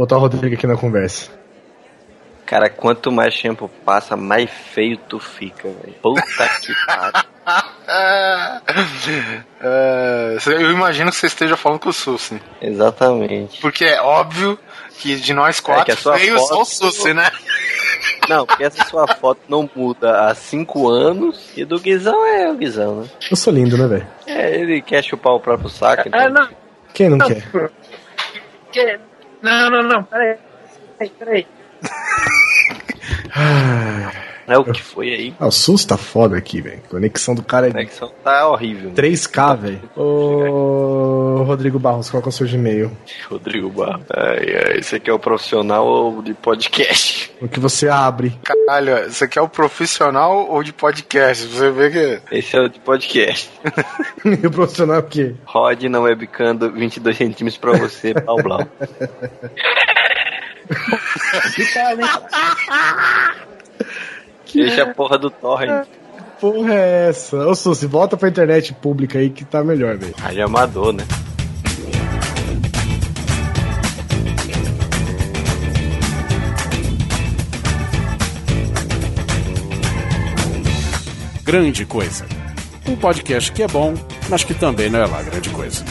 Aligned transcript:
botar 0.00 0.16
o 0.16 0.20
Rodrigo 0.20 0.54
aqui 0.54 0.66
na 0.66 0.76
conversa. 0.76 1.30
Cara, 2.46 2.68
quanto 2.68 3.12
mais 3.12 3.40
tempo 3.40 3.70
passa, 3.84 4.16
mais 4.16 4.50
feio 4.50 4.96
tu 4.96 5.20
fica, 5.20 5.68
velho. 5.68 5.94
Puta 6.02 6.22
que 6.60 6.74
pariu. 6.86 7.30
É, 9.62 10.36
eu 10.46 10.70
imagino 10.70 11.10
que 11.10 11.16
você 11.16 11.26
esteja 11.26 11.56
falando 11.56 11.80
com 11.80 11.88
o 11.88 11.92
Sussi. 11.92 12.40
Exatamente. 12.60 13.60
Porque 13.60 13.84
é 13.84 14.00
óbvio 14.00 14.56
que 14.98 15.16
de 15.16 15.34
nós 15.34 15.58
É 15.58 15.62
quatro, 15.62 15.84
que 15.86 15.90
a 15.92 15.96
sua 15.96 16.16
feios 16.16 16.40
só 16.46 16.62
o 16.62 16.64
foto- 16.64 16.66
Sussi, 16.92 17.12
né? 17.12 17.28
Não, 18.28 18.46
porque 18.46 18.62
essa 18.62 18.84
sua 18.84 19.06
foto 19.16 19.40
não 19.48 19.68
muda 19.74 20.26
há 20.28 20.34
cinco 20.34 20.88
anos 20.88 21.50
e 21.56 21.64
do 21.64 21.80
Guizão 21.80 22.24
é 22.26 22.48
o 22.50 22.54
Guizão, 22.54 23.00
né? 23.02 23.08
Eu 23.28 23.36
sou 23.36 23.52
lindo, 23.52 23.76
né, 23.76 23.88
velho? 23.88 24.06
É, 24.26 24.54
ele 24.60 24.80
quer 24.80 25.02
chupar 25.02 25.32
o 25.34 25.40
próprio 25.40 25.68
saco, 25.68 26.06
então. 26.06 26.20
Ah, 26.20 26.28
não. 26.28 26.48
Quem 26.94 27.08
não 27.08 27.16
Não. 27.18 27.26
quer? 27.26 27.42
Que... 28.70 29.00
Não, 29.42 29.70
não, 29.70 29.82
não. 29.82 30.04
Peraí. 30.04 30.36
Peraí, 30.98 31.12
peraí. 31.18 31.46
É 34.50 34.58
o 34.58 34.64
que 34.64 34.82
foi 34.82 35.14
aí. 35.14 35.34
Ah, 35.38 35.46
o 35.46 35.52
SUS 35.52 35.84
tá 35.84 35.96
foda 35.96 36.36
aqui, 36.36 36.60
velho. 36.60 36.82
Conexão 36.88 37.36
do 37.36 37.42
cara 37.42 37.68
é 37.68 37.70
conexão 37.70 38.12
tá 38.24 38.48
horrível. 38.48 38.90
3K, 38.90 39.56
velho. 39.56 39.80
Ô, 39.96 41.44
Rodrigo 41.44 41.78
Barros, 41.78 42.10
qual 42.10 42.20
que 42.20 42.28
é 42.28 42.30
o 42.30 42.32
seu 42.32 42.48
Gmail? 42.48 42.90
Rodrigo 43.28 43.70
Barro. 43.70 44.04
Ai, 44.12 44.56
ai, 44.56 44.78
esse 44.78 44.96
aqui 44.96 45.08
é 45.08 45.12
o 45.12 45.20
profissional 45.20 46.20
de 46.20 46.34
podcast. 46.34 47.32
O 47.40 47.46
que 47.46 47.60
você 47.60 47.88
abre? 47.88 48.36
Caralho, 48.42 49.08
você 49.08 49.28
quer 49.28 49.40
o 49.40 49.48
profissional 49.48 50.50
ou 50.50 50.64
de 50.64 50.72
podcast? 50.72 51.46
Você 51.46 51.70
vê 51.70 51.90
que. 51.90 52.20
Esse 52.36 52.56
é 52.56 52.60
o 52.60 52.68
de 52.68 52.80
podcast. 52.80 53.48
E 54.24 54.30
o 54.48 54.50
profissional 54.50 54.96
é 54.96 54.98
o 54.98 55.04
quê? 55.04 55.36
Rod 55.44 55.84
na 55.84 56.00
webcam 56.00 56.56
do 56.56 56.72
22 56.72 57.16
centímetros 57.16 57.56
pra 57.56 57.72
você, 57.72 58.12
Blau 58.14 58.36
Blau. 58.42 58.66
Deixa 64.54 64.82
a 64.84 64.94
porra 64.94 65.18
do 65.18 65.30
torrent. 65.30 65.86
Porra 66.40 66.74
é 66.74 67.08
essa? 67.10 67.36
Ô, 67.46 67.54
Susi, 67.54 67.86
volta 67.86 68.16
pra 68.16 68.28
internet 68.28 68.72
pública 68.72 69.18
aí 69.18 69.28
que 69.30 69.44
tá 69.44 69.62
melhor, 69.62 69.96
velho. 69.96 70.14
Rádio 70.16 70.44
amador, 70.44 70.92
né? 70.92 71.04
Grande 81.44 81.84
Coisa. 81.84 82.24
Um 82.86 82.96
podcast 82.96 83.52
que 83.52 83.62
é 83.62 83.68
bom, 83.68 83.94
mas 84.28 84.44
que 84.44 84.54
também 84.54 84.88
não 84.88 85.00
é 85.00 85.06
lá 85.06 85.22
grande 85.22 85.50
coisa. 85.50 85.84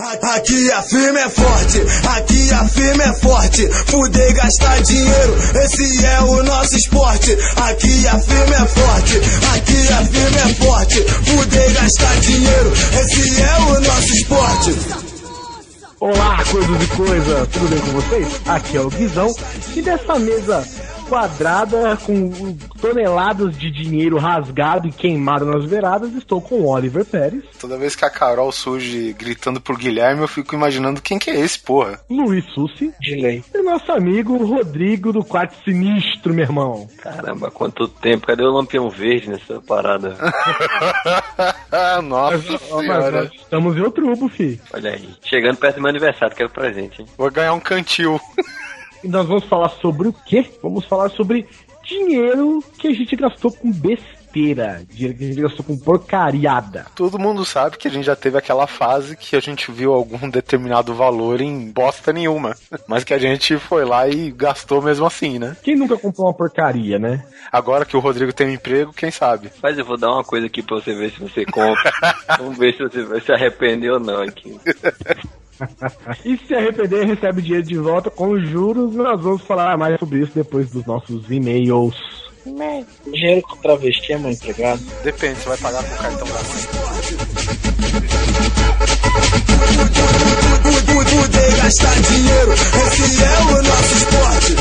Aqui 0.00 0.72
a 0.72 0.80
firma 0.80 1.20
é 1.20 1.28
forte, 1.28 1.78
aqui 2.08 2.50
a 2.54 2.64
firma 2.66 3.02
é 3.02 3.12
forte. 3.12 3.68
Fuder 3.68 4.30
e 4.30 4.32
gastar 4.32 4.80
dinheiro, 4.80 5.36
esse 5.62 6.06
é 6.06 6.20
o 6.22 6.42
nosso 6.42 6.74
esporte. 6.74 7.36
Aqui 7.56 8.06
a 8.06 8.18
firma 8.18 8.56
é 8.56 8.66
forte, 8.66 9.20
aqui 9.54 9.92
a 9.92 10.06
firma 10.06 10.40
é 10.40 10.54
forte. 10.54 11.02
Fuder 11.02 11.70
e 11.70 11.72
gastar 11.74 12.16
dinheiro, 12.20 12.72
esse 12.98 13.42
é 13.42 13.58
o 13.58 13.80
nosso 13.80 14.14
esporte. 14.14 14.76
Olá, 16.00 16.44
coisas 16.50 16.82
e 16.82 16.86
coisa, 16.96 17.48
tudo 17.52 17.68
bem 17.68 17.80
com 17.80 18.00
vocês? 18.00 18.28
Aqui 18.46 18.76
é 18.78 18.80
o 18.80 18.88
Guizão 18.88 19.34
e 19.76 19.82
dessa 19.82 20.18
mesa 20.18 20.66
quadrada 21.10 21.96
com 21.96 22.56
toneladas 22.80 23.58
de 23.58 23.68
dinheiro 23.68 24.16
rasgado 24.16 24.86
e 24.86 24.92
queimado 24.92 25.44
nas 25.44 25.64
beiradas, 25.66 26.14
estou 26.14 26.40
com 26.40 26.54
o 26.54 26.68
Oliver 26.68 27.04
Pérez, 27.04 27.42
Toda 27.58 27.76
vez 27.76 27.96
que 27.96 28.04
a 28.04 28.10
Carol 28.10 28.52
surge 28.52 29.12
gritando 29.18 29.60
por 29.60 29.76
Guilherme, 29.76 30.22
eu 30.22 30.28
fico 30.28 30.54
imaginando 30.54 31.02
quem 31.02 31.18
que 31.18 31.30
é 31.30 31.40
esse, 31.40 31.58
porra. 31.58 32.00
Luiz 32.08 32.44
Sussi 32.54 32.92
De 33.00 33.16
lei. 33.16 33.44
e 33.52 33.62
nosso 33.62 33.90
amigo 33.90 34.36
Rodrigo 34.36 35.12
do 35.12 35.24
Quarto 35.24 35.56
Sinistro, 35.64 36.32
meu 36.32 36.44
irmão. 36.44 36.88
Caramba, 36.98 37.50
quanto 37.50 37.88
tempo. 37.88 38.28
Cadê 38.28 38.44
o 38.44 38.52
lampião 38.52 38.88
verde 38.88 39.30
nessa 39.30 39.60
parada? 39.60 40.16
Nossa 42.04 42.38
mas 42.52 42.60
senhora. 42.62 43.22
nós 43.22 43.30
estamos 43.34 43.76
em 43.76 43.80
outubro, 43.80 44.28
fi. 44.28 44.60
Olha 44.72 44.92
aí. 44.92 45.08
Chegando 45.22 45.56
perto 45.56 45.76
do 45.76 45.82
meu 45.82 45.90
aniversário, 45.90 46.36
quero 46.36 46.50
presente, 46.50 47.02
hein? 47.02 47.08
Vou 47.18 47.30
ganhar 47.30 47.52
um 47.52 47.60
cantil. 47.60 48.20
E 49.02 49.08
nós 49.08 49.26
vamos 49.26 49.44
falar 49.44 49.70
sobre 49.70 50.08
o 50.08 50.12
quê? 50.12 50.44
Vamos 50.62 50.84
falar 50.84 51.08
sobre 51.10 51.46
dinheiro 51.82 52.62
que 52.78 52.88
a 52.88 52.92
gente 52.92 53.16
gastou 53.16 53.50
com 53.50 53.72
besteira, 53.72 54.82
dinheiro 54.88 55.16
que 55.16 55.24
a 55.24 55.26
gente 55.28 55.40
gastou 55.40 55.64
com 55.64 55.78
porcariada. 55.78 56.86
Todo 56.94 57.18
mundo 57.18 57.44
sabe 57.44 57.78
que 57.78 57.88
a 57.88 57.90
gente 57.90 58.04
já 58.04 58.14
teve 58.14 58.36
aquela 58.36 58.66
fase 58.66 59.16
que 59.16 59.34
a 59.34 59.40
gente 59.40 59.72
viu 59.72 59.92
algum 59.92 60.28
determinado 60.28 60.94
valor 60.94 61.40
em 61.40 61.70
bosta 61.70 62.12
nenhuma. 62.12 62.54
Mas 62.86 63.02
que 63.02 63.14
a 63.14 63.18
gente 63.18 63.56
foi 63.56 63.84
lá 63.84 64.06
e 64.06 64.30
gastou 64.30 64.82
mesmo 64.82 65.06
assim, 65.06 65.38
né? 65.38 65.56
Quem 65.62 65.76
nunca 65.76 65.96
comprou 65.96 66.26
uma 66.26 66.34
porcaria, 66.34 66.98
né? 66.98 67.24
Agora 67.50 67.84
que 67.84 67.96
o 67.96 68.00
Rodrigo 68.00 68.32
tem 68.32 68.48
um 68.48 68.52
emprego, 68.52 68.92
quem 68.92 69.10
sabe? 69.10 69.50
Mas 69.62 69.78
eu 69.78 69.84
vou 69.84 69.96
dar 69.96 70.12
uma 70.12 70.24
coisa 70.24 70.46
aqui 70.46 70.62
pra 70.62 70.76
você 70.76 70.94
ver 70.94 71.10
se 71.10 71.20
você 71.20 71.44
compra. 71.44 71.90
Vamos 72.38 72.58
ver 72.58 72.74
se 72.74 72.82
você 72.82 73.02
vai 73.02 73.20
se 73.20 73.32
arrepender 73.32 73.90
ou 73.90 73.98
não 73.98 74.22
aqui. 74.22 74.60
E 76.24 76.36
se 76.38 76.54
arrepender, 76.54 77.06
recebe 77.06 77.42
dinheiro 77.42 77.66
de 77.66 77.76
volta 77.76 78.10
com 78.10 78.38
juros. 78.38 78.94
Nós 78.94 79.20
vamos 79.20 79.42
falar 79.42 79.76
mais 79.76 79.98
sobre 79.98 80.20
isso 80.20 80.32
depois 80.34 80.70
dos 80.70 80.84
nossos 80.86 81.30
e-mails. 81.30 81.96
Dinheiro 83.04 83.42
com 83.42 83.56
travesti 83.56 84.12
é 84.12 84.18
meu 84.18 84.30
empregado. 84.30 84.80
Depende, 85.02 85.40
você 85.40 85.48
vai 85.48 85.58
pagar 85.58 85.84
com 85.84 85.94
o 85.94 85.98
cartão 85.98 86.26
da 86.26 86.34
mãe. 86.34 87.60
Fuder 91.10 91.52
e 91.52 91.56
gastar 91.56 92.00
dinheiro, 92.02 92.52
esse 92.52 93.24
é 93.24 93.40
o 93.40 93.62
nosso 93.62 93.94
esporte. 93.96 94.59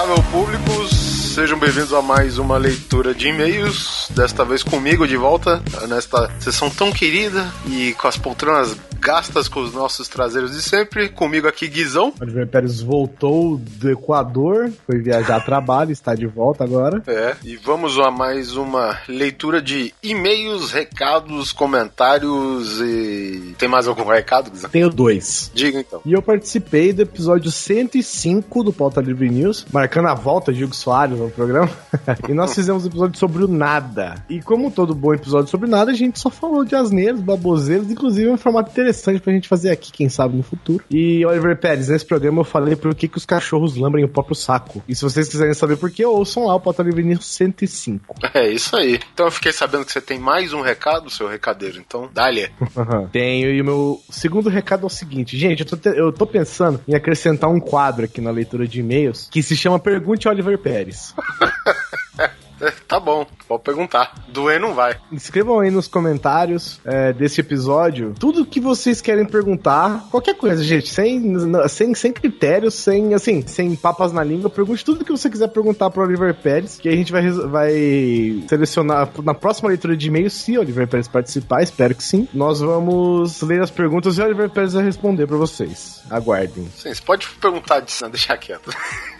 Respeitável 0.00 0.22
público, 0.30 0.88
sejam 0.88 1.58
bem-vindos 1.58 1.92
a 1.92 2.00
mais 2.00 2.38
uma 2.38 2.56
leitura 2.56 3.14
de 3.14 3.28
e-mails. 3.28 4.08
Desta 4.10 4.44
vez 4.44 4.62
comigo 4.62 5.06
de 5.06 5.16
volta, 5.16 5.62
nesta 5.88 6.30
sessão 6.40 6.70
tão 6.70 6.90
querida 6.90 7.46
e 7.66 7.92
com 7.94 8.08
as 8.08 8.16
poltronas 8.16 8.76
gastas 9.00 9.48
com 9.48 9.60
os 9.60 9.72
nossos 9.72 10.08
traseiros 10.08 10.52
de 10.52 10.62
sempre. 10.62 11.08
Comigo 11.08 11.48
aqui, 11.48 11.66
Guizão. 11.66 12.12
Oliver 12.20 12.46
Pérez 12.46 12.82
voltou 12.82 13.56
do 13.56 13.90
Equador, 13.90 14.70
foi 14.86 14.98
viajar 14.98 15.36
a 15.36 15.40
trabalho, 15.40 15.90
está 15.90 16.14
de 16.14 16.26
volta 16.26 16.62
agora. 16.62 17.02
É, 17.06 17.34
e 17.42 17.56
vamos 17.56 17.98
a 17.98 18.10
mais 18.10 18.56
uma 18.56 18.98
leitura 19.08 19.62
de 19.62 19.94
e-mails, 20.02 20.70
recados, 20.70 21.50
comentários 21.50 22.80
e. 22.80 23.54
Tem 23.58 23.68
mais 23.68 23.88
algum 23.88 24.04
recado, 24.04 24.50
Guizão? 24.50 24.70
Tenho 24.70 24.90
dois. 24.90 25.50
Diga 25.54 25.80
então. 25.80 26.02
E 26.04 26.12
eu 26.12 26.20
participei 26.20 26.92
do 26.92 27.02
episódio 27.02 27.50
105 27.50 28.62
do 28.62 28.72
Pauta 28.72 29.00
Livre 29.00 29.30
News, 29.30 29.64
marcando 29.72 30.08
a 30.08 30.14
volta 30.14 30.52
de 30.52 30.62
Hugo 30.62 30.76
Soares 30.76 31.18
no 31.18 31.30
programa. 31.30 31.70
e 32.28 32.34
nós 32.34 32.54
fizemos 32.54 32.84
um 32.84 32.88
episódio 32.88 33.18
sobre 33.18 33.44
o 33.44 33.48
nada. 33.48 34.22
E 34.28 34.42
como 34.42 34.70
todo 34.70 34.94
bom 34.94 35.14
episódio 35.14 35.50
sobre 35.50 35.70
nada, 35.70 35.90
a 35.90 35.94
gente 35.94 36.18
só 36.18 36.28
falou 36.28 36.64
de 36.64 36.74
asneiros, 36.74 37.20
baboseiros, 37.20 37.90
inclusive 37.90 38.28
um 38.28 38.36
formato 38.36 38.70
interessante 38.70 38.89
pra 39.20 39.32
gente 39.32 39.48
fazer 39.48 39.70
aqui, 39.70 39.92
quem 39.92 40.08
sabe 40.08 40.36
no 40.36 40.42
futuro. 40.42 40.84
E 40.90 41.24
Oliver 41.24 41.56
Pérez, 41.58 41.88
nesse 41.88 42.04
programa 42.04 42.40
eu 42.40 42.44
falei 42.44 42.76
por 42.76 42.94
que, 42.94 43.08
que 43.08 43.16
os 43.18 43.26
cachorros 43.26 43.76
lambem 43.76 44.04
o 44.04 44.08
próprio 44.08 44.34
saco. 44.34 44.82
E 44.88 44.94
se 44.94 45.02
vocês 45.02 45.28
quiserem 45.28 45.54
saber 45.54 45.76
por 45.76 45.90
que, 45.90 46.04
ouçam 46.04 46.46
lá 46.46 46.54
o 46.54 46.60
Pauta 46.60 46.82
Livre 46.82 47.02
News 47.02 47.24
105. 47.26 48.14
É 48.34 48.48
isso 48.48 48.76
aí. 48.76 48.98
Então 49.12 49.26
eu 49.26 49.32
fiquei 49.32 49.52
sabendo 49.52 49.84
que 49.84 49.92
você 49.92 50.00
tem 50.00 50.18
mais 50.18 50.52
um 50.52 50.60
recado, 50.60 51.10
seu 51.10 51.28
recadeiro. 51.28 51.78
Então, 51.78 52.08
dá-lhe. 52.12 52.48
Tenho, 53.12 53.50
e 53.52 53.60
o 53.60 53.64
meu 53.64 54.00
segundo 54.10 54.48
recado 54.48 54.82
é 54.84 54.86
o 54.86 54.90
seguinte, 54.90 55.36
gente, 55.36 55.60
eu 55.60 55.66
tô, 55.66 55.76
te- 55.76 55.96
eu 55.96 56.12
tô 56.12 56.26
pensando 56.26 56.80
em 56.86 56.94
acrescentar 56.94 57.50
um 57.50 57.60
quadro 57.60 58.04
aqui 58.04 58.20
na 58.20 58.30
leitura 58.30 58.66
de 58.66 58.80
e-mails 58.80 59.28
que 59.30 59.42
se 59.42 59.56
chama 59.56 59.78
Pergunte 59.78 60.28
Oliver 60.28 60.58
Pérez. 60.58 61.14
É, 62.60 62.70
tá 62.86 63.00
bom, 63.00 63.26
pode 63.48 63.62
perguntar. 63.62 64.14
Doer 64.28 64.60
não 64.60 64.74
vai. 64.74 64.96
Escrevam 65.12 65.60
aí 65.60 65.70
nos 65.70 65.88
comentários 65.88 66.80
é, 66.84 67.12
desse 67.12 67.40
episódio 67.40 68.14
tudo 68.18 68.44
que 68.44 68.60
vocês 68.60 69.00
querem 69.00 69.24
perguntar, 69.24 70.06
qualquer 70.10 70.34
coisa, 70.34 70.62
gente, 70.62 70.88
sem, 70.88 71.34
sem, 71.68 71.94
sem 71.94 72.12
critérios, 72.12 72.74
sem 72.74 73.14
assim, 73.14 73.46
sem 73.46 73.74
papas 73.74 74.12
na 74.12 74.22
língua, 74.22 74.50
pergunte 74.50 74.84
tudo 74.84 75.04
que 75.04 75.10
você 75.10 75.30
quiser 75.30 75.48
perguntar 75.48 75.90
pro 75.90 76.02
Oliver 76.02 76.34
Pérez, 76.34 76.78
que 76.78 76.88
a 76.88 76.92
gente 76.92 77.12
vai, 77.12 77.30
vai 77.30 78.44
selecionar 78.48 79.08
na 79.22 79.34
próxima 79.34 79.68
leitura 79.68 79.96
de 79.96 80.08
e-mails, 80.08 80.32
se 80.34 80.56
o 80.56 80.60
Oliver 80.60 80.86
Pérez 80.86 81.08
participar, 81.08 81.62
espero 81.62 81.94
que 81.94 82.02
sim. 82.02 82.28
Nós 82.32 82.60
vamos 82.60 83.40
ler 83.42 83.62
as 83.62 83.70
perguntas 83.70 84.18
e 84.18 84.20
o 84.20 84.24
Oliver 84.24 84.50
Pérez 84.50 84.74
vai 84.74 84.84
responder 84.84 85.26
pra 85.26 85.36
vocês. 85.36 86.02
Aguardem. 86.10 86.68
Sim, 86.76 86.94
você 86.94 87.02
pode 87.02 87.28
perguntar 87.40 87.80
disso, 87.80 88.02
não, 88.02 88.10
deixar 88.10 88.36
quieto. 88.36 88.70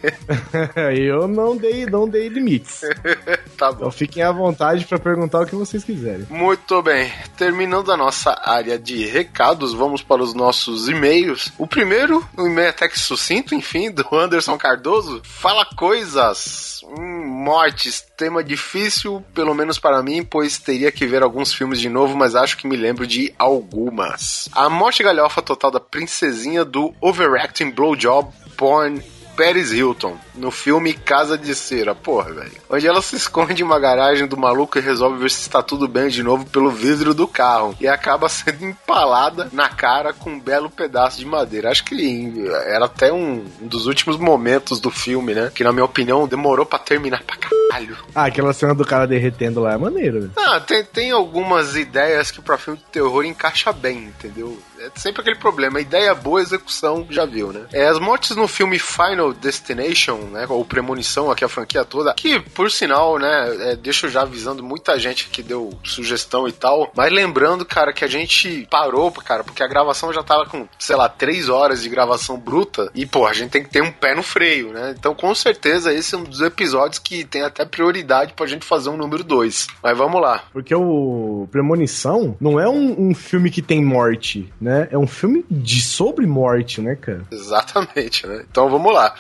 Eu 0.94 1.28
não 1.28 1.56
dei, 1.56 1.86
não 1.86 2.08
dei 2.08 2.28
limites. 2.28 2.82
Tá 3.56 3.70
bom. 3.70 3.78
Então 3.78 3.90
fiquem 3.90 4.22
à 4.22 4.32
vontade 4.32 4.86
pra 4.86 4.98
perguntar 4.98 5.40
o 5.40 5.46
que 5.46 5.54
vocês 5.54 5.84
quiserem. 5.84 6.26
Muito 6.30 6.80
bem. 6.82 7.12
Terminando 7.36 7.92
a 7.92 7.96
nossa 7.96 8.40
área 8.42 8.78
de 8.78 9.04
recados, 9.04 9.74
vamos 9.74 10.02
para 10.02 10.22
os 10.22 10.32
nossos 10.32 10.88
e-mails. 10.88 11.52
O 11.58 11.66
primeiro, 11.66 12.26
um 12.38 12.46
e-mail 12.46 12.70
até 12.70 12.88
que 12.88 12.98
sucinto, 12.98 13.54
enfim, 13.54 13.90
do 13.90 14.06
Anderson 14.16 14.56
Cardoso. 14.56 15.20
Fala 15.24 15.66
coisas. 15.76 16.80
Hum, 16.84 17.26
mortes, 17.26 18.04
tema 18.16 18.42
difícil, 18.42 19.22
pelo 19.34 19.54
menos 19.54 19.78
para 19.78 20.02
mim, 20.02 20.24
pois 20.24 20.58
teria 20.58 20.90
que 20.90 21.06
ver 21.06 21.22
alguns 21.22 21.52
filmes 21.52 21.80
de 21.80 21.88
novo, 21.88 22.16
mas 22.16 22.34
acho 22.34 22.56
que 22.56 22.66
me 22.66 22.76
lembro 22.76 23.06
de 23.06 23.34
algumas. 23.38 24.48
A 24.52 24.68
morte 24.70 25.02
galhofa 25.02 25.42
total 25.42 25.70
da 25.70 25.80
princesinha 25.80 26.64
do 26.64 26.94
Overacting 27.00 27.70
Blowjob 27.70 28.32
Porn 28.56 29.02
Paris 29.40 29.72
Hilton, 29.72 30.18
no 30.34 30.50
filme 30.50 30.92
Casa 30.92 31.38
de 31.38 31.54
Cera, 31.54 31.94
porra, 31.94 32.30
velho. 32.30 32.52
Onde 32.68 32.86
ela 32.86 33.00
se 33.00 33.16
esconde 33.16 33.62
em 33.62 33.64
uma 33.64 33.80
garagem 33.80 34.26
do 34.26 34.36
maluco 34.36 34.76
e 34.76 34.82
resolve 34.82 35.18
ver 35.18 35.30
se 35.30 35.40
está 35.40 35.62
tudo 35.62 35.88
bem 35.88 36.08
de 36.08 36.22
novo 36.22 36.44
pelo 36.44 36.70
vidro 36.70 37.14
do 37.14 37.26
carro. 37.26 37.74
E 37.80 37.88
acaba 37.88 38.28
sendo 38.28 38.66
empalada 38.66 39.48
na 39.50 39.70
cara 39.70 40.12
com 40.12 40.32
um 40.32 40.38
belo 40.38 40.68
pedaço 40.68 41.18
de 41.18 41.24
madeira. 41.24 41.70
Acho 41.70 41.84
que 41.84 42.34
era 42.66 42.84
até 42.84 43.10
um, 43.10 43.42
dos 43.62 43.86
últimos 43.86 44.18
momentos 44.18 44.78
do 44.78 44.90
filme, 44.90 45.32
né? 45.32 45.50
Que 45.54 45.64
na 45.64 45.72
minha 45.72 45.86
opinião 45.86 46.28
demorou 46.28 46.66
para 46.66 46.78
terminar 46.78 47.22
pra 47.22 47.36
caralho. 47.36 47.96
Ah, 48.14 48.26
aquela 48.26 48.52
cena 48.52 48.74
do 48.74 48.84
cara 48.84 49.06
derretendo 49.06 49.62
lá 49.62 49.72
é 49.72 49.78
maneiro, 49.78 50.20
velho. 50.20 50.32
Ah, 50.36 50.60
tem, 50.60 50.84
tem 50.84 51.10
algumas 51.12 51.76
ideias 51.76 52.30
que 52.30 52.42
pra 52.42 52.58
filme 52.58 52.78
de 52.78 52.84
terror 52.84 53.24
encaixa 53.24 53.72
bem, 53.72 54.04
entendeu? 54.04 54.58
É 54.80 54.90
sempre 54.94 55.20
aquele 55.20 55.36
problema, 55.36 55.78
ideia 55.78 56.14
boa, 56.14 56.40
execução, 56.40 57.06
já 57.10 57.26
viu, 57.26 57.52
né? 57.52 57.66
É, 57.70 57.86
as 57.86 57.98
mortes 57.98 58.34
no 58.34 58.48
filme 58.48 58.78
Final 58.78 59.34
Destination, 59.34 60.16
né? 60.32 60.46
Ou 60.48 60.64
Premonição, 60.64 61.30
aqui 61.30 61.44
a 61.44 61.48
franquia 61.48 61.84
toda, 61.84 62.14
que, 62.14 62.40
por 62.40 62.70
sinal, 62.70 63.18
né, 63.18 63.72
é, 63.72 63.76
deixa 63.76 64.06
eu 64.06 64.10
já 64.10 64.22
avisando 64.22 64.62
muita 64.62 64.98
gente 64.98 65.28
que 65.28 65.42
deu 65.42 65.70
sugestão 65.84 66.48
e 66.48 66.52
tal, 66.52 66.90
mas 66.96 67.12
lembrando, 67.12 67.64
cara, 67.66 67.92
que 67.92 68.04
a 68.04 68.08
gente 68.08 68.66
parou, 68.70 69.12
cara, 69.12 69.44
porque 69.44 69.62
a 69.62 69.68
gravação 69.68 70.12
já 70.14 70.22
tava 70.22 70.46
com, 70.46 70.66
sei 70.78 70.96
lá, 70.96 71.08
três 71.10 71.50
horas 71.50 71.82
de 71.82 71.88
gravação 71.90 72.38
bruta, 72.38 72.90
e, 72.94 73.04
pô, 73.04 73.26
a 73.26 73.34
gente 73.34 73.50
tem 73.50 73.62
que 73.62 73.70
ter 73.70 73.82
um 73.82 73.92
pé 73.92 74.14
no 74.14 74.22
freio, 74.22 74.72
né? 74.72 74.94
Então, 74.98 75.14
com 75.14 75.34
certeza, 75.34 75.92
esse 75.92 76.14
é 76.14 76.18
um 76.18 76.24
dos 76.24 76.40
episódios 76.40 76.98
que 76.98 77.24
tem 77.24 77.42
até 77.42 77.66
prioridade 77.66 78.32
pra 78.32 78.46
gente 78.46 78.64
fazer 78.64 78.88
um 78.88 78.96
número 78.96 79.22
dois. 79.22 79.66
Mas 79.82 79.98
vamos 79.98 80.22
lá. 80.22 80.44
Porque 80.52 80.74
o 80.74 81.46
Premonição 81.50 82.34
não 82.40 82.58
é 82.58 82.68
um, 82.68 83.10
um 83.10 83.14
filme 83.14 83.50
que 83.50 83.60
tem 83.60 83.84
morte, 83.84 84.50
né? 84.60 84.69
É 84.90 84.98
um 84.98 85.06
filme 85.06 85.44
de 85.50 85.80
sobre 85.82 86.26
morte, 86.26 86.80
né, 86.80 86.96
cara? 86.96 87.22
Exatamente, 87.30 88.26
né? 88.26 88.44
Então 88.50 88.68
vamos 88.68 88.92
lá. 88.92 89.14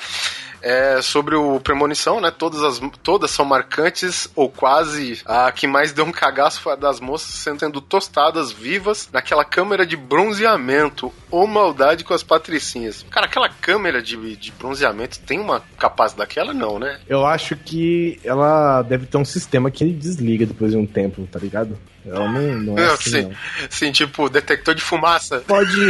É 0.62 1.00
sobre 1.02 1.34
o 1.34 1.58
Premonição, 1.60 2.20
né? 2.20 2.30
Todas, 2.30 2.62
as, 2.62 2.80
todas 3.02 3.30
são 3.30 3.44
marcantes, 3.44 4.28
ou 4.34 4.50
quase. 4.50 5.22
A 5.24 5.50
que 5.52 5.66
mais 5.66 5.92
deu 5.92 6.04
um 6.04 6.12
cagaço 6.12 6.60
foi 6.60 6.72
a 6.72 6.76
das 6.76 7.00
moças 7.00 7.34
sendo 7.58 7.80
tostadas 7.80 8.52
vivas 8.52 9.08
naquela 9.12 9.44
câmera 9.44 9.86
de 9.86 9.96
bronzeamento. 9.96 11.12
Ou 11.30 11.46
maldade 11.46 12.04
com 12.04 12.12
as 12.12 12.22
patricinhas. 12.22 13.04
Cara, 13.10 13.26
aquela 13.26 13.48
câmera 13.48 14.02
de, 14.02 14.36
de 14.36 14.52
bronzeamento 14.52 15.20
tem 15.20 15.38
uma 15.38 15.62
capacidade 15.78 16.20
daquela, 16.20 16.52
não, 16.52 16.78
né? 16.78 17.00
Eu 17.08 17.24
acho 17.24 17.56
que 17.56 18.20
ela 18.24 18.82
deve 18.82 19.06
ter 19.06 19.16
um 19.16 19.24
sistema 19.24 19.70
que 19.70 19.84
ele 19.84 19.92
desliga 19.92 20.44
depois 20.44 20.72
de 20.72 20.76
um 20.76 20.86
tempo, 20.86 21.26
tá 21.30 21.38
ligado? 21.38 21.78
Ela 22.04 22.30
não, 22.30 22.58
não 22.58 22.78
é 22.78 22.86
assim, 22.86 23.10
sim, 23.10 23.22
não. 23.22 23.32
sim, 23.68 23.92
tipo, 23.92 24.28
detector 24.28 24.74
de 24.74 24.82
fumaça. 24.82 25.40
Pode. 25.46 25.70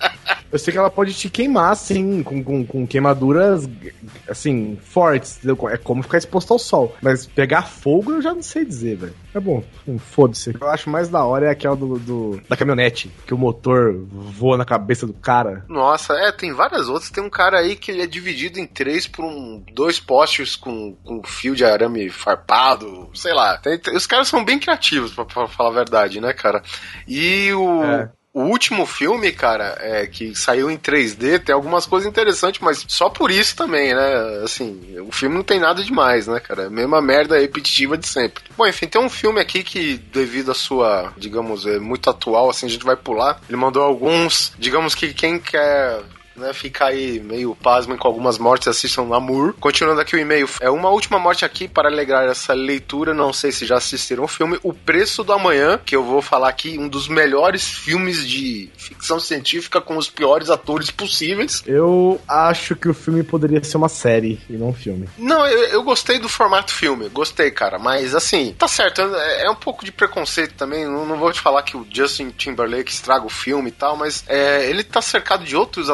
Eu 0.52 0.58
sei 0.58 0.72
que 0.72 0.78
ela 0.78 0.90
pode 0.90 1.14
te 1.14 1.30
queimar, 1.30 1.70
assim, 1.72 2.22
com, 2.22 2.42
com, 2.42 2.66
com 2.66 2.86
queimaduras, 2.86 3.68
assim, 4.28 4.76
fortes. 4.82 5.36
entendeu? 5.38 5.68
É 5.68 5.76
como 5.76 6.02
ficar 6.02 6.18
exposto 6.18 6.52
ao 6.52 6.58
sol. 6.58 6.96
Mas 7.00 7.26
pegar 7.26 7.62
fogo 7.62 8.12
eu 8.12 8.22
já 8.22 8.34
não 8.34 8.42
sei 8.42 8.64
dizer, 8.64 8.96
velho. 8.96 9.14
É 9.34 9.38
bom, 9.38 9.62
foda-se. 9.98 10.52
Eu 10.60 10.68
acho 10.68 10.90
mais 10.90 11.08
da 11.08 11.24
hora 11.24 11.46
é 11.46 11.50
aquela 11.50 11.76
do, 11.76 11.98
do- 11.98 12.40
da 12.48 12.56
caminhonete, 12.56 13.10
que 13.26 13.32
o 13.32 13.38
motor 13.38 13.94
voa 14.10 14.56
na 14.56 14.64
cabeça 14.64 15.06
do 15.06 15.12
cara. 15.12 15.64
Nossa, 15.68 16.14
é, 16.14 16.32
tem 16.32 16.52
várias 16.52 16.88
outras. 16.88 17.10
Tem 17.10 17.22
um 17.22 17.30
cara 17.30 17.58
aí 17.58 17.76
que 17.76 17.90
ele 17.92 18.02
é 18.02 18.06
dividido 18.06 18.58
em 18.58 18.66
três 18.66 19.06
por 19.06 19.24
um, 19.24 19.62
dois 19.72 20.00
postes 20.00 20.56
com, 20.56 20.96
com 21.04 21.22
fio 21.22 21.54
de 21.54 21.64
arame 21.64 22.10
farpado, 22.10 23.08
sei 23.14 23.32
lá. 23.32 23.56
Tem- 23.58 23.78
tem- 23.78 23.94
os 23.94 24.06
caras 24.06 24.28
são 24.28 24.44
bem 24.44 24.58
criativos, 24.58 25.12
pra, 25.14 25.24
pra 25.24 25.46
falar 25.46 25.70
a 25.70 25.74
verdade, 25.74 26.20
né, 26.20 26.32
cara? 26.32 26.62
E 27.06 27.52
o. 27.52 27.84
É. 27.84 28.10
O 28.32 28.42
último 28.42 28.86
filme, 28.86 29.32
cara, 29.32 29.76
é, 29.80 30.06
que 30.06 30.36
saiu 30.36 30.70
em 30.70 30.76
3D, 30.76 31.40
tem 31.40 31.52
algumas 31.52 31.84
coisas 31.84 32.08
interessantes, 32.08 32.60
mas 32.60 32.84
só 32.86 33.08
por 33.10 33.28
isso 33.28 33.56
também, 33.56 33.92
né? 33.92 34.42
Assim, 34.44 35.00
o 35.00 35.10
filme 35.10 35.34
não 35.34 35.42
tem 35.42 35.58
nada 35.58 35.82
demais, 35.82 36.28
né, 36.28 36.38
cara? 36.38 36.62
É 36.62 36.66
a 36.66 36.70
mesma 36.70 37.02
merda 37.02 37.40
repetitiva 37.40 37.98
de 37.98 38.06
sempre. 38.06 38.44
Bom, 38.56 38.66
enfim, 38.66 38.86
tem 38.86 39.00
um 39.00 39.10
filme 39.10 39.40
aqui 39.40 39.64
que, 39.64 39.96
devido 40.12 40.52
à 40.52 40.54
sua, 40.54 41.12
digamos, 41.16 41.66
é 41.66 41.80
muito 41.80 42.08
atual, 42.08 42.48
assim, 42.48 42.66
a 42.66 42.68
gente 42.68 42.84
vai 42.84 42.96
pular. 42.96 43.40
Ele 43.48 43.56
mandou 43.56 43.82
alguns, 43.82 44.52
digamos 44.56 44.94
que 44.94 45.12
quem 45.12 45.40
quer 45.40 46.00
né, 46.40 46.52
ficar 46.52 46.86
aí 46.86 47.20
meio 47.20 47.54
pasmo 47.54 47.96
com 47.96 48.08
algumas 48.08 48.38
mortes, 48.38 48.68
assistam 48.68 49.04
Namur. 49.04 49.54
Continuando 49.60 50.00
aqui 50.00 50.16
o 50.16 50.18
e-mail, 50.18 50.48
é 50.60 50.70
uma 50.70 50.90
última 50.90 51.18
morte 51.18 51.44
aqui 51.44 51.68
para 51.68 51.88
alegrar 51.88 52.28
essa 52.28 52.52
leitura, 52.52 53.14
não 53.14 53.32
sei 53.32 53.52
se 53.52 53.66
já 53.66 53.76
assistiram 53.76 54.24
o 54.24 54.28
filme, 54.28 54.58
O 54.62 54.72
Preço 54.72 55.22
do 55.22 55.32
Amanhã, 55.32 55.78
que 55.84 55.94
eu 55.94 56.02
vou 56.02 56.22
falar 56.22 56.48
aqui, 56.48 56.78
um 56.78 56.88
dos 56.88 57.08
melhores 57.08 57.64
filmes 57.68 58.26
de 58.26 58.70
ficção 58.76 59.20
científica 59.20 59.80
com 59.80 59.96
os 59.96 60.08
piores 60.08 60.50
atores 60.50 60.90
possíveis. 60.90 61.62
Eu 61.66 62.20
acho 62.26 62.74
que 62.74 62.88
o 62.88 62.94
filme 62.94 63.22
poderia 63.22 63.62
ser 63.62 63.76
uma 63.76 63.88
série 63.88 64.40
e 64.48 64.54
não 64.54 64.70
um 64.70 64.74
filme. 64.74 65.08
Não, 65.18 65.46
eu, 65.46 65.64
eu 65.68 65.82
gostei 65.82 66.18
do 66.18 66.28
formato 66.28 66.72
filme, 66.72 67.08
gostei, 67.08 67.50
cara, 67.50 67.78
mas 67.78 68.14
assim, 68.14 68.54
tá 68.58 68.66
certo, 68.66 69.02
é, 69.02 69.44
é 69.44 69.50
um 69.50 69.54
pouco 69.54 69.84
de 69.84 69.92
preconceito 69.92 70.54
também, 70.54 70.86
não, 70.86 71.04
não 71.04 71.18
vou 71.18 71.32
te 71.32 71.40
falar 71.40 71.62
que 71.62 71.76
o 71.76 71.86
Justin 71.90 72.30
Timberlake 72.30 72.90
estraga 72.90 73.26
o 73.26 73.30
filme 73.30 73.68
e 73.68 73.72
tal, 73.72 73.96
mas 73.96 74.24
é, 74.28 74.68
ele 74.68 74.82
tá 74.82 75.02
cercado 75.02 75.44
de 75.44 75.56
outros 75.56 75.90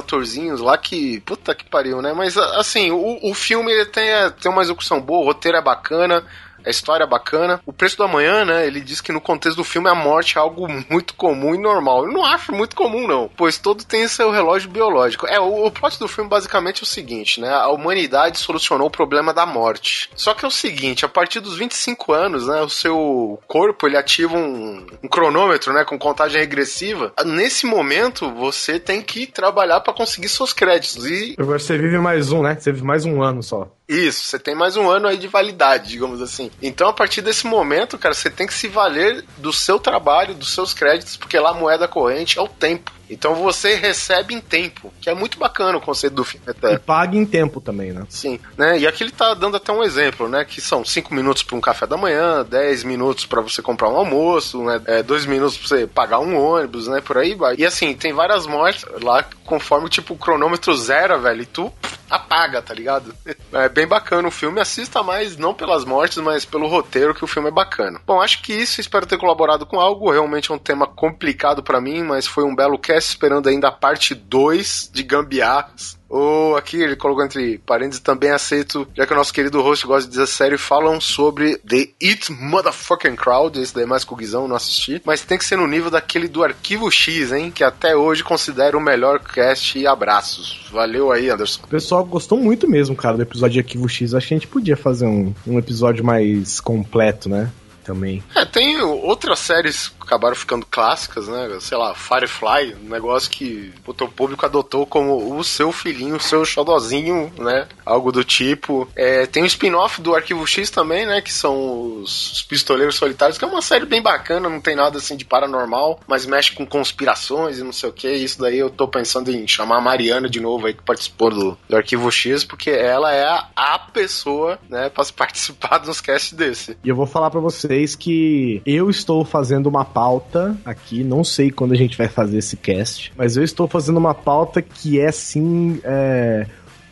lá 0.61 0.77
que, 0.77 1.21
puta 1.21 1.55
que 1.55 1.65
pariu, 1.65 2.00
né? 2.00 2.12
Mas 2.12 2.37
assim, 2.37 2.91
o, 2.91 3.19
o 3.23 3.35
filme 3.35 3.73
ele 3.73 3.87
tem, 3.87 4.09
é, 4.09 4.31
tem 4.31 4.50
uma 4.50 4.62
execução 4.62 5.00
boa, 5.00 5.23
o 5.23 5.25
roteiro 5.27 5.59
é 5.59 5.62
bacana, 5.62 6.25
a 6.67 6.71
história 6.71 7.05
é 7.05 7.07
bacana. 7.07 7.61
O 7.65 7.73
preço 7.73 7.97
do 7.97 8.03
amanhã, 8.03 8.45
né? 8.45 8.67
Ele 8.67 8.81
diz 8.81 9.01
que 9.01 9.13
no 9.13 9.21
contexto 9.21 9.57
do 9.57 9.65
filme 9.65 9.89
a 9.89 9.95
morte 9.95 10.37
é 10.37 10.41
algo 10.41 10.67
muito 10.91 11.15
comum 11.15 11.55
e 11.55 11.59
normal. 11.59 12.05
Eu 12.05 12.13
não 12.13 12.25
acho 12.25 12.53
muito 12.53 12.75
comum, 12.75 13.07
não. 13.07 13.31
Pois 13.37 13.59
todo 13.59 13.85
tem 13.85 14.09
seu 14.09 14.31
relógio 14.31 14.69
biológico. 14.69 15.27
É, 15.27 15.39
o, 15.39 15.67
o 15.67 15.71
plot 15.71 15.99
do 15.99 16.09
filme 16.09 16.29
basicamente 16.29 16.81
é 16.81 16.83
o 16.83 16.87
seguinte, 16.87 17.41
né? 17.41 17.51
A 17.51 17.69
humanidade 17.69 18.39
solucionou 18.39 18.89
o 18.89 18.91
problema 18.91 19.33
da 19.33 19.47
morte. 19.47 20.11
Só 20.17 20.35
que 20.35 20.45
é 20.45 20.49
o 20.49 20.51
seguinte, 20.51 21.05
a 21.05 21.09
partir 21.09 21.41
dos 21.41 21.57
25 21.57 22.13
anos, 22.13 22.47
né? 22.49 22.61
O 22.63 22.69
seu 22.69 23.41
corpo, 23.47 23.87
ele 23.87 23.97
ativa 23.97 24.37
um, 24.37 24.87
um 25.03 25.09
cronômetro, 25.09 25.73
né? 25.73 25.85
Com 25.85 25.99
contagem 25.99 26.41
regressiva. 26.41 27.12
Nesse 27.25 27.67
momento, 27.67 28.33
você 28.33 28.81
tem 28.81 29.01
que 29.01 29.27
trabalhar 29.27 29.81
para 29.81 29.93
conseguir 29.93 30.29
seus 30.29 30.53
créditos. 30.53 31.07
E 31.07 31.37
Agora 31.39 31.59
você 31.59 31.79
vive 31.79 31.99
mais 31.99 32.33
um, 32.33 32.43
né? 32.43 32.57
Você 32.59 32.73
vive 32.73 32.85
mais 32.85 33.05
um 33.05 33.23
ano 33.23 33.43
só. 33.43 33.69
Isso, 33.88 34.25
você 34.25 34.38
tem 34.38 34.55
mais 34.55 34.76
um 34.76 34.90
ano 34.90 35.07
aí 35.07 35.16
de 35.16 35.28
validade, 35.28 35.88
digamos 35.88 36.21
assim. 36.21 36.50
Então, 36.61 36.88
a 36.88 36.93
partir 36.93 37.23
desse 37.23 37.47
momento, 37.47 37.97
cara, 37.97 38.14
você 38.14 38.28
tem 38.28 38.47
que 38.47 38.55
se 38.55 38.66
valer 38.66 39.25
do 39.38 39.52
seu 39.52 39.78
trabalho, 39.78 40.35
dos 40.35 40.52
seus 40.52 40.75
créditos, 40.75 41.16
porque 41.16 41.38
lá 41.38 41.50
a 41.50 41.55
moeda 41.55 41.87
corrente 41.87 42.38
é 42.38 42.43
o 42.43 42.49
tempo. 42.49 42.90
Então 43.09 43.35
você 43.35 43.75
recebe 43.75 44.35
em 44.35 44.41
tempo, 44.41 44.93
que 45.01 45.09
é 45.09 45.15
muito 45.15 45.39
bacana 45.39 45.79
o 45.79 45.81
conceito 45.81 46.15
do 46.15 46.25
filme 46.25 46.47
E 46.63 46.79
paga 46.79 47.17
em 47.17 47.25
tempo 47.25 47.61
também, 47.61 47.93
né? 47.93 48.05
Sim, 48.09 48.41
né? 48.57 48.79
E 48.79 48.87
aqui 48.87 49.05
ele 49.05 49.13
tá 49.13 49.35
dando 49.35 49.57
até 49.57 49.73
um 49.73 49.83
exemplo, 49.83 50.29
né? 50.29 50.45
Que 50.45 50.61
são 50.61 50.85
5 50.85 51.15
minutos 51.15 51.43
para 51.43 51.57
um 51.57 51.61
café 51.61 51.87
da 51.87 51.97
manhã, 51.97 52.45
10 52.45 52.85
minutos 52.85 53.27
para 53.27 53.41
você 53.41 53.63
comprar 53.63 53.89
um 53.89 53.97
almoço, 53.97 54.63
né? 54.65 55.03
2 55.03 55.27
minutos 55.27 55.57
para 55.57 55.69
você 55.69 55.87
pagar 55.87 56.19
um 56.19 56.37
ônibus, 56.37 56.89
né? 56.89 57.01
Por 57.01 57.19
aí 57.19 57.35
vai. 57.35 57.55
E 57.59 57.65
assim, 57.65 57.95
tem 57.95 58.13
várias 58.13 58.47
mortes 58.47 58.85
lá 59.03 59.25
conforme 59.45 59.89
tipo 59.89 60.15
o 60.15 60.19
cronômetro 60.19 60.75
zero, 60.77 61.21
velho, 61.21 61.43
e 61.43 61.47
tu 61.47 61.73
apaga, 62.11 62.61
tá 62.63 62.75
ligado? 62.75 63.15
É 63.53 63.69
bem 63.69 63.87
bacana 63.87 64.29
o 64.29 64.31
filme. 64.31 64.61
Assista 64.61 65.03
mais, 65.03 65.37
não 65.37 65.55
pelas 65.55 65.85
mortes, 65.85 66.19
mas 66.19 66.45
pelo 66.45 66.67
roteiro, 66.67 67.15
que 67.15 67.25
o 67.25 67.29
filme 67.29 67.49
é 67.49 67.53
bacana. 67.53 68.01
Bom, 68.05 68.21
acho 68.21 68.43
que 68.43 68.53
isso. 68.53 68.81
Espero 68.81 69.07
ter 69.07 69.17
colaborado 69.17 69.65
com 69.65 69.81
algo. 69.81 70.11
Realmente 70.11 70.51
é 70.51 70.55
um 70.55 70.59
tema 70.59 70.87
complicado 70.87 71.63
para 71.63 71.81
mim, 71.81 72.03
mas 72.03 72.27
foi 72.27 72.45
um 72.45 72.55
belo 72.55 72.79
cast. 72.79 72.96
Esperando 72.99 73.49
ainda 73.49 73.69
a 73.69 73.73
parte 73.73 74.15
2 74.15 74.91
de 74.93 75.03
Gambiarras. 75.03 75.97
Ou 76.09 76.57
aqui 76.57 76.81
ele 76.81 76.95
colocou 76.95 77.25
entre 77.25 77.59
parênteses 77.59 78.00
também 78.00 78.31
aceito, 78.31 78.87
já 78.95 79.05
que 79.05 79.12
o 79.12 79.17
nosso 79.17 79.33
querido 79.33 79.61
host 79.61 79.87
gosta 79.87 80.05
de 80.05 80.11
dizer 80.11 80.26
sério, 80.29 80.59
falam 80.59 81.00
sobre 81.00 81.57
The 81.59 81.88
It 82.00 82.31
Motherfucking 82.33 83.17
Crowd, 83.17 83.61
esse 83.61 83.75
daí 83.75 83.83
é 83.83 83.87
mais 83.87 84.05
com 84.05 84.15
o 84.15 84.19
Guizão, 84.19 84.47
não 84.47 84.55
assisti, 84.55 85.03
mas 85.05 85.23
tem 85.23 85.37
que 85.37 85.45
ser 85.45 85.57
no 85.57 85.67
nível 85.67 85.91
daquele 85.91 86.29
do 86.29 86.45
Arquivo 86.45 86.88
X, 86.91 87.33
hein, 87.33 87.50
que 87.50 87.65
até 87.65 87.97
hoje 87.97 88.23
considero 88.23 88.79
o 88.79 88.81
melhor 88.81 89.19
cast 89.19 89.76
e 89.76 89.87
abraços. 89.87 90.67
Valeu 90.71 91.11
aí, 91.11 91.29
Anderson. 91.29 91.62
O 91.65 91.69
pessoal 91.69 92.05
gostou 92.05 92.38
muito 92.38 92.69
mesmo, 92.69 92.95
cara, 92.95 93.17
do 93.17 93.23
episódio 93.23 93.55
de 93.55 93.61
Arquivo 93.61 93.88
X. 93.88 94.15
Acho 94.15 94.29
que 94.29 94.35
a 94.35 94.37
gente 94.37 94.47
podia 94.47 94.76
fazer 94.76 95.07
um, 95.07 95.35
um 95.45 95.59
episódio 95.59 96.05
mais 96.05 96.61
completo, 96.61 97.29
né? 97.29 97.50
Também. 97.85 98.23
É, 98.35 98.45
tem 98.45 98.81
outras 98.81 99.38
séries 99.38 99.93
acabaram 100.07 100.37
ficando 100.37 100.65
clássicas, 100.65 101.29
né? 101.29 101.59
Sei 101.61 101.77
lá, 101.77 101.95
Firefly, 101.95 102.77
um 102.85 102.89
negócio 102.89 103.31
que 103.31 103.73
o 103.87 103.95
público 104.09 104.47
adotou 104.47 104.87
como 104.87 105.37
o 105.37 105.45
seu 105.45 105.73
filhinho, 105.73 106.17
o 106.17 106.21
seu 106.21 106.45
xodozinho, 106.45 107.33
né? 107.39 107.67
Algo 107.85 108.13
do 108.13 108.25
tipo. 108.25 108.89
É, 108.95 109.27
tem 109.27 109.43
o 109.43 109.47
spin-off 109.47 110.01
do 110.01 110.15
Arquivo 110.15 110.47
X 110.47 110.71
também, 110.71 111.07
né? 111.07 111.21
Que 111.21 111.33
são 111.33 112.01
os, 112.01 112.33
os 112.33 112.43
Pistoleiros 112.43 112.97
Solitários, 112.97 113.39
que 113.39 113.45
é 113.45 113.49
uma 113.49 113.63
série 113.63 113.87
bem 113.87 114.01
bacana, 114.01 114.49
não 114.49 114.61
tem 114.61 114.77
nada 114.77 114.99
assim 114.99 115.17
de 115.17 115.25
paranormal, 115.25 116.01
mas 116.07 116.25
mexe 116.27 116.53
com 116.53 116.67
conspirações 116.67 117.59
e 117.59 117.65
não 117.65 117.73
sei 117.73 117.89
o 117.89 117.93
que. 117.93 118.11
Isso 118.11 118.41
daí 118.41 118.59
eu 118.59 118.71
tô 118.71 118.87
pensando 118.87 119.31
em 119.31 119.47
chamar 119.47 119.79
a 119.79 119.81
Mariana 119.81 120.29
de 120.29 120.41
novo 120.41 120.67
aí 120.67 120.75
que 120.75 120.83
participou 120.83 121.31
do, 121.31 121.59
do 121.69 121.77
Arquivo 121.77 122.11
X, 122.11 122.45
porque 122.45 122.71
ela 122.71 123.13
é 123.13 123.25
a, 123.25 123.49
a 123.57 123.79
pessoa, 123.79 124.59
né, 124.69 124.89
pra 124.89 125.05
participar 125.17 125.79
dos 125.79 126.01
casts 126.01 126.33
desse. 126.33 126.77
E 126.85 126.89
eu 126.89 126.97
vou 126.97 127.07
falar 127.07 127.31
pra 127.31 127.41
vocês 127.41 127.97
que 127.97 128.63
eu 128.65 128.91
estou 128.91 129.25
fazendo 129.25 129.67
uma 129.67 129.85
pauta 129.97 130.55
aqui, 130.62 131.03
não 131.03 131.25
sei 131.25 131.50
quando 131.50 131.73
a 131.73 131.76
gente 131.76 131.97
vai 131.97 132.07
fazer 132.07 132.37
esse 132.37 132.55
cast, 132.55 133.11
mas 133.17 133.35
eu 133.35 133.43
estou 133.43 133.67
fazendo 133.67 133.97
uma 133.97 134.12
pauta 134.12 134.61
que 134.61 135.00
é 135.00 135.09
assim. 135.09 135.81
É... 135.83 136.47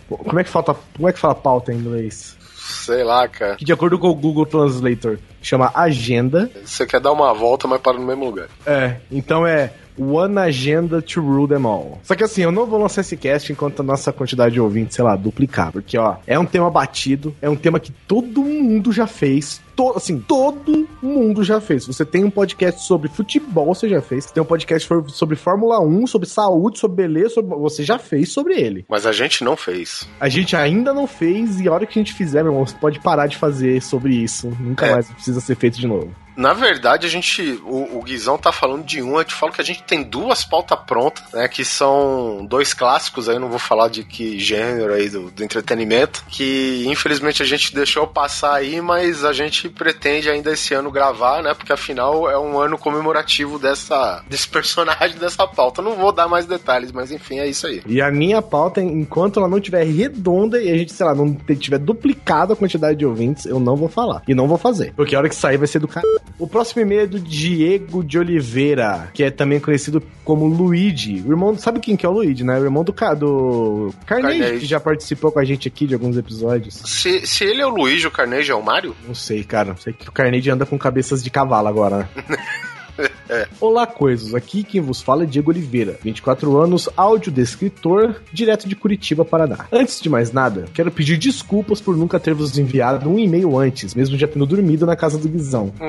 Como 0.09 0.41
é 0.41 0.45
que 0.45 0.49
falta. 0.49 0.75
Como 0.97 1.07
é 1.07 1.13
que 1.13 1.19
fala 1.19 1.35
pauta 1.35 1.71
em 1.71 1.77
inglês? 1.77 2.35
Sei 2.57 3.05
lá, 3.05 3.29
cara. 3.29 3.57
Que 3.57 3.65
de 3.65 3.75
acordo 3.75 3.99
com 3.99 4.09
o 4.09 4.15
Google 4.15 4.47
Translator 4.47 5.19
chama 5.43 5.71
agenda. 5.75 6.51
Você 6.65 6.87
quer 6.87 6.99
dar 6.99 7.13
uma 7.13 7.35
volta, 7.35 7.69
mas 7.69 7.79
para 7.79 7.99
no 7.99 8.07
mesmo 8.07 8.25
lugar. 8.25 8.49
É, 8.65 8.97
então 9.13 9.47
é 9.47 9.71
One 9.99 10.39
Agenda 10.39 11.01
to 11.03 11.21
Rule 11.21 11.47
Them 11.49 11.67
All. 11.67 11.99
Só 12.03 12.15
que 12.15 12.25
assim, 12.25 12.43
eu 12.43 12.53
não 12.53 12.67
vou 12.67 12.81
lançar 12.81 13.01
esse 13.03 13.17
cast 13.17 13.53
enquanto 13.53 13.81
a 13.81 13.83
nossa 13.83 14.13
quantidade 14.13 14.55
de 14.55 14.61
ouvintes, 14.61 14.97
sei 14.97 15.05
lá, 15.05 15.15
duplicar. 15.17 15.71
Porque, 15.73 15.97
ó, 15.97 16.17
é 16.27 16.39
um 16.39 16.45
tema 16.47 16.71
batido, 16.71 17.35
é 17.41 17.49
um 17.49 17.57
tema 17.57 17.79
que 17.81 17.93
todo 18.07 18.43
mundo 18.43 18.93
já 18.93 19.07
fez. 19.07 19.63
To, 19.77 19.93
assim, 19.97 20.21
todo 20.21 20.89
mundo 21.03 21.43
já 21.43 21.61
fez. 21.61 21.85
Você 21.87 22.05
tem 22.05 22.23
um 22.25 22.31
podcast 22.31 22.83
sobre 22.87 23.09
futebol, 23.09 23.67
você 23.75 23.89
já 23.89 24.01
fez. 24.01 24.25
Você 24.25 24.35
tem 24.35 24.43
um 24.43 24.47
podcast 24.47 24.89
sobre 25.09 25.35
Fórmula 25.37 25.81
1, 25.81 26.07
sobre 26.07 26.29
saúde, 26.29 26.79
sobre 26.79 26.97
beleza, 27.03 27.31
sobre- 27.35 27.57
você 27.57 27.83
já 27.83 27.99
fez 27.99 28.31
sobre 28.33 28.55
ele. 28.55 28.85
Mas 28.89 29.05
a 29.05 29.11
gente 29.13 29.43
não 29.43 29.57
fez. 29.57 30.09
A 30.21 30.29
gente 30.29 30.55
ainda 30.55 30.95
não 30.95 31.07
fez 31.09 31.61
e 31.61 31.67
a 31.69 31.73
hora 31.73 31.87
que 31.87 31.99
a 31.99 32.03
gente 32.03 32.15
fizer, 32.15 32.43
meu 32.45 32.53
irmão, 32.53 32.65
você 32.67 32.77
pode 32.77 33.01
parar 33.01 33.27
de 33.27 33.37
fazer 33.37 33.83
sobre 33.83 34.15
isso. 34.15 34.53
Nunca 34.61 34.87
É. 34.87 34.93
mais 34.93 35.11
precisa 35.11 35.41
ser 35.41 35.57
feito 35.57 35.77
de 35.79 35.87
novo. 35.89 36.11
Na 36.37 36.53
verdade, 36.53 37.07
a 37.07 37.11
gente. 37.11 37.61
O, 37.65 37.99
o 37.99 38.03
Guizão 38.03 38.37
tá 38.37 38.53
falando 38.53 38.85
de 38.85 39.03
um, 39.03 39.19
eu 39.19 39.25
te 39.25 39.35
falo 39.35 39.53
que 39.53 39.61
a 39.61 39.65
gente 39.65 39.83
tem 39.83 40.03
duas 40.03 40.45
pautas 40.45 40.79
prontas, 40.87 41.25
né? 41.33 41.49
Que 41.49 41.65
são 41.65 42.45
dois 42.49 42.75
clássicos 42.75 43.29
aí, 43.29 43.39
não 43.39 43.49
vou 43.49 43.59
falar 43.59 43.89
de 43.89 44.05
que 44.05 44.39
gênero 44.39 44.93
aí 44.93 45.09
do, 45.09 45.31
do 45.31 45.45
entretenimento. 45.45 46.25
Que 46.29 46.85
infelizmente 46.87 47.43
a 47.43 47.47
gente 47.47 47.75
deixou 47.75 48.07
passar 48.07 48.55
aí, 48.55 48.81
mas 48.81 49.25
a 49.25 49.33
gente 49.33 49.69
pretende 49.69 50.29
ainda 50.29 50.53
esse 50.53 50.75
ano 50.75 50.91
gravar, 50.91 51.43
né? 51.43 51.55
Porque 51.55 51.73
afinal 51.73 52.31
é 52.31 52.39
um 52.39 52.59
ano 52.59 52.77
comemorativo 52.77 53.59
dessa, 53.59 54.23
desse 54.29 54.49
personagem 54.49 55.17
dessa 55.19 55.47
pauta. 55.47 55.83
Não 55.83 55.95
vou 55.97 56.13
dar 56.13 56.29
mais 56.29 56.47
detalhes, 56.47 56.93
mas 56.93 57.11
enfim, 57.11 57.39
é 57.39 57.47
isso 57.47 57.67
aí. 57.67 57.83
E 57.87 58.01
a 58.01 58.11
minha 58.11 58.43
pauta, 58.43 58.81
enquanto 58.81 59.39
ela 59.39 59.49
não 59.49 59.61
tiver 59.61 59.85
redonda 59.85 60.61
e 60.61 60.71
a 60.71 60.77
gente, 60.77 60.93
sei 60.93 61.07
lá, 61.07 61.15
não 61.15 61.35
tiver 61.35 61.79
duplicado 61.79 62.53
a 62.53 62.57
quantidade 62.57 62.99
de 62.99 63.07
ouvintes, 63.07 63.47
eu 63.47 63.61
não 63.61 63.77
vou 63.77 63.89
falar. 63.89 64.23
E 64.27 64.35
não 64.35 64.49
vou 64.49 64.59
fazer. 64.59 64.93
Porque 64.95 65.15
a 65.15 65.19
hora 65.19 65.29
que 65.29 65.35
sair 65.35 65.57
vai 65.57 65.67
ser 65.67 65.79
do 65.79 65.89
cara. 65.89 66.05
O 66.39 66.49
próximo 66.49 66.83
e-mail 66.83 67.03
é 67.03 67.07
do 67.07 67.21
Diego 67.21 68.03
de 68.03 68.19
Oliveira, 68.19 69.09
que 69.15 69.23
é 69.23 69.31
também 69.31 69.61
conhecido 69.61 70.03
como 70.25 70.47
Luigi. 70.47 71.23
O 71.25 71.31
irmão, 71.31 71.57
sabe 71.57 71.79
quem 71.79 71.97
que 71.97 72.05
é 72.05 72.09
o 72.09 72.13
Luigi, 72.13 72.43
né? 72.43 72.59
O 72.59 72.65
irmão 72.65 72.83
do, 72.83 72.93
do 72.93 73.95
Carnage, 74.05 74.39
Carnage. 74.39 74.61
que 74.61 74.67
já 74.67 74.81
participou 74.81 75.31
com 75.31 75.39
a 75.39 75.45
gente 75.45 75.69
aqui 75.69 75.87
de 75.87 75.95
alguns 75.95 76.17
episódios. 76.17 76.75
Se, 76.75 77.25
se 77.25 77.45
ele 77.45 77.63
é 77.63 77.67
o 77.67 77.71
Luigi, 77.71 78.07
o 78.07 78.11
Carnegie 78.11 78.51
é 78.51 78.55
o 78.55 78.63
Mario? 78.63 78.97
Não 79.07 79.15
sei, 79.15 79.45
cara. 79.45 79.77
Sei 79.77 79.93
que 79.93 80.09
o 80.09 80.13
Carnage 80.13 80.51
anda 80.51 80.67
com 80.67 80.77
cabeças 80.77 81.23
de 81.23 81.31
cavalo 81.31 81.69
agora, 81.69 81.99
né? 81.99 82.09
Olá, 83.61 83.87
coisas. 83.87 84.35
Aqui 84.35 84.63
quem 84.63 84.81
vos 84.81 85.03
fala 85.03 85.25
é 85.25 85.27
Diego 85.27 85.51
Oliveira, 85.51 85.99
24 86.03 86.57
anos, 86.59 86.89
audiodescritor, 86.97 88.17
direto 88.33 88.69
de 88.69 88.77
Curitiba, 88.77 89.25
Paraná. 89.25 89.67
Antes 89.73 90.01
de 90.01 90.09
mais 90.09 90.33
nada, 90.33 90.67
quero 90.73 90.91
pedir 90.91 91.17
desculpas 91.17 91.81
por 91.81 91.97
nunca 91.97 92.21
ter 92.21 92.35
vos 92.35 92.59
enviado 92.59 93.09
um 93.09 93.19
e-mail 93.19 93.59
antes, 93.59 93.95
mesmo 93.95 94.17
já 94.17 94.29
tendo 94.29 94.47
dormido 94.47 94.87
na 94.87 94.97
casa 94.97 95.19
do 95.19 95.29
Guizão. 95.29 95.73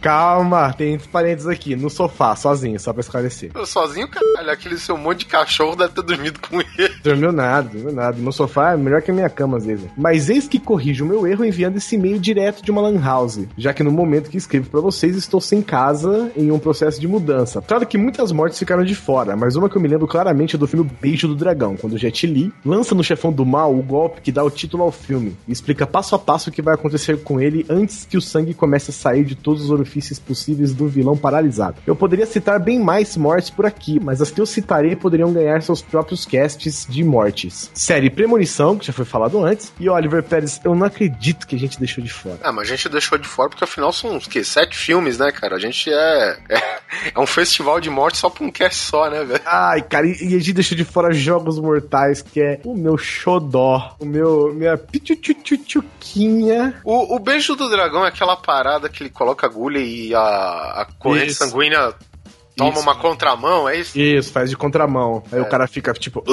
Calma, 0.00 0.72
tem 0.72 0.98
parênteses 0.98 1.48
aqui, 1.48 1.74
no 1.76 1.88
sofá, 1.88 2.34
sozinho, 2.36 2.78
só 2.78 2.92
pra 2.92 3.00
esclarecer. 3.00 3.50
Eu 3.54 3.64
sozinho, 3.64 4.08
caralho, 4.08 4.50
aquele 4.50 4.78
seu 4.78 4.96
monte 4.96 5.20
de 5.20 5.26
cachorro 5.26 5.76
deve 5.76 5.92
ter 5.92 6.02
dormido 6.02 6.40
com 6.40 6.60
ele. 6.60 6.94
Dormiu 7.02 7.32
nada, 7.32 7.68
dormiu 7.68 7.92
nada. 7.92 8.16
Meu 8.18 8.32
sofá 8.32 8.72
é 8.72 8.76
melhor 8.76 9.00
que 9.02 9.10
a 9.10 9.14
minha 9.14 9.30
cama, 9.30 9.56
às 9.56 9.64
vezes. 9.66 9.88
Mas 9.96 10.28
eis 10.28 10.46
que 10.48 10.58
corrijo 10.58 11.04
o 11.04 11.08
meu 11.08 11.26
erro 11.26 11.45
enviando 11.46 11.76
esse 11.76 11.94
e-mail 11.94 12.18
direto 12.18 12.62
de 12.62 12.70
uma 12.70 12.82
lan 12.82 13.00
house, 13.00 13.46
já 13.56 13.72
que 13.72 13.82
no 13.82 13.90
momento 13.90 14.30
que 14.30 14.36
escrevo 14.36 14.70
pra 14.70 14.80
vocês 14.80 15.16
estou 15.16 15.40
sem 15.40 15.62
casa 15.62 16.30
em 16.36 16.50
um 16.50 16.58
processo 16.58 17.00
de 17.00 17.08
mudança. 17.08 17.62
Claro 17.62 17.86
que 17.86 17.98
muitas 17.98 18.32
mortes 18.32 18.58
ficaram 18.58 18.84
de 18.84 18.94
fora, 18.94 19.36
mas 19.36 19.56
uma 19.56 19.68
que 19.68 19.76
eu 19.76 19.82
me 19.82 19.88
lembro 19.88 20.06
claramente 20.06 20.56
é 20.56 20.58
do 20.58 20.66
filme 20.66 20.88
Beijo 21.00 21.28
do 21.28 21.34
Dragão, 21.34 21.76
quando 21.76 21.98
Jet 21.98 22.26
Li 22.26 22.52
lança 22.64 22.94
no 22.94 23.04
chefão 23.04 23.32
do 23.32 23.44
mal 23.44 23.74
o 23.74 23.82
golpe 23.82 24.20
que 24.20 24.32
dá 24.32 24.42
o 24.42 24.50
título 24.50 24.82
ao 24.82 24.92
filme 24.92 25.36
e 25.46 25.52
explica 25.52 25.86
passo 25.86 26.14
a 26.14 26.18
passo 26.18 26.50
o 26.50 26.52
que 26.52 26.62
vai 26.62 26.74
acontecer 26.74 27.22
com 27.22 27.40
ele 27.40 27.64
antes 27.68 28.04
que 28.04 28.16
o 28.16 28.20
sangue 28.20 28.54
comece 28.54 28.90
a 28.90 28.94
sair 28.94 29.24
de 29.24 29.34
todos 29.34 29.64
os 29.64 29.70
orifícios 29.70 30.18
possíveis 30.18 30.74
do 30.74 30.88
vilão 30.88 31.16
paralisado. 31.16 31.76
Eu 31.86 31.96
poderia 31.96 32.26
citar 32.26 32.58
bem 32.58 32.78
mais 32.78 33.16
mortes 33.16 33.50
por 33.50 33.66
aqui, 33.66 34.00
mas 34.00 34.20
as 34.20 34.30
que 34.30 34.40
eu 34.40 34.46
citarei 34.46 34.96
poderiam 34.96 35.32
ganhar 35.32 35.62
seus 35.62 35.82
próprios 35.82 36.24
casts 36.24 36.86
de 36.88 37.04
mortes. 37.04 37.70
Série 37.74 38.10
Premonição, 38.10 38.76
que 38.76 38.86
já 38.86 38.92
foi 38.92 39.04
falado 39.04 39.42
antes, 39.44 39.72
e 39.78 39.88
Oliver 39.88 40.22
Pérez, 40.22 40.60
eu 40.64 40.74
não 40.74 40.86
acredito 41.36 41.46
que 41.46 41.56
a 41.56 41.58
gente 41.58 41.78
deixou 41.78 42.02
de 42.02 42.12
fora. 42.12 42.38
Ah, 42.42 42.52
mas 42.52 42.68
a 42.68 42.76
gente 42.76 42.88
deixou 42.88 43.18
de 43.18 43.28
fora 43.28 43.48
porque 43.48 43.64
afinal 43.64 43.92
são 43.92 44.16
uns 44.16 44.26
que 44.26 44.42
sete 44.42 44.76
filmes, 44.76 45.18
né, 45.18 45.30
cara? 45.30 45.56
A 45.56 45.58
gente 45.58 45.90
é, 45.92 46.38
é 46.48 46.76
é 47.14 47.20
um 47.20 47.26
festival 47.26 47.80
de 47.80 47.90
morte 47.90 48.18
só 48.18 48.30
pra 48.30 48.44
um 48.44 48.50
cast 48.50 48.78
só, 48.80 49.10
né, 49.10 49.24
velho? 49.24 49.40
Ai, 49.44 49.82
cara, 49.82 50.06
e 50.06 50.16
e 50.26 50.34
a 50.34 50.38
gente 50.38 50.54
deixou 50.54 50.76
de 50.76 50.84
fora 50.84 51.12
Jogos 51.12 51.58
Mortais, 51.58 52.22
que 52.22 52.40
é 52.40 52.60
o 52.64 52.74
meu 52.76 52.96
xodó, 52.96 53.96
o 54.00 54.06
meu, 54.06 54.52
minha 54.54 54.76
pichuchuchuquinha. 54.76 56.80
O, 56.84 57.16
o 57.16 57.18
beijo 57.18 57.54
do 57.54 57.68
dragão 57.68 58.04
é 58.04 58.08
aquela 58.08 58.36
parada 58.36 58.88
que 58.88 59.02
ele 59.02 59.10
coloca 59.10 59.46
agulha 59.46 59.78
e 59.78 60.14
a, 60.14 60.20
a 60.20 60.86
corrente 60.98 61.34
sanguínea 61.34 61.94
toma 62.56 62.70
Isso. 62.72 62.80
uma 62.80 62.94
contramão, 62.94 63.68
é 63.68 63.78
isso? 63.80 63.98
Isso, 63.98 64.32
faz 64.32 64.48
de 64.50 64.56
contramão. 64.56 65.22
Aí 65.30 65.38
É. 65.38 65.42
o 65.42 65.48
cara 65.48 65.66
fica, 65.66 65.92
tipo, 65.92 66.24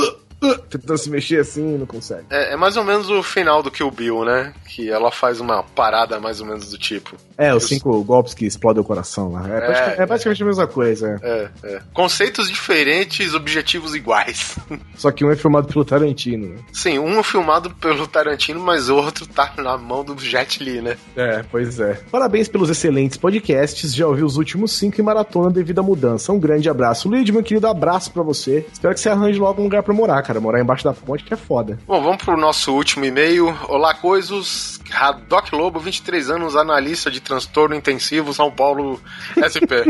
tentando 0.70 0.98
se 0.98 1.10
mexer 1.10 1.40
assim 1.40 1.76
e 1.76 1.78
não 1.78 1.86
consegue. 1.86 2.26
É, 2.30 2.54
é 2.54 2.56
mais 2.56 2.78
ou 2.78 2.84
menos 2.84 3.10
o 3.10 3.22
final 3.24 3.62
do 3.62 3.72
Kill 3.72 3.92
Bill, 3.92 4.26
né? 4.26 4.54
Que 4.68 4.90
ela 4.90 5.12
faz 5.12 5.40
uma 5.40 5.64
parada 5.64 6.20
mais 6.20 6.42
ou 6.42 6.48
menos 6.48 6.70
do 6.70 6.78
tipo. 6.78 7.16
É, 7.38 7.54
os 7.54 7.64
cinco 7.66 8.04
golpes 8.04 8.34
que 8.34 8.46
explodem 8.46 8.82
o 8.82 8.86
coração 8.86 9.32
lá. 9.32 9.48
É, 9.50 9.94
É, 10.00 10.04
é 10.04 10.06
praticamente 10.06 10.44
a 10.44 10.46
mesma 10.46 10.68
coisa. 10.68 11.20
É, 11.22 11.50
é. 11.64 11.82
Conceitos 11.94 12.48
diferentes, 12.50 13.34
objetivos 13.34 13.96
iguais. 13.96 14.58
Só 14.96 15.12
que 15.12 15.26
um 15.26 15.32
é 15.32 15.36
filmado 15.36 15.68
pelo 15.68 15.84
Tarantino. 15.84 16.50
né? 16.50 16.56
Sim, 16.72 17.00
um 17.00 17.20
é 17.20 17.24
filmado 17.24 17.70
pelo 17.76 18.08
Tarantino, 18.08 18.60
mas 18.60 18.90
o 18.90 18.96
outro 18.96 19.26
tá 19.26 19.54
na 19.58 19.78
mão 19.78 20.04
do 20.04 20.18
Jet 20.20 20.64
Li, 20.64 20.82
né? 20.82 20.98
É, 21.16 21.44
pois 21.52 21.80
é. 21.80 22.00
Parabéns 22.12 22.48
pelos 22.48 22.70
excelentes 22.70 23.18
podcasts. 23.18 23.94
Já 23.94 24.08
ouvi 24.08 24.24
os 24.24 24.38
últimos 24.38 24.72
cinco 24.72 25.00
em 25.00 25.04
maratona 25.04 25.50
devido 25.50 25.80
à 25.80 25.84
mudança. 25.84 26.32
Um 26.32 26.40
grande 26.40 26.70
abraço. 26.70 27.10
Luigi, 27.10 27.32
meu 27.32 27.44
querido, 27.44 27.68
abraço 27.68 28.12
pra 28.12 28.24
você. 28.24 28.66
Espero 28.72 28.94
que 28.94 29.00
você 29.00 29.10
arranje 29.10 29.40
logo 29.40 29.62
um 29.62 29.66
lugar 29.66 29.84
pra 29.84 29.94
morar, 29.94 30.22
cara. 30.22 30.33
Morar 30.40 30.62
embaixo 30.62 30.84
da 30.84 30.94
ponte 30.94 31.24
que 31.24 31.34
é 31.34 31.38
foda. 31.38 31.80
Bom, 31.88 32.02
vamos 32.02 32.24
pro 32.24 32.38
nosso 32.38 32.74
último 32.74 33.06
e-mail. 33.06 33.56
Olá, 33.68 33.94
coisos. 33.94 34.80
Radoc 34.90 35.52
Lobo, 35.52 35.80
23 35.80 36.30
anos, 36.30 36.56
analista 36.56 37.10
de 37.10 37.20
transtorno 37.20 37.76
intensivo, 37.76 38.34
São 38.34 38.52
Paulo, 38.52 39.02
SP. 39.42 39.90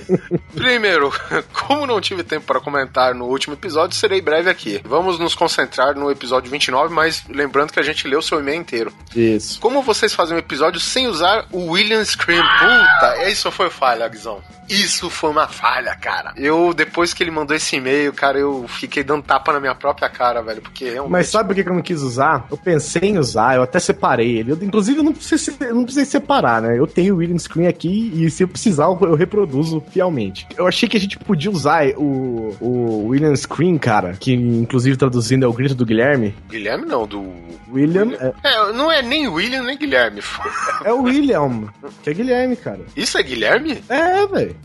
Primeiro, 0.54 1.12
como 1.52 1.86
não 1.86 2.00
tive 2.00 2.24
tempo 2.24 2.46
para 2.46 2.60
comentar 2.60 3.14
no 3.14 3.26
último 3.26 3.54
episódio, 3.54 3.96
serei 3.96 4.20
breve 4.20 4.50
aqui. 4.50 4.80
Vamos 4.84 5.18
nos 5.18 5.34
concentrar 5.34 5.94
no 5.94 6.10
episódio 6.10 6.50
29, 6.50 6.92
mas 6.92 7.24
lembrando 7.28 7.72
que 7.72 7.80
a 7.80 7.82
gente 7.82 8.06
leu 8.08 8.20
seu 8.20 8.40
e-mail 8.40 8.60
inteiro. 8.60 8.92
Isso. 9.14 9.60
Como 9.60 9.82
vocês 9.82 10.14
fazem 10.14 10.34
um 10.36 10.40
episódio 10.40 10.80
sem 10.80 11.06
usar 11.06 11.46
o 11.52 11.72
William 11.72 12.04
Scream? 12.04 12.42
Puta, 12.42 13.28
isso 13.28 13.50
foi 13.50 13.70
falha, 13.70 14.08
Guizão. 14.08 14.42
Isso 14.70 15.10
foi 15.10 15.30
uma 15.30 15.48
falha, 15.48 15.96
cara. 15.96 16.32
Eu, 16.36 16.72
depois 16.72 17.12
que 17.12 17.24
ele 17.24 17.32
mandou 17.32 17.56
esse 17.56 17.74
e-mail, 17.74 18.12
cara, 18.12 18.38
eu 18.38 18.68
fiquei 18.68 19.02
dando 19.02 19.24
tapa 19.24 19.52
na 19.52 19.58
minha 19.58 19.74
própria 19.80 20.08
cara, 20.08 20.42
velho, 20.42 20.60
porque 20.60 20.84
realmente... 20.84 21.12
Mas 21.12 21.28
sabe 21.28 21.48
por 21.48 21.62
que 21.62 21.68
eu 21.68 21.74
não 21.74 21.82
quis 21.82 22.02
usar? 22.02 22.46
Eu 22.50 22.56
pensei 22.56 23.10
em 23.10 23.18
usar, 23.18 23.56
eu 23.56 23.62
até 23.62 23.78
separei 23.78 24.38
ele. 24.38 24.52
Eu, 24.52 24.58
inclusive, 24.60 24.98
eu 24.98 25.04
não 25.04 25.12
precisei, 25.12 25.54
eu 25.60 25.74
não 25.74 25.84
precisei 25.84 26.04
separar, 26.04 26.62
né? 26.62 26.78
Eu 26.78 26.86
tenho 26.86 27.14
o 27.14 27.18
William 27.18 27.38
Screen 27.38 27.66
aqui 27.66 28.12
e 28.14 28.30
se 28.30 28.44
eu 28.44 28.48
precisar, 28.48 28.84
eu 28.84 29.00
eu 29.00 29.14
reproduzo 29.14 29.82
fielmente. 29.90 30.46
Eu 30.56 30.66
achei 30.66 30.88
que 30.88 30.96
a 30.96 31.00
gente 31.00 31.18
podia 31.18 31.50
usar 31.50 31.86
o, 31.96 32.56
o 32.60 33.06
William 33.08 33.34
Screen, 33.34 33.78
cara, 33.78 34.12
que 34.12 34.32
inclusive 34.32 34.96
traduzindo 34.96 35.44
é 35.44 35.48
o 35.48 35.52
grito 35.52 35.74
do 35.74 35.86
Guilherme. 35.86 36.34
Guilherme 36.48 36.86
não, 36.86 37.06
do... 37.06 37.32
William 37.72 38.12
é, 38.12 38.32
É, 38.42 38.72
não 38.72 38.90
é 38.90 39.00
nem 39.00 39.28
William 39.28 39.62
nem 39.62 39.78
Guilherme. 39.78 40.20
é 40.84 40.92
o 40.92 41.02
William, 41.02 41.68
que 42.02 42.10
é 42.10 42.14
Guilherme, 42.14 42.56
cara. 42.56 42.80
Isso 42.96 43.16
é 43.16 43.22
Guilherme? 43.22 43.82
É, 43.88 44.26
velho. 44.26 44.56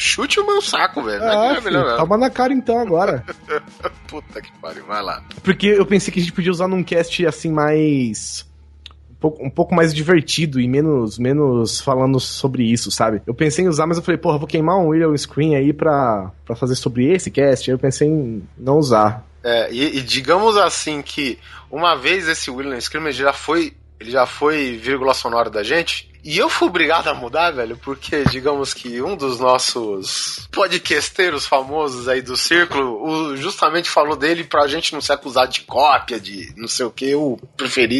Chute 0.00 0.40
o 0.40 0.46
meu 0.46 0.62
saco, 0.62 1.02
velho. 1.02 1.22
É 1.22 1.26
Ah, 1.26 1.30
Guilherme, 1.48 1.60
filho, 1.62 1.78
não, 1.80 1.88
não. 1.90 1.96
toma 1.98 2.16
na 2.16 2.30
cara 2.30 2.52
então 2.52 2.78
agora. 2.78 3.22
Puta 4.08 4.40
que 4.40 4.50
pariu, 4.60 4.84
vai 4.86 5.02
lá. 5.02 5.22
Porque 5.42 5.66
eu 5.66 5.84
pensei 5.84 6.12
que 6.12 6.18
a 6.18 6.22
gente 6.22 6.32
podia 6.32 6.50
usar 6.50 6.66
num 6.68 6.82
cast 6.82 7.26
assim 7.26 7.50
mais. 7.52 8.46
pouco, 9.20 9.44
um 9.44 9.50
pouco 9.50 9.74
mais 9.74 9.94
divertido 9.94 10.58
e 10.58 10.66
menos, 10.66 11.18
menos 11.18 11.80
falando 11.80 12.18
sobre 12.18 12.62
isso, 12.64 12.90
sabe? 12.90 13.20
Eu 13.26 13.34
pensei 13.34 13.64
em 13.64 13.68
usar, 13.68 13.86
mas 13.86 13.98
eu 13.98 14.02
falei, 14.02 14.16
porra, 14.18 14.38
vou 14.38 14.48
queimar 14.48 14.78
um 14.78 14.88
William 14.88 15.14
Screen 15.16 15.54
aí 15.54 15.72
pra, 15.72 16.30
pra 16.46 16.56
fazer 16.56 16.74
sobre 16.76 17.12
esse 17.12 17.30
cast. 17.30 17.70
Aí 17.70 17.74
eu 17.74 17.78
pensei 17.78 18.08
em 18.08 18.42
não 18.56 18.78
usar. 18.78 19.22
É, 19.44 19.70
e, 19.72 19.98
e 19.98 20.00
digamos 20.02 20.56
assim 20.56 21.02
que 21.02 21.38
uma 21.70 21.94
vez 21.94 22.26
esse 22.26 22.50
William 22.50 22.80
Screamer 22.80 23.12
já 23.12 23.32
foi. 23.34 23.74
Ele 24.00 24.10
já 24.10 24.24
foi 24.24 24.78
vírgula 24.78 25.12
sonora 25.12 25.50
da 25.50 25.62
gente. 25.62 26.09
E 26.24 26.36
eu 26.38 26.48
fui 26.48 26.68
obrigado 26.68 27.08
a 27.08 27.14
mudar, 27.14 27.50
velho, 27.50 27.76
porque 27.78 28.24
digamos 28.24 28.74
que 28.74 29.00
um 29.00 29.16
dos 29.16 29.40
nossos 29.40 30.48
podcasteiros 30.52 31.46
famosos 31.46 32.08
aí 32.08 32.20
do 32.22 32.36
círculo 32.36 33.02
o- 33.02 33.36
justamente 33.36 33.88
falou 33.88 34.16
dele 34.16 34.44
pra 34.44 34.66
gente 34.66 34.92
não 34.92 35.00
ser 35.00 35.14
acusado 35.14 35.52
de 35.52 35.62
cópia, 35.62 36.20
de 36.20 36.52
não 36.56 36.68
sei 36.68 36.84
o 36.86 36.90
que. 36.90 37.10
Eu 37.10 37.38
preferi 37.56 37.98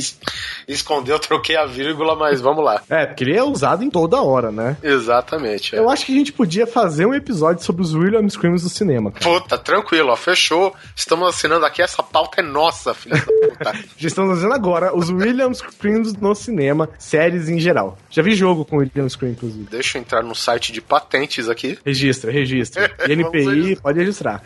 esconder, 0.68 1.12
eu 1.12 1.18
troquei 1.18 1.56
a 1.56 1.66
vírgula, 1.66 2.14
mas 2.14 2.40
vamos 2.40 2.64
lá. 2.64 2.82
É, 2.88 3.06
porque 3.06 3.24
ele 3.24 3.36
é 3.36 3.42
usado 3.42 3.82
em 3.82 3.90
toda 3.90 4.20
hora, 4.22 4.50
né? 4.52 4.76
Exatamente. 4.82 5.74
é. 5.74 5.78
Eu 5.78 5.88
acho 5.90 6.04
que 6.06 6.12
a 6.12 6.16
gente 6.16 6.32
podia 6.32 6.66
fazer 6.66 7.06
um 7.06 7.14
episódio 7.14 7.64
sobre 7.64 7.82
os 7.82 7.94
William 7.94 8.28
Screams 8.28 8.62
do 8.62 8.68
cinema, 8.68 9.10
cara. 9.10 9.24
Puta, 9.24 9.58
tranquilo, 9.58 10.10
ó, 10.10 10.16
fechou. 10.16 10.74
Estamos 10.94 11.28
assinando 11.28 11.64
aqui, 11.66 11.82
essa 11.82 12.02
pauta 12.02 12.40
é 12.40 12.44
nossa, 12.44 12.94
filha 12.94 13.16
puta. 13.20 13.29
Já 13.96 14.08
estamos 14.08 14.36
fazendo 14.36 14.54
agora 14.54 14.96
os 14.96 15.10
William 15.10 15.52
Screams 15.52 16.14
no 16.14 16.34
cinema, 16.34 16.88
séries 16.98 17.48
em 17.48 17.58
geral. 17.58 17.98
Já 18.10 18.22
vi 18.22 18.34
jogo 18.34 18.64
com 18.64 18.78
William 18.78 19.08
Scream, 19.08 19.32
inclusive. 19.32 19.68
Deixa 19.70 19.98
eu 19.98 20.02
entrar 20.02 20.22
no 20.22 20.34
site 20.34 20.72
de 20.72 20.80
patentes 20.80 21.48
aqui. 21.48 21.78
Registra, 21.84 22.30
registra. 22.30 22.90
INPI, 23.08 23.44
registrar. 23.44 23.82
pode 23.82 23.98
registrar. 23.98 24.42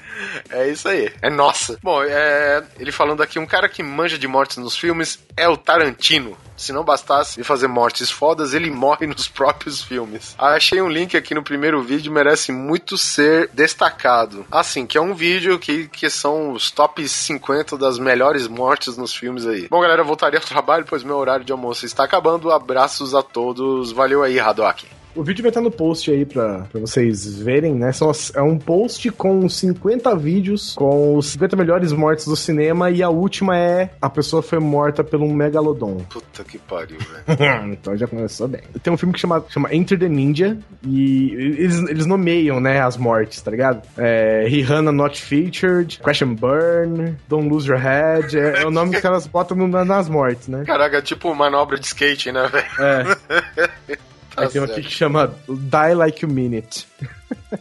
É 0.51 0.69
isso 0.69 0.89
aí, 0.89 1.11
é 1.23 1.31
nossa. 1.31 1.79
Bom, 1.83 2.03
é, 2.03 2.63
ele 2.79 2.93
falando 2.93 3.23
aqui, 3.23 3.39
um 3.39 3.47
cara 3.47 3.69
que 3.69 3.83
manja 3.83 4.19
de 4.19 4.27
mortes 4.27 4.57
nos 4.57 4.77
filmes 4.77 5.19
é 5.37 5.49
o 5.49 5.57
Tarantino. 5.57 6.37
Se 6.57 6.73
não 6.73 6.85
bastasse 6.85 7.39
ele 7.39 7.45
fazer 7.45 7.67
mortes 7.67 8.11
fodas, 8.11 8.55
ele 8.55 8.71
morre 8.73 9.07
nos 9.07 9.29
próprios 9.29 9.83
filmes. 9.83 10.35
Achei 10.39 10.81
um 10.81 10.89
link 10.89 11.17
aqui 11.17 11.35
no 11.35 11.43
primeiro 11.43 11.83
vídeo, 11.83 12.13
merece 12.13 12.53
muito 12.53 12.97
ser 12.97 13.51
destacado. 13.53 14.47
Assim, 14.51 14.87
que 14.87 14.99
é 14.99 15.01
um 15.01 15.15
vídeo 15.15 15.59
que, 15.59 15.89
que 15.89 16.09
são 16.09 16.53
os 16.53 16.71
top 16.71 17.07
50 17.07 17.77
das 17.77 17.99
melhores 17.99 18.47
mortes 18.47 18.97
nos 18.97 19.15
filmes 19.15 19.47
aí. 19.47 19.69
Bom, 19.69 19.81
galera, 19.81 20.03
eu 20.03 20.07
voltaria 20.07 20.39
ao 20.39 20.45
trabalho, 20.47 20.87
pois 20.89 21.03
meu 21.03 21.17
horário 21.17 21.45
de 21.45 21.53
almoço 21.53 21.85
está 21.87 22.05
acabando. 22.05 22.51
Abraços 22.51 23.15
a 23.15 23.23
todos. 23.23 23.93
Valeu 23.93 24.23
aí, 24.23 24.39
Haddock. 24.39 24.87
O 25.15 25.23
vídeo 25.23 25.43
vai 25.43 25.51
estar 25.51 25.61
no 25.61 25.71
post 25.71 26.11
aí 26.11 26.25
pra, 26.25 26.67
pra 26.71 26.81
vocês 26.81 27.39
verem, 27.39 27.75
né? 27.75 27.93
São 27.93 28.11
é 28.35 28.43
um 28.43 28.59
post 28.59 29.11
com 29.13 29.49
50 29.49 30.15
vídeos, 30.17 30.75
com 30.75 31.17
os 31.17 31.29
50 31.29 31.57
melhores 31.57 31.93
mortes 31.93 32.27
do 32.27 32.35
cinema, 32.37 32.91
e 32.91 33.03
a 33.03 33.09
última 33.09 33.57
é 33.57 33.91
a 34.01 34.11
pessoa 34.11 34.43
foi 34.43 34.59
morta 34.59 35.05
por 35.05 35.21
um 35.21 35.33
megalodon. 35.33 35.99
Puta 36.11 36.43
que 36.43 36.59
pariu, 36.59 36.99
velho. 36.99 37.73
então 37.73 37.97
já 37.97 38.07
começou 38.07 38.49
bem. 38.49 38.63
Tem 38.83 38.93
um 38.93 38.97
filme 38.97 39.15
que 39.15 39.21
chama, 39.21 39.45
chama 39.49 39.73
Enter 39.75 39.99
the 39.99 40.09
Ninja, 40.09 40.59
e 40.83 41.33
eles, 41.33 41.79
eles 41.89 42.07
nomeiam, 42.07 42.61
né, 42.61 42.81
as 42.81 42.97
mortes, 42.97 43.41
tá 43.41 43.51
ligado? 43.51 43.83
É, 43.97 44.45
Rihanna 44.49 44.91
Not 44.91 45.21
Featured, 45.21 46.01
Crash 46.01 46.23
and 46.23 46.35
Burn, 46.35 47.17
Don't 47.29 47.49
Lose 47.49 47.69
Your 47.69 47.79
Head, 47.79 48.37
é, 48.39 48.63
é 48.63 48.67
o 48.67 48.71
nome 48.71 48.91
que 48.91 48.97
os 48.97 49.03
caras 49.03 49.27
botam 49.27 49.57
nas 49.69 50.09
mortes, 50.09 50.49
né? 50.49 50.65
Caraca, 50.67 50.99
é 50.99 51.03
tipo 51.03 51.33
manobra 51.35 51.79
de 51.79 51.87
skate, 51.87 52.33
né, 52.33 52.49
velho? 52.49 52.67
É. 52.81 53.99
Tá 54.35 54.43
Aí 54.43 54.49
tem 54.49 54.61
um 54.61 54.65
aqui 54.65 54.83
que 54.83 54.91
chama 54.91 55.35
Die 55.49 55.95
Like 55.95 56.27
Mean 56.27 56.57
It. 56.57 56.87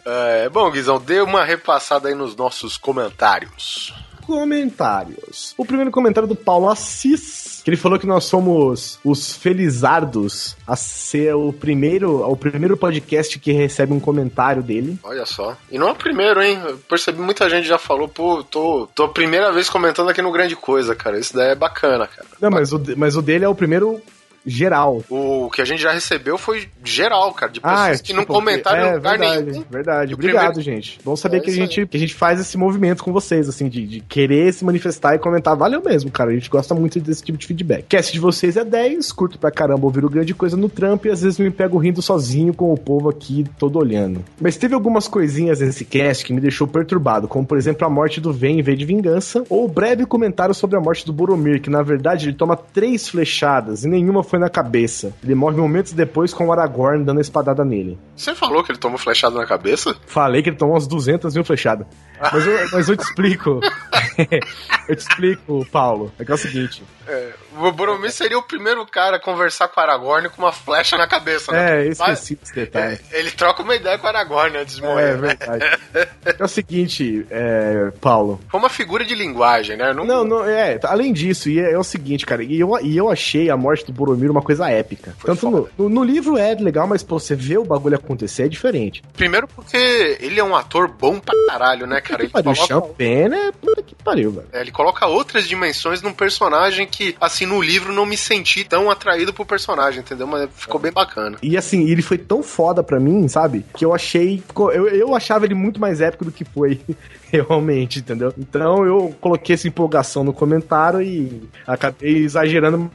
É, 0.06 0.50
bom, 0.50 0.70
Guizão, 0.72 1.00
dê 1.00 1.22
uma 1.22 1.44
repassada 1.44 2.10
aí 2.10 2.16
nos 2.16 2.36
nossos 2.36 2.78
comentários. 2.78 3.94
Comentários. 4.26 5.54
O 5.58 5.66
primeiro 5.66 5.92
comentário 5.92 6.28
do 6.28 6.36
Paulo 6.36 6.70
Assis, 6.70 7.62
que 7.64 7.70
ele 7.70 7.78
falou 7.78 8.00
que 8.00 8.08
nós 8.08 8.24
somos 8.24 8.98
os 9.04 9.36
felizardos 9.36 10.56
a 10.66 10.76
ser 10.76 11.36
o 11.36 11.52
primeiro, 11.52 12.22
o 12.28 12.36
primeiro 12.36 12.78
podcast 12.78 13.38
que 13.38 13.52
recebe 13.52 13.94
um 13.94 14.00
comentário 14.00 14.64
dele. 14.64 14.98
Olha 15.04 15.26
só. 15.26 15.58
E 15.70 15.78
não 15.78 15.90
é 15.90 15.92
o 15.92 15.96
primeiro, 15.96 16.42
hein? 16.42 16.60
Eu 16.66 16.78
percebi 16.78 17.20
muita 17.20 17.50
gente 17.50 17.68
já 17.68 17.78
falou, 17.78 18.08
pô, 18.08 18.44
tô, 18.44 18.88
tô 18.96 19.04
a 19.04 19.10
primeira 19.10 19.52
vez 19.52 19.70
comentando 19.70 20.10
aqui 20.10 20.22
no 20.22 20.32
Grande 20.32 20.56
Coisa, 20.56 20.96
cara. 20.96 21.20
Isso 21.20 21.36
daí 21.36 21.52
é 21.52 21.56
bacana, 21.56 22.08
cara. 22.08 22.28
Não, 22.40 22.50
mas 22.50 22.72
o, 22.72 22.82
mas 22.96 23.18
o 23.18 23.22
dele 23.22 23.46
é 23.46 23.50
o 23.50 23.56
primeiro 23.56 24.02
geral. 24.46 25.04
O 25.10 25.50
que 25.50 25.62
a 25.62 25.66
gente 25.66 25.82
já 25.82 25.92
recebeu 25.92 26.38
foi 26.38 26.68
geral, 26.84 27.34
cara, 27.34 27.52
de 27.52 27.60
pessoas 27.62 28.02
que 28.02 28.14
não 28.14 28.22
tipo, 28.22 28.34
comentaram 28.34 28.78
é, 28.88 28.96
lugar 28.96 29.18
verdade, 29.18 29.44
nenhum. 29.52 29.64
Verdade, 29.70 30.14
O 30.14 30.16
obrigado, 30.16 30.54
primeiro- 30.56 30.62
gente. 30.62 31.00
Bom 31.04 31.16
saber 31.16 31.38
É 31.38 31.40
que, 31.42 31.50
a 31.52 31.54
gente, 31.54 31.86
que 31.86 31.98
a 31.98 32.00
gente 32.00 32.14
faz 32.14 32.40
esse 32.40 32.58
movimento 32.58 33.04
com 33.04 33.12
vocês, 33.14 33.48
assim, 33.50 33.68
de, 33.70 33.86
de 33.88 34.00
querer 34.02 34.54
se 34.54 34.64
manifestar 34.66 35.16
e 35.16 35.20
comentar. 35.20 35.56
Valeu 35.56 35.82
mesmo, 35.84 36.12
cara. 36.12 36.32
A 36.32 36.34
gente 36.34 36.50
gosta 36.50 36.74
muito 36.76 37.00
desse 37.00 37.24
tipo 37.24 37.38
de 37.38 37.46
feedback. 37.48 37.86
Cast 37.88 38.12
de 38.12 38.20
vocês 38.20 38.58
é 38.58 38.64
10, 38.66 39.12
curto 39.12 39.38
pra 39.40 39.52
caramba 39.52 39.86
ouvir 39.86 40.04
o 40.06 40.10
grande 40.10 40.34
coisa 40.34 40.56
no 40.58 40.70
trampo 40.70 41.08
e 41.08 41.12
às 41.12 41.22
vezes 41.22 41.40
me 41.40 41.50
pego 41.52 41.78
rindo 41.78 42.02
sozinho 42.02 42.54
com 42.54 42.74
o 42.74 42.78
povo 42.78 43.10
aqui 43.10 43.46
todo 43.58 43.80
olhando. 43.80 44.24
Mas 44.40 44.58
teve 44.58 44.74
algumas 44.76 45.08
coisinhas 45.08 45.60
nesse 45.60 45.86
cast 45.86 46.26
que 46.26 46.34
me 46.34 46.42
deixou 46.42 46.68
perturbado, 46.68 47.28
como 47.28 47.46
por 47.46 47.58
exemplo 47.58 47.86
a 47.86 47.90
morte 47.90 48.20
do 48.20 48.32
Ven 48.34 48.60
em 48.60 48.62
vez 48.62 48.78
de 48.78 48.86
vingança, 48.86 49.44
ou 49.50 49.66
o 49.66 49.68
breve 49.68 50.06
comentário 50.06 50.54
sobre 50.54 50.78
a 50.78 50.80
morte 50.82 51.06
do 51.06 51.14
Boromir, 51.14 51.62
que 51.62 51.70
na 51.70 51.82
verdade 51.82 52.26
ele 52.28 52.36
toma 52.36 52.56
três 52.56 53.08
flechadas 53.08 53.84
e 53.84 53.88
nenhuma 53.88 54.24
foi 54.24 54.33
na 54.40 54.50
cabeça. 54.50 55.14
Ele 55.24 55.36
morre 55.36 55.58
momentos 55.58 55.94
depois 55.94 56.34
com 56.34 56.48
o 56.48 56.52
Aragorn 56.52 57.04
dando 57.04 57.20
a 57.20 57.22
espadada 57.22 57.64
nele. 57.64 57.98
Você 58.16 58.36
falou 58.36 58.64
que 58.64 58.72
ele 58.72 58.80
tomou 58.80 58.98
flechada 58.98 59.36
na 59.36 59.46
cabeça? 59.46 59.96
Falei 60.06 60.42
que 60.42 60.50
ele 60.50 60.58
tomou 60.58 60.76
umas 60.76 60.88
200 60.88 61.34
mil 61.34 61.44
flechadas. 61.44 61.88
Mas 62.20 62.46
eu, 62.46 62.70
mas 62.72 62.90
eu 62.90 62.98
te 62.98 63.04
explico. 63.04 63.60
eu 64.88 64.96
te 64.96 65.00
explico, 65.00 65.66
Paulo. 65.72 66.12
É 66.18 66.26
que 66.26 66.32
é 66.32 66.36
o 66.36 66.38
seguinte. 66.38 66.84
É, 67.08 67.34
o 67.58 67.72
Boromir 67.72 68.12
seria 68.12 68.38
o 68.38 68.44
primeiro 68.44 68.86
cara 68.86 69.18
a 69.18 69.20
conversar 69.20 69.68
com 69.68 69.80
o 69.80 69.84
Aragorn 69.84 70.30
com 70.30 70.42
uma 70.42 70.52
flecha 70.52 70.98
na 70.98 71.08
cabeça, 71.08 71.52
né? 71.52 71.86
É, 71.88 71.90
Mas- 71.98 72.00
esqueci 72.20 72.36
desse 72.36 72.54
detalhe. 72.56 73.00
É, 73.12 73.20
ele 73.20 73.32
troca 73.32 73.62
uma 73.64 73.76
ideia 73.76 73.98
com 73.98 74.06
o 74.06 74.10
Aragorn 74.10 74.58
antes 74.58 74.76
de 74.76 74.82
morrer. 74.82 75.04
É 75.14 75.18
né? 75.18 75.18
verdade. 75.38 75.80
É 76.40 76.44
o 76.44 76.48
seguinte, 76.48 77.26
é, 77.30 77.92
Paulo. 78.02 78.40
Foi 78.50 78.60
uma 78.60 78.70
figura 78.70 79.04
de 79.06 79.14
linguagem, 79.14 79.76
né? 79.78 79.94
Não, 79.94 80.06
Não, 80.06 80.24
não, 80.24 80.46
é, 80.46 80.80
além 80.84 81.12
disso, 81.14 81.50
e 81.50 81.60
é, 81.60 81.74
é 81.74 81.78
o 81.78 81.84
seguinte, 81.84 82.26
cara, 82.26 82.44
e 82.44 82.60
eu, 82.60 82.72
e 82.82 82.96
eu 82.98 83.10
achei 83.10 83.50
a 83.50 83.58
morte 83.58 83.86
do 83.86 83.92
Boromir 83.94 84.32
uma 84.32 84.42
coisa 84.42 84.70
épica. 84.70 85.14
Foi 85.20 85.30
Tanto 85.30 85.50
no, 85.52 85.70
no, 85.78 85.90
no 85.90 86.04
livro 86.04 86.38
é 86.38 86.56
legal, 86.56 86.88
mas 86.88 87.04
pô, 87.04 87.20
você 87.20 87.36
vê 87.36 87.58
o 87.58 87.66
bagulho 87.66 87.96
acontecer 87.98 88.44
é 88.44 88.48
diferente. 88.48 89.04
Primeiro 89.14 89.48
porque 89.48 90.18
ele 90.20 90.40
é 90.40 90.44
um 90.44 90.56
ator 90.56 90.88
bom 90.88 91.20
pra 91.20 91.34
caralho, 91.48 91.86
né, 91.86 92.00
cara? 92.02 92.24
Ele 92.24 92.32
Pariu, 92.32 92.52
o 92.52 92.56
coloca, 92.56 92.74
Champagne 92.74 93.36
é 93.36 93.52
puta 93.52 93.84
que 93.84 93.96
pariu, 93.96 94.32
velho. 94.32 94.48
é, 94.54 94.62
ele 94.62 94.72
coloca 94.72 95.06
outras 95.06 95.48
dimensões 95.48 96.02
num 96.02 96.14
personagem 96.14 96.88
que, 96.88 97.16
assim, 97.20 97.43
no 97.46 97.62
livro 97.62 97.94
não 97.94 98.06
me 98.06 98.18
senti 98.18 98.64
tão 98.64 98.90
atraído 98.90 99.34
pro 99.34 99.46
personagem, 99.46 100.02
entendeu? 100.02 100.28
Mas 100.28 100.50
ficou 100.56 100.80
bem 100.80 100.92
bacana. 100.92 101.38
E 101.42 101.58
assim, 101.58 101.90
ele 101.90 102.02
foi 102.02 102.18
tão 102.18 102.44
foda 102.44 102.84
pra 102.84 103.00
mim, 103.00 103.28
sabe? 103.28 103.66
Que 103.76 103.86
eu 103.86 103.94
achei. 103.94 104.44
Eu, 104.74 104.88
eu 104.88 105.16
achava 105.16 105.46
ele 105.46 105.56
muito 105.56 105.80
mais 105.80 106.02
épico 106.02 106.26
do 106.26 106.32
que 106.32 106.46
foi 106.46 106.80
realmente, 107.32 108.00
entendeu? 108.00 108.34
Então 108.38 108.86
eu 108.86 109.16
coloquei 109.20 109.54
essa 109.54 109.68
empolgação 109.68 110.24
no 110.24 110.34
comentário 110.34 111.02
e 111.02 111.44
acabei 111.66 112.18
exagerando 112.18 112.92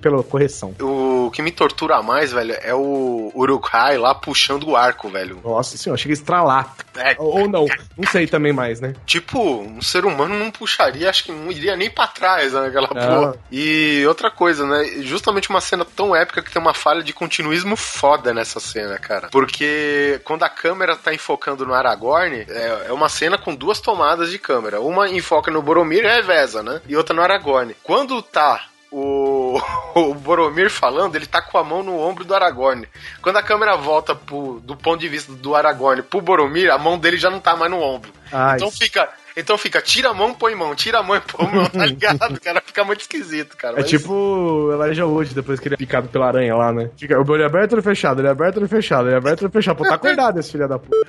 pela 0.00 0.22
correção. 0.22 0.74
O 0.80 1.09
que 1.30 1.42
me 1.42 1.50
tortura 1.50 2.02
mais, 2.02 2.32
velho, 2.32 2.56
é 2.62 2.74
o 2.74 3.30
Urukai 3.34 3.96
lá 3.98 4.14
puxando 4.14 4.68
o 4.68 4.76
arco, 4.76 5.08
velho. 5.08 5.40
Nossa 5.44 5.76
senhora, 5.76 6.00
chega 6.00 6.12
a 6.12 6.14
estralar. 6.14 6.74
É, 6.96 7.14
Ou 7.18 7.48
não, 7.48 7.66
não 7.96 8.08
sei 8.10 8.26
também 8.26 8.52
mais, 8.52 8.80
né? 8.80 8.94
tipo, 9.06 9.40
um 9.40 9.80
ser 9.80 10.04
humano 10.04 10.38
não 10.38 10.50
puxaria, 10.50 11.08
acho 11.08 11.24
que 11.24 11.32
não 11.32 11.50
iria 11.50 11.76
nem 11.76 11.90
pra 11.90 12.06
trás 12.06 12.52
né, 12.52 12.60
naquela 12.62 12.88
Não. 12.92 13.16
porra. 13.20 13.34
E 13.50 14.04
outra 14.06 14.30
coisa, 14.30 14.66
né? 14.66 14.84
Justamente 15.02 15.50
uma 15.50 15.60
cena 15.60 15.84
tão 15.84 16.14
épica 16.14 16.42
que 16.42 16.50
tem 16.50 16.60
uma 16.60 16.74
falha 16.74 17.02
de 17.02 17.12
continuismo 17.12 17.76
foda 17.76 18.32
nessa 18.34 18.60
cena, 18.60 18.98
cara. 18.98 19.28
Porque 19.30 20.20
quando 20.24 20.42
a 20.42 20.48
câmera 20.48 20.96
tá 20.96 21.14
enfocando 21.14 21.64
no 21.66 21.74
Aragorn, 21.74 22.46
é, 22.48 22.86
é 22.88 22.92
uma 22.92 23.08
cena 23.08 23.38
com 23.38 23.54
duas 23.54 23.80
tomadas 23.80 24.30
de 24.30 24.38
câmera. 24.38 24.80
Uma 24.80 25.08
enfoca 25.08 25.50
no 25.50 25.62
Boromir 25.62 26.04
e 26.04 26.08
reveza, 26.08 26.62
né? 26.62 26.80
E 26.88 26.96
outra 26.96 27.14
no 27.14 27.22
Aragorn. 27.22 27.74
Quando 27.82 28.20
tá 28.22 28.69
o, 28.92 29.60
o 29.94 30.14
Boromir 30.14 30.70
falando, 30.70 31.14
ele 31.16 31.26
tá 31.26 31.40
com 31.42 31.58
a 31.58 31.64
mão 31.64 31.82
no 31.82 31.98
ombro 31.98 32.24
do 32.24 32.34
Aragorn. 32.34 32.86
Quando 33.22 33.36
a 33.36 33.42
câmera 33.42 33.76
volta 33.76 34.14
pro- 34.14 34.60
do 34.60 34.76
ponto 34.76 35.00
de 35.00 35.08
vista 35.08 35.32
do 35.32 35.54
Aragorn 35.54 36.02
pro 36.02 36.20
Boromir, 36.20 36.70
a 36.72 36.78
mão 36.78 36.98
dele 36.98 37.16
já 37.18 37.30
não 37.30 37.40
tá 37.40 37.54
mais 37.56 37.70
no 37.70 37.80
ombro. 37.80 38.10
Ah, 38.32 38.54
então 38.56 38.70
fica. 38.70 39.08
Então 39.36 39.56
fica, 39.56 39.80
tira 39.80 40.10
a 40.10 40.14
mão, 40.14 40.34
põe 40.34 40.56
mão, 40.56 40.74
tira 40.74 40.98
a 40.98 41.02
mão 41.04 41.14
e 41.16 41.20
põe 41.20 41.46
mão, 41.46 41.64
tá 41.66 41.86
ligado? 41.86 42.40
Cara, 42.40 42.60
fica 42.66 42.82
muito 42.84 43.00
esquisito, 43.02 43.56
cara. 43.56 43.74
É 43.76 43.80
mas- 43.82 43.88
tipo 43.88 44.12
o 44.12 44.72
Elijah 44.72 45.06
Wood, 45.06 45.32
depois 45.34 45.60
que 45.60 45.68
ele 45.68 45.76
é 45.76 45.78
picado 45.78 46.08
pela 46.08 46.26
aranha 46.26 46.54
lá, 46.56 46.72
né? 46.72 46.90
Fica 46.96 47.16
o 47.18 47.30
olho 47.30 47.46
aberto 47.46 47.76
ou 47.76 47.82
fechado, 47.82 48.20
ele 48.20 48.26
é 48.28 48.30
aberto 48.32 48.60
ou 48.60 48.66
fechado, 48.68 49.06
ele 49.06 49.14
é 49.14 49.18
aberto 49.18 49.44
ou 49.44 49.50
fechado. 49.50 49.76
Pô, 49.76 49.84
tá 49.84 49.94
acordado 49.94 50.40
esse 50.40 50.50
filho 50.50 50.68
da 50.68 50.78
puta. 50.78 50.96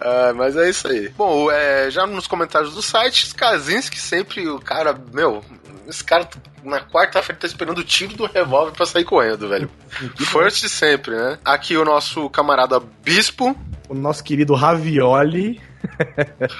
Ah, 0.00 0.32
mas 0.34 0.54
é 0.56 0.68
isso 0.68 0.86
aí. 0.88 1.08
Bom, 1.10 1.50
é, 1.50 1.88
já 1.90 2.06
nos 2.06 2.26
comentários 2.26 2.74
do 2.74 2.82
site, 2.82 3.24
Skazinski 3.26 3.98
sempre, 3.98 4.46
o 4.48 4.58
cara, 4.58 4.94
meu, 5.12 5.42
esse 5.88 6.02
cara 6.04 6.28
na 6.64 6.80
quarta-feira 6.80 7.40
tá 7.40 7.46
esperando 7.46 7.78
o 7.78 7.84
tiro 7.84 8.16
do 8.16 8.26
revólver 8.26 8.72
pra 8.72 8.86
sair 8.86 9.04
correndo, 9.04 9.48
velho. 9.48 9.70
First 10.16 10.66
sempre, 10.68 11.14
né? 11.14 11.38
Aqui 11.44 11.76
o 11.76 11.84
nosso 11.84 12.28
camarada 12.30 12.80
Bispo. 13.02 13.56
O 13.88 13.94
nosso 13.94 14.24
querido 14.24 14.54
Ravioli. 14.54 15.60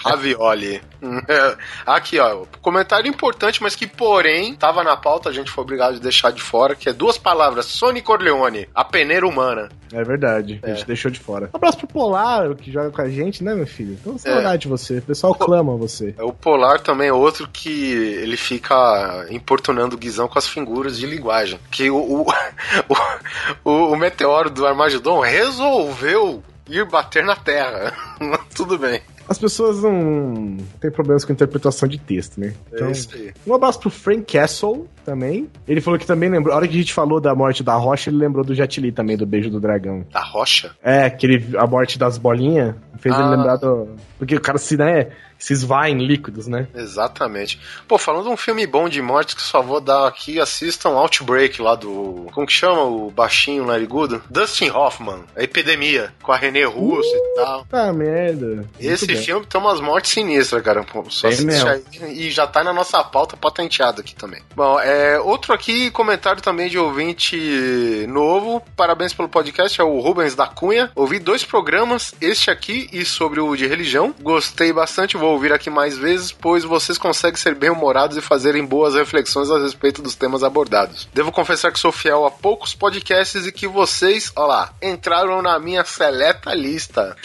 Ravioli. 0.05 0.81
Aqui, 1.87 2.19
ó. 2.19 2.45
Comentário 2.61 3.09
importante, 3.09 3.63
mas 3.63 3.77
que, 3.77 3.87
porém, 3.87 4.55
tava 4.55 4.83
na 4.83 4.97
pauta, 4.97 5.29
a 5.29 5.33
gente 5.33 5.51
foi 5.51 5.63
obrigado 5.63 5.97
a 5.97 5.99
deixar 5.99 6.33
de 6.33 6.43
fora, 6.43 6.75
que 6.75 6.89
é 6.89 6.93
duas 6.93 7.19
palavras. 7.19 7.67
Sony 7.67 8.03
Corleone, 8.03 8.69
a 8.75 8.85
peneira 8.85 9.27
humana. 9.27 9.69
É 9.93 10.03
verdade, 10.03 10.61
a 10.63 10.71
gente 10.71 10.87
deixou 10.87 11.11
de 11.11 11.21
fora. 11.21 11.51
Um 11.53 11.57
abraço 11.57 11.79
pro 11.79 11.87
Polar, 11.87 12.53
que 12.57 12.73
joga 12.73 12.91
com 12.91 13.01
a 13.01 13.09
gente, 13.09 13.45
né, 13.45 13.55
meu 13.55 13.67
filho? 13.67 13.97
Então, 14.01 14.19
saudade 14.19 14.63
de 14.63 14.69
você. 14.69 14.99
O 14.99 15.03
pessoal 15.03 15.35
clama 15.35 15.77
você. 15.77 16.15
O 16.19 16.33
Polar 16.33 16.81
também 16.81 17.09
é 17.09 17.13
outro 17.13 17.49
que 17.49 17.93
ele 17.93 18.37
fica 18.37 19.27
importunando 19.31 19.95
o 19.95 19.99
Guizão 19.99 20.27
com 20.27 20.39
as 20.39 20.49
figuras 20.49 20.99
de 20.99 21.07
linguagem. 21.07 21.61
Que 21.71 21.91
o, 21.91 21.97
o, 21.97 22.27
o, 23.65 23.93
o 23.93 23.97
meteoro 23.97 24.51
do 24.51 24.67
Armagedon 24.67 25.21
resolveu 25.21 26.43
ir 26.69 26.85
bater 26.87 27.25
na 27.25 27.37
Terra. 27.37 27.93
Tudo 28.55 28.79
bem. 28.79 29.01
As 29.29 29.39
pessoas 29.39 29.83
não 29.83 30.57
têm 30.81 30.91
problemas 30.91 31.25
com 31.25 31.33
interpretação 31.33 31.89
de 31.89 31.99
texto, 31.99 32.39
né? 32.39 32.53
É 32.73 32.91
isso 32.91 33.09
aí. 33.15 33.33
Um 33.47 33.55
abraço 33.55 33.81
pro 33.81 33.91
Frank 33.91 34.31
Castle 34.31 34.87
também. 35.05 35.49
Ele 35.67 35.81
falou 35.81 35.99
que 35.99 36.07
também 36.07 36.29
lembrou. 36.29 36.53
A 36.53 36.57
hora 36.59 36.69
que 36.69 36.75
a 36.75 36.79
gente 36.79 36.93
falou 36.93 37.21
da 37.21 37.35
morte 37.35 37.63
da 37.63 37.75
rocha, 37.75 38.11
ele 38.11 38.19
lembrou 38.19 38.45
do 38.45 38.55
Jet 38.55 38.81
Li 38.81 38.93
também, 38.93 39.17
do 39.17 39.25
beijo 39.27 39.49
do 39.51 39.59
dragão. 39.61 40.05
Da 40.13 40.23
rocha? 40.23 40.73
É, 40.83 41.05
aquele, 41.05 41.57
a 41.57 41.67
morte 41.67 41.99
das 41.99 42.19
bolinhas 42.19 42.75
fez 42.99 43.15
ele 43.15 43.25
Ah. 43.25 43.31
lembrar 43.31 43.57
do. 43.57 43.89
Porque 44.19 44.37
o 44.37 44.41
cara 44.41 44.59
se, 44.59 44.77
né? 44.77 45.09
Se 45.45 45.53
esvai 45.53 45.91
em 45.91 45.99
líquidos, 45.99 46.47
né? 46.47 46.67
Exatamente. 46.75 47.61
Pô, 47.87 47.99
falando 47.99 48.25
de 48.25 48.31
um 48.31 48.37
filme 48.37 48.67
bom 48.67 48.89
de 48.89 49.03
morte 49.03 49.37
que 49.37 49.43
só 49.43 49.61
vou 49.61 49.79
dar 49.79 50.09
aqui, 50.09 50.41
assistam 50.41 50.93
Outbreak 50.93 51.61
lá 51.61 51.75
do. 51.75 52.29
Como 52.33 52.47
que 52.47 52.53
chama 52.55 52.81
o 52.85 53.11
baixinho 53.11 53.67
narigudo? 53.67 54.23
Dustin 54.31 54.71
Hoffman, 54.71 55.23
a 55.37 55.43
epidemia, 55.43 56.15
com 56.23 56.33
a 56.33 56.37
René 56.39 56.65
Russo 56.65 57.15
e 57.15 57.35
tal. 57.37 57.67
Ah, 57.71 57.93
merda. 57.93 58.67
Esse 58.81 59.05
Muito 59.05 59.17
bem. 59.19 59.23
filme 59.23 59.47
tem 59.47 59.61
umas 59.61 59.83
mortes 59.83 60.13
sinistras, 60.13 60.63
cara. 60.63 60.83
Pô, 60.83 61.05
Só 61.11 61.29
assiste 61.29 61.45
mesmo. 61.45 61.69
aí 61.69 61.83
e 62.09 62.31
já 62.31 62.47
tá 62.47 62.65
na 62.65 62.73
nossa 62.73 63.05
pauta 63.05 63.37
patenteado 63.37 64.01
aqui 64.01 64.15
também. 64.15 64.41
Bom, 64.57 64.81
é, 64.81 65.21
outro 65.21 65.53
aqui, 65.53 65.91
comentário 65.91 66.41
também 66.41 66.71
de 66.71 66.79
ouvinte 66.79 68.07
novo. 68.09 68.63
Parabéns 68.75 69.13
pelo 69.13 69.29
podcast, 69.29 69.79
é 69.79 69.85
o 69.85 70.01
Rubens 70.01 70.35
da 70.35 70.47
Cunha. 70.47 70.91
Ouvi 70.95 71.19
dois 71.19 71.45
programas, 71.45 72.15
este 72.19 72.51
aqui 72.51 72.89
e 72.91 73.05
sobre 73.05 73.41
o 73.41 73.55
de 73.55 73.67
religião. 73.67 74.15
Gostei 74.23 74.73
bastante, 74.73 75.19
vou 75.19 75.34
ouvir 75.35 75.53
aqui 75.53 75.69
mais 75.69 75.97
vezes, 75.97 76.33
pois 76.33 76.65
vocês 76.65 76.99
conseguem 76.99 77.37
ser 77.37 77.55
bem-humorados 77.55 78.17
e 78.17 78.21
fazerem 78.21 78.65
boas 78.65 78.95
reflexões 78.95 79.51
a 79.51 79.59
respeito 79.59 80.01
dos 80.01 80.15
temas 80.15 80.43
abordados. 80.43 81.09
Devo 81.13 81.33
confessar 81.33 81.73
que 81.73 81.79
sou 81.79 81.93
fiel 81.93 82.25
a 82.25 82.31
poucos 82.31 82.75
podcasts 82.75 83.47
e 83.47 83.53
que 83.53 83.67
vocês, 83.67 84.33
ó 84.37 84.47
lá, 84.47 84.73
entraram 84.83 85.43
na 85.43 85.59
minha 85.59 85.85
seleta 85.85 86.55
lista. 86.55 87.17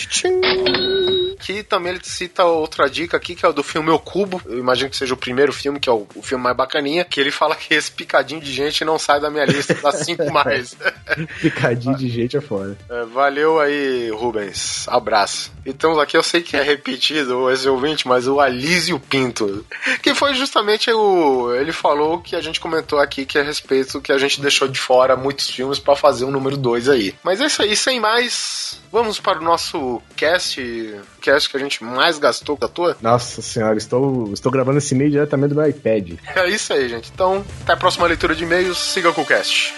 Que 1.40 1.64
também 1.64 1.94
ele 1.94 2.02
cita 2.04 2.44
outra 2.44 2.90
dica 2.90 3.16
aqui, 3.16 3.34
que 3.34 3.46
é 3.46 3.50
o 3.50 3.54
do 3.54 3.64
filme 3.64 3.90
O 3.90 4.00
Cubo. 4.00 4.42
Eu 4.46 4.60
imagino 4.60 4.90
que 4.90 4.98
seja 4.98 5.14
o 5.14 5.18
primeiro 5.18 5.54
filme, 5.54 5.80
que 5.80 5.90
é 5.90 5.92
o, 5.92 6.06
o 6.16 6.22
filme 6.22 6.44
mais 6.44 6.56
bacaninha. 6.56 7.06
Que 7.06 7.20
ele 7.20 7.32
fala 7.32 7.56
que 7.56 7.74
esse 7.74 7.90
picadinho 7.92 8.42
de 8.42 8.52
gente 8.52 8.84
não 8.84 9.00
sai 9.00 9.22
da 9.22 9.30
minha 9.30 9.46
lista 9.46 9.74
das 9.74 9.96
cinco 10.06 10.30
mais. 10.34 10.76
Picadinho 11.42 11.96
de 11.96 12.10
gente 12.10 12.36
é 12.36 12.42
fora. 12.42 12.78
É, 12.90 13.06
valeu 13.06 13.60
aí, 13.60 14.10
Rubens. 14.12 14.86
Abraço. 14.90 15.52
E 15.66 15.72
temos 15.72 15.98
aqui, 15.98 16.18
eu 16.18 16.24
sei 16.24 16.42
que 16.42 16.58
é 16.58 16.62
repetido 16.62 17.50
esse 17.50 17.68
ouvinte, 17.70 17.89
mas 18.08 18.28
o 18.28 18.40
Alísio 18.40 19.00
Pinto. 19.00 19.66
Que 20.02 20.14
foi 20.14 20.34
justamente 20.34 20.92
o. 20.92 21.54
Ele 21.56 21.72
falou 21.72 22.20
que 22.20 22.36
a 22.36 22.42
gente 22.42 22.60
comentou 22.60 23.00
aqui 23.00 23.26
que 23.26 23.38
é 23.38 23.42
a 23.42 23.44
respeito 23.44 24.02
que 24.02 24.12
a 24.12 24.18
gente 24.18 24.42
deixou 24.42 24.68
de 24.68 24.80
fora 24.80 25.16
muitos 25.16 25.50
filmes 25.50 25.80
pra 25.80 25.96
fazer 25.96 26.26
um 26.26 26.32
número 26.32 26.58
2 26.58 26.90
aí. 26.90 27.16
Mas 27.24 27.42
é 27.42 27.46
isso 27.46 27.62
aí, 27.62 27.76
sem 27.76 28.00
mais. 28.00 28.80
Vamos 28.92 29.20
para 29.20 29.40
o 29.40 29.44
nosso 29.44 30.02
cast. 30.16 30.60
Cast 31.22 31.50
que 31.50 31.58
a 31.58 31.60
gente 31.60 31.84
mais 31.84 32.18
gastou 32.18 32.58
com 32.58 32.66
a 32.66 32.70
tua. 32.70 32.98
Nossa 33.02 33.42
senhora, 33.42 33.78
estou, 33.78 34.32
estou 34.34 34.52
gravando 34.52 34.78
esse 34.78 34.94
e-mail 34.94 35.12
diretamente 35.12 35.54
do 35.54 35.56
meu 35.56 35.70
iPad. 35.70 36.14
É 36.36 36.50
isso 36.50 36.74
aí, 36.74 36.90
gente. 36.90 37.12
Então, 37.14 37.46
até 37.62 37.74
a 37.74 37.78
próxima 37.78 38.08
leitura 38.08 38.36
de 38.36 38.44
e-mails. 38.44 38.78
Siga 38.78 39.12
com 39.14 39.22
o 39.22 39.26
cast. 39.26 39.76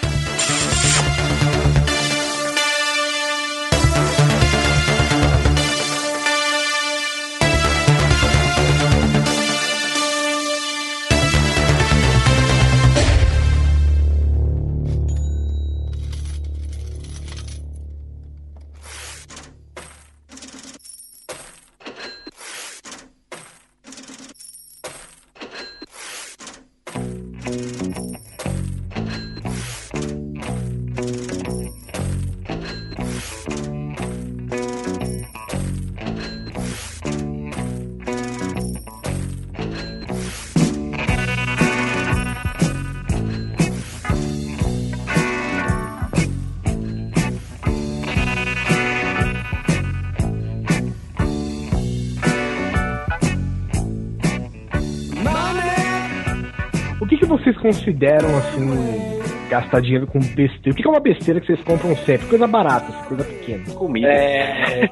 Consideram, 57.72 58.36
assim, 58.36 59.48
gastar 59.48 59.80
dinheiro 59.80 60.06
com 60.06 60.18
besteira? 60.18 60.70
O 60.70 60.74
que, 60.74 60.86
é 60.86 60.90
uma 60.90 61.00
besteira 61.00 61.40
que 61.40 61.46
vocês 61.46 61.60
compram 61.62 61.96
sempre? 61.96 62.26
Coisa 62.26 62.46
barata, 62.46 62.86
assim, 62.88 63.08
coisa 63.08 63.24
pequena. 63.24 63.64
Comida. 63.74 64.08
É. 64.08 64.88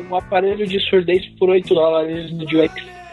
um 0.10 0.14
aparelho 0.14 0.66
de 0.66 0.78
surdez 0.80 1.26
por 1.38 1.48
8 1.48 1.74
dólares 1.74 2.32
no 2.32 2.46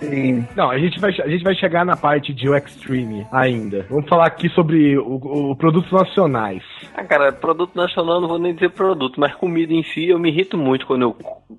Extreme. 0.02 0.48
Não, 0.56 0.72
a 0.72 0.78
gente, 0.78 1.00
vai, 1.00 1.12
a 1.12 1.28
gente 1.28 1.44
vai 1.44 1.56
chegar 1.56 1.86
na 1.86 1.96
parte 1.96 2.34
de 2.34 2.50
o 2.50 2.56
Extreme 2.56 3.26
ainda. 3.32 3.86
Vamos 3.90 4.10
falar 4.10 4.26
aqui 4.26 4.50
sobre 4.50 4.98
o, 4.98 5.52
o 5.52 5.56
produtos 5.56 5.92
nacionais. 5.92 6.64
Ah, 6.96 7.04
cara, 7.04 7.32
produto 7.32 7.76
nacional 7.76 8.16
eu 8.16 8.22
não 8.22 8.28
vou 8.28 8.40
nem 8.40 8.54
dizer 8.54 8.72
produto, 8.72 9.20
mas 9.20 9.36
comida 9.36 9.74
em 9.74 9.84
si 9.84 10.10
eu 10.10 10.20
me 10.20 10.30
irrito 10.30 10.58
muito 10.58 10.88
quando 10.88 11.04
eu 11.04 11.16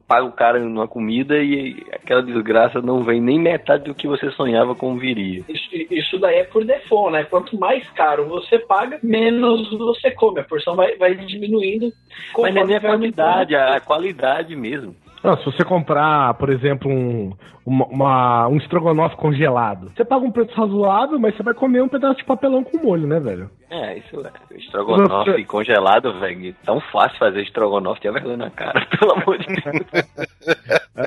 pago 0.09 0.29
o 0.29 0.33
cara 0.33 0.59
numa 0.59 0.89
comida 0.89 1.39
e 1.39 1.77
aquela 1.93 2.23
desgraça 2.23 2.83
não 2.83 3.03
vem 3.03 3.21
nem 3.21 3.39
metade 3.39 3.85
do 3.85 3.95
que 3.95 4.09
você 4.09 4.31
sonhava 4.33 4.75
como 4.75 4.99
viria. 4.99 5.43
Isso, 5.49 5.69
isso 5.91 6.19
daí 6.19 6.37
é 6.37 6.45
por 6.45 6.65
default, 6.65 7.13
né? 7.13 7.25
Quanto 7.25 7.59
mais 7.59 7.89
caro 7.91 8.29
você 8.29 8.59
paga, 8.59 8.99
menos 9.03 9.71
você 9.71 10.11
come. 10.11 10.41
A 10.41 10.45
porção 10.45 10.75
vai, 10.75 10.97
vai 10.97 11.15
diminuindo. 11.15 11.93
Mas 12.39 12.55
não 12.55 12.63
é 12.63 12.67
nem 12.67 12.77
a 12.77 12.81
quantidade, 12.81 13.55
a 13.55 13.81
qualidade 13.81 14.57
mesmo. 14.57 14.95
Não, 15.23 15.37
se 15.39 15.45
você 15.45 15.65
comprar, 15.65 16.35
por 16.35 16.51
exemplo, 16.51 16.91
um, 16.91 17.33
uma, 17.65 17.87
uma- 17.87 18.49
um 18.49 18.57
estrogonofe 18.57 19.15
congelado, 19.17 19.93
você 19.95 20.05
paga 20.05 20.25
um 20.27 20.33
preço 20.33 20.53
razoável, 20.55 21.19
mas 21.19 21.37
você 21.37 21.43
vai 21.45 21.55
comer 21.55 21.81
um 21.83 21.89
pedaço 21.89 22.17
de 22.19 22.25
papelão 22.25 22.65
com 22.65 22.79
molho, 22.79 23.07
né, 23.07 23.21
velho? 23.21 23.49
É, 23.71 23.99
isso 23.99 24.21
é. 24.21 24.57
Estrogonofe 24.57 25.45
congelado, 25.45 26.19
velho. 26.19 26.55
Tão 26.65 26.81
fácil 26.81 27.19
fazer 27.19 27.43
estrogonofe, 27.43 28.01
tinha 28.01 28.13
vergonha 28.13 28.37
na 28.37 28.51
cara, 28.51 28.85
pelo 28.99 29.13
amor 29.13 29.39
de 29.39 29.47
Deus. 29.47 29.87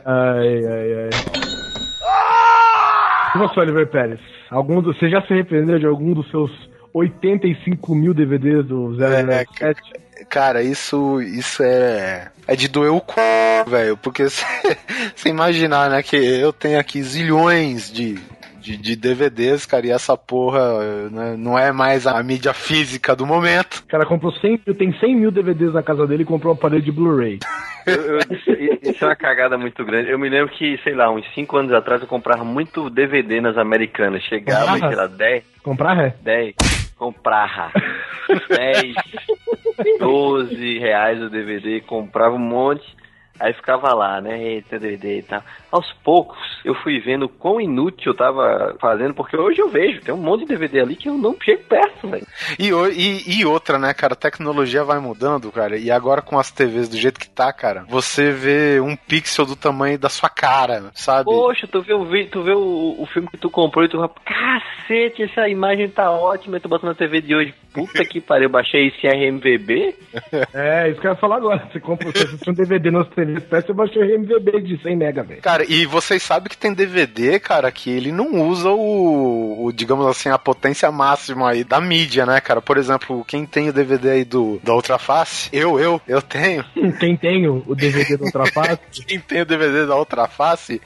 Ai, 0.06 0.66
ai, 0.66 0.94
ai. 1.04 1.10
E 3.36 3.38
você, 3.38 3.60
Oliver 3.60 3.88
Pérez? 3.88 4.20
Algum 4.50 4.82
do, 4.82 4.94
você 4.94 5.10
já 5.10 5.22
se 5.24 5.34
arrependeu 5.34 5.78
de 5.78 5.86
algum 5.86 6.14
dos 6.14 6.30
seus 6.32 6.50
85 6.94 7.94
mil 7.94 8.14
DVDs 8.14 8.66
do 8.66 8.94
É, 9.04 9.44
007? 9.46 9.82
Cara, 10.30 10.62
isso, 10.62 11.22
isso 11.22 11.64
é. 11.64 12.30
É 12.48 12.56
de 12.56 12.68
doer 12.68 12.92
o 12.92 13.02
cu, 13.02 13.20
velho. 13.68 13.98
Porque 13.98 14.24
você 15.16 15.30
imaginar, 15.30 15.90
né, 15.90 16.04
que 16.04 16.16
eu 16.16 16.52
tenho 16.54 16.80
aqui 16.80 17.02
zilhões 17.02 17.92
de, 17.92 18.20
de, 18.60 18.78
de 18.78 18.96
DVDs, 18.96 19.66
cara, 19.66 19.88
e 19.88 19.92
essa 19.92 20.16
porra 20.18 21.10
né, 21.10 21.36
não 21.38 21.58
é 21.58 21.72
mais 21.72 22.06
a 22.06 22.22
mídia 22.22 22.54
física 22.54 23.16
do 23.16 23.26
momento. 23.26 23.78
O 23.80 23.88
cara 23.88 24.06
comprou 24.06 24.32
100 24.32 24.62
mil, 24.66 24.76
tem 24.76 24.94
100 25.00 25.16
mil 25.16 25.32
DVDs 25.32 25.74
na 25.74 25.82
casa 25.84 26.06
dele 26.06 26.24
e 26.24 26.26
comprou 26.26 26.54
um 26.54 26.58
aparelho 26.58 26.82
de 26.84 26.92
Blu-ray. 26.92 27.40
Isso 28.82 29.04
é 29.04 29.08
uma 29.08 29.16
cagada 29.16 29.58
muito 29.58 29.84
grande. 29.86 30.10
Eu 30.10 30.18
me 30.20 30.30
lembro 30.30 30.52
que, 30.54 30.80
sei 30.84 30.96
lá, 30.96 31.12
uns 31.12 31.26
5 31.34 31.58
anos 31.58 31.74
atrás 31.74 32.02
eu 32.02 32.08
comprava 32.08 32.44
muito 32.44 32.90
DVD 32.90 33.40
nas 33.42 33.58
americanas. 33.58 34.24
Chegava, 34.24 34.72
Ah. 34.74 34.88
sei 34.90 34.96
lá, 34.96 35.08
10, 35.08 35.44
Comprar, 35.64 35.98
é? 36.00 36.14
10, 36.22 36.56
comprava 36.98 37.72
10, 38.50 38.96
12 40.00 40.80
reais 40.80 41.22
o 41.22 41.30
DVD, 41.30 41.82
comprava 41.82 42.36
um 42.36 42.40
monte. 42.40 42.86
Aí 43.40 43.54
ficava 43.54 43.94
lá, 43.94 44.22
né? 44.22 44.42
Eita, 44.42 44.80
DVD 44.80 45.20
e 45.20 45.24
tal. 45.24 45.44
Aos 45.72 45.92
poucos, 46.04 46.38
eu 46.64 46.74
fui 46.76 47.00
vendo 47.00 47.28
quão 47.28 47.60
inútil 47.60 48.14
eu 48.14 48.18
tava 48.18 48.76
fazendo, 48.80 49.14
porque 49.14 49.36
hoje 49.36 49.60
eu 49.60 49.70
vejo, 49.70 50.02
tem 50.02 50.14
um 50.14 50.18
monte 50.18 50.42
de 50.42 50.48
DVD 50.48 50.80
ali 50.80 50.96
que 50.96 51.10
eu 51.10 51.18
não 51.18 51.36
chego 51.44 51.64
perto, 51.64 52.08
velho. 52.08 52.26
E, 52.58 52.70
e, 52.70 53.40
e 53.40 53.46
outra, 53.46 53.78
né, 53.78 53.94
cara? 53.94 54.14
A 54.14 54.18
tecnologia 54.18 54.86
vai 54.86 55.00
mudando, 55.00 55.52
cara. 55.52 55.78
E 55.78 55.92
agora 55.92 56.22
com 56.22 56.40
as 56.40 56.50
TVs 56.50 56.88
do 56.88 56.98
jeito 56.98 57.20
que 57.20 57.30
tá, 57.30 57.52
cara, 57.52 57.86
você 57.90 58.32
vê 58.32 58.80
um 58.80 58.96
pixel 58.96 59.46
do 59.46 59.56
tamanho 59.56 60.00
da 60.00 60.08
sua 60.08 60.30
cara, 60.30 60.92
sabe? 60.94 61.26
Poxa, 61.26 61.68
tu 61.68 61.82
vê, 61.82 61.94
o, 61.94 62.06
tu 62.28 62.42
vê 62.42 62.54
o, 62.54 62.96
o 62.98 63.06
filme 63.08 63.28
que 63.28 63.38
tu 63.38 63.50
comprou 63.50 63.84
e 63.84 63.90
tu 63.90 63.98
fala, 63.98 64.12
cacete, 64.26 65.24
essa 65.24 65.50
imagem 65.50 65.90
tá 65.90 66.10
ótima, 66.10 66.56
e 66.56 66.60
tu 66.60 66.70
bota 66.70 66.88
na 66.88 66.96
TV 66.96 67.22
de 67.22 67.36
hoje. 67.36 67.54
Puta 67.74 68.06
que 68.06 68.22
pariu, 68.22 68.46
eu 68.46 68.50
baixei 68.50 68.88
esse 68.88 69.08
RMVB. 69.08 69.96
É, 70.54 70.90
isso 70.90 71.00
que 71.00 71.08
eu 71.08 71.12
ia 71.12 71.18
falar 71.18 71.38
agora. 71.38 71.68
Você 71.72 71.80
compra 71.80 72.10
você 72.12 72.50
um 72.50 72.54
DVD 72.54 72.92
nos 72.92 73.08
TVs, 73.26 73.66
você 73.66 73.74
baixou 73.74 74.02
o 74.02 74.06
MVB 74.06 74.62
de 74.62 74.82
100 74.82 74.96
mega, 74.96 75.24
velho. 75.24 75.42
Cara, 75.42 75.66
e 75.68 75.86
vocês 75.86 76.22
sabem 76.22 76.50
que 76.50 76.58
tem 76.58 76.74
DVD, 76.74 77.40
cara, 77.40 77.72
que 77.72 77.90
ele 77.90 78.12
não 78.12 78.48
usa 78.48 78.70
o, 78.70 79.66
o, 79.66 79.74
digamos 79.74 80.06
assim, 80.08 80.30
a 80.30 80.38
potência 80.38 80.92
máxima 80.92 81.50
aí 81.50 81.64
da 81.64 81.82
mídia, 81.82 82.26
né, 82.26 82.40
cara? 82.40 82.62
Por 82.62 82.78
exemplo, 82.78 83.24
quem 83.26 83.46
tem 83.46 83.70
o 83.70 83.74
DVD 83.74 84.10
aí 84.12 84.26
do, 84.26 84.60
da 84.64 84.74
Outra 84.74 84.98
Face, 84.98 85.50
eu, 85.52 85.80
eu, 85.80 86.02
eu 86.08 86.22
tenho. 86.22 86.64
Quem 87.00 87.16
tem 87.18 87.48
o 87.48 87.76
DVD 87.76 88.18
do 88.18 88.26
Ultraface, 88.26 88.80
Quem 89.08 89.20
tem 89.20 89.42
o 89.42 89.46
DVD 89.46 89.86
da 89.86 89.96
Outra 89.96 90.28
Face, 90.28 90.82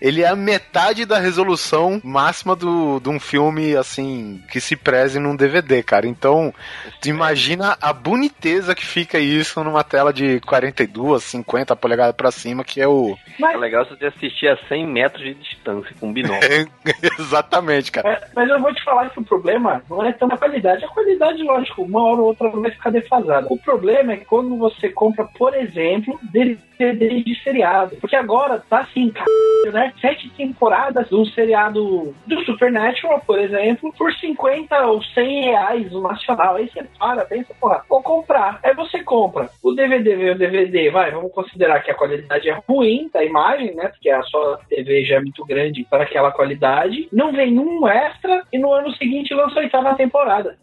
ele 0.00 0.22
é 0.22 0.28
a 0.28 0.36
metade 0.36 1.04
da 1.04 1.18
resolução 1.18 2.00
máxima 2.02 2.54
do, 2.56 3.00
de 3.00 3.08
um 3.08 3.20
filme, 3.20 3.76
assim, 3.76 4.42
que 4.50 4.60
se 4.60 4.76
preze 4.76 5.18
num 5.18 5.36
DVD, 5.36 5.82
cara. 5.82 6.06
Então, 6.06 6.52
tu 7.00 7.08
imagina 7.08 7.76
a 7.80 7.92
boniteza 7.92 8.74
que 8.74 8.84
fica 8.84 9.18
isso 9.18 9.62
numa 9.62 9.84
tela 9.84 10.12
de 10.12 10.40
42, 10.40 11.22
50 11.22 11.76
polegadas 11.84 12.16
pra 12.16 12.30
cima, 12.30 12.64
que 12.64 12.80
é 12.80 12.88
o... 12.88 13.14
É 13.38 13.56
legal 13.58 13.84
você 13.84 14.06
assistir 14.06 14.48
a 14.48 14.56
100 14.68 14.86
metros 14.86 15.22
de 15.22 15.34
distância 15.34 15.94
com 16.00 16.08
um 16.08 16.12
binóculo. 16.14 16.40
Exatamente, 17.20 17.92
cara. 17.92 18.08
É, 18.08 18.28
mas 18.34 18.48
eu 18.48 18.58
vou 18.58 18.72
te 18.72 18.82
falar 18.82 19.10
que 19.10 19.20
o 19.20 19.24
problema 19.24 19.82
não 19.90 20.02
é 20.02 20.10
tanto 20.12 20.34
a 20.34 20.38
qualidade. 20.38 20.82
A 20.82 20.88
qualidade, 20.88 21.42
lógico, 21.42 21.82
uma 21.82 22.02
hora 22.02 22.22
ou 22.22 22.28
outra 22.28 22.48
vai 22.48 22.70
ficar 22.70 22.88
defasada. 22.88 23.46
O 23.50 23.58
problema 23.58 24.14
é 24.14 24.16
quando 24.16 24.56
você 24.56 24.88
compra, 24.88 25.26
por 25.36 25.54
exemplo, 25.54 26.18
DVD 26.22 27.22
de 27.22 27.42
seriado. 27.42 27.96
Porque 27.96 28.16
agora 28.16 28.62
tá 28.70 28.78
assim, 28.78 29.12
c... 29.12 29.70
né? 29.70 29.92
Sete 30.00 30.30
temporadas 30.30 31.06
de 31.08 31.14
um 31.14 31.26
seriado 31.26 32.14
do 32.26 32.44
Supernatural, 32.44 33.20
por 33.26 33.38
exemplo, 33.38 33.92
por 33.98 34.10
50 34.14 34.86
ou 34.86 35.02
100 35.02 35.44
reais 35.44 35.92
no 35.92 36.00
nacional. 36.00 36.56
Aí 36.56 36.70
você 36.70 36.82
para, 36.98 37.26
pensa, 37.26 37.52
porra, 37.60 37.82
vou 37.88 38.02
comprar. 38.02 38.58
Aí 38.62 38.74
você 38.74 39.02
compra. 39.02 39.50
O 39.62 39.72
DVD 39.72 40.16
veio 40.16 40.34
o 40.34 40.38
DVD, 40.38 40.90
vai, 40.90 41.10
vamos 41.10 41.32
considerar 41.32 41.73
que 41.80 41.90
a 41.90 41.94
qualidade 41.94 42.48
é 42.48 42.58
ruim 42.68 43.08
da 43.12 43.24
imagem, 43.24 43.74
né? 43.74 43.88
Porque 43.88 44.10
a 44.10 44.22
sua 44.22 44.58
TV 44.68 45.04
já 45.04 45.16
é 45.16 45.20
muito 45.20 45.44
grande 45.44 45.84
para 45.88 46.04
aquela 46.04 46.30
qualidade. 46.32 47.08
Não 47.12 47.32
vem 47.32 47.58
um 47.58 47.86
extra 47.88 48.42
e 48.52 48.58
no 48.58 48.72
ano 48.72 48.92
seguinte 48.96 49.32
lança 49.34 49.58
a 49.60 49.62
oitava 49.62 49.94
temporada. 49.94 50.56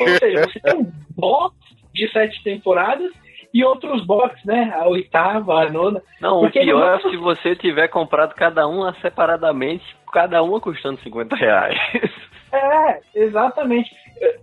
Ou 0.00 0.08
seja, 0.18 0.42
você 0.44 0.60
tem 0.60 0.74
um 0.76 0.92
box 1.16 1.54
de 1.92 2.10
sete 2.10 2.42
temporadas 2.42 3.12
e 3.52 3.64
outros 3.64 4.04
box, 4.04 4.44
né? 4.44 4.72
A 4.74 4.88
oitava, 4.88 5.60
a 5.62 5.70
nona. 5.70 6.02
Não, 6.20 6.40
Porque 6.40 6.58
o 6.58 6.62
pior 6.64 7.00
não- 7.02 7.08
é 7.08 7.12
se 7.12 7.16
você 7.16 7.54
tiver 7.54 7.86
comprado 7.88 8.34
cada 8.34 8.66
uma 8.66 8.92
separadamente, 9.00 9.84
cada 10.12 10.42
uma 10.42 10.60
custando 10.60 10.98
50 11.00 11.36
reais. 11.36 11.78
É, 12.54 13.00
exatamente. 13.14 13.90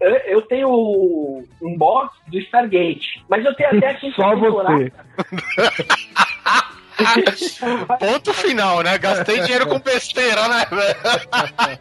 Eu, 0.02 0.10
eu- 0.10 0.41
tenho 0.41 0.69
um 0.69 1.78
box 1.78 2.13
do 2.28 2.38
Stargate, 2.39 3.24
mas 3.30 3.45
eu 3.45 3.54
tenho 3.56 3.69
até 3.78 3.88
a 3.89 3.93
quinta 3.95 4.15
só 4.15 4.36
você. 4.36 4.91
Ponto 7.99 8.34
final, 8.34 8.82
né? 8.84 8.97
Gastei 8.97 9.41
dinheiro 9.41 9.67
com 9.67 9.80
besteira, 9.80 10.47
né, 10.47 10.65
velho? 10.69 11.80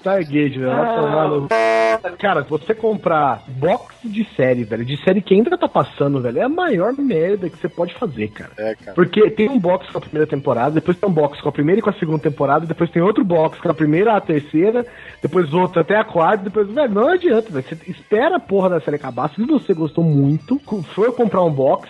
Stargate, 0.00 0.58
velho. 0.58 1.48
Ah. 1.50 1.98
Cara, 2.18 2.42
se 2.44 2.50
você 2.50 2.74
comprar 2.74 3.42
box 3.48 3.96
de 4.04 4.24
série, 4.36 4.64
velho, 4.64 4.84
de 4.84 5.02
série 5.02 5.22
que 5.22 5.34
ainda 5.34 5.56
tá 5.56 5.68
passando, 5.68 6.20
velho, 6.20 6.38
é 6.38 6.42
a 6.42 6.48
maior 6.48 6.92
merda 6.96 7.48
que 7.48 7.56
você 7.56 7.68
pode 7.68 7.94
fazer, 7.94 8.28
cara. 8.28 8.50
É, 8.58 8.74
cara. 8.74 8.94
Porque 8.94 9.30
tem 9.30 9.48
um 9.48 9.58
box 9.58 9.90
com 9.90 9.98
a 9.98 10.00
primeira 10.00 10.26
temporada, 10.26 10.72
depois 10.72 10.98
tem 10.98 11.08
um 11.08 11.12
box 11.12 11.40
com 11.40 11.48
a 11.48 11.52
primeira 11.52 11.80
e 11.80 11.82
com 11.82 11.90
a 11.90 11.94
segunda 11.94 12.18
temporada, 12.18 12.66
depois 12.66 12.90
tem 12.90 13.02
outro 13.02 13.24
box 13.24 13.58
com 13.60 13.70
a 13.70 13.74
primeira 13.74 14.12
e 14.12 14.16
a 14.16 14.20
terceira, 14.20 14.86
depois 15.22 15.52
outro 15.52 15.80
até 15.80 15.96
a 15.96 16.04
quarta, 16.04 16.44
depois, 16.44 16.68
velho, 16.68 16.92
não 16.92 17.08
adianta, 17.08 17.50
velho. 17.50 17.64
Você 17.66 17.90
espera 17.90 18.36
a 18.36 18.40
porra 18.40 18.70
da 18.70 18.80
série 18.80 18.96
acabar. 18.96 19.30
Se 19.34 19.44
você 19.44 19.74
gostou 19.74 20.04
muito, 20.04 20.60
foi 20.94 21.12
comprar 21.12 21.42
um 21.42 21.50
box 21.50 21.88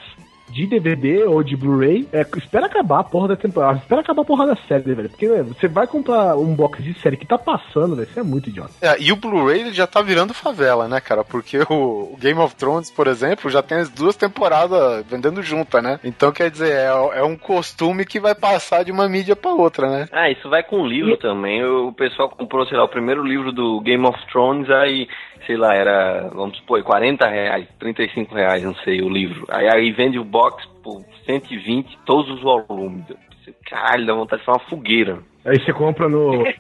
de 0.51 0.67
DVD 0.67 1.25
ou 1.25 1.43
de 1.43 1.57
Blu-ray, 1.57 2.09
é, 2.13 2.27
espera 2.37 2.67
acabar 2.67 3.01
a 3.01 3.05
porra 3.05 3.29
da 3.29 3.37
temporada, 3.37 3.79
espera 3.79 4.01
acabar 4.01 4.23
a 4.23 4.25
porra 4.25 4.47
da 4.47 4.57
série, 4.67 4.95
velho. 4.95 5.09
Porque 5.09 5.29
velho, 5.29 5.45
você 5.45 5.69
vai 5.69 5.87
comprar 5.87 6.37
um 6.37 6.55
box 6.55 6.83
de 6.83 6.99
série 7.01 7.17
que 7.17 7.27
tá 7.27 7.39
passando, 7.39 7.97
velho, 7.97 8.09
você 8.09 8.21
é 8.21 8.23
muito 8.23 8.49
idiota. 8.49 8.73
É, 8.81 8.97
e 9.01 9.13
o 9.13 9.17
Blu-ray 9.17 9.61
ele 9.61 9.73
já 9.73 9.87
tá 9.87 10.03
virando 10.03 10.35
favela, 10.35 10.89
né, 10.89 11.01
cara? 11.01 11.25
Porque 11.25 11.59
o, 11.69 12.13
o 12.13 12.17
Game 12.19 12.39
of 12.41 12.55
Thrones, 12.55 12.91
por 12.91 13.07
exemplo, 13.07 13.51
já 13.51 13.63
tem 13.63 13.79
as 13.79 13.91
duas 13.91 14.17
temporadas 14.17 15.05
vendendo 15.07 15.43
junta, 15.43 15.81
né? 15.83 16.01
Então, 16.03 16.33
quer 16.33 16.51
dizer, 16.51 16.73
é, 16.73 17.19
é 17.19 17.23
um 17.23 17.37
costume 17.37 18.05
que 18.05 18.21
vai 18.21 18.35
passar 18.35 18.85
de 18.85 18.93
uma 18.93 19.09
mídia 19.09 19.37
pra 19.37 19.53
outra, 19.53 19.89
né? 19.89 20.09
Ah, 20.13 20.31
isso 20.31 20.49
vai 20.49 20.63
com 20.63 20.87
livro 20.87 21.17
também. 21.17 21.65
O 21.65 21.93
pessoal 21.93 22.29
comprou, 22.29 22.67
sei 22.67 22.77
lá, 22.77 22.85
o 22.85 22.89
primeiro 22.89 23.23
livro 23.23 23.53
do 23.53 23.81
Game 23.81 24.05
of 24.07 24.19
Thrones, 24.31 24.69
aí, 24.71 25.09
sei 25.47 25.57
lá, 25.57 25.75
era, 25.75 26.29
vamos 26.35 26.57
supor, 26.59 26.83
40 26.83 27.27
reais, 27.29 27.67
35 27.79 28.35
reais, 28.35 28.63
não 28.63 28.75
sei, 28.77 29.01
o 29.03 29.09
livro. 29.09 29.45
Aí, 29.51 29.69
aí 29.69 29.93
vende 29.93 30.19
o 30.19 30.25
box 30.25 30.65
por 30.83 31.03
120, 31.27 31.99
todos 32.07 32.31
os 32.33 32.41
volumes. 32.43 33.05
Você, 33.45 33.55
Caralho, 33.69 34.07
dá 34.07 34.15
vontade 34.15 34.41
de 34.41 34.47
fazer 34.47 34.59
uma 34.61 34.69
fogueira. 34.69 35.19
Aí 35.45 35.59
você 35.61 35.73
compra 35.73 36.09
no. 36.09 36.45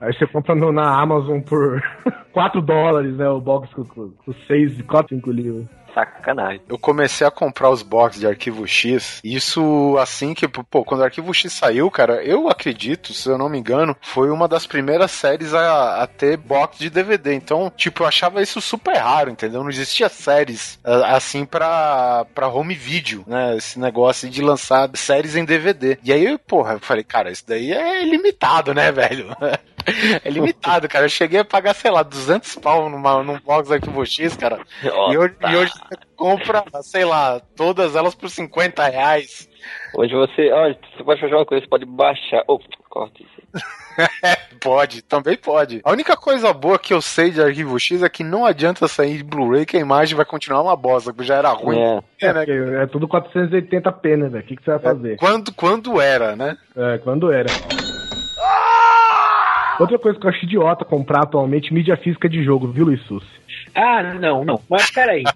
Aí 0.00 0.12
você 0.12 0.26
compra 0.26 0.52
no- 0.56 0.72
na 0.72 1.00
Amazon 1.00 1.40
por 1.40 1.80
4 2.32 2.60
dólares, 2.60 3.16
né? 3.16 3.28
O 3.28 3.40
box 3.40 3.72
com, 3.72 3.84
com, 3.84 4.10
com 4.10 4.32
6, 4.48 4.82
4, 4.82 5.14
5 5.14 5.30
livros. 5.30 5.66
Sacanagem. 5.94 6.62
Eu 6.68 6.78
comecei 6.78 7.26
a 7.26 7.30
comprar 7.30 7.70
os 7.70 7.82
boxes 7.82 8.20
de 8.20 8.26
arquivo 8.26 8.66
X. 8.66 9.20
Isso 9.22 9.96
assim 9.98 10.34
que, 10.34 10.48
pô, 10.48 10.84
quando 10.84 11.00
o 11.00 11.04
arquivo 11.04 11.32
X 11.32 11.52
saiu, 11.52 11.90
cara, 11.90 12.22
eu 12.24 12.48
acredito, 12.48 13.12
se 13.12 13.28
eu 13.28 13.38
não 13.38 13.48
me 13.48 13.58
engano, 13.58 13.96
foi 14.00 14.30
uma 14.30 14.48
das 14.48 14.66
primeiras 14.66 15.10
séries 15.10 15.54
a, 15.54 16.02
a 16.02 16.06
ter 16.06 16.36
box 16.36 16.78
de 16.78 16.90
DVD. 16.90 17.34
Então, 17.34 17.72
tipo, 17.74 18.02
eu 18.02 18.06
achava 18.06 18.42
isso 18.42 18.60
super 18.60 18.96
raro, 18.96 19.30
entendeu? 19.30 19.62
Não 19.62 19.70
existia 19.70 20.08
séries 20.08 20.78
assim 20.84 21.44
pra, 21.44 22.26
pra 22.34 22.48
home 22.48 22.74
video, 22.74 23.24
né? 23.26 23.56
Esse 23.56 23.78
negócio 23.78 24.28
de 24.28 24.42
lançar 24.42 24.90
séries 24.94 25.36
em 25.36 25.44
DVD. 25.44 25.98
E 26.02 26.12
aí, 26.12 26.38
porra, 26.38 26.74
eu 26.74 26.80
falei, 26.80 27.04
cara, 27.04 27.30
isso 27.30 27.44
daí 27.46 27.72
é 27.72 28.04
limitado, 28.04 28.74
né, 28.74 28.90
velho? 28.92 29.36
É 30.24 30.30
limitado, 30.30 30.88
cara. 30.88 31.04
Eu 31.04 31.10
cheguei 31.10 31.40
a 31.40 31.44
pagar, 31.44 31.74
sei 31.74 31.90
lá, 31.90 32.02
200 32.02 32.56
pau 32.56 32.88
numa, 32.88 33.22
num 33.22 33.38
box 33.40 33.70
arquivo 33.70 34.04
X, 34.04 34.36
cara. 34.36 34.60
E 34.82 35.16
hoje, 35.16 35.34
e 35.40 35.56
hoje 35.56 35.72
você 35.72 35.96
compra, 36.16 36.64
sei 36.82 37.04
lá, 37.04 37.40
todas 37.56 37.96
elas 37.96 38.14
por 38.14 38.28
50 38.28 38.84
reais. 38.88 39.48
Hoje 39.94 40.14
você, 40.14 40.50
olha, 40.50 40.78
você 40.96 41.04
pode 41.04 41.20
fazer 41.20 41.34
uma 41.34 41.46
coisa, 41.46 41.64
você 41.64 41.68
pode 41.68 41.84
baixar. 41.84 42.42
Oh, 42.48 42.58
corta 42.88 43.22
isso. 43.22 43.42
Pode, 44.60 45.02
também 45.02 45.36
pode. 45.36 45.80
A 45.84 45.90
única 45.90 46.16
coisa 46.16 46.52
boa 46.52 46.78
que 46.78 46.94
eu 46.94 47.02
sei 47.02 47.30
de 47.30 47.42
arquivo 47.42 47.78
X 47.80 48.02
é 48.02 48.08
que 48.08 48.22
não 48.22 48.46
adianta 48.46 48.86
sair 48.86 49.18
de 49.18 49.24
Blu-ray 49.24 49.66
que 49.66 49.76
a 49.76 49.80
imagem 49.80 50.16
vai 50.16 50.24
continuar 50.24 50.62
uma 50.62 50.76
bosta, 50.76 51.12
porque 51.12 51.26
já 51.26 51.34
era 51.34 51.50
ruim. 51.50 51.78
É. 51.78 52.00
É, 52.20 52.32
né? 52.32 52.44
Porque 52.46 52.76
é 52.76 52.86
tudo 52.86 53.08
480p, 53.08 54.16
né, 54.16 54.28
velho? 54.28 54.44
O 54.44 54.46
que, 54.46 54.56
que 54.56 54.62
você 54.62 54.70
vai 54.70 54.78
fazer? 54.78 55.16
Quando, 55.16 55.52
quando 55.52 56.00
era, 56.00 56.36
né? 56.36 56.56
É, 56.76 56.98
quando 56.98 57.32
era. 57.32 57.48
Outra 59.80 59.98
coisa 59.98 60.18
que 60.18 60.26
eu 60.26 60.30
acho 60.30 60.44
idiota 60.44 60.84
comprar 60.84 61.22
atualmente, 61.22 61.72
mídia 61.72 61.96
física 61.96 62.28
de 62.28 62.42
jogo, 62.44 62.68
viu, 62.68 62.84
Luiz 62.86 63.00
Sussi? 63.02 63.26
Ah, 63.74 64.02
não, 64.14 64.44
não. 64.44 64.60
Mas 64.68 64.90
peraí. 64.90 65.22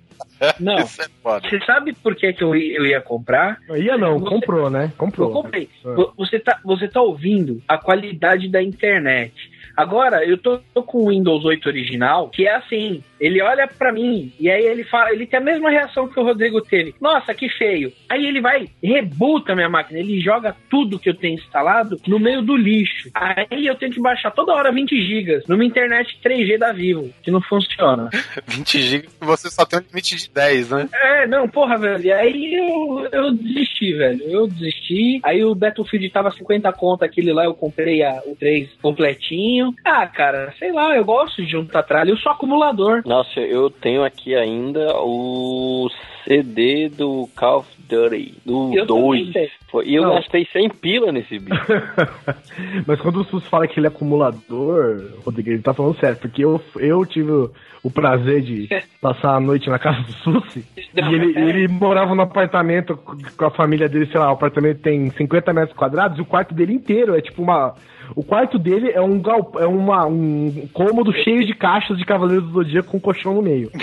Não. 0.60 0.78
Isso 0.80 1.00
é. 1.00 1.06
Você 1.40 1.58
sabe 1.64 1.94
por 1.94 2.14
que, 2.14 2.30
que 2.32 2.44
eu, 2.44 2.54
ia- 2.54 2.76
eu 2.76 2.84
ia 2.86 3.00
comprar? 3.00 3.58
Ia 3.74 3.96
não, 3.96 4.18
Você- 4.18 4.28
comprou, 4.28 4.68
né? 4.68 4.92
Comprou. 4.98 5.28
Eu 5.28 5.32
comprei. 5.32 5.68
Vo- 5.82 6.12
Você 6.18 6.38
tá, 6.38 6.60
você 6.62 6.86
tá 6.88 7.00
ouvindo 7.00 7.62
a 7.66 7.78
qualidade 7.78 8.46
da 8.48 8.62
internet. 8.62 9.32
Agora, 9.76 10.24
eu 10.24 10.38
tô, 10.38 10.58
tô 10.74 10.82
com 10.82 10.98
o 11.04 11.08
Windows 11.10 11.44
8 11.44 11.66
original, 11.68 12.30
que 12.30 12.46
é 12.46 12.54
assim, 12.56 13.02
ele 13.20 13.42
olha 13.42 13.66
pra 13.68 13.92
mim 13.92 14.32
e 14.40 14.48
aí 14.50 14.64
ele 14.64 14.84
fala, 14.84 15.10
ele 15.12 15.26
tem 15.26 15.38
a 15.38 15.42
mesma 15.42 15.70
reação 15.70 16.08
que 16.08 16.18
o 16.18 16.22
Rodrigo 16.24 16.60
teve. 16.62 16.94
Nossa, 17.00 17.34
que 17.34 17.48
feio. 17.48 17.92
Aí 18.08 18.26
ele 18.26 18.40
vai, 18.40 18.68
rebuta 18.82 19.54
minha 19.54 19.68
máquina, 19.68 19.98
ele 20.00 20.20
joga 20.20 20.56
tudo 20.70 20.98
que 20.98 21.08
eu 21.10 21.14
tenho 21.14 21.34
instalado 21.34 22.00
no 22.06 22.18
meio 22.18 22.42
do 22.42 22.56
lixo. 22.56 23.10
Aí 23.14 23.66
eu 23.66 23.74
tenho 23.74 23.92
que 23.92 24.00
baixar 24.00 24.30
toda 24.30 24.52
hora 24.52 24.72
20 24.72 24.90
gigas 25.06 25.46
numa 25.46 25.64
internet 25.64 26.18
3G 26.24 26.58
da 26.58 26.72
Vivo, 26.72 27.10
que 27.22 27.30
não 27.30 27.40
funciona. 27.42 28.08
20 28.46 28.78
GB 28.80 29.08
você 29.20 29.50
só 29.50 29.64
tem 29.66 29.78
um 29.78 29.82
limite 29.88 30.16
de 30.16 30.30
10, 30.30 30.70
né? 30.70 30.88
É, 30.92 31.26
não, 31.26 31.48
porra, 31.48 31.76
velho. 31.76 32.02
E 32.04 32.12
aí 32.12 32.54
eu, 32.54 33.08
eu 33.12 33.32
desisti, 33.34 33.92
velho. 33.94 34.22
Eu 34.22 34.46
desisti. 34.46 35.20
Aí 35.22 35.44
o 35.44 35.54
Battlefield 35.54 36.08
tava 36.10 36.30
50 36.30 36.72
conto, 36.72 37.04
aquele 37.04 37.32
lá 37.32 37.44
eu 37.44 37.54
comprei 37.54 38.02
a- 38.02 38.22
o 38.26 38.34
3 38.36 38.68
completinho. 38.80 39.65
Tenho. 39.72 39.84
Ah, 39.84 40.06
cara, 40.06 40.52
sei 40.58 40.72
lá, 40.72 40.94
eu 40.96 41.04
gosto 41.04 41.42
de 41.42 41.50
juntar 41.50 41.82
tralha. 41.82 42.10
Eu 42.10 42.16
sou 42.18 42.32
acumulador. 42.32 43.02
Nossa, 43.06 43.40
eu 43.40 43.70
tenho 43.70 44.04
aqui 44.04 44.34
ainda 44.34 44.94
o 44.98 45.88
CD 46.24 46.88
do 46.88 47.28
Call 47.36 47.58
of 47.60 47.70
Duty, 47.88 48.34
do 48.44 48.72
Eu 48.74 48.84
2. 48.86 49.18
também 49.20 49.32
tenho. 49.32 49.50
Foi- 49.70 49.86
E 49.86 49.94
eu 49.94 50.02
Não. 50.02 50.14
gastei 50.14 50.46
100 50.52 50.68
pila 50.70 51.12
nesse 51.12 51.38
bicho. 51.38 51.62
Mas 52.86 53.00
quando 53.00 53.20
o 53.20 53.24
Sus 53.24 53.46
fala 53.46 53.66
que 53.66 53.78
ele 53.78 53.86
é 53.86 53.90
acumulador, 53.90 55.20
Rodrigo, 55.24 55.50
ele 55.50 55.62
tá 55.62 55.72
falando 55.74 55.98
sério, 55.98 56.16
porque 56.18 56.44
eu, 56.44 56.60
eu 56.76 57.04
tive 57.06 57.30
o, 57.30 57.50
o 57.82 57.90
prazer 57.90 58.42
de 58.42 58.68
passar 59.00 59.34
a 59.36 59.40
noite 59.40 59.68
na 59.68 59.78
casa 59.78 60.00
do 60.02 60.12
Susi 60.12 60.64
e 60.76 61.14
ele, 61.14 61.38
ele 61.38 61.68
morava 61.68 62.14
num 62.14 62.22
apartamento 62.22 62.96
com 62.96 63.44
a 63.44 63.50
família 63.50 63.88
dele, 63.88 64.06
sei 64.06 64.18
lá, 64.18 64.30
o 64.30 64.34
apartamento 64.34 64.80
tem 64.80 65.10
50 65.10 65.52
metros 65.52 65.76
quadrados 65.76 66.18
e 66.18 66.22
o 66.22 66.26
quarto 66.26 66.54
dele 66.54 66.72
inteiro 66.72 67.14
é 67.16 67.20
tipo 67.20 67.42
uma. 67.42 67.74
O 68.14 68.22
quarto 68.22 68.58
dele 68.58 68.90
é 68.90 69.00
um 69.00 69.20
gal, 69.20 69.52
é 69.58 69.66
uma, 69.66 70.06
um 70.06 70.68
cômodo 70.72 71.12
cheio 71.12 71.44
de 71.46 71.54
caixas 71.54 71.98
de 71.98 72.04
Cavaleiros 72.04 72.46
do 72.46 72.52
Zodíaco 72.52 72.90
com 72.90 72.96
um 72.98 73.00
colchão 73.00 73.34
no 73.34 73.42
meio. 73.42 73.70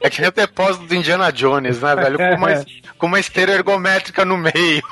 É 0.00 0.08
que 0.08 0.20
nem 0.20 0.30
o 0.30 0.32
depósito 0.32 0.86
do 0.86 0.94
Indiana 0.94 1.32
Jones, 1.32 1.80
né, 1.80 1.96
velho? 1.96 2.16
Com 2.16 2.34
uma, 2.36 2.64
com 2.98 3.06
uma 3.06 3.18
esteira 3.18 3.52
ergométrica 3.52 4.24
no 4.24 4.36
meio. 4.36 4.82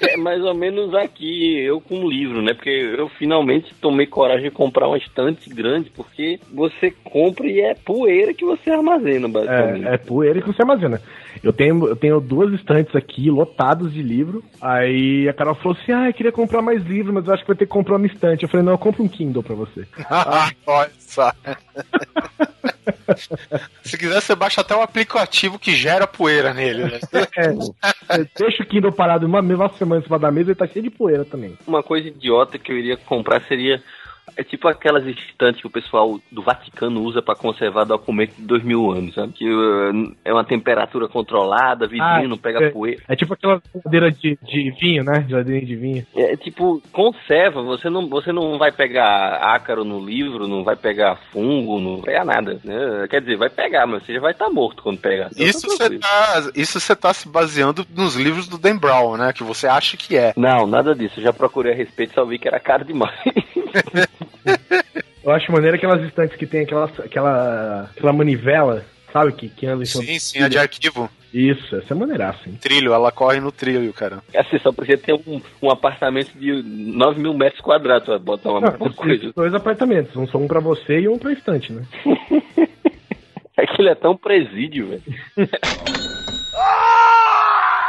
É 0.00 0.16
mais 0.16 0.42
ou 0.42 0.54
menos 0.54 0.92
aqui, 0.94 1.60
eu 1.60 1.80
com 1.80 2.00
um 2.00 2.08
livro, 2.08 2.42
né? 2.42 2.54
Porque 2.54 2.70
eu 2.70 3.08
finalmente 3.10 3.72
tomei 3.80 4.06
coragem 4.06 4.44
de 4.44 4.50
comprar 4.50 4.88
uma 4.88 4.98
estante 4.98 5.48
grande, 5.48 5.90
porque 5.90 6.40
você 6.52 6.92
compra 7.04 7.46
e 7.46 7.60
é 7.60 7.74
poeira 7.74 8.34
que 8.34 8.44
você 8.44 8.70
armazena, 8.70 9.28
basicamente. 9.28 9.86
É, 9.86 9.94
é 9.94 9.98
poeira 9.98 10.40
que 10.40 10.48
você 10.48 10.62
armazena. 10.62 11.00
Eu 11.42 11.52
tenho, 11.52 11.86
eu 11.86 11.96
tenho 11.96 12.20
duas 12.20 12.52
estantes 12.52 12.94
aqui 12.96 13.30
lotadas 13.30 13.92
de 13.92 14.02
livro. 14.02 14.42
Aí 14.60 15.28
a 15.28 15.32
Carol 15.32 15.54
falou 15.54 15.76
assim: 15.80 15.92
Ah, 15.92 16.08
eu 16.08 16.14
queria 16.14 16.32
comprar 16.32 16.62
mais 16.62 16.82
livro, 16.84 17.12
mas 17.12 17.26
eu 17.26 17.34
acho 17.34 17.42
que 17.42 17.48
vai 17.48 17.56
ter 17.56 17.66
que 17.66 17.72
comprar 17.72 17.96
uma 17.96 18.06
estante. 18.06 18.42
Eu 18.42 18.48
falei: 18.48 18.64
Não, 18.64 18.72
eu 18.72 18.78
compro 18.78 19.02
um 19.02 19.08
Kindle 19.08 19.42
pra 19.42 19.54
você. 19.54 19.86
Olha 20.66 20.90
só. 20.98 21.32
Se 23.82 23.96
quiser, 23.96 24.20
você 24.20 24.34
baixa 24.34 24.60
até 24.60 24.74
o 24.74 24.82
aplicativo 24.82 25.58
que 25.58 25.74
gera 25.74 26.06
poeira 26.06 26.52
nele, 26.52 26.84
né? 26.84 27.00
É, 27.36 27.52
você 27.52 28.30
deixa 28.36 28.62
o 28.62 28.66
Kindle 28.66 28.92
parado 28.92 29.26
uma 29.26 29.40
mesma 29.40 29.68
semana 29.70 30.00
em 30.00 30.04
cima 30.04 30.18
da 30.18 30.30
mesa 30.30 30.52
e 30.52 30.54
tá 30.54 30.66
cheio 30.66 30.82
de 30.82 30.90
poeira 30.90 31.24
também. 31.24 31.56
Uma 31.66 31.82
coisa 31.82 32.08
idiota 32.08 32.58
que 32.58 32.70
eu 32.70 32.78
iria 32.78 32.96
comprar 32.96 33.40
seria. 33.42 33.82
É 34.36 34.42
tipo 34.42 34.68
aquelas 34.68 35.04
estantes 35.06 35.60
que 35.60 35.66
o 35.66 35.70
pessoal 35.70 36.18
do 36.30 36.42
Vaticano 36.42 37.02
usa 37.02 37.20
pra 37.22 37.34
conservar 37.34 37.84
documentos 37.84 38.36
de 38.36 38.42
dois 38.42 38.62
mil 38.62 38.90
anos, 38.90 39.14
sabe? 39.14 39.32
Que 39.32 39.48
uh, 39.48 40.14
é 40.24 40.32
uma 40.32 40.44
temperatura 40.44 41.08
controlada, 41.08 41.86
vidrinho, 41.86 42.02
Ah, 42.04 42.28
não 42.28 42.38
pega 42.38 42.64
é. 42.64 42.70
poeira. 42.70 43.02
É 43.08 43.16
tipo 43.16 43.34
aquela 43.34 43.60
geladeira 43.74 44.10
de, 44.10 44.38
de 44.42 44.70
vinho, 44.80 45.04
né? 45.04 45.24
Geladeira 45.28 45.64
de 45.64 45.76
vinho. 45.76 46.06
É 46.16 46.36
tipo, 46.36 46.82
conserva, 46.92 47.62
você 47.62 47.88
não, 47.90 48.08
você 48.08 48.32
não 48.32 48.58
vai 48.58 48.72
pegar 48.72 49.36
ácaro 49.54 49.84
no 49.84 50.04
livro, 50.04 50.48
não 50.48 50.64
vai 50.64 50.76
pegar 50.76 51.16
fungo, 51.32 51.80
não 51.80 51.96
vai 51.96 52.04
pegar 52.06 52.24
nada. 52.24 52.60
Né? 52.64 53.06
Quer 53.08 53.20
dizer, 53.20 53.36
vai 53.36 53.50
pegar, 53.50 53.86
mas 53.86 54.04
você 54.04 54.14
já 54.14 54.20
vai 54.20 54.32
estar 54.32 54.48
morto 54.50 54.82
quando 54.82 54.98
pegar. 54.98 55.28
Então, 55.32 55.46
Isso 55.46 55.66
tá 55.66 55.88
você 55.88 55.98
tá, 55.98 56.50
isso 56.54 56.80
você 56.80 56.96
tá 56.96 57.12
se 57.14 57.28
baseando 57.28 57.86
nos 57.94 58.14
livros 58.16 58.48
do 58.48 58.58
Dan 58.58 58.76
Brown, 58.76 59.16
né? 59.16 59.32
Que 59.32 59.42
você 59.42 59.66
acha 59.66 59.96
que 59.96 60.16
é. 60.16 60.32
Não, 60.36 60.66
nada 60.66 60.94
disso. 60.94 61.20
Eu 61.20 61.24
já 61.24 61.32
procurei 61.32 61.72
a 61.72 61.76
respeito 61.76 62.12
e 62.12 62.14
só 62.14 62.24
vi 62.24 62.38
que 62.38 62.48
era 62.48 62.60
caro 62.60 62.84
demais. 62.84 63.12
Eu 65.24 65.30
acho 65.30 65.52
maneiro 65.52 65.76
aquelas 65.76 66.02
estantes 66.04 66.36
que 66.36 66.46
tem 66.46 66.62
aquela, 66.62 66.84
aquela, 66.86 67.82
aquela 67.96 68.12
manivela, 68.12 68.84
sabe? 69.12 69.32
Que, 69.32 69.48
que 69.48 69.66
anda 69.66 69.82
em 69.82 69.86
Sim, 69.86 70.18
sim, 70.18 70.42
é 70.42 70.48
de 70.48 70.58
arquivo. 70.58 71.08
Isso, 71.32 71.76
essa 71.76 71.94
é 71.94 71.96
maneiraça, 71.96 72.40
hein? 72.46 72.58
Trilho, 72.60 72.92
ela 72.92 73.10
corre 73.10 73.40
no 73.40 73.50
trilho, 73.50 73.90
cara. 73.94 74.22
Assim, 74.36 74.58
só 74.58 74.70
precisa 74.70 74.98
ter 74.98 75.14
um, 75.14 75.40
um 75.62 75.70
apartamento 75.70 76.32
de 76.38 76.62
9 76.62 77.20
mil 77.20 77.32
metros 77.32 77.62
quadrados 77.62 78.04
pra 78.04 78.18
botar 78.18 78.50
uma, 78.50 78.60
Não, 78.60 78.92
coisa. 78.92 79.32
dois 79.34 79.54
apartamentos, 79.54 80.14
um 80.14 80.26
só 80.26 80.36
um 80.36 80.46
pra 80.46 80.60
você 80.60 81.00
e 81.00 81.08
um 81.08 81.18
pra 81.18 81.32
estante, 81.32 81.72
né? 81.72 81.84
Aquilo 83.56 83.88
é 83.88 83.94
tão 83.94 84.16
presídio, 84.16 84.88
velho. 84.88 85.02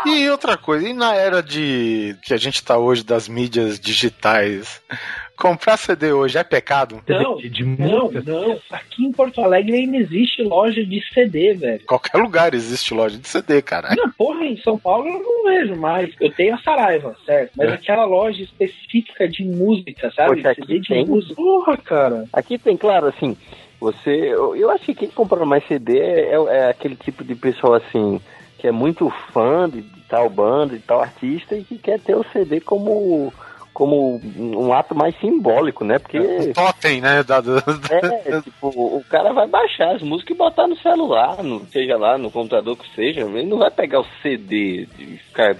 E 0.06 0.30
outra 0.30 0.58
coisa, 0.58 0.88
e 0.88 0.93
na 0.93 1.15
era 1.15 1.41
de 1.41 2.15
que 2.23 2.34
a 2.34 2.38
gente 2.38 2.62
tá 2.63 2.78
hoje 2.78 3.04
das 3.06 3.28
mídias 3.30 3.80
digitais, 3.80 4.82
comprar 5.38 5.78
CD 5.78 6.12
hoje 6.12 6.38
é 6.38 6.43
pecado? 6.43 7.02
Não, 7.08 7.38
Não, 7.80 8.12
não. 8.12 8.60
Aqui 8.69 9.06
em 9.06 9.12
Porto 9.13 9.41
Alegre 9.41 9.76
ainda 9.78 9.95
existe 9.97 10.43
loja 10.43 10.84
de 10.86 11.02
CD, 11.13 11.54
velho. 11.54 11.86
Qualquer 11.88 12.17
lugar 12.17 12.54
existe 12.54 12.93
loja 12.93 13.17
de 13.17 13.26
CD, 13.28 13.62
cara. 13.62 13.95
Não, 13.95 14.12
porra, 14.12 14.43
em 14.43 14.58
São 14.58 14.78
Paulo 14.78 15.08
eu 15.08 15.19
não 15.21 15.43
vejo 15.45 15.76
mais. 15.78 16.13
Eu 16.19 16.32
tenho 16.34 16.54
a 16.56 16.58
Saraiva, 16.60 17.15
certo? 17.26 17.52
Mas 17.58 17.69
É. 17.69 17.73
aquela 17.76 18.04
loja 18.04 18.43
específica 18.43 19.28
de 19.28 19.45
música, 19.45 20.12
sabe? 20.13 20.36
Poxa, 20.36 20.52
aqui 20.52 20.62
CD 20.63 20.80
de 20.80 20.88
tem. 20.89 21.06
música. 21.06 21.36
Porra, 21.36 21.78
cara. 21.78 22.26
Aqui 22.34 22.58
tem, 22.58 22.76
claro, 22.76 23.08
assim, 23.08 23.38
você. 23.80 24.12
Eu, 24.12 24.54
eu 24.54 24.69
acho 24.69 24.84
que 24.84 24.93
quem 24.95 25.10
compra 25.10 25.45
mais 25.45 25.65
CD 25.65 25.97
é, 25.97 26.34
é 26.34 26.69
aquele 26.69 26.97
tipo 26.97 27.23
de 27.23 27.36
pessoa 27.36 27.78
assim, 27.78 28.19
que 28.63 28.67
é 28.69 28.71
muito 28.71 29.10
fã 29.34 29.69
de, 29.69 29.82
de 29.82 30.02
tal 30.08 30.30
banda, 30.30 30.78
de 30.78 30.82
tal 30.84 31.02
artista 31.02 31.54
e 31.54 31.65
que 31.65 31.78
quer 31.78 31.99
ter 31.99 32.15
o 32.15 32.23
CD 32.32 32.62
como. 32.62 33.32
Como 33.73 34.21
um 34.38 34.71
ato 34.71 34.93
mais 34.93 35.19
simbólico, 35.19 35.84
né? 35.84 35.97
Porque 35.97 36.19
Um 36.19 36.54
totem, 36.54 37.02
né? 37.02 37.23
Da, 37.23 37.41
da- 37.41 37.63
É, 37.89 38.39
tipo, 38.39 38.67
o 38.69 39.04
cara 39.10 39.34
vai 39.34 39.47
baixar 39.47 39.95
as 39.95 40.02
músicas 40.04 40.36
e 40.36 40.38
botar 40.38 40.67
no 40.67 40.78
celular, 40.78 41.41
no, 41.43 41.65
seja 41.71 41.97
lá 41.97 42.15
no 42.15 42.30
computador 42.30 42.78
que 42.78 42.88
seja, 42.93 43.21
ele 43.21 43.47
não 43.49 43.58
vai 43.58 43.71
pegar 43.71 44.02
o 44.02 44.06
CD 44.21 44.88
e 44.99 45.17
ficar 45.28 45.56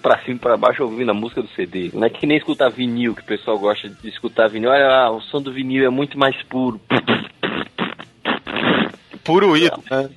pra 0.00 0.18
cima 0.20 0.36
e 0.36 0.38
pra 0.40 0.56
baixo 0.56 0.84
ouvindo 0.84 1.10
a 1.10 1.14
música 1.14 1.42
do 1.42 1.48
CD. 1.48 1.90
Não 1.92 2.04
é 2.06 2.08
que 2.08 2.26
nem 2.26 2.38
escutar 2.38 2.70
vinil, 2.70 3.14
que 3.14 3.20
o 3.20 3.26
pessoal 3.26 3.58
gosta 3.58 3.90
de 3.90 4.08
escutar 4.08 4.48
vinil. 4.48 4.70
Olha 4.70 4.88
lá, 4.88 5.10
o 5.10 5.20
som 5.20 5.42
do 5.42 5.52
vinil 5.52 5.84
é 5.84 5.90
muito 5.90 6.18
mais 6.18 6.42
puro. 6.44 6.80
puro 9.22 9.54
ídolo, 9.58 9.84
né? 9.90 10.08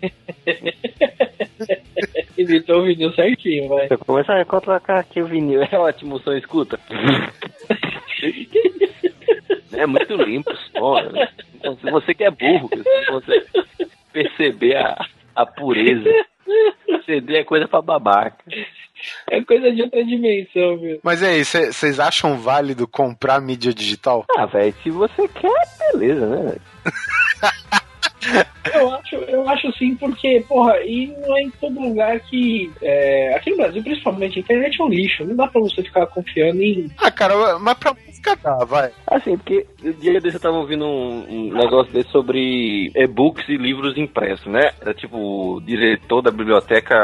Editou 2.38 2.82
o 2.82 2.86
vídeo 2.86 3.14
certinho, 3.16 3.68
vai. 3.70 3.88
Você 3.88 3.98
começa 3.98 4.34
a 4.34 4.46
colocar 4.46 5.00
aqui 5.00 5.22
o 5.22 5.26
vinil, 5.28 5.64
é 5.64 5.78
ótimo 5.78 6.16
o 6.16 6.20
som, 6.20 6.34
escuta. 6.34 6.80
É 9.74 9.86
muito 9.86 10.16
limpo 10.16 10.52
o 10.52 10.58
som. 10.58 11.02
né? 11.12 11.28
Então, 11.56 11.78
se 11.78 11.90
você 11.90 12.14
que 12.14 12.24
é 12.24 12.32
burro, 12.32 12.70
se 12.70 13.12
você 13.12 13.46
perceber 14.12 14.76
a, 14.78 14.98
a 15.36 15.46
pureza. 15.46 16.10
CD 17.06 17.38
é 17.38 17.44
coisa 17.44 17.68
pra 17.68 17.82
babaca. 17.82 18.38
É 19.30 19.42
coisa 19.44 19.72
de 19.72 19.82
outra 19.82 20.04
dimensão, 20.04 20.78
viu? 20.78 21.00
Mas 21.04 21.22
e 21.22 21.26
aí, 21.26 21.46
vocês 21.46 22.00
acham 22.00 22.38
válido 22.38 22.88
comprar 22.88 23.40
mídia 23.40 23.74
digital? 23.74 24.26
Ah, 24.38 24.46
velho, 24.46 24.74
se 24.84 24.90
você 24.90 25.28
quer, 25.28 25.62
beleza, 25.94 26.26
né? 26.26 26.56
Eu 28.74 28.94
acho, 28.94 29.16
eu 29.16 29.50
acho 29.50 29.72
sim, 29.78 29.96
porque, 29.96 30.44
porra, 30.48 30.78
e 30.84 31.08
não 31.08 31.38
é 31.38 31.42
em 31.44 31.50
todo 31.52 31.80
lugar 31.80 32.20
que. 32.20 32.72
É, 32.82 33.36
aqui 33.36 33.52
no 33.52 33.58
Brasil, 33.58 33.82
principalmente, 33.84 34.38
a 34.38 34.42
internet 34.42 34.82
é 34.82 34.84
um 34.84 34.90
lixo. 34.90 35.26
Não 35.26 35.36
dá 35.36 35.48
pra 35.48 35.62
você 35.62 35.82
ficar 35.82 36.06
confiando 36.08 36.62
em. 36.62 36.90
Ah, 36.98 37.12
cara, 37.12 37.58
mas 37.60 37.78
pra 37.78 37.94
música 37.94 38.36
dá, 38.36 38.58
vai. 38.66 38.92
Assim, 39.08 39.38
porque 39.38 39.66
o 39.84 39.94
dia 39.94 40.20
desse 40.20 40.38
eu 40.38 40.42
tava 40.42 40.58
ouvindo 40.58 40.86
um, 40.86 41.26
um 41.30 41.54
negócio 41.54 41.92
desse 41.94 42.10
sobre 42.12 42.92
e-books 42.96 43.48
e 43.48 43.58
livros 43.58 43.98
impressos, 43.98 44.46
né? 44.48 44.72
Era 44.82 44.94
tipo 44.94 45.18
o 45.18 45.62
diretor 45.62 46.22
da 46.22 46.32
Biblioteca 46.32 46.96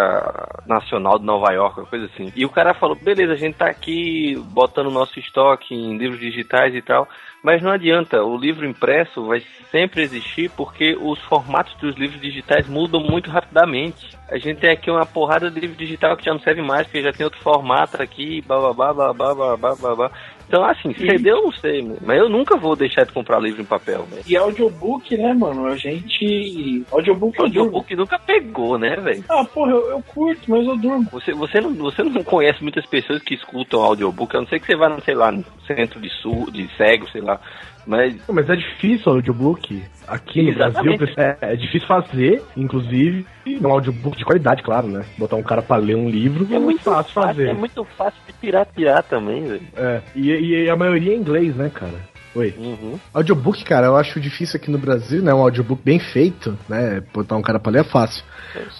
Nacional 0.67 1.19
de 1.19 1.25
Nova 1.25 1.51
York, 1.53 1.79
uma 1.79 1.87
coisa 1.87 2.05
assim. 2.05 2.31
E 2.35 2.45
o 2.45 2.49
cara 2.49 2.73
falou: 2.73 2.95
beleza, 2.95 3.33
a 3.33 3.37
gente 3.37 3.55
tá 3.55 3.67
aqui 3.67 4.35
botando 4.51 4.91
nosso 4.91 5.19
estoque 5.19 5.73
em 5.73 5.97
livros 5.97 6.19
digitais 6.19 6.75
e 6.75 6.81
tal. 6.81 7.07
Mas 7.43 7.61
não 7.61 7.71
adianta, 7.71 8.23
o 8.23 8.37
livro 8.37 8.65
impresso 8.65 9.27
vai 9.27 9.43
sempre 9.69 10.01
existir 10.01 10.49
porque 10.51 10.95
os 10.97 11.19
formatos 11.23 11.75
dos 11.75 11.93
livros 11.97 12.21
digitais 12.21 12.69
mudam 12.69 13.01
muito 13.01 13.29
rapidamente. 13.29 14.17
A 14.29 14.37
gente 14.37 14.61
tem 14.61 14.71
aqui 14.71 14.89
uma 14.89 15.05
porrada 15.05 15.51
de 15.51 15.59
livro 15.59 15.75
digital 15.75 16.15
que 16.15 16.23
já 16.23 16.31
não 16.31 16.39
serve 16.39 16.61
mais, 16.61 16.87
porque 16.87 17.01
já 17.01 17.11
tem 17.11 17.25
outro 17.25 17.41
formato 17.41 18.01
aqui, 18.01 18.41
bababá, 18.41 18.93
babá, 18.93 19.35
babá, 19.35 19.75
babá. 19.75 20.11
Então, 20.53 20.63
assim, 20.65 20.93
CD 20.93 21.31
eu 21.31 21.45
não 21.45 21.51
sei, 21.51 21.81
mas 21.99 22.19
eu 22.19 22.29
nunca 22.29 22.55
vou 22.55 22.75
deixar 22.75 23.07
de 23.07 23.11
comprar 23.11 23.39
livro 23.39 23.63
em 23.63 23.65
papel, 23.65 24.03
velho. 24.03 24.21
E 24.27 24.37
audiobook, 24.37 25.17
né, 25.17 25.33
mano? 25.33 25.65
A 25.65 25.75
gente. 25.75 26.85
Audiobook 26.91 27.35
durmo. 27.35 27.47
audiobook 27.47 27.95
nunca 27.95 28.19
pegou, 28.19 28.77
né, 28.77 28.95
velho? 28.97 29.25
Ah, 29.29 29.43
porra, 29.43 29.71
eu, 29.71 29.89
eu 29.89 30.03
curto, 30.03 30.51
mas 30.51 30.63
eu 30.67 30.77
durmo. 30.77 31.09
Você, 31.11 31.33
você, 31.33 31.59
não, 31.59 31.73
você 31.73 32.03
não 32.03 32.23
conhece 32.23 32.61
muitas 32.61 32.85
pessoas 32.85 33.23
que 33.23 33.33
escutam 33.33 33.81
audiobook, 33.81 34.37
a 34.37 34.41
não 34.41 34.47
ser 34.47 34.59
que 34.59 34.67
você 34.67 34.75
vá, 34.75 34.95
sei 35.03 35.15
lá, 35.15 35.31
no 35.31 35.43
centro 35.65 35.99
de 35.99 36.11
sul, 36.21 36.51
de 36.51 36.69
cego, 36.77 37.09
sei 37.09 37.21
lá. 37.21 37.39
Mas 37.85 38.15
Não, 38.27 38.35
Mas 38.35 38.49
é 38.49 38.55
difícil 38.55 39.11
o 39.11 39.15
audiobook. 39.15 39.83
Aqui 40.07 40.41
no 40.41 40.49
Exatamente. 40.49 40.97
Brasil 40.97 41.15
é, 41.17 41.53
é 41.53 41.55
difícil 41.55 41.87
fazer, 41.87 42.43
inclusive, 42.57 43.25
um 43.47 43.67
audiobook 43.67 44.17
de 44.17 44.25
qualidade, 44.25 44.61
claro, 44.61 44.87
né? 44.87 45.05
Botar 45.17 45.37
um 45.37 45.43
cara 45.43 45.61
pra 45.61 45.77
ler 45.77 45.95
um 45.95 46.09
livro 46.09 46.47
é 46.53 46.59
muito 46.59 46.81
fácil 46.81 47.13
fazer. 47.13 47.49
É 47.49 47.53
muito 47.53 47.83
fácil 47.85 48.19
de 48.27 48.33
piratear 48.33 49.03
também, 49.03 49.45
velho. 49.45 49.67
É, 49.75 50.01
e, 50.15 50.31
e 50.31 50.69
a 50.69 50.75
maioria 50.75 51.13
é 51.13 51.15
inglês, 51.15 51.55
né, 51.55 51.71
cara? 51.73 52.12
Oi. 52.35 52.53
Uhum. 52.57 52.99
Audiobook, 53.13 53.63
cara, 53.63 53.87
eu 53.87 53.95
acho 53.95 54.19
difícil 54.19 54.57
aqui 54.57 54.71
no 54.71 54.77
Brasil, 54.79 55.21
né? 55.21 55.31
Um 55.33 55.41
audiobook 55.41 55.81
bem 55.83 55.99
feito, 55.99 56.57
né? 56.67 57.01
Botar 57.13 57.35
um 57.35 57.41
cara 57.43 57.59
pra 57.59 57.71
ler 57.71 57.81
é 57.81 57.83
fácil. 57.83 58.23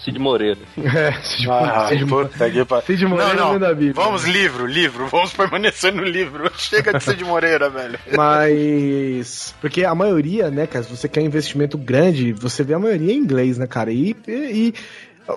Cid 0.02 0.18
Moreira. 0.18 0.58
É, 0.76 1.12
Cid, 1.22 1.48
Ah, 1.50 1.86
Cid, 1.88 2.04
pariu. 2.66 2.82
Cid 2.86 3.06
Moreira 3.06 3.34
Não, 3.34 3.58
não. 3.58 3.68
Bíblia. 3.68 3.92
Vamos 3.94 4.24
livro, 4.24 4.66
livro. 4.66 5.06
Vamos 5.06 5.32
permanecer 5.32 5.92
no 5.92 6.02
livro. 6.02 6.50
Chega 6.58 6.98
de 6.98 7.14
de 7.14 7.24
Moreira, 7.24 7.70
velho. 7.70 7.98
Mas. 8.16 9.54
Porque 9.60 9.84
a 9.84 9.94
maioria, 9.94 10.50
né, 10.50 10.66
cara, 10.66 10.84
se 10.84 10.90
você 10.90 11.08
quer 11.08 11.20
investimento 11.22 11.78
grande, 11.78 12.32
você 12.32 12.62
vê 12.64 12.74
a 12.74 12.78
maioria 12.78 13.12
em 13.12 13.16
inglês, 13.18 13.56
né, 13.58 13.66
cara? 13.66 13.92
E. 13.92 14.16
e, 14.26 14.32
e- 14.32 14.74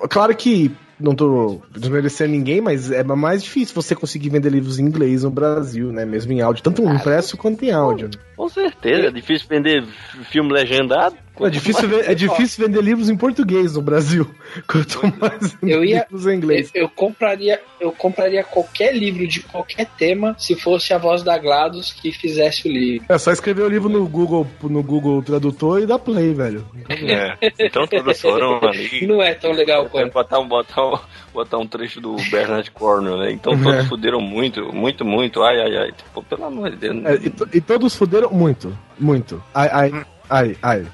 claro 0.10 0.36
que. 0.36 0.72
Não 1.00 1.14
tô 1.16 1.62
desmerecendo 1.72 2.32
ninguém, 2.32 2.60
mas 2.60 2.92
é 2.92 3.04
mais 3.04 3.44
difícil 3.44 3.76
você 3.76 3.96
conseguir 3.96 4.30
vender 4.30 4.50
livros 4.50 4.80
em 4.80 4.84
inglês 4.84 5.24
no 5.24 5.30
Brasil, 5.30 5.92
né? 5.92 6.06
Mesmo 6.06 6.34
em 6.34 6.42
áudio. 6.42 6.64
Tanto 6.64 6.82
em 6.82 6.96
impresso 6.96 7.38
quanto 7.38 7.64
em 7.64 7.72
áudio. 7.72 8.10
Com 8.36 8.50
certeza, 8.50 9.08
é 9.08 9.12
difícil 9.12 9.48
vender 9.48 9.84
filme 10.32 10.52
legendado. 10.52 11.16
É 11.42 11.50
difícil, 11.50 11.88
ve- 11.88 12.02
é 12.02 12.14
difícil 12.16 12.66
vender 12.66 12.82
livros 12.82 13.10
em 13.10 13.16
português 13.18 13.74
no 13.76 13.82
Brasil. 13.82 14.30
Quanto 14.68 15.02
mais 15.20 15.56
Eu 15.62 15.84
ia- 15.84 16.02
livros 16.10 16.26
em 16.28 16.36
inglês. 16.38 16.72
Eu, 16.74 16.84
eu 16.84 16.90
compraria, 16.90 17.60
eu 17.80 17.92
compraria 17.92 18.44
qualquer 18.44 18.96
livro 18.96 19.28
de 19.28 19.42
qualquer 19.42 19.86
tema 19.98 20.36
se 20.40 20.56
fosse 20.56 20.94
a 20.94 20.98
voz 20.98 21.24
da 21.24 21.38
GLaDOS 21.38 21.94
que 21.94 22.12
fizesse 22.12 22.68
o 22.68 22.72
livro. 22.72 23.06
É 23.10 23.18
só 23.18 23.32
escrever 23.32 23.64
o 23.64 23.70
livro 23.70 23.90
no 23.90 24.08
Google, 24.08 24.48
no 24.64 24.82
Google 24.82 25.22
Tradutor 25.22 25.82
e 25.82 25.86
dar 25.86 26.00
play, 26.00 26.34
velho. 26.34 26.66
É. 26.90 27.38
Então 27.60 27.86
todos 27.88 28.20
foram 28.22 28.60
ali. 28.64 29.06
Não 29.08 29.22
é 29.22 29.34
tão 29.34 29.52
legal 29.52 29.88
quanto. 29.90 30.14
Botar 30.14 30.40
um, 30.40 30.48
botar, 30.48 30.86
um, 30.86 31.00
botar 31.34 31.58
um 31.58 31.68
trecho 31.68 32.02
do 32.02 32.16
Bernard 32.32 32.70
Cornwell, 32.72 33.18
né? 33.20 33.32
Então 33.32 33.54
todos 33.62 33.80
É. 33.80 33.84
fuderam 33.84 34.20
muito, 34.22 34.74
muito, 34.74 35.06
muito. 35.06 35.44
Ai, 35.44 35.60
ai, 35.62 35.78
ai. 35.78 35.92
Tipo, 35.92 36.24
pelo 36.24 36.46
amor 36.46 36.70
de 36.72 36.78
Deus. 36.78 37.06
É, 37.06 37.14
e, 37.16 37.30
to- 37.30 37.50
e 37.54 37.62
todos 37.62 37.96
fuderam 37.96 38.32
muito, 38.32 38.76
muito. 39.00 39.44
Ai, 39.54 39.70
ai, 39.72 40.06
ai, 40.30 40.58
ai. 40.62 40.86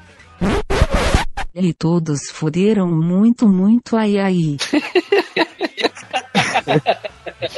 E 1.56 1.72
todos 1.74 2.32
fuderam 2.32 2.88
muito, 2.88 3.48
muito 3.48 3.96
ai 3.96 4.18
ai. 4.18 4.58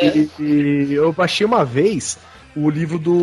E, 0.01 0.29
e 0.39 0.93
eu 0.93 1.13
baixei 1.13 1.45
uma 1.45 1.63
vez 1.63 2.17
o 2.55 2.69
livro 2.69 2.97
do 2.97 3.13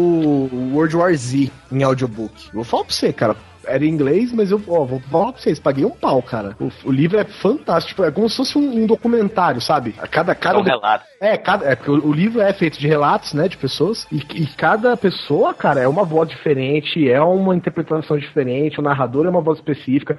World 0.72 0.96
War 0.96 1.14
Z 1.14 1.50
em 1.70 1.82
audiobook. 1.82 2.50
Vou 2.52 2.64
falar 2.64 2.84
pra 2.84 2.94
você, 2.94 3.12
cara. 3.12 3.36
Era 3.66 3.84
em 3.84 3.88
inglês, 3.88 4.32
mas 4.32 4.50
eu 4.50 4.60
ó, 4.68 4.84
vou 4.84 5.00
falar 5.00 5.32
pra 5.32 5.40
vocês, 5.40 5.58
paguei 5.58 5.84
um 5.84 5.90
pau, 5.90 6.22
cara. 6.22 6.56
O, 6.60 6.70
o 6.84 6.92
livro 6.92 7.18
é 7.18 7.24
fantástico, 7.24 8.02
é 8.04 8.10
como 8.10 8.28
se 8.28 8.36
fosse 8.36 8.58
um, 8.58 8.82
um 8.82 8.86
documentário, 8.86 9.60
sabe? 9.60 9.94
A 9.98 10.06
Cada, 10.06 10.32
É 10.32 10.34
cada, 10.34 10.58
um 10.58 10.62
relato. 10.62 11.04
É, 11.20 11.36
cada, 11.36 11.66
é 11.66 11.74
porque 11.74 11.90
o, 11.90 12.08
o 12.08 12.12
livro 12.12 12.40
é 12.40 12.52
feito 12.52 12.78
de 12.78 12.86
relatos, 12.86 13.34
né, 13.34 13.48
de 13.48 13.56
pessoas, 13.56 14.06
e, 14.10 14.18
e 14.34 14.46
cada 14.46 14.96
pessoa, 14.96 15.54
cara, 15.54 15.80
é 15.80 15.88
uma 15.88 16.04
voz 16.04 16.28
diferente, 16.28 17.08
é 17.08 17.20
uma 17.20 17.54
interpretação 17.54 18.18
diferente, 18.18 18.78
o 18.78 18.82
narrador 18.82 19.26
é 19.26 19.30
uma 19.30 19.40
voz 19.40 19.58
específica, 19.58 20.18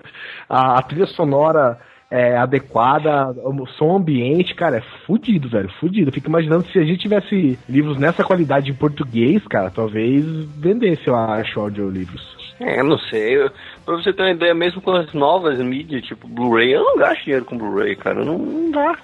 a, 0.49 0.79
a 0.79 0.81
trilha 0.81 1.07
sonora 1.07 1.79
é 2.13 2.37
adequada, 2.37 3.31
o 3.31 3.65
som 3.65 3.97
ambiente, 3.97 4.53
cara, 4.53 4.77
é 4.77 4.81
fudido, 5.03 5.49
velho, 5.49 5.67
fudido. 5.79 6.09
Eu 6.09 6.13
fico 6.13 6.29
imaginando 6.29 6.63
se 6.67 6.77
a 6.77 6.83
gente 6.83 6.99
tivesse 6.99 7.57
livros 7.67 7.97
nessa 7.97 8.23
qualidade 8.23 8.69
em 8.69 8.75
português, 8.75 9.41
cara, 9.47 9.71
talvez 9.71 10.23
vendesse, 10.59 11.07
eu 11.07 11.15
acho, 11.15 11.59
audiolivros. 11.59 12.42
É, 12.65 12.81
não 12.83 12.97
sei. 12.97 13.37
Eu, 13.37 13.51
pra 13.85 13.95
você 13.95 14.13
ter 14.13 14.23
uma 14.23 14.31
ideia, 14.31 14.53
mesmo 14.53 14.81
com 14.81 14.91
as 14.91 15.13
novas 15.13 15.59
mídias, 15.59 16.03
tipo 16.03 16.27
Blu-ray, 16.27 16.73
eu 16.73 16.83
não 16.83 16.97
gasto 16.97 17.23
dinheiro 17.23 17.45
com 17.45 17.57
Blu-ray, 17.57 17.95
cara. 17.95 18.23
Não, 18.23 18.37
não 18.37 18.71
dá. 18.71 18.97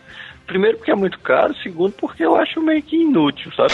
Primeiro 0.46 0.78
porque 0.78 0.92
é 0.92 0.96
muito 0.96 1.20
caro, 1.20 1.54
segundo 1.58 1.92
porque 1.94 2.24
eu 2.26 2.36
acho 2.36 2.62
meio 2.62 2.82
que 2.82 2.96
inútil, 2.96 3.52
sabe? 3.54 3.74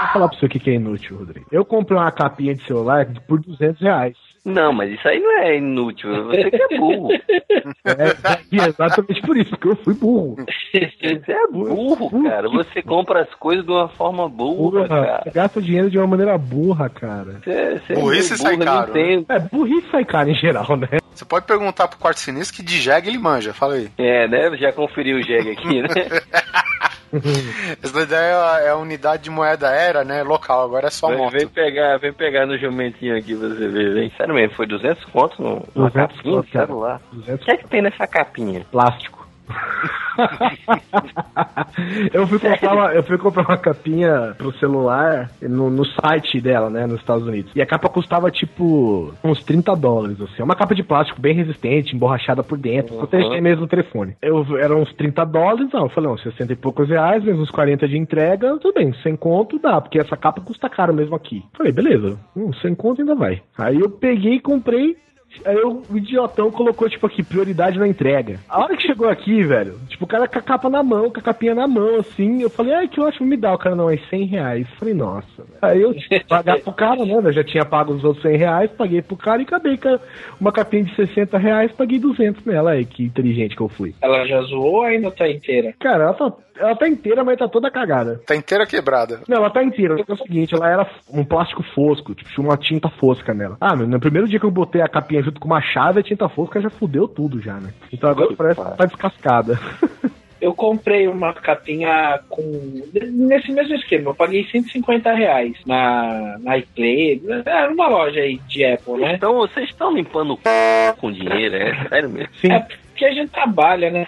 Vou 0.00 0.08
falar 0.12 0.28
pra 0.28 0.38
você 0.38 0.46
o 0.46 0.48
que 0.48 0.70
é 0.70 0.74
inútil, 0.74 1.18
Rodrigo. 1.18 1.46
Eu 1.50 1.64
comprei 1.64 1.98
uma 1.98 2.10
capinha 2.12 2.54
de 2.54 2.64
celular 2.64 3.06
por 3.26 3.40
200 3.40 3.80
reais. 3.80 4.16
Não, 4.44 4.72
mas 4.72 4.90
isso 4.90 5.06
aí 5.06 5.20
não 5.20 5.38
é 5.42 5.56
inútil. 5.58 6.24
Você 6.26 6.50
que 6.50 6.62
é 6.62 6.78
burro. 6.78 7.12
É, 7.12 8.38
e 8.50 8.58
é 8.60 8.68
exatamente 8.68 9.20
por 9.22 9.36
isso, 9.36 9.50
porque 9.50 9.68
eu 9.68 9.76
fui 9.76 9.94
burro. 9.94 10.36
Você 10.72 11.32
é 11.32 11.46
burro, 11.48 12.22
cara. 12.22 12.48
Você 12.48 12.82
compra 12.82 13.22
as 13.22 13.34
coisas 13.34 13.64
de 13.64 13.70
uma 13.70 13.88
forma 13.90 14.28
burra, 14.28 14.80
Burra, 14.82 14.88
cara. 14.88 15.20
você 15.24 15.30
gasta 15.30 15.60
dinheiro 15.62 15.90
de 15.90 15.98
uma 15.98 16.06
maneira 16.06 16.38
burra, 16.38 16.88
cara. 16.88 17.40
Você, 17.44 17.80
você 17.86 17.94
Burrice 17.94 18.32
é 18.32 18.36
sai 18.36 18.56
burro, 18.56 18.62
eu 18.62 18.72
caro, 18.72 18.90
entendo. 18.90 19.26
É, 19.28 19.38
burrice 19.38 19.90
sai 19.90 20.04
caro 20.04 20.30
em 20.30 20.34
geral, 20.34 20.76
né? 20.76 20.88
Você 21.14 21.24
pode 21.24 21.44
perguntar 21.44 21.88
pro 21.88 21.98
quarto 21.98 22.18
sinistro 22.20 22.56
que 22.56 22.62
de 22.62 22.78
jegue 22.80 23.08
ele 23.10 23.18
manja. 23.18 23.52
Fala 23.52 23.74
aí. 23.74 23.90
É, 23.98 24.26
né? 24.26 24.56
Já 24.56 24.72
conferi 24.72 25.12
o 25.12 25.22
Jeg 25.22 25.50
aqui, 25.50 25.82
né? 25.82 25.88
Essa 27.82 28.06
daí 28.06 28.64
é 28.64 28.70
a, 28.70 28.76
unidade 28.76 29.24
de 29.24 29.30
moeda 29.30 29.68
era, 29.70 30.04
né? 30.04 30.22
Local. 30.22 30.62
Agora 30.64 30.86
é 30.86 30.90
só 30.90 31.08
Vem, 31.08 31.18
moto. 31.18 31.32
vem 31.32 31.48
pegar, 31.48 31.98
vem 31.98 32.12
pegar 32.12 32.46
no 32.46 32.56
jumentinho 32.58 33.16
aqui 33.16 33.34
pra 33.34 33.48
você 33.48 33.68
ver, 33.68 33.94
vem. 33.94 34.10
Sério 34.16 34.34
mesmo, 34.34 34.54
foi 34.54 34.66
200 34.66 35.04
contos 35.06 35.38
no, 35.38 35.66
numa 35.74 35.90
200 35.90 36.16
capinha 36.16 36.36
conto, 36.36 36.50
celular. 36.50 37.00
200 37.12 37.42
O 37.42 37.44
que 37.44 37.50
é 37.50 37.56
que 37.56 37.68
tem 37.68 37.82
nessa 37.82 38.06
capinha? 38.06 38.64
plástico. 38.70 39.19
eu, 42.12 42.26
fui 42.26 42.38
comprar 42.38 42.74
uma, 42.74 42.92
eu 42.92 43.02
fui 43.02 43.16
comprar 43.18 43.48
uma 43.48 43.56
capinha 43.56 44.34
pro 44.36 44.52
celular 44.58 45.30
no, 45.40 45.70
no 45.70 45.84
site 45.84 46.40
dela, 46.40 46.70
né, 46.70 46.86
nos 46.86 47.00
Estados 47.00 47.26
Unidos. 47.26 47.52
E 47.54 47.62
a 47.62 47.66
capa 47.66 47.88
custava 47.88 48.30
tipo 48.30 49.14
uns 49.24 49.42
30 49.44 49.74
dólares, 49.76 50.20
assim. 50.20 50.40
É 50.40 50.44
uma 50.44 50.56
capa 50.56 50.74
de 50.74 50.82
plástico 50.82 51.20
bem 51.20 51.34
resistente, 51.34 51.94
emborrachada 51.94 52.42
por 52.42 52.58
dentro. 52.58 52.94
Uhum. 52.94 53.00
Protege 53.00 53.40
mesmo 53.40 53.64
o 53.64 53.68
telefone. 53.68 54.16
Eu, 54.20 54.44
eram 54.58 54.82
uns 54.82 54.92
30 54.94 55.24
dólares, 55.24 55.68
não. 55.72 55.84
Eu 55.84 55.90
falei, 55.90 56.10
não, 56.10 56.18
60 56.18 56.52
e 56.52 56.56
poucos 56.56 56.88
reais, 56.88 57.24
menos 57.24 57.40
uns 57.40 57.50
40 57.50 57.88
de 57.88 57.96
entrega, 57.96 58.58
tudo 58.58 58.74
bem, 58.74 58.92
sem 59.02 59.16
conto 59.16 59.58
dá, 59.58 59.80
porque 59.80 59.98
essa 59.98 60.16
capa 60.16 60.40
custa 60.40 60.68
caro 60.68 60.94
mesmo 60.94 61.14
aqui. 61.14 61.44
Falei, 61.56 61.72
beleza, 61.72 62.18
hum, 62.36 62.52
sem 62.54 62.74
conto 62.74 63.00
ainda 63.00 63.14
vai. 63.14 63.42
Aí 63.58 63.78
eu 63.78 63.90
peguei 63.90 64.34
e 64.34 64.40
comprei 64.40 64.96
Aí 65.44 65.56
eu- 65.56 65.82
o 65.90 65.96
idiotão 65.96 66.50
colocou, 66.50 66.88
tipo, 66.88 67.06
aqui, 67.06 67.22
prioridade 67.22 67.78
na 67.78 67.86
entrega. 67.88 68.38
A 68.48 68.60
hora 68.60 68.76
que 68.76 68.82
chegou 68.82 69.08
aqui, 69.08 69.42
velho, 69.42 69.78
tipo, 69.88 70.04
o 70.04 70.08
cara 70.08 70.26
com 70.28 70.38
a 70.38 70.42
capa 70.42 70.68
na 70.68 70.82
mão, 70.82 71.10
com 71.10 71.18
a 71.18 71.22
capinha 71.22 71.54
na 71.54 71.66
mão, 71.66 71.96
assim, 72.00 72.42
eu 72.42 72.50
falei, 72.50 72.74
ai, 72.74 72.88
que 72.88 73.00
ótimo, 73.00 73.26
me 73.28 73.36
dá. 73.36 73.54
O 73.54 73.58
cara, 73.58 73.74
não, 73.76 73.90
é 73.90 73.96
100 74.10 74.24
reais. 74.26 74.66
Eu 74.70 74.76
falei, 74.78 74.94
nossa. 74.94 75.26
velho. 75.38 75.58
Aí 75.62 75.80
eu 75.80 75.94
que 75.94 76.24
pagar 76.24 76.58
pro 76.60 76.72
cara, 76.72 77.04
né, 77.04 77.14
eu 77.14 77.32
já 77.32 77.44
tinha 77.44 77.64
pago 77.64 77.92
os 77.92 78.04
outros 78.04 78.22
100 78.22 78.36
reais, 78.36 78.70
paguei 78.70 79.02
pro 79.02 79.16
cara 79.16 79.40
e 79.40 79.44
acabei 79.44 79.76
com 79.76 79.98
uma 80.40 80.52
capinha 80.52 80.84
de 80.84 80.94
60 80.96 81.38
reais, 81.38 81.70
paguei 81.72 81.98
200 81.98 82.44
nela. 82.44 82.72
Aí, 82.72 82.84
que 82.84 83.04
inteligente 83.04 83.54
que 83.56 83.62
eu 83.62 83.68
fui. 83.68 83.94
Ela 84.02 84.26
já 84.26 84.40
zoou 84.42 84.74
ou 84.76 84.82
ainda 84.82 85.10
tá 85.10 85.28
inteira? 85.28 85.74
Cara, 85.78 86.04
ela 86.04 86.14
tá, 86.14 86.32
ela 86.58 86.76
tá 86.76 86.88
inteira, 86.88 87.24
mas 87.24 87.38
tá 87.38 87.48
toda 87.48 87.70
cagada. 87.70 88.20
Tá 88.26 88.34
inteira 88.36 88.66
quebrada. 88.66 89.20
Não, 89.28 89.38
ela 89.38 89.50
tá 89.50 89.62
inteira. 89.62 89.96
É 90.06 90.12
o 90.12 90.16
seguinte, 90.16 90.54
ela 90.54 90.68
era 90.68 90.86
um 91.12 91.24
plástico 91.24 91.62
fosco, 91.74 92.14
tipo, 92.14 92.30
tinha 92.30 92.44
uma 92.46 92.56
tinta 92.56 92.88
fosca 92.88 93.32
nela. 93.34 93.56
Ah, 93.60 93.74
meu, 93.76 93.86
no 93.86 94.00
primeiro 94.00 94.28
dia 94.28 94.38
que 94.38 94.46
eu 94.46 94.50
botei 94.50 94.80
a 94.82 94.88
capinha 94.88 95.19
junto 95.22 95.40
com 95.40 95.46
uma 95.46 95.60
chave, 95.60 96.00
a 96.00 96.02
tinta 96.02 96.28
fosca 96.28 96.60
já 96.60 96.70
fudeu 96.70 97.08
tudo 97.08 97.40
já, 97.40 97.54
né? 97.54 97.72
Então 97.92 98.10
agora 98.10 98.34
parece 98.34 98.60
que 98.60 98.76
tá 98.76 98.84
descascada. 98.86 99.58
Eu 100.40 100.54
comprei 100.54 101.06
uma 101.06 101.34
capinha 101.34 102.18
com. 102.30 102.82
Nesse 102.94 103.52
mesmo 103.52 103.74
esquema, 103.74 104.10
eu 104.10 104.14
paguei 104.14 104.42
150 104.46 105.12
reais 105.12 105.54
na, 105.66 106.38
na 106.38 106.56
iPlay, 106.56 107.20
é, 107.44 107.68
numa 107.68 107.88
loja 107.88 108.20
aí 108.20 108.38
de 108.48 108.64
Apple, 108.64 109.02
né? 109.02 109.16
Então 109.16 109.34
vocês 109.34 109.68
estão 109.68 109.92
limpando 109.92 110.32
o 110.32 110.36
c... 110.36 110.94
com 110.98 111.12
dinheiro, 111.12 111.56
é 111.56 111.84
sério 111.90 112.08
mesmo? 112.08 112.30
Sim. 112.40 112.52
É 112.52 112.58
porque 112.60 113.04
a 113.04 113.12
gente 113.12 113.30
trabalha, 113.30 113.90
né? 113.90 114.06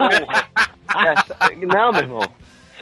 É, 0.00 1.66
não, 1.66 1.92
meu 1.92 2.00
irmão. 2.00 2.22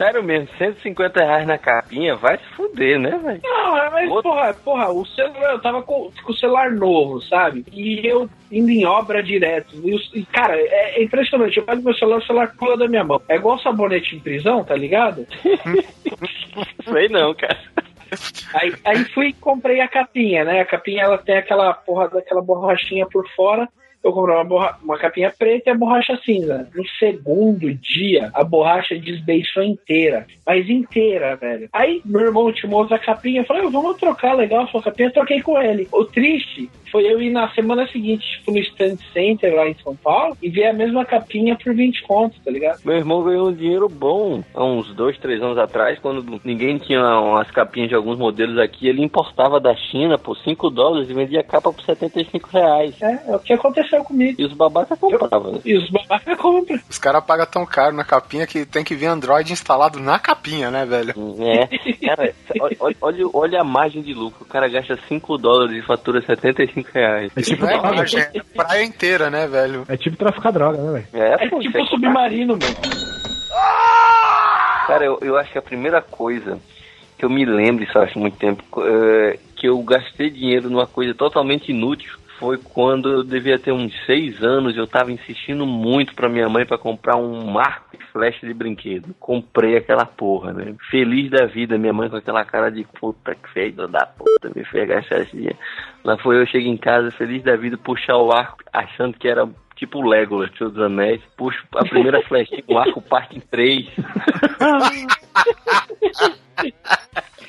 Sério 0.01 0.23
mesmo, 0.23 0.47
150 0.57 1.19
reais 1.23 1.45
na 1.45 1.57
capinha, 1.59 2.15
vai 2.15 2.35
se 2.37 2.43
fuder, 2.55 2.99
né, 2.99 3.11
velho? 3.23 3.39
Não, 3.43 3.71
mas 3.91 4.09
Outro- 4.09 4.31
porra, 4.31 4.53
porra, 4.55 4.89
o 4.91 5.05
celular, 5.05 5.51
eu 5.51 5.61
tava 5.61 5.83
com, 5.83 6.11
com 6.23 6.31
o 6.31 6.35
celular 6.35 6.71
novo, 6.71 7.21
sabe? 7.21 7.63
E 7.71 8.05
eu 8.07 8.27
indo 8.51 8.71
em 8.71 8.83
obra 8.83 9.21
direto. 9.21 9.75
E, 9.83 9.93
os- 9.93 10.11
e, 10.15 10.25
cara, 10.25 10.55
é, 10.57 10.99
é 10.99 11.03
impressionante. 11.03 11.57
Eu 11.57 11.63
pego 11.65 11.83
meu 11.83 11.93
celular, 11.93 12.17
o 12.17 12.25
celular 12.25 12.55
pula 12.57 12.75
da 12.77 12.87
minha 12.87 13.03
mão. 13.03 13.21
É 13.29 13.35
igual 13.35 13.59
sabonete 13.59 14.15
em 14.15 14.19
prisão, 14.19 14.63
tá 14.63 14.75
ligado? 14.75 15.27
Sei 16.91 17.07
não, 17.09 17.33
cara. 17.35 17.57
Aí, 18.55 18.73
aí 18.83 19.05
fui 19.13 19.27
e 19.27 19.33
comprei 19.33 19.79
a 19.81 19.87
capinha, 19.87 20.43
né? 20.43 20.61
A 20.61 20.65
capinha 20.65 21.03
ela 21.03 21.17
tem 21.17 21.37
aquela 21.37 21.73
porra 21.73 22.09
daquela 22.09 22.41
borrachinha 22.41 23.05
por 23.05 23.27
fora. 23.35 23.69
Eu 24.03 24.11
comprei 24.13 24.35
uma, 24.35 24.43
borra- 24.43 24.77
uma 24.83 24.97
capinha 24.97 25.31
preta 25.37 25.69
e 25.69 25.73
a 25.73 25.77
borracha 25.77 26.17
cinza. 26.25 26.67
No 26.73 26.83
segundo 26.99 27.73
dia, 27.75 28.31
a 28.33 28.43
borracha 28.43 28.95
desbeiçou 28.97 29.63
inteira. 29.63 30.25
Mas 30.45 30.69
inteira, 30.69 31.35
velho. 31.35 31.69
Aí 31.71 32.01
meu 32.05 32.21
irmão 32.21 32.51
tinha 32.51 32.73
outra 32.75 32.97
capinha. 32.97 33.41
Eu 33.41 33.45
falei, 33.45 33.63
"Ah, 33.65 33.69
vamos 33.69 33.97
trocar, 33.97 34.33
legal, 34.33 34.67
sua 34.67 34.81
capinha. 34.81 35.09
Eu 35.09 35.13
troquei 35.13 35.41
com 35.41 35.61
ele. 35.61 35.87
O 35.91 36.03
triste 36.05 36.69
foi 36.91 37.05
eu 37.05 37.21
ir 37.21 37.29
na 37.29 37.49
semana 37.51 37.87
seguinte, 37.87 38.25
tipo, 38.37 38.51
no 38.51 38.57
Stand 38.57 38.97
Center 39.13 39.55
lá 39.55 39.67
em 39.67 39.75
São 39.75 39.95
Paulo 39.95 40.35
e 40.41 40.49
ver 40.49 40.65
a 40.65 40.73
mesma 40.73 41.05
capinha 41.05 41.55
por 41.55 41.73
20 41.73 42.03
contos, 42.03 42.37
tá 42.43 42.51
ligado? 42.51 42.81
Meu 42.83 42.95
irmão 42.97 43.23
ganhou 43.23 43.47
um 43.47 43.53
dinheiro 43.53 43.87
bom 43.87 44.43
há 44.53 44.63
uns 44.65 44.93
dois, 44.93 45.17
três 45.17 45.41
anos 45.41 45.57
atrás, 45.57 45.97
quando 45.99 46.41
ninguém 46.43 46.77
tinha 46.79 46.99
umas 47.19 47.49
capinhas 47.51 47.87
de 47.87 47.95
alguns 47.95 48.17
modelos 48.17 48.57
aqui, 48.57 48.87
ele 48.89 49.01
importava 49.03 49.57
da 49.59 49.73
China 49.75 50.17
por 50.17 50.35
5 50.37 50.69
dólares 50.69 51.09
e 51.09 51.13
vendia 51.13 51.39
a 51.39 51.43
capa 51.43 51.71
por 51.71 51.81
75 51.81 52.49
reais. 52.51 53.01
É, 53.01 53.21
é 53.31 53.35
o 53.35 53.39
que 53.39 53.53
aconteceu 53.53 53.90
aconteceu 53.95 54.03
comigo. 54.03 54.41
E 54.41 54.45
os 54.45 54.53
babacas 54.53 54.97
compravam, 54.99 55.51
né? 55.53 55.59
E 55.65 55.77
os 55.77 55.89
babacas 55.89 56.37
compram. 56.37 56.79
Os 56.89 56.97
caras 56.97 57.23
pagam 57.23 57.45
tão 57.45 57.65
caro 57.65 57.95
na 57.95 58.03
capinha 58.03 58.47
que 58.47 58.65
tem 58.65 58.83
que 58.83 58.95
vir 58.95 59.07
Android 59.07 59.51
instalado 59.51 59.99
na 59.99 60.17
capinha, 60.19 60.69
né, 60.71 60.85
velho? 60.85 61.13
É, 61.39 62.05
cara, 62.07 62.33
olha, 62.59 62.77
olha- 63.01 63.29
olha, 63.33 63.61
a 63.61 63.63
margem 63.63 64.01
de 64.01 64.13
lucro. 64.13 64.43
O 64.43 64.45
cara 64.47 64.67
gasta 64.67 64.97
5 65.07 65.37
dólares 65.37 65.77
e 65.83 65.85
fatura 65.85 66.21
75 66.21 66.89
reais. 66.93 67.31
É 67.35 67.41
tipo, 67.41 67.65
é 67.65 67.69
droga. 67.77 67.93
margem, 67.95 68.19
é 68.21 68.41
praia 68.55 68.83
inteira, 68.83 69.29
né, 69.29 69.47
velho? 69.47 69.85
É 69.87 69.97
tipo 69.97 70.15
traficar 70.17 70.51
droga, 70.51 70.77
né, 70.81 70.91
velho? 71.11 71.23
É, 71.23 71.45
É 71.45 71.49
pô, 71.49 71.59
tipo 71.59 71.77
um 71.79 71.85
submarino, 71.85 72.57
meu. 72.57 72.69
Cara, 74.87 75.05
eu, 75.05 75.19
eu 75.21 75.37
acho 75.37 75.51
que 75.51 75.57
a 75.57 75.61
primeira 75.61 76.01
coisa 76.01 76.59
que 77.17 77.23
eu 77.25 77.29
me 77.29 77.45
lembro, 77.45 77.83
isso 77.83 77.93
faz 77.93 78.13
muito 78.15 78.37
tempo, 78.37 78.63
é, 78.83 79.37
que 79.55 79.67
eu 79.67 79.77
gastei 79.83 80.29
dinheiro 80.29 80.69
numa 80.69 80.87
coisa 80.87 81.13
totalmente 81.13 81.69
inútil 81.71 82.11
foi 82.41 82.57
quando 82.57 83.07
eu 83.07 83.23
devia 83.23 83.59
ter 83.59 83.71
uns 83.71 83.93
seis 84.07 84.43
anos. 84.43 84.75
Eu 84.75 84.87
tava 84.87 85.11
insistindo 85.11 85.63
muito 85.63 86.15
pra 86.15 86.27
minha 86.27 86.49
mãe 86.49 86.65
pra 86.65 86.75
comprar 86.75 87.15
um 87.15 87.45
marco 87.45 87.95
de 87.95 88.03
flecha 88.07 88.47
de 88.47 88.53
brinquedo. 88.53 89.13
Comprei 89.19 89.77
aquela 89.77 90.07
porra, 90.07 90.51
né? 90.51 90.73
Feliz 90.89 91.29
da 91.29 91.45
vida, 91.45 91.77
minha 91.77 91.93
mãe 91.93 92.09
com 92.09 92.15
aquela 92.15 92.43
cara 92.43 92.71
de 92.71 92.83
puta 92.99 93.35
que 93.35 93.47
fez 93.53 93.75
da 93.75 94.07
puta, 94.07 94.51
me 94.55 94.65
fez 94.65 94.89
gastar 94.89 95.23
dinheiro. 95.25 95.55
Lá 96.03 96.17
foi 96.17 96.41
eu, 96.41 96.47
cheguei 96.47 96.71
em 96.71 96.77
casa, 96.77 97.11
feliz 97.11 97.43
da 97.43 97.55
vida, 97.55 97.77
puxar 97.77 98.17
o 98.17 98.31
arco, 98.31 98.57
achando 98.73 99.19
que 99.19 99.27
era 99.27 99.47
tipo 99.75 99.99
o 99.99 100.09
Legolas, 100.09 100.49
Senhor 100.57 100.71
dos 100.71 100.81
Anéis. 100.81 101.21
Puxo 101.37 101.63
a 101.75 101.85
primeira 101.85 102.23
flechinha, 102.23 102.63
o 102.67 102.79
arco 102.79 103.03
parte 103.03 103.37
em 103.37 103.39
três. 103.39 103.85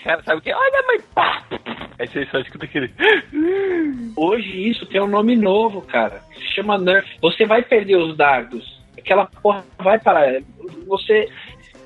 Cara, 0.04 0.22
sabe 0.24 0.38
o 0.38 0.42
que? 0.42 0.52
Olha, 0.52 0.82
mãe, 0.86 0.98
pá! 1.14 1.44
Aí 1.98 2.06
você 2.08 2.26
só 2.26 2.38
escuta 2.40 2.64
aquele. 2.64 2.92
Hoje 4.16 4.70
isso 4.70 4.86
tem 4.86 5.00
um 5.00 5.06
nome 5.06 5.36
novo, 5.36 5.82
cara. 5.82 6.20
Se 6.34 6.54
chama 6.54 6.78
Nerf. 6.78 7.08
Você 7.20 7.46
vai 7.46 7.62
perder 7.62 7.96
os 7.96 8.16
dardos. 8.16 8.82
Aquela 8.98 9.26
porra 9.26 9.64
vai 9.78 9.98
parar. 10.00 10.42
Você. 10.86 11.28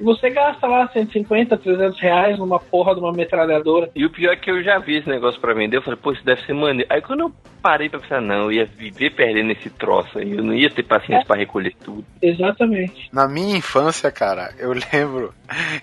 Você 0.01 0.31
gasta 0.31 0.67
lá 0.67 0.89
150, 0.89 1.57
300 1.57 2.01
reais 2.01 2.39
numa 2.39 2.59
porra 2.59 2.95
de 2.95 3.01
uma 3.01 3.13
metralhadora. 3.13 3.91
E 3.95 4.05
o 4.05 4.11
pior 4.11 4.33
é 4.33 4.37
que 4.37 4.51
eu 4.51 4.63
já 4.63 4.79
vi 4.79 4.97
esse 4.97 5.09
negócio 5.09 5.41
pra 5.41 5.55
vender. 5.55 5.77
Eu 5.77 5.83
falei, 5.83 5.99
pô, 6.01 6.13
isso 6.13 6.25
deve 6.25 6.43
ser 6.43 6.53
maneiro. 6.53 6.87
Aí 6.93 7.01
quando 7.01 7.21
eu 7.21 7.33
parei 7.63 7.89
pra 7.89 7.99
pensar, 7.99 8.21
não, 8.21 8.45
eu 8.45 8.53
ia 8.53 8.65
viver 8.65 9.11
perdendo 9.11 9.51
esse 9.51 9.69
troço 9.71 10.19
aí. 10.19 10.37
Eu 10.37 10.45
não 10.45 10.55
ia 10.55 10.71
ter 10.71 10.83
paciência 10.83 11.27
pra 11.27 11.37
recolher 11.37 11.75
tudo. 11.85 12.05
Exatamente. 12.23 13.09
Na 13.13 13.27
minha 13.27 13.57
infância, 13.57 14.11
cara, 14.11 14.55
eu 14.59 14.73
lembro 14.93 15.35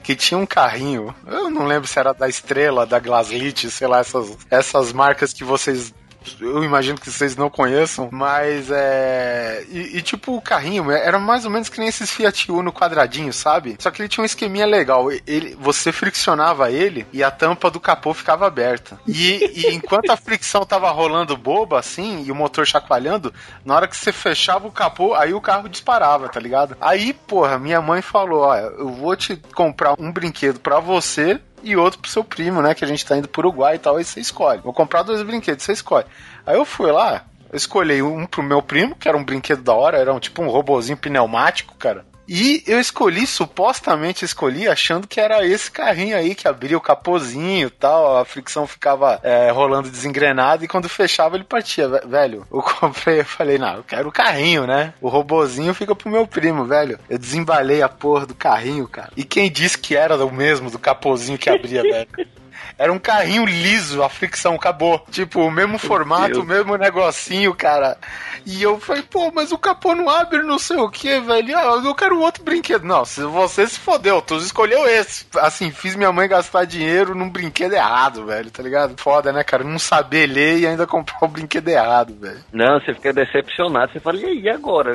que 0.03 0.15
tinha 0.15 0.37
um 0.37 0.45
carrinho. 0.45 1.13
Eu 1.27 1.49
não 1.49 1.65
lembro 1.65 1.87
se 1.87 1.99
era 1.99 2.13
da 2.13 2.27
Estrela, 2.27 2.85
da 2.85 2.99
Glaslit, 2.99 3.69
sei 3.69 3.87
lá, 3.87 3.99
essas, 3.99 4.47
essas 4.49 4.93
marcas 4.93 5.33
que 5.33 5.43
vocês. 5.43 5.93
Eu 6.39 6.63
imagino 6.63 6.99
que 6.99 7.09
vocês 7.09 7.35
não 7.35 7.49
conheçam, 7.49 8.09
mas 8.11 8.69
é. 8.71 9.63
E, 9.69 9.97
e, 9.97 10.01
tipo, 10.01 10.35
o 10.35 10.41
carrinho 10.41 10.91
era 10.91 11.19
mais 11.19 11.45
ou 11.45 11.51
menos 11.51 11.69
que 11.69 11.79
nem 11.79 11.89
esses 11.89 12.11
Fiat 12.11 12.51
Uno 12.51 12.71
quadradinho, 12.71 13.33
sabe? 13.33 13.75
Só 13.79 13.91
que 13.91 14.01
ele 14.01 14.09
tinha 14.09 14.21
um 14.21 14.25
esqueminha 14.25 14.65
legal. 14.65 15.11
Ele, 15.25 15.55
você 15.59 15.91
friccionava 15.91 16.71
ele 16.71 17.05
e 17.11 17.23
a 17.23 17.31
tampa 17.31 17.69
do 17.69 17.79
capô 17.79 18.13
ficava 18.13 18.47
aberta. 18.47 18.99
E, 19.07 19.67
e 19.67 19.67
enquanto 19.73 20.09
a 20.09 20.17
fricção 20.17 20.65
tava 20.65 20.89
rolando 20.91 21.37
boba, 21.37 21.79
assim, 21.79 22.23
e 22.25 22.31
o 22.31 22.35
motor 22.35 22.65
chacoalhando, 22.65 23.33
na 23.65 23.75
hora 23.75 23.87
que 23.87 23.97
você 23.97 24.11
fechava 24.11 24.67
o 24.67 24.71
capô, 24.71 25.13
aí 25.13 25.33
o 25.33 25.41
carro 25.41 25.69
disparava, 25.69 26.29
tá 26.29 26.39
ligado? 26.39 26.77
Aí, 26.79 27.13
porra, 27.13 27.59
minha 27.59 27.81
mãe 27.81 28.01
falou: 28.01 28.43
ó, 28.43 28.55
eu 28.55 28.89
vou 28.89 29.15
te 29.15 29.35
comprar 29.53 29.95
um 29.99 30.11
brinquedo 30.11 30.59
pra 30.59 30.79
você 30.79 31.39
e 31.63 31.75
outro 31.75 31.99
pro 31.99 32.11
seu 32.11 32.23
primo, 32.23 32.61
né? 32.61 32.75
Que 32.75 32.83
a 32.83 32.87
gente 32.87 33.05
tá 33.05 33.17
indo 33.17 33.27
pro 33.27 33.47
Uruguai 33.47 33.75
e 33.75 33.79
tal, 33.79 33.95
aí 33.95 34.03
você 34.03 34.19
escolhe. 34.19 34.61
Vou 34.61 34.73
comprar 34.73 35.03
dois 35.03 35.23
brinquedos, 35.23 35.63
você 35.63 35.71
escolhe. 35.71 36.05
Aí 36.45 36.55
eu 36.55 36.65
fui 36.65 36.91
lá, 36.91 37.23
eu 37.51 37.57
escolhi 37.57 38.01
um 38.01 38.25
pro 38.25 38.43
meu 38.43 38.61
primo, 38.61 38.95
que 38.95 39.07
era 39.07 39.17
um 39.17 39.23
brinquedo 39.23 39.63
da 39.63 39.73
hora, 39.73 39.97
era 39.97 40.13
um, 40.13 40.19
tipo 40.19 40.41
um 40.41 40.49
robozinho 40.49 40.97
pneumático, 40.97 41.75
cara. 41.75 42.05
E 42.27 42.63
eu 42.65 42.79
escolhi, 42.79 43.27
supostamente 43.27 44.23
escolhi, 44.23 44.67
achando 44.67 45.07
que 45.07 45.19
era 45.19 45.45
esse 45.45 45.69
carrinho 45.69 46.15
aí 46.15 46.33
que 46.33 46.47
abria 46.47 46.77
o 46.77 46.81
capozinho 46.81 47.67
e 47.67 47.69
tal, 47.69 48.17
a 48.17 48.25
fricção 48.25 48.65
ficava 48.65 49.19
é, 49.23 49.51
rolando 49.51 49.89
desengrenado 49.89 50.63
e 50.63 50.67
quando 50.67 50.87
fechava 50.87 51.35
ele 51.35 51.43
partia, 51.43 51.87
ve- 51.89 52.01
velho. 52.07 52.47
Eu 52.51 52.61
comprei, 52.79 53.19
eu 53.19 53.25
falei, 53.25 53.57
não, 53.57 53.75
eu 53.77 53.83
quero 53.83 54.07
o 54.07 54.11
carrinho, 54.11 54.65
né? 54.65 54.93
O 55.01 55.09
robozinho 55.09 55.73
fica 55.73 55.93
pro 55.95 56.09
meu 56.09 56.25
primo, 56.25 56.65
velho. 56.65 56.97
Eu 57.09 57.17
desembalei 57.17 57.81
a 57.81 57.89
porra 57.89 58.25
do 58.25 58.35
carrinho, 58.35 58.87
cara. 58.87 59.11
E 59.17 59.23
quem 59.23 59.51
disse 59.51 59.77
que 59.77 59.95
era 59.95 60.15
o 60.25 60.31
mesmo 60.31 60.71
do 60.71 60.79
capozinho 60.79 61.37
que 61.37 61.49
abria, 61.49 61.81
velho? 61.81 62.07
Era 62.77 62.91
um 62.91 62.99
carrinho 62.99 63.45
liso, 63.45 64.03
a 64.03 64.09
fricção 64.09 64.55
acabou. 64.55 65.05
Tipo, 65.11 65.41
o 65.41 65.51
mesmo 65.51 65.77
formato, 65.77 66.41
o 66.41 66.45
mesmo 66.45 66.75
negocinho, 66.77 67.53
cara. 67.53 67.97
E 68.45 68.61
eu 68.61 68.79
falei, 68.79 69.03
pô, 69.03 69.31
mas 69.31 69.51
o 69.51 69.57
capô 69.57 69.95
não 69.95 70.09
abre, 70.09 70.43
não 70.43 70.59
sei 70.59 70.77
o 70.77 70.89
que, 70.89 71.19
velho. 71.19 71.57
Ah, 71.57 71.81
eu 71.83 71.95
quero 71.95 72.19
outro 72.19 72.43
brinquedo. 72.43 72.83
Não, 72.83 73.05
se 73.05 73.21
você 73.23 73.65
se 73.67 73.79
fodeu, 73.79 74.21
tu 74.21 74.35
escolheu 74.37 74.85
esse. 74.87 75.25
Assim, 75.37 75.71
fiz 75.71 75.95
minha 75.95 76.11
mãe 76.11 76.27
gastar 76.27 76.65
dinheiro 76.65 77.15
num 77.15 77.29
brinquedo 77.29 77.73
errado, 77.73 78.25
velho, 78.25 78.51
tá 78.51 78.61
ligado? 78.61 78.99
Foda, 78.99 79.31
né, 79.31 79.43
cara? 79.43 79.63
Não 79.63 79.79
saber 79.79 80.27
ler 80.27 80.59
e 80.59 80.67
ainda 80.67 80.85
comprar 80.85 81.17
o 81.21 81.27
brinquedo 81.27 81.69
errado, 81.69 82.13
velho. 82.19 82.39
Não, 82.51 82.79
você 82.79 82.93
fica 82.93 83.13
decepcionado. 83.13 83.93
Você 83.93 83.99
fala, 83.99 84.17
e 84.17 84.25
aí, 84.25 84.49
agora? 84.49 84.93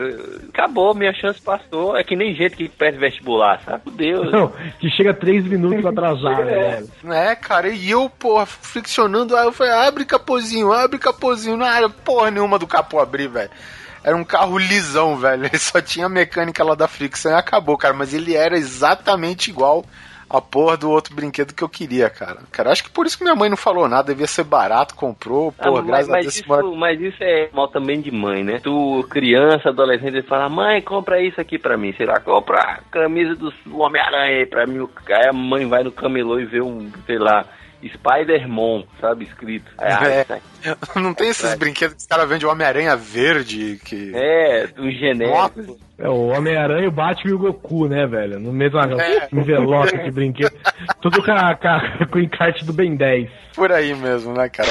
Acabou, 0.49 0.95
minha 0.95 1.12
chance 1.14 1.41
passou. 1.41 1.97
É 1.97 2.05
que 2.05 2.16
nem 2.16 2.35
gente 2.35 2.57
que 2.57 2.68
perde 2.68 2.99
vestibular, 2.99 3.61
sabe? 3.64 3.91
Deus. 3.93 4.31
Não, 4.31 4.53
que 4.79 4.91
chega 4.91 5.14
três 5.14 5.45
minutos 5.45 5.85
atrasado, 5.87 6.45
né, 6.45 6.81
velho. 7.03 7.12
É, 7.12 7.35
cara, 7.35 7.68
e 7.75 7.91
eu, 7.91 8.09
porra, 8.11 8.47
friccionando, 8.47 9.37
aí 9.37 9.47
eu 9.47 9.53
falei, 9.53 9.73
abre 9.73 10.05
capozinho, 10.05 10.73
abre 10.73 10.99
capozinho, 10.99 11.57
não 11.57 11.66
era 11.66 11.89
porra 11.89 12.31
nenhuma 12.31 12.59
do 12.59 12.66
capô 12.66 13.01
abrir, 13.01 13.29
velho. 13.29 13.51
Era 14.05 14.16
um 14.16 14.25
carro 14.25 14.57
lisão, 14.59 15.16
velho. 15.16 15.45
Ele 15.47 15.59
só 15.59 15.81
tinha 15.81 16.07
a 16.07 16.09
mecânica 16.11 16.62
lá 16.64 16.75
da 16.75 16.87
fricção 16.89 17.33
e 17.33 17.35
acabou, 17.35 17.77
cara. 17.77 17.93
Mas 17.95 18.14
ele 18.14 18.35
era 18.35 18.57
exatamente 18.57 19.51
igual 19.51 19.85
a 20.31 20.41
porra 20.43 20.77
do 20.77 20.91
outro 20.91 21.14
brinquedo 21.14 21.55
que 21.55 21.64
eu 21.64 21.69
queria, 21.71 22.09
cara. 22.11 22.39
Cara, 22.53 22.71
acho 22.71 22.85
que 22.85 22.91
por 22.91 23.07
isso 23.07 23.16
que 23.16 23.25
minha 23.25 23.35
mãe 23.35 23.49
não 23.49 23.57
falou 23.57 23.89
nada, 23.89 24.09
devia 24.12 24.27
ser 24.27 24.45
barato, 24.45 24.95
comprou, 24.95 25.55
Ah, 25.59 25.64
porra, 25.64 25.81
mas, 25.83 25.87
graças 25.87 26.09
a 26.09 26.12
mas 26.12 26.23
Deus. 26.25 26.35
esse 26.35 26.43
isso, 26.43 26.49
moleque- 26.49 26.77
mas 26.79 27.01
isso 27.01 27.16
é 27.25 27.49
mal 27.53 27.66
também 27.69 28.01
de 28.01 28.11
mãe, 28.11 28.45
né? 28.45 28.61
Tu, 28.62 29.07
criança, 29.11 29.71
adolescente, 29.71 30.21
fala, 30.23 30.49
mãe, 30.51 30.83
compra 30.83 31.21
isso 31.23 31.41
aqui 31.41 31.59
pra 31.59 31.77
mim. 31.79 31.95
Sei 31.97 32.05
lá, 32.07 32.21
compra 32.21 32.61
a 32.61 32.77
camisa 32.91 33.35
do 33.35 33.53
Homem-Aranha 33.79 34.39
aí 34.41 34.47
pra 34.47 34.66
mim. 34.66 34.87
Aí 35.09 35.29
a 35.29 35.33
mãe 35.33 35.66
vai 35.66 35.83
no 35.83 35.91
camelô 35.91 36.39
e 36.39 36.45
vê 36.45 36.61
um, 36.61 36.91
sei 37.07 37.19
lá, 37.19 37.47
Spider-Man, 37.87 38.85
sabe, 39.01 39.24
escrito. 39.24 39.70
Ah, 39.79 40.09
É. 40.09 40.22
isso 40.22 40.33
aqui- 40.33 40.43
Não 41.01 41.14
tem 41.14 41.29
esses 41.29 41.53
É. 41.53 41.57
brinquedos 41.57 41.95
que 41.95 42.01
os 42.01 42.07
caras 42.07 42.29
vendem 42.29 42.47
o 42.49 42.51
Homem-Aranha 42.51 42.97
verde, 42.97 43.81
que... 43.85 44.12
É, 44.14 44.68
um 44.79 44.91
genérico. 44.91 45.79
É 45.99 46.09
o 46.09 46.29
Homem-Aranha, 46.29 46.89
o 46.89 46.93
Batman 46.93 47.31
e 47.31 47.35
o 47.35 47.39
Goku, 47.39 47.87
né, 47.89 48.07
velho? 48.07 48.39
No 48.41 48.53
mesmo 48.53 48.79
É. 48.81 49.29
envelope 49.33 49.97
de 49.99 50.11
brinquedo. 50.11 50.53
Tudo 51.01 51.22
com, 51.22 51.33
a- 51.33 51.55
com, 51.55 51.68
a- 51.68 52.07
com 52.11 52.18
o 52.18 52.22
encarte 52.22 52.64
do 52.64 52.72
Ben 52.72 52.97
10. 52.97 53.29
Por 53.55 53.70
aí 53.72 53.95
mesmo, 53.95 54.33
né, 54.33 54.49
cara? 54.49 54.68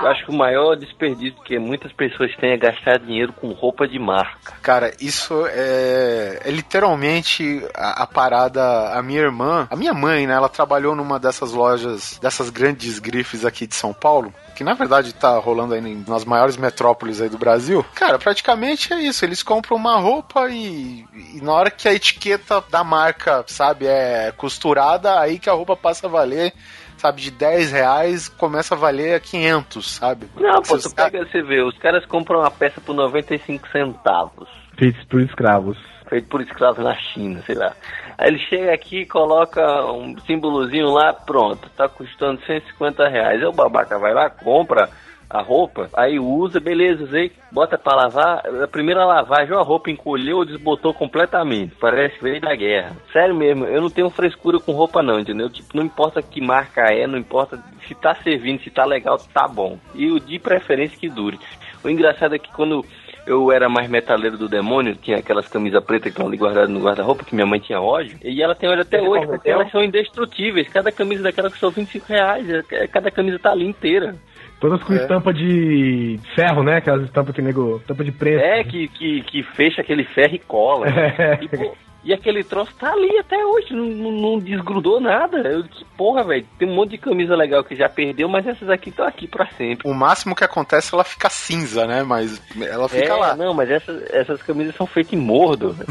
Eu 0.00 0.08
acho 0.08 0.24
que 0.24 0.30
o 0.30 0.36
maior 0.36 0.76
desperdício 0.76 1.40
que 1.44 1.58
muitas 1.58 1.92
pessoas 1.92 2.34
têm 2.36 2.52
é 2.52 2.56
gastar 2.56 2.98
dinheiro 2.98 3.32
com 3.34 3.48
roupa 3.52 3.86
de 3.86 3.98
marca. 3.98 4.54
Cara, 4.62 4.92
isso 5.00 5.46
é, 5.46 6.40
é 6.44 6.50
literalmente 6.50 7.62
a, 7.74 8.02
a 8.02 8.06
parada. 8.06 8.60
A 8.94 9.02
minha 9.02 9.20
irmã, 9.20 9.68
a 9.70 9.76
minha 9.76 9.92
mãe, 9.92 10.26
né? 10.26 10.34
Ela 10.34 10.48
trabalhou 10.48 10.96
numa 10.96 11.18
dessas 11.18 11.52
lojas, 11.52 12.18
dessas 12.20 12.48
grandes 12.48 12.98
grifes 12.98 13.44
aqui 13.44 13.66
de 13.66 13.74
São 13.74 13.92
Paulo. 13.92 14.32
Que 14.56 14.64
na 14.64 14.74
verdade 14.74 15.14
tá 15.14 15.38
rolando 15.38 15.74
aí 15.74 16.04
nas 16.06 16.24
maiores 16.24 16.56
metrópoles 16.56 17.20
aí 17.20 17.28
do 17.28 17.38
Brasil. 17.38 17.84
Cara, 17.94 18.18
praticamente 18.18 18.92
é 18.92 19.00
isso. 19.00 19.24
Eles 19.24 19.42
compram 19.42 19.76
uma 19.76 19.98
roupa 19.98 20.48
e, 20.50 21.04
e 21.34 21.40
na 21.42 21.52
hora 21.52 21.70
que 21.70 21.88
a 21.88 21.94
etiqueta 21.94 22.62
da 22.70 22.82
marca, 22.84 23.44
sabe, 23.46 23.86
é 23.86 24.32
costurada, 24.36 25.18
aí 25.18 25.38
que 25.38 25.48
a 25.48 25.54
roupa 25.54 25.76
passa 25.76 26.06
a 26.06 26.10
valer, 26.10 26.52
sabe, 27.00 27.22
de 27.22 27.30
10 27.30 27.72
reais 27.72 28.28
começa 28.28 28.74
a 28.74 28.78
valer 28.78 29.20
500, 29.20 29.90
sabe? 29.90 30.26
Não, 30.36 30.62
pô, 30.62 30.78
tu 30.78 30.94
pega, 30.94 31.24
você 31.24 31.42
vê, 31.42 31.62
os 31.62 31.76
caras 31.78 32.04
compram 32.06 32.40
uma 32.40 32.50
peça 32.50 32.80
por 32.80 32.94
95 32.94 33.68
centavos. 33.68 34.48
Feitos 34.78 35.04
por 35.04 35.20
escravos. 35.20 35.78
feito 36.08 36.28
por 36.28 36.40
escravos 36.40 36.84
na 36.84 36.94
China, 36.94 37.42
sei 37.46 37.54
lá. 37.54 37.74
Aí 38.18 38.28
ele 38.28 38.38
chega 38.38 38.74
aqui, 38.74 39.06
coloca 39.06 39.62
um 39.92 40.18
símbolozinho 40.26 40.90
lá, 40.90 41.12
pronto, 41.12 41.70
tá 41.70 41.88
custando 41.88 42.40
150 42.44 43.08
reais. 43.08 43.40
Aí 43.40 43.46
o 43.46 43.52
babaca 43.52 43.98
vai 43.98 44.12
lá, 44.12 44.28
compra 44.28 44.90
a 45.30 45.40
roupa, 45.40 45.88
aí 45.96 46.18
usa, 46.18 46.58
beleza, 46.58 47.04
usei, 47.04 47.30
bota 47.52 47.78
pra 47.78 47.94
lavar, 47.94 48.42
a 48.62 48.66
primeira 48.66 49.04
lavagem 49.06 49.54
a 49.56 49.60
roupa 49.62 49.88
encolheu 49.90 50.38
ou 50.38 50.44
desbotou 50.44 50.92
completamente, 50.92 51.72
parece 51.80 52.16
que 52.16 52.24
veio 52.24 52.40
da 52.40 52.54
guerra. 52.56 52.96
Sério 53.12 53.34
mesmo, 53.34 53.64
eu 53.64 53.80
não 53.80 53.88
tenho 53.90 54.10
frescura 54.10 54.58
com 54.58 54.72
roupa 54.72 55.02
não, 55.02 55.20
entendeu? 55.20 55.48
Tipo, 55.48 55.76
não 55.76 55.84
importa 55.84 56.20
que 56.20 56.40
marca 56.40 56.82
é, 56.92 57.06
não 57.06 57.16
importa 57.16 57.62
se 57.86 57.94
tá 57.94 58.14
servindo, 58.16 58.60
se 58.62 58.70
tá 58.70 58.84
legal, 58.84 59.18
tá 59.32 59.46
bom. 59.46 59.78
E 59.94 60.10
o 60.10 60.18
de 60.18 60.38
preferência 60.40 60.98
que 60.98 61.08
dure. 61.08 61.38
O 61.84 61.88
engraçado 61.88 62.34
é 62.34 62.38
que 62.38 62.50
quando 62.52 62.84
eu 63.26 63.52
era 63.52 63.68
mais 63.68 63.88
metaleiro 63.88 64.36
do 64.36 64.48
demônio, 64.48 64.96
tinha 64.96 65.18
aquelas 65.18 65.46
camisas 65.46 65.82
pretas 65.84 66.04
que 66.04 66.08
estão 66.10 66.26
ali 66.26 66.36
guardadas 66.36 66.68
no 66.70 66.80
guarda-roupa, 66.80 67.24
que 67.24 67.34
minha 67.34 67.46
mãe 67.46 67.60
tinha 67.60 67.80
ódio, 67.80 68.18
e 68.24 68.42
ela 68.42 68.54
tem 68.54 68.68
ódio 68.68 68.82
até 68.82 68.98
Você 68.98 69.06
hoje, 69.06 69.20
converteu? 69.26 69.36
porque 69.38 69.50
elas 69.50 69.70
são 69.70 69.82
indestrutíveis. 69.84 70.68
Cada 70.68 70.90
camisa 70.90 71.22
daquela 71.22 71.50
custou 71.50 71.70
25 71.70 72.06
reais, 72.08 72.48
é- 72.50 72.86
cada 72.88 73.10
camisa 73.10 73.38
tá 73.38 73.52
ali 73.52 73.66
inteira. 73.66 74.16
Todas 74.60 74.82
com 74.82 74.92
É. 74.92 74.96
estampa 74.96 75.32
de 75.32 76.20
ferro, 76.34 76.62
né? 76.62 76.76
Aquelas 76.76 77.04
estampas 77.04 77.34
que 77.34 77.40
nego. 77.40 77.78
Estampa 77.78 78.04
de 78.04 78.12
preço. 78.12 78.44
É, 78.44 78.62
que, 78.62 78.88
que, 78.88 79.22
que 79.22 79.42
fecha 79.42 79.80
aquele 79.80 80.04
ferro 80.04 80.34
e 80.34 80.38
cola. 80.38 80.86
É. 81.18 81.38
E, 81.42 81.48
pô, 81.48 81.74
e 82.02 82.14
aquele 82.14 82.42
troço 82.42 82.74
tá 82.76 82.92
ali 82.92 83.18
até 83.18 83.44
hoje, 83.44 83.74
não, 83.74 84.10
não, 84.10 84.38
desgrudou 84.38 85.00
nada. 85.00 85.38
Eu, 85.38 85.64
que 85.64 85.84
porra, 85.96 86.24
velho. 86.24 86.46
Tem 86.58 86.68
um 86.68 86.74
monte 86.74 86.90
de 86.90 86.98
camisa 86.98 87.34
legal 87.34 87.62
que 87.64 87.76
já 87.76 87.88
perdeu, 87.88 88.28
mas 88.28 88.46
essas 88.46 88.68
aqui 88.70 88.90
estão 88.90 89.06
aqui 89.06 89.26
pra 89.26 89.46
sempre. 89.56 89.88
O 89.88 89.94
máximo 89.94 90.34
que 90.34 90.44
acontece, 90.44 90.94
ela 90.94 91.04
fica 91.04 91.28
cinza, 91.28 91.86
né? 91.86 92.02
Mas 92.02 92.40
ela 92.60 92.88
fica 92.88 93.12
é, 93.12 93.14
lá. 93.14 93.36
não, 93.36 93.52
mas 93.52 93.70
essas, 93.70 94.02
essas 94.10 94.42
camisas 94.42 94.74
são 94.74 94.86
feitas 94.86 95.12
em 95.12 95.18
mordo. 95.18 95.72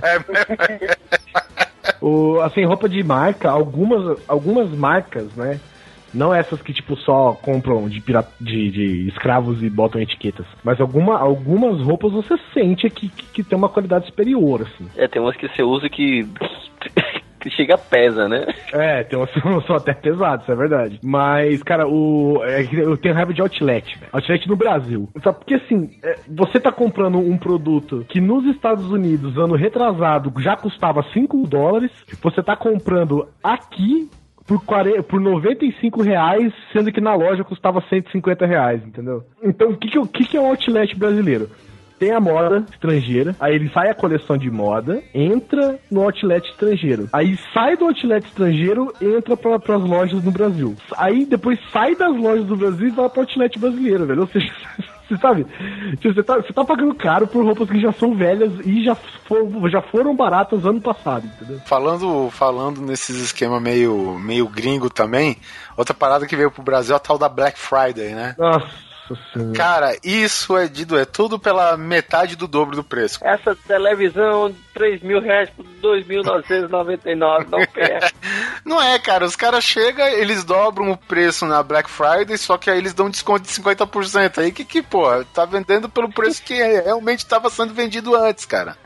velho. 0.00 0.96
O, 2.00 2.40
assim, 2.40 2.64
roupa 2.64 2.88
de 2.88 3.02
marca, 3.02 3.50
algumas, 3.50 4.18
algumas 4.28 4.70
marcas, 4.70 5.34
né? 5.34 5.58
Não 6.12 6.34
essas 6.34 6.60
que, 6.62 6.72
tipo, 6.72 6.96
só 6.96 7.32
compram 7.34 7.88
de, 7.88 8.00
pira- 8.00 8.28
de, 8.40 8.70
de 8.70 9.08
escravos 9.08 9.62
e 9.62 9.70
botam 9.70 10.00
etiquetas. 10.00 10.46
Mas 10.64 10.80
alguma, 10.80 11.18
algumas 11.18 11.80
roupas 11.80 12.12
você 12.12 12.36
sente 12.52 12.88
que, 12.90 13.08
que, 13.08 13.26
que 13.26 13.42
tem 13.42 13.56
uma 13.58 13.68
qualidade 13.68 14.06
superior, 14.06 14.62
assim. 14.62 14.88
É, 14.96 15.06
tem 15.08 15.20
umas 15.20 15.36
que 15.36 15.48
você 15.48 15.62
usa 15.62 15.88
que. 15.88 16.26
que 17.38 17.50
chega 17.50 17.78
pesa, 17.78 18.28
né? 18.28 18.46
É, 18.72 19.04
tem 19.04 19.18
umas 19.18 19.30
que 19.32 19.40
são 19.66 19.76
até 19.76 19.94
pesadas, 19.94 20.42
isso 20.42 20.52
é 20.52 20.56
verdade. 20.56 20.98
Mas, 21.02 21.62
cara, 21.62 21.86
o, 21.86 22.42
é 22.44 22.62
eu 22.72 22.96
tenho 22.96 23.14
raiva 23.14 23.32
de 23.32 23.40
outlet, 23.40 23.96
velho. 23.98 24.10
Outlet 24.12 24.48
no 24.48 24.56
Brasil. 24.56 25.08
Sabe, 25.22 25.38
porque 25.38 25.54
assim, 25.54 25.90
é, 26.02 26.16
você 26.28 26.58
tá 26.60 26.72
comprando 26.72 27.18
um 27.18 27.38
produto 27.38 28.04
que 28.08 28.20
nos 28.20 28.44
Estados 28.46 28.90
Unidos, 28.90 29.36
ano 29.38 29.54
retrasado, 29.54 30.32
já 30.40 30.56
custava 30.56 31.04
5 31.12 31.46
dólares. 31.46 31.90
Você 32.20 32.42
tá 32.42 32.56
comprando 32.56 33.28
aqui 33.42 34.10
por, 34.48 34.64
40, 34.64 35.02
por 35.02 35.20
95 35.20 36.02
reais, 36.02 36.52
sendo 36.72 36.90
que 36.90 37.00
na 37.00 37.14
loja 37.14 37.44
custava 37.44 37.84
150 37.88 38.46
reais, 38.46 38.82
entendeu? 38.84 39.22
Então, 39.42 39.70
o 39.70 39.76
que, 39.76 39.88
que, 39.90 40.08
que, 40.08 40.24
que 40.24 40.36
é 40.38 40.40
um 40.40 40.46
outlet 40.46 40.96
brasileiro? 40.96 41.50
Tem 41.98 42.12
a 42.12 42.20
moda 42.20 42.64
estrangeira, 42.72 43.34
aí 43.40 43.56
ele 43.56 43.68
sai 43.70 43.90
a 43.90 43.94
coleção 43.94 44.38
de 44.38 44.48
moda, 44.50 45.02
entra 45.12 45.78
no 45.90 46.02
outlet 46.02 46.48
estrangeiro. 46.48 47.08
Aí 47.12 47.36
sai 47.52 47.76
do 47.76 47.86
outlet 47.86 48.24
estrangeiro, 48.24 48.92
entra 49.02 49.36
para 49.36 49.76
as 49.76 49.82
lojas 49.82 50.22
no 50.22 50.30
Brasil. 50.30 50.76
Aí 50.96 51.26
depois 51.26 51.58
sai 51.72 51.96
das 51.96 52.16
lojas 52.16 52.46
do 52.46 52.56
Brasil 52.56 52.88
e 52.88 52.92
vai 52.92 53.08
para 53.08 53.18
o 53.18 53.22
outlet 53.22 53.58
brasileiro, 53.58 54.06
velho. 54.06 54.20
Ou 54.20 54.28
seja, 54.28 54.50
você 55.08 55.16
sabe, 55.16 55.46
tipo, 56.00 56.14
você 56.14 56.22
tá, 56.22 56.36
você 56.36 56.52
tá 56.52 56.64
pagando 56.64 56.94
caro 56.94 57.26
por 57.26 57.44
roupas 57.44 57.68
que 57.68 57.80
já 57.80 57.92
são 57.92 58.14
velhas 58.14 58.52
e 58.64 58.84
já, 58.84 58.94
for- 58.94 59.68
já 59.70 59.80
foram 59.82 60.14
baratas 60.14 60.64
ano 60.64 60.80
passado, 60.80 61.26
entendeu? 61.26 61.60
Falando, 61.64 62.30
falando 62.30 62.80
nesses 62.80 63.16
esquema 63.20 63.58
meio, 63.58 64.18
meio 64.18 64.46
gringo 64.48 64.90
também, 64.90 65.36
outra 65.76 65.94
parada 65.94 66.26
que 66.26 66.36
veio 66.36 66.50
pro 66.50 66.62
Brasil 66.62 66.94
é 66.94 66.96
a 66.96 67.00
tal 67.00 67.18
da 67.18 67.28
Black 67.28 67.58
Friday, 67.58 68.14
né? 68.14 68.34
Nossa 68.38 68.87
senhora. 69.16 69.56
Cara, 69.56 69.96
isso 70.02 70.56
é 70.56 70.66
de 70.66 70.86
é 70.96 71.04
tudo 71.04 71.38
pela 71.38 71.76
metade 71.76 72.36
do 72.36 72.48
dobro 72.48 72.76
do 72.76 72.84
preço. 72.84 73.20
Essa 73.22 73.54
televisão, 73.54 74.54
3 74.74 75.02
mil 75.02 75.20
reais 75.20 75.50
por 75.50 75.64
2.999, 75.82 77.48
não 77.48 77.64
quer. 77.66 78.12
Não 78.64 78.82
é, 78.82 78.98
cara, 78.98 79.24
os 79.24 79.36
caras 79.36 79.64
chegam, 79.64 80.06
eles 80.06 80.44
dobram 80.44 80.90
o 80.90 80.96
preço 80.96 81.46
na 81.46 81.62
Black 81.62 81.90
Friday, 81.90 82.36
só 82.36 82.56
que 82.56 82.70
aí 82.70 82.78
eles 82.78 82.94
dão 82.94 83.10
desconto 83.10 83.42
de 83.42 83.48
50%. 83.48 84.38
Aí 84.38 84.52
que 84.52 84.64
que, 84.64 84.82
pô, 84.82 85.24
tá 85.34 85.44
vendendo 85.44 85.88
pelo 85.88 86.10
preço 86.10 86.42
que 86.42 86.54
realmente 86.54 87.26
tava 87.26 87.50
sendo 87.50 87.74
vendido 87.74 88.14
antes, 88.14 88.44
cara. 88.44 88.76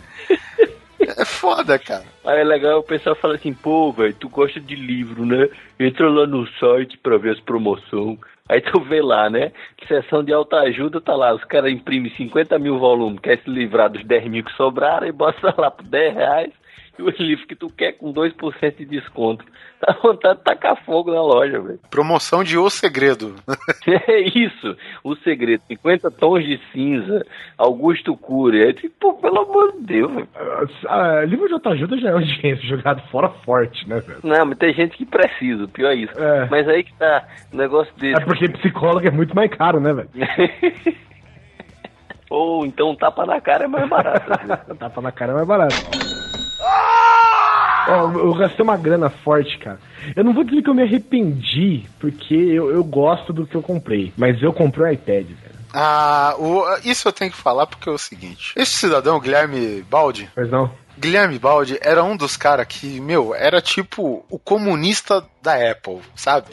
É 1.17 1.25
foda, 1.25 1.79
cara. 1.79 2.05
Aí 2.25 2.41
é 2.41 2.45
legal 2.45 2.79
o 2.79 2.85
pessoal 2.85 3.17
fala 3.17 3.35
assim, 3.35 3.53
pô, 3.53 3.93
velho, 3.93 4.15
tu 4.15 4.29
gosta 4.29 4.61
de 4.61 4.77
livro, 4.77 5.27
né? 5.27 5.49
Entra 5.79 6.09
lá 6.09 6.27
no 6.27 6.47
site 6.59 6.97
pra 6.99 7.19
ver 7.19 7.33
as 7.33 7.41
promoções. 7.41 8.19
Aí 8.53 8.61
tu 8.61 8.83
vê 8.83 9.01
lá, 9.01 9.31
né? 9.31 9.51
Sessão 9.89 10.23
de 10.23 10.31
autoajuda, 10.31 11.01
tá 11.01 11.17
lá, 11.17 11.35
os 11.35 11.43
caras 11.45 11.73
imprimem 11.73 12.13
50 12.15 12.59
mil 12.59 12.79
volumes, 12.79 13.19
quer 13.19 13.39
se 13.39 13.49
livrar 13.49 13.89
dos 13.89 14.05
10 14.05 14.29
mil 14.29 14.45
que 14.45 14.53
sobraram 14.53 15.07
e 15.07 15.11
bota 15.11 15.55
lá 15.57 15.71
por 15.71 15.87
10 15.87 16.15
reais. 16.15 16.53
E 16.99 17.03
o 17.03 17.11
livro 17.11 17.47
que 17.47 17.55
tu 17.55 17.69
quer 17.69 17.93
com 17.93 18.13
2% 18.13 18.77
de 18.77 18.85
desconto. 18.85 19.45
Dá 19.85 19.95
vontade 20.01 20.39
de 20.39 20.45
tacar 20.45 20.77
fogo 20.85 21.13
na 21.13 21.21
loja, 21.21 21.61
velho. 21.61 21.81
Promoção 21.91 22.45
de 22.45 22.57
O 22.57 22.71
Segredo. 22.71 23.35
É 23.85 24.21
isso, 24.21 24.77
o 25.03 25.15
segredo. 25.17 25.63
50 25.69 26.11
tons 26.11 26.45
de 26.45 26.59
cinza, 26.73 27.25
Augusto 27.59 28.17
Cury. 28.17 28.69
É 28.69 28.73
tipo, 28.73 29.15
pelo 29.21 29.41
amor 29.41 29.73
de 29.73 29.81
Deus, 29.81 30.13
velho. 30.13 30.29
Ah, 30.87 31.25
livro 31.25 31.47
de 31.47 31.55
autoajuda 31.55 31.99
já 31.99 32.11
é 32.11 32.15
um 32.15 32.21
dinheiro 32.21 32.61
jogado 32.63 33.03
fora 33.11 33.29
forte, 33.45 33.89
né, 33.89 34.01
velho? 34.01 34.21
Não, 34.23 34.47
mas 34.47 34.59
tem 34.59 34.73
gente 34.73 34.97
que 34.97 35.05
precisa, 35.05 35.67
pior 35.69 35.91
é 35.91 35.97
isso. 35.97 36.19
É. 36.19 36.49
Mas 36.51 36.69
aí 36.69 36.85
que 36.85 36.93
tá, 36.95 37.27
o 37.53 37.57
negócio 37.57 37.93
desse. 37.97 38.21
É 38.21 38.25
porque 38.25 38.49
psicólogo 38.49 39.07
é 39.07 39.11
muito 39.11 39.35
mais 39.35 39.51
caro, 39.51 39.81
né, 39.81 39.93
velho? 39.93 40.11
Ou 42.31 42.65
então 42.65 42.95
tapa 42.95 43.27
na 43.27 43.41
cara 43.41 43.65
é 43.65 43.69
mais 43.69 43.89
barato. 43.89 44.31
Tapa 44.79 45.01
na 45.01 45.13
cara 45.13 45.33
é 45.33 45.35
mais 45.35 45.47
barato. 45.47 46.12
Ó, 47.93 48.11
eu 48.13 48.35
gastei 48.35 48.63
uma 48.63 48.77
grana 48.77 49.11
forte, 49.11 49.59
cara. 49.59 49.79
Eu 50.17 50.25
não 50.25 50.33
vou 50.35 50.45
dizer 50.45 50.63
que 50.63 50.69
eu 50.71 50.75
me 50.75 50.83
arrependi, 50.83 51.85
porque 52.01 52.35
eu, 52.35 52.71
eu 52.71 52.83
gosto 52.85 53.33
do 53.33 53.47
que 53.47 53.55
eu 53.55 53.63
comprei. 53.63 54.13
Mas 54.17 54.43
eu 54.43 54.53
comprei 54.53 54.87
um 54.87 54.93
iPad, 54.93 55.27
velho. 55.27 55.53
Ah, 55.75 56.35
o- 56.39 56.65
isso 56.85 57.09
eu 57.09 57.13
tenho 57.13 57.31
que 57.31 57.37
falar 57.37 57.67
porque 57.67 57.89
é 57.89 57.93
o 57.93 57.99
seguinte: 57.99 58.53
esse 58.57 58.73
cidadão, 58.73 59.19
Guilherme 59.21 59.83
Baldi, 59.89 60.29
Mas 60.37 60.51
não. 60.51 60.71
Guilherme 60.99 61.39
Baldi 61.39 61.79
era 61.81 62.05
um 62.05 62.17
dos 62.17 62.37
caras 62.37 62.67
que, 62.67 63.01
meu, 63.01 63.35
era 63.35 63.61
tipo 63.63 64.25
o 64.29 64.39
comunista 64.39 65.25
da 65.43 65.55
Apple, 65.71 66.01
sabe? 66.15 66.47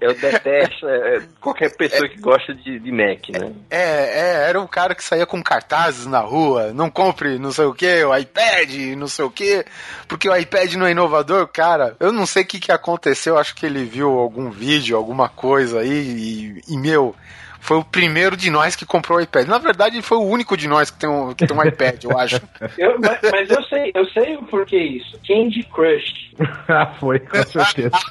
Eu 0.00 0.14
detesto 0.14 0.88
é, 0.88 1.16
é, 1.16 1.22
qualquer 1.40 1.76
pessoa 1.76 2.08
que 2.08 2.20
gosta 2.20 2.54
de, 2.54 2.78
de 2.78 2.92
Mac, 2.92 3.28
né? 3.30 3.52
É, 3.68 3.80
é, 3.80 4.48
era 4.48 4.60
o 4.60 4.68
cara 4.68 4.94
que 4.94 5.02
saía 5.02 5.26
com 5.26 5.42
cartazes 5.42 6.06
na 6.06 6.20
rua, 6.20 6.72
não 6.72 6.88
compre 6.88 7.38
não 7.38 7.50
sei 7.50 7.64
o 7.64 7.74
que, 7.74 8.04
o 8.04 8.16
iPad, 8.16 8.70
não 8.96 9.08
sei 9.08 9.24
o 9.24 9.30
que, 9.30 9.64
porque 10.06 10.28
o 10.28 10.36
iPad 10.36 10.74
não 10.74 10.86
é 10.86 10.92
inovador, 10.92 11.48
cara. 11.48 11.96
Eu 11.98 12.12
não 12.12 12.26
sei 12.26 12.44
o 12.44 12.46
que, 12.46 12.60
que 12.60 12.70
aconteceu, 12.70 13.38
acho 13.38 13.54
que 13.56 13.66
ele 13.66 13.84
viu 13.84 14.18
algum 14.18 14.50
vídeo, 14.50 14.96
alguma 14.96 15.28
coisa 15.28 15.80
aí, 15.80 16.62
e, 16.68 16.74
e, 16.74 16.78
meu, 16.78 17.14
foi 17.62 17.76
o 17.76 17.84
primeiro 17.84 18.36
de 18.36 18.50
nós 18.50 18.74
que 18.74 18.84
comprou 18.84 19.18
o 19.18 19.20
iPad. 19.20 19.46
Na 19.46 19.56
verdade, 19.56 19.94
ele 19.94 20.02
foi 20.02 20.18
o 20.18 20.22
único 20.22 20.56
de 20.56 20.66
nós 20.66 20.90
que 20.90 20.98
tem 20.98 21.08
um, 21.08 21.32
que 21.32 21.46
tem 21.46 21.56
um 21.56 21.64
iPad, 21.64 22.02
eu 22.02 22.18
acho. 22.18 22.40
Eu- 22.76 22.98
mas, 23.00 23.18
mas 23.30 23.48
eu 23.50 23.62
sei, 23.64 23.92
eu 23.94 24.04
sei 24.06 24.36
o 24.36 24.42
porquê 24.42 24.76
isso. 24.76 25.16
Candy 25.24 25.62
Crush. 25.72 26.32
ah, 26.68 26.86
foi, 26.98 27.20
com 27.20 27.40
certeza. 27.44 27.90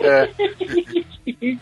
É, 0.00 0.24
O 0.24 1.32
que 1.34 1.58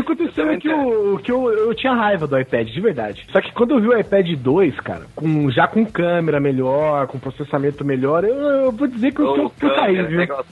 aconteceu 0.00 0.48
é 0.50 0.56
que, 0.56 0.68
eu, 0.68 1.18
que 1.24 1.32
eu, 1.32 1.50
eu 1.50 1.74
tinha 1.74 1.92
raiva 1.94 2.24
do 2.26 2.38
iPad, 2.38 2.68
de 2.68 2.80
verdade. 2.80 3.26
Só 3.32 3.40
que 3.40 3.50
quando 3.52 3.72
eu 3.74 3.80
vi 3.80 3.88
o 3.88 3.98
iPad 3.98 4.28
2, 4.36 4.78
cara, 4.80 5.06
com, 5.16 5.50
já 5.50 5.66
com 5.66 5.84
câmera 5.84 6.38
melhor, 6.38 7.08
com 7.08 7.18
processamento 7.18 7.84
melhor, 7.84 8.22
eu, 8.22 8.36
eu 8.36 8.70
vou 8.72 8.86
dizer 8.86 9.12
que 9.12 9.20
eu, 9.20 9.34
que 9.34 9.40
eu, 9.40 9.50
que 9.50 9.66
eu 9.66 9.74
caí, 9.74 10.00
viu? 10.06 10.18
negócio, 10.18 10.46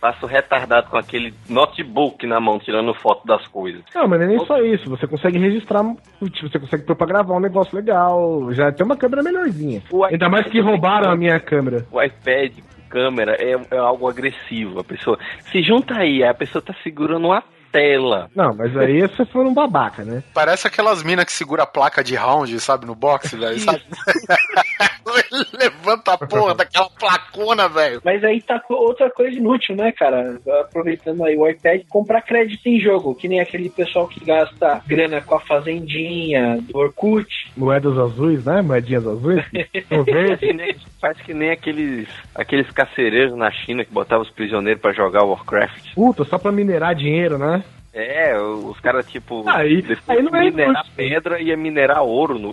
Passo 0.00 0.26
retardado 0.26 0.88
com 0.88 0.96
aquele 0.96 1.34
notebook 1.48 2.24
na 2.26 2.38
mão, 2.38 2.58
tirando 2.58 2.94
foto 2.94 3.26
das 3.26 3.46
coisas. 3.48 3.82
Não, 3.94 4.06
mas 4.06 4.20
não 4.20 4.26
é 4.26 4.28
nem 4.28 4.46
só 4.46 4.58
isso. 4.60 4.88
Você 4.88 5.06
consegue 5.06 5.38
registrar, 5.38 5.82
tipo, 6.30 6.48
você 6.48 6.58
consegue 6.58 6.84
pôr 6.84 6.94
pra 6.94 7.06
gravar 7.06 7.34
um 7.34 7.40
negócio 7.40 7.74
legal. 7.74 8.52
Já 8.52 8.70
tem 8.70 8.86
uma 8.86 8.96
câmera 8.96 9.22
melhorzinha. 9.22 9.82
O 9.90 10.04
Ainda 10.04 10.28
mais 10.28 10.46
que 10.46 10.60
roubaram 10.60 11.10
a 11.10 11.16
minha 11.16 11.40
câmera. 11.40 11.84
O 11.90 12.00
iPad 12.00 12.58
câmera 12.88 13.36
é, 13.38 13.56
é 13.70 13.78
algo 13.78 14.08
agressivo. 14.08 14.80
A 14.80 14.84
pessoa 14.84 15.18
se 15.50 15.62
junta 15.62 15.98
aí, 15.98 16.24
a 16.24 16.34
pessoa 16.34 16.62
tá 16.62 16.74
segurando 16.82 17.26
uma 17.26 17.42
tela. 17.72 18.30
Não, 18.34 18.54
mas 18.54 18.76
aí 18.76 19.00
você 19.02 19.24
foi 19.24 19.44
um 19.44 19.54
babaca, 19.54 20.04
né? 20.04 20.22
parece 20.34 20.66
aquelas 20.66 21.02
minas 21.02 21.24
que 21.24 21.32
segura 21.32 21.64
a 21.64 21.66
placa 21.66 22.02
de 22.02 22.14
round, 22.14 22.58
sabe, 22.60 22.86
no 22.86 22.94
boxe, 22.94 23.36
velho, 23.36 23.58
sabe? 23.58 23.82
Levanta 25.58 26.12
a 26.12 26.18
porra 26.18 26.54
daquela 26.54 26.88
placona, 26.90 27.68
velho. 27.68 28.00
Mas 28.04 28.22
aí 28.22 28.40
tá 28.40 28.62
outra 28.68 29.10
coisa 29.10 29.36
inútil, 29.36 29.74
né, 29.74 29.92
cara? 29.92 30.38
Aproveitando 30.60 31.24
aí 31.24 31.36
o 31.36 31.48
iPad, 31.48 31.82
comprar 31.88 32.22
crédito 32.22 32.66
em 32.66 32.78
jogo, 32.78 33.14
que 33.14 33.28
nem 33.28 33.40
aquele 33.40 33.68
pessoal 33.70 34.06
que 34.06 34.24
gasta 34.24 34.82
grana 34.86 35.20
com 35.20 35.34
a 35.34 35.40
fazendinha, 35.40 36.58
do 36.62 36.78
Orkut. 36.78 37.28
Moedas 37.56 37.98
azuis, 37.98 38.44
né? 38.44 38.62
Moedinhas 38.62 39.06
azuis. 39.06 39.44
Faz 39.88 40.38
que 40.38 40.52
nem, 40.52 40.76
faz 41.00 41.20
que 41.20 41.34
nem 41.34 41.50
aqueles, 41.50 42.08
aqueles 42.34 42.70
carcereiros 42.70 43.36
na 43.36 43.50
China 43.50 43.84
que 43.84 43.92
botavam 43.92 44.24
os 44.24 44.30
prisioneiros 44.30 44.80
pra 44.80 44.92
jogar 44.92 45.24
Warcraft. 45.24 45.94
Puta, 45.94 46.24
só 46.24 46.38
pra 46.38 46.52
minerar 46.52 46.94
dinheiro, 46.94 47.38
né? 47.38 47.62
É, 47.92 48.38
os 48.38 48.78
caras, 48.80 49.06
tipo, 49.10 49.44
Aí- 49.48 49.84
aí 50.06 50.22
não 50.22 50.34
é 50.38 50.44
minerar 50.44 50.70
inútil. 50.74 50.92
pedra 50.94 51.40
ia 51.40 51.56
minerar 51.56 52.02
ouro 52.02 52.38
no, 52.38 52.52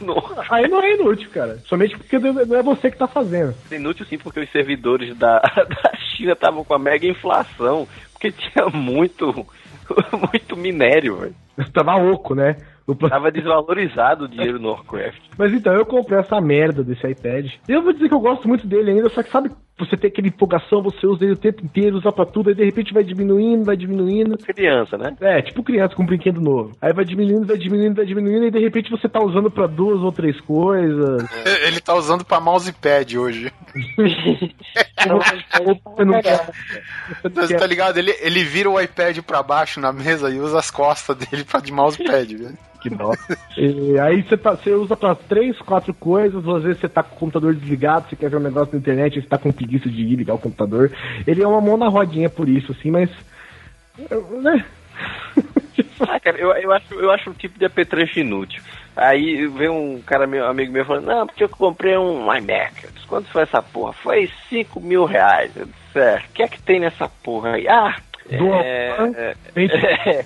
no- 0.00 0.32
Aí 0.50 0.68
não 0.68 0.80
é 0.82 0.94
inútil, 0.94 1.30
cara. 1.30 1.58
Somente 1.64 1.96
porque 1.96 2.18
não 2.18 2.56
é 2.56 2.62
você 2.62 2.90
que 2.90 2.98
tá 2.98 3.08
fazendo. 3.08 3.54
Inútil 3.72 4.04
sim, 4.06 4.18
porque 4.18 4.40
os 4.40 4.50
servidores 4.52 5.16
da, 5.16 5.38
da 5.56 5.92
China 6.16 6.32
estavam 6.32 6.64
com 6.64 6.74
a 6.74 6.78
mega 6.78 7.06
inflação, 7.06 7.88
porque 8.12 8.30
tinha 8.30 8.66
muito, 8.66 9.46
muito 10.32 10.56
minério, 10.56 11.16
velho. 11.16 11.34
Tava 11.72 11.96
oco, 11.96 12.34
né? 12.34 12.56
Tava 13.08 13.30
desvalorizado 13.32 14.24
o 14.24 14.28
dinheiro 14.28 14.58
no 14.58 14.70
Warcraft. 14.70 15.20
Mas 15.36 15.52
então, 15.52 15.74
eu 15.74 15.84
comprei 15.84 16.18
essa 16.20 16.40
merda 16.40 16.82
desse 16.82 17.06
iPad. 17.06 17.46
E 17.68 17.72
eu 17.72 17.82
vou 17.82 17.92
dizer 17.92 18.08
que 18.08 18.14
eu 18.14 18.20
gosto 18.20 18.46
muito 18.48 18.66
dele 18.66 18.92
ainda, 18.92 19.08
só 19.10 19.22
que 19.22 19.30
sabe, 19.30 19.50
você 19.78 19.96
tem 19.96 20.08
aquela 20.08 20.28
empolgação, 20.28 20.82
você 20.82 21.06
usa 21.06 21.24
ele 21.24 21.34
o 21.34 21.36
tempo 21.36 21.64
inteiro, 21.64 21.96
usa 21.96 22.10
pra 22.12 22.26
tudo, 22.26 22.48
aí 22.48 22.54
de 22.54 22.64
repente 22.64 22.92
vai 22.92 23.04
diminuindo, 23.04 23.64
vai 23.64 23.76
diminuindo. 23.76 24.36
Criança, 24.38 24.96
né? 24.96 25.16
É, 25.20 25.42
tipo 25.42 25.62
criança 25.62 25.94
com 25.94 26.02
um 26.02 26.06
brinquedo 26.06 26.40
novo. 26.40 26.72
Aí 26.80 26.92
vai 26.92 27.04
diminuindo, 27.04 27.46
vai 27.46 27.56
diminuindo, 27.56 27.94
vai 27.94 28.06
diminuindo, 28.06 28.46
e 28.46 28.50
de 28.50 28.58
repente 28.58 28.90
você 28.90 29.08
tá 29.08 29.20
usando 29.20 29.50
pra 29.50 29.66
duas 29.66 30.00
ou 30.00 30.12
três 30.12 30.40
coisas. 30.40 31.28
Ele 31.66 31.80
tá 31.80 31.94
usando 31.94 32.24
pra 32.24 32.40
mousepad 32.40 33.18
hoje. 33.18 33.52
Você 34.98 36.04
não 36.04 36.20
quer. 36.20 36.50
Você 37.22 37.56
tá 37.56 37.66
ligado? 37.66 37.98
Ele, 37.98 38.14
ele 38.20 38.42
vira 38.42 38.68
o 38.68 38.80
iPad 38.80 39.18
pra 39.18 39.42
baixo 39.42 39.80
na 39.80 39.92
mesa 39.92 40.30
e 40.30 40.40
usa 40.40 40.58
as 40.58 40.70
costas 40.70 41.16
dele 41.16 41.44
pra 41.44 41.60
de 41.60 41.72
mousepad, 41.72 42.36
velho. 42.36 42.58
Que 42.80 42.90
dó. 42.90 43.12
E 43.56 43.98
aí 43.98 44.22
você, 44.22 44.36
tá, 44.36 44.52
você 44.52 44.70
usa 44.72 44.96
pra 44.96 45.14
três, 45.14 45.58
quatro 45.58 45.92
coisas, 45.92 46.46
às 46.46 46.62
vezes 46.62 46.80
você 46.80 46.88
tá 46.88 47.02
com 47.02 47.16
o 47.16 47.18
computador 47.18 47.54
desligado, 47.54 48.08
você 48.08 48.16
quer 48.16 48.30
ver 48.30 48.36
um 48.36 48.40
negócio 48.40 48.72
na 48.72 48.78
internet, 48.78 49.20
você 49.20 49.26
tá 49.26 49.36
com 49.36 49.52
preguiça 49.68 49.88
de 49.90 50.00
ir 50.02 50.16
ligar 50.16 50.34
o 50.34 50.38
computador. 50.38 50.90
Ele 51.26 51.42
é 51.42 51.46
uma 51.46 51.60
mão 51.60 51.76
na 51.76 51.88
rodinha 51.88 52.30
por 52.30 52.48
isso, 52.48 52.72
assim, 52.72 52.90
mas. 52.90 53.10
Né? 54.42 54.64
Ah, 56.00 56.18
cara, 56.20 56.36
eu, 56.38 56.52
eu, 56.52 56.72
acho, 56.72 56.94
eu 56.94 57.10
acho 57.10 57.30
um 57.30 57.32
tipo 57.32 57.58
de 57.58 57.64
apetrecho 57.64 58.20
inútil. 58.20 58.62
Aí 58.96 59.46
vem 59.48 59.68
um 59.68 60.00
cara, 60.00 60.28
meu 60.28 60.46
amigo 60.46 60.72
meu, 60.72 60.84
falando, 60.84 61.06
não, 61.06 61.26
porque 61.26 61.42
eu 61.42 61.48
comprei 61.48 61.96
um 61.96 62.32
iMac. 62.34 62.84
Eu 62.84 62.90
disse, 62.92 63.06
quanto 63.06 63.28
foi 63.28 63.42
essa 63.42 63.60
porra? 63.60 63.92
Foi 63.92 64.30
5 64.48 64.80
mil 64.80 65.04
reais. 65.04 65.50
Eu 65.56 65.66
disse, 65.66 65.98
é, 65.98 66.16
o 66.16 66.32
que 66.32 66.42
é 66.42 66.48
que 66.48 66.62
tem 66.62 66.78
nessa 66.80 67.08
porra 67.08 67.54
aí? 67.54 67.66
Ah, 67.68 67.96
Dual- 68.30 68.60
é, 68.62 68.94
é, 69.16 69.34
é. 70.10 70.24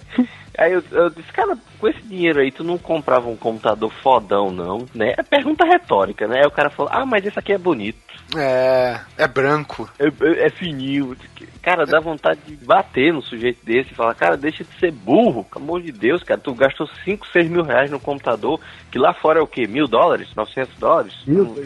Aí 0.57 0.73
eu, 0.73 0.83
eu 0.91 1.11
disse, 1.11 1.33
cara, 1.33 1.57
com 1.79 1.89
esse 1.89 2.03
dinheiro 2.03 2.41
aí, 2.41 2.51
tu 2.51 2.63
não 2.63 2.79
comprava 2.79 3.29
um 3.29 3.37
computador 3.37 3.91
fodão, 4.03 4.51
não, 4.51 4.87
né? 4.95 5.15
É 5.17 5.23
pergunta 5.23 5.65
retórica, 5.65 6.27
né? 6.27 6.41
Aí 6.41 6.47
o 6.47 6.51
cara 6.51 6.71
falou, 6.71 6.93
ah, 6.93 7.07
mas 7.07 7.25
esse 7.25 7.39
aqui 7.39 7.53
é 7.53 7.59
bonito. 7.59 7.99
É. 8.37 9.01
É 9.19 9.27
branco. 9.27 9.89
É, 9.99 10.07
é, 10.07 10.47
é 10.47 10.51
fininho. 10.51 11.17
Cara, 11.61 11.85
dá 11.85 12.01
vontade 12.01 12.41
de 12.47 12.57
bater 12.65 13.13
no 13.13 13.23
sujeito 13.23 13.65
desse 13.65 13.93
e 13.93 13.95
falar, 13.95 14.15
cara, 14.15 14.37
deixa 14.37 14.65
de 14.65 14.79
ser 14.79 14.91
burro, 14.91 15.45
pelo 15.45 15.65
amor 15.65 15.83
de 15.83 15.93
Deus, 15.93 16.23
cara. 16.23 16.41
Tu 16.41 16.55
gastou 16.55 16.89
5, 17.05 17.27
6 17.29 17.49
mil 17.49 17.63
reais 17.63 17.91
no 17.91 18.01
computador, 18.01 18.61
que 18.91 18.99
lá 18.99 19.15
fora 19.15 19.39
é 19.39 19.43
o 19.43 19.47
quê? 19.47 19.67
Mil 19.67 19.87
dólares? 19.87 20.35
900 20.35 20.77
dólares? 20.77 21.15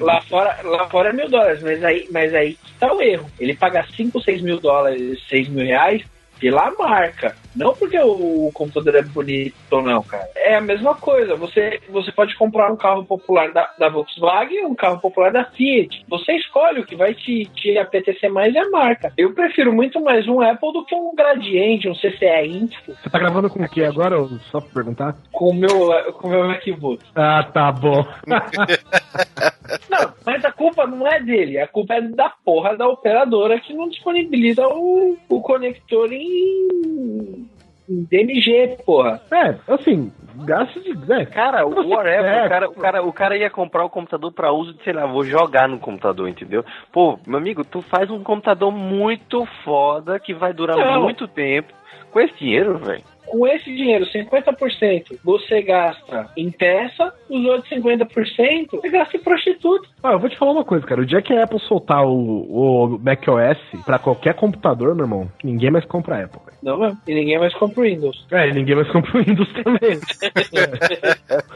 Lá 0.01 0.20
fora, 0.22 0.59
lá 0.64 0.89
fora 0.89 1.11
é 1.11 1.12
mil 1.12 1.28
dólares, 1.28 1.62
mas 1.62 1.82
aí, 1.84 2.09
mas 2.11 2.34
aí 2.34 2.55
que 2.55 2.72
tá 2.74 2.93
o 2.93 3.01
erro. 3.01 3.30
Ele 3.39 3.55
paga 3.55 3.87
5, 3.97 4.20
6 4.20 4.43
mil 4.43 4.59
dólares, 4.59 5.20
6 5.28 5.49
mil 5.49 5.64
reais 5.64 6.03
pela 6.39 6.70
marca. 6.72 7.34
Não 7.57 7.74
porque 7.74 7.98
o, 7.98 8.50
computador 8.52 8.96
é 8.96 9.02
bonito 9.02 9.54
ou 9.70 9.82
não, 9.82 10.02
cara. 10.02 10.28
É 10.36 10.57
a 10.57 10.61
mesma 10.61 10.94
coisa. 10.94 11.34
Você, 11.36 11.80
você 11.88 12.12
pode 12.12 12.36
comprar 12.36 12.70
um 12.70 12.76
carro 12.76 13.04
popular 13.04 13.50
da, 13.52 13.70
da 13.78 13.88
Volkswagen 13.88 14.66
um 14.66 14.74
carro 14.74 15.00
popular 15.00 15.32
da 15.32 15.44
Fiat. 15.44 16.04
Você 16.09 16.32
escolhe 16.32 16.80
o 16.80 16.86
que 16.86 16.94
vai 16.94 17.14
te, 17.14 17.46
te 17.54 17.78
apetecer 17.78 18.30
mais 18.30 18.54
é 18.54 18.61
a 18.61 18.70
marca. 18.70 19.12
Eu 19.16 19.32
prefiro 19.32 19.72
muito 19.72 20.00
mais 20.00 20.28
um 20.28 20.40
Apple 20.40 20.72
do 20.72 20.84
que 20.84 20.94
um 20.94 21.14
Gradiente, 21.14 21.88
um 21.88 21.94
CCE 21.94 22.46
Índico 22.46 22.92
Você 22.92 23.11
tá 23.11 23.18
gravando 23.18 23.48
com 23.48 23.62
o 23.62 23.68
que 23.68 23.82
agora? 23.82 24.16
Só 24.50 24.61
pra 24.61 24.70
perguntar? 24.74 25.16
com 25.32 25.50
o 25.50 25.54
meu, 25.54 26.12
com 26.14 26.28
meu 26.28 26.46
MacBook. 26.48 27.04
Ah, 27.14 27.42
tá 27.42 27.70
bom. 27.70 28.04
Não, 29.91 30.12
mas 30.25 30.45
a 30.45 30.53
culpa 30.53 30.87
não 30.87 31.07
é 31.07 31.21
dele, 31.21 31.59
a 31.59 31.67
culpa 31.67 31.95
é 31.95 32.01
da 32.01 32.31
porra 32.45 32.77
da 32.77 32.89
operadora 32.89 33.61
que 33.61 33.75
não 33.75 33.89
disponibiliza 33.89 34.67
o, 34.67 35.17
o 35.29 35.41
conector 35.41 36.12
em, 36.12 37.49
em 37.89 38.05
DMG, 38.05 38.79
porra. 38.85 39.21
É, 39.31 39.57
assim, 39.73 40.12
gasto 40.45 40.81
de. 40.81 41.12
É, 41.12 41.25
Cara, 41.27 41.67
o 41.67 41.89
whatever, 41.89 42.25
É, 42.25 42.45
o, 42.45 42.49
cara, 42.49 42.69
o, 42.69 42.75
cara, 42.75 43.03
o 43.03 43.12
cara 43.12 43.37
ia 43.37 43.51
comprar 43.51 43.85
o 43.85 43.91
computador 43.91 44.33
pra 44.33 44.53
uso 44.53 44.75
de, 44.75 44.83
sei 44.83 44.93
lá, 44.93 45.07
vou 45.07 45.25
jogar 45.25 45.69
no 45.69 45.79
computador, 45.79 46.29
entendeu? 46.29 46.64
Pô, 46.93 47.19
meu 47.27 47.39
amigo, 47.39 47.64
tu 47.64 47.81
faz 47.83 48.11
um 48.11 48.23
computador 48.23 48.73
muito 48.73 49.47
foda 49.64 50.19
que 50.19 50.35
vai 50.35 50.53
durar 50.53 50.77
Não. 50.77 51.03
muito 51.03 51.27
tempo. 51.29 51.73
Com 52.11 52.21
esse 52.21 52.35
dinheiro, 52.39 52.79
velho. 52.79 53.03
Com 53.27 53.47
esse 53.47 53.64
dinheiro, 53.74 54.07
50% 54.07 55.18
você 55.24 55.62
gasta 55.62 56.31
em 56.37 56.51
peça, 56.51 57.12
os 57.29 57.45
outros 57.45 57.68
50% 57.70 58.70
você 58.70 58.89
gasta 58.89 59.16
em 59.16 59.20
prostituta. 59.20 59.89
Ah, 60.03 60.12
eu 60.12 60.18
vou 60.18 60.29
te 60.29 60.37
falar 60.37 60.53
uma 60.53 60.64
coisa, 60.64 60.87
cara. 60.87 61.01
O 61.01 61.07
dia 61.07 61.20
que 61.20 61.33
a 61.35 61.45
Apple 61.45 61.59
soltar 61.61 62.05
o, 62.05 62.14
o 62.14 62.99
macOS 62.99 63.59
pra 63.85 63.99
qualquer 63.99 64.35
computador, 64.35 64.95
meu 64.95 65.05
irmão, 65.05 65.31
ninguém 65.43 65.70
mais 65.70 65.85
compra 65.85 66.16
a 66.16 66.24
Apple. 66.24 66.41
Não 66.62 66.79
mesmo. 66.79 66.99
E 67.07 67.14
ninguém 67.14 67.39
mais 67.39 67.55
compra 67.55 67.81
o 67.81 67.85
Windows. 67.85 68.27
É, 68.31 68.49
e 68.49 68.53
ninguém 68.53 68.77
mais 68.77 68.91
compra 68.91 69.18
o 69.18 69.24
Windows 69.24 69.53
também. 69.53 69.99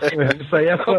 É, 0.02 0.42
Isso 0.42 0.56
aí 0.56 0.66
é 0.66 0.76
só, 0.78 0.98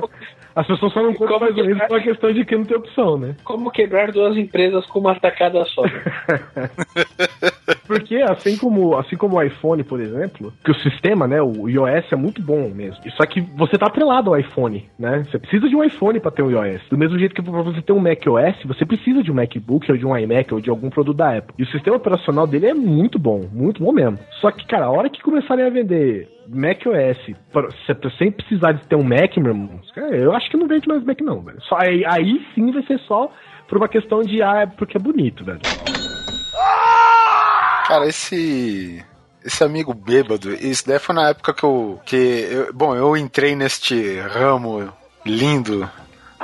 As 0.56 0.68
pessoas 0.68 0.94
só 0.94 1.02
não 1.02 1.14
compram 1.14 1.40
mais 1.40 1.58
o 1.58 1.62
Windows 1.62 1.88
por 1.88 1.96
uma 1.96 2.04
questão 2.04 2.34
de 2.34 2.46
que 2.46 2.56
não 2.56 2.66
tem 2.66 2.78
opção, 2.78 3.18
né? 3.18 3.36
Como 3.44 3.72
quebrar 3.72 4.12
duas 4.12 4.38
empresas 4.38 4.86
com 4.88 5.00
uma 5.00 5.16
tacada 5.16 5.64
só. 5.66 5.84
Porque 7.88 8.18
assim 8.18 8.58
como, 8.58 8.98
assim 8.98 9.16
como 9.16 9.38
o 9.38 9.44
iPhone, 9.44 9.84
por 9.84 10.00
exemplo, 10.00 10.54
que 10.64 10.72
o 10.72 10.76
sistema, 10.76 11.28
né, 11.28 11.42
o 11.42 11.68
iOS 11.68 12.12
é 12.12 12.16
muito 12.16 12.42
bom 12.42 12.70
mesmo. 12.70 13.02
Só 13.12 13.26
que 13.26 13.42
você 13.42 13.78
tá 13.78 13.88
atrelado 13.88 14.30
ao 14.30 14.40
iPhone, 14.40 14.90
né? 14.98 15.26
Você 15.30 15.40
precisa 15.40 15.68
de 15.68 15.76
um 15.76 15.84
iPhone 15.84 16.20
para 16.20 16.32
ter 16.32 16.44
um 16.44 16.52
iOS. 16.52 16.82
Do 16.90 16.98
mesmo 16.98 17.18
jeito 17.18 17.36
que 17.36 17.42
pra 17.42 17.62
você 17.62 17.82
ter 17.82 17.94
um 17.94 18.00
macOS, 18.00 18.56
você 18.66 18.86
precisa 18.86 19.24
de 19.24 19.32
um 19.32 19.36
MacBook 19.36 19.92
ou 19.92 19.98
de 19.98 20.06
um 20.06 20.18
iMac 20.18 20.54
ou 20.54 20.62
de 20.62 20.70
algum 20.70 20.90
produto 20.90 21.18
da 21.18 21.38
Apple. 21.38 21.54
E 21.58 21.64
o 21.64 21.68
sistema 21.68 21.98
operacional 21.98 22.48
dele 22.48 22.68
é 22.68 22.74
muito 22.74 23.20
bom, 23.20 23.42
muito 23.52 23.84
bom 23.84 23.92
mesmo. 23.92 24.20
Só 24.40 24.52
que, 24.52 24.66
cara, 24.66 24.86
a 24.86 24.92
hora 24.92 25.10
que 25.10 25.22
começarem 25.22 25.66
a 25.66 25.70
vender 25.70 26.30
macOS 26.48 27.18
sem 28.18 28.32
precisar 28.32 28.74
de 28.74 28.86
ter 28.88 28.96
um 28.96 29.04
Mac, 29.04 29.36
meu 29.38 29.52
irmão, 29.54 29.80
eu 30.12 30.34
acho 30.34 30.50
que 30.50 30.58
não 30.58 30.68
vende 30.68 30.88
mais 30.88 31.04
Mac 31.04 31.20
não, 31.22 31.42
velho. 31.42 31.62
Só 31.64 31.78
aí, 31.78 32.04
aí 32.06 32.46
sim 32.56 32.72
vai 32.72 32.84
ser 32.84 33.00
só 33.02 33.32
por 33.68 33.78
uma 33.78 33.88
questão 33.88 34.22
de 34.22 34.42
ah, 34.42 34.62
é 34.62 34.66
porque 34.66 34.98
é 34.98 35.00
bonito, 35.00 35.46
velho. 35.46 35.60
Cara, 37.88 38.08
esse. 38.08 39.04
Esse 39.44 39.64
amigo 39.64 39.92
bêbado, 39.94 40.54
isso 40.54 40.88
daí 40.88 41.00
foi 41.00 41.16
na 41.16 41.30
época 41.30 41.52
que 41.54 41.64
eu. 41.64 42.00
Que 42.06 42.16
eu- 42.16 42.72
bom, 42.74 42.96
eu 42.96 43.18
entrei 43.18 43.56
neste 43.56 44.20
ramo 44.20 44.94
lindo 45.26 45.90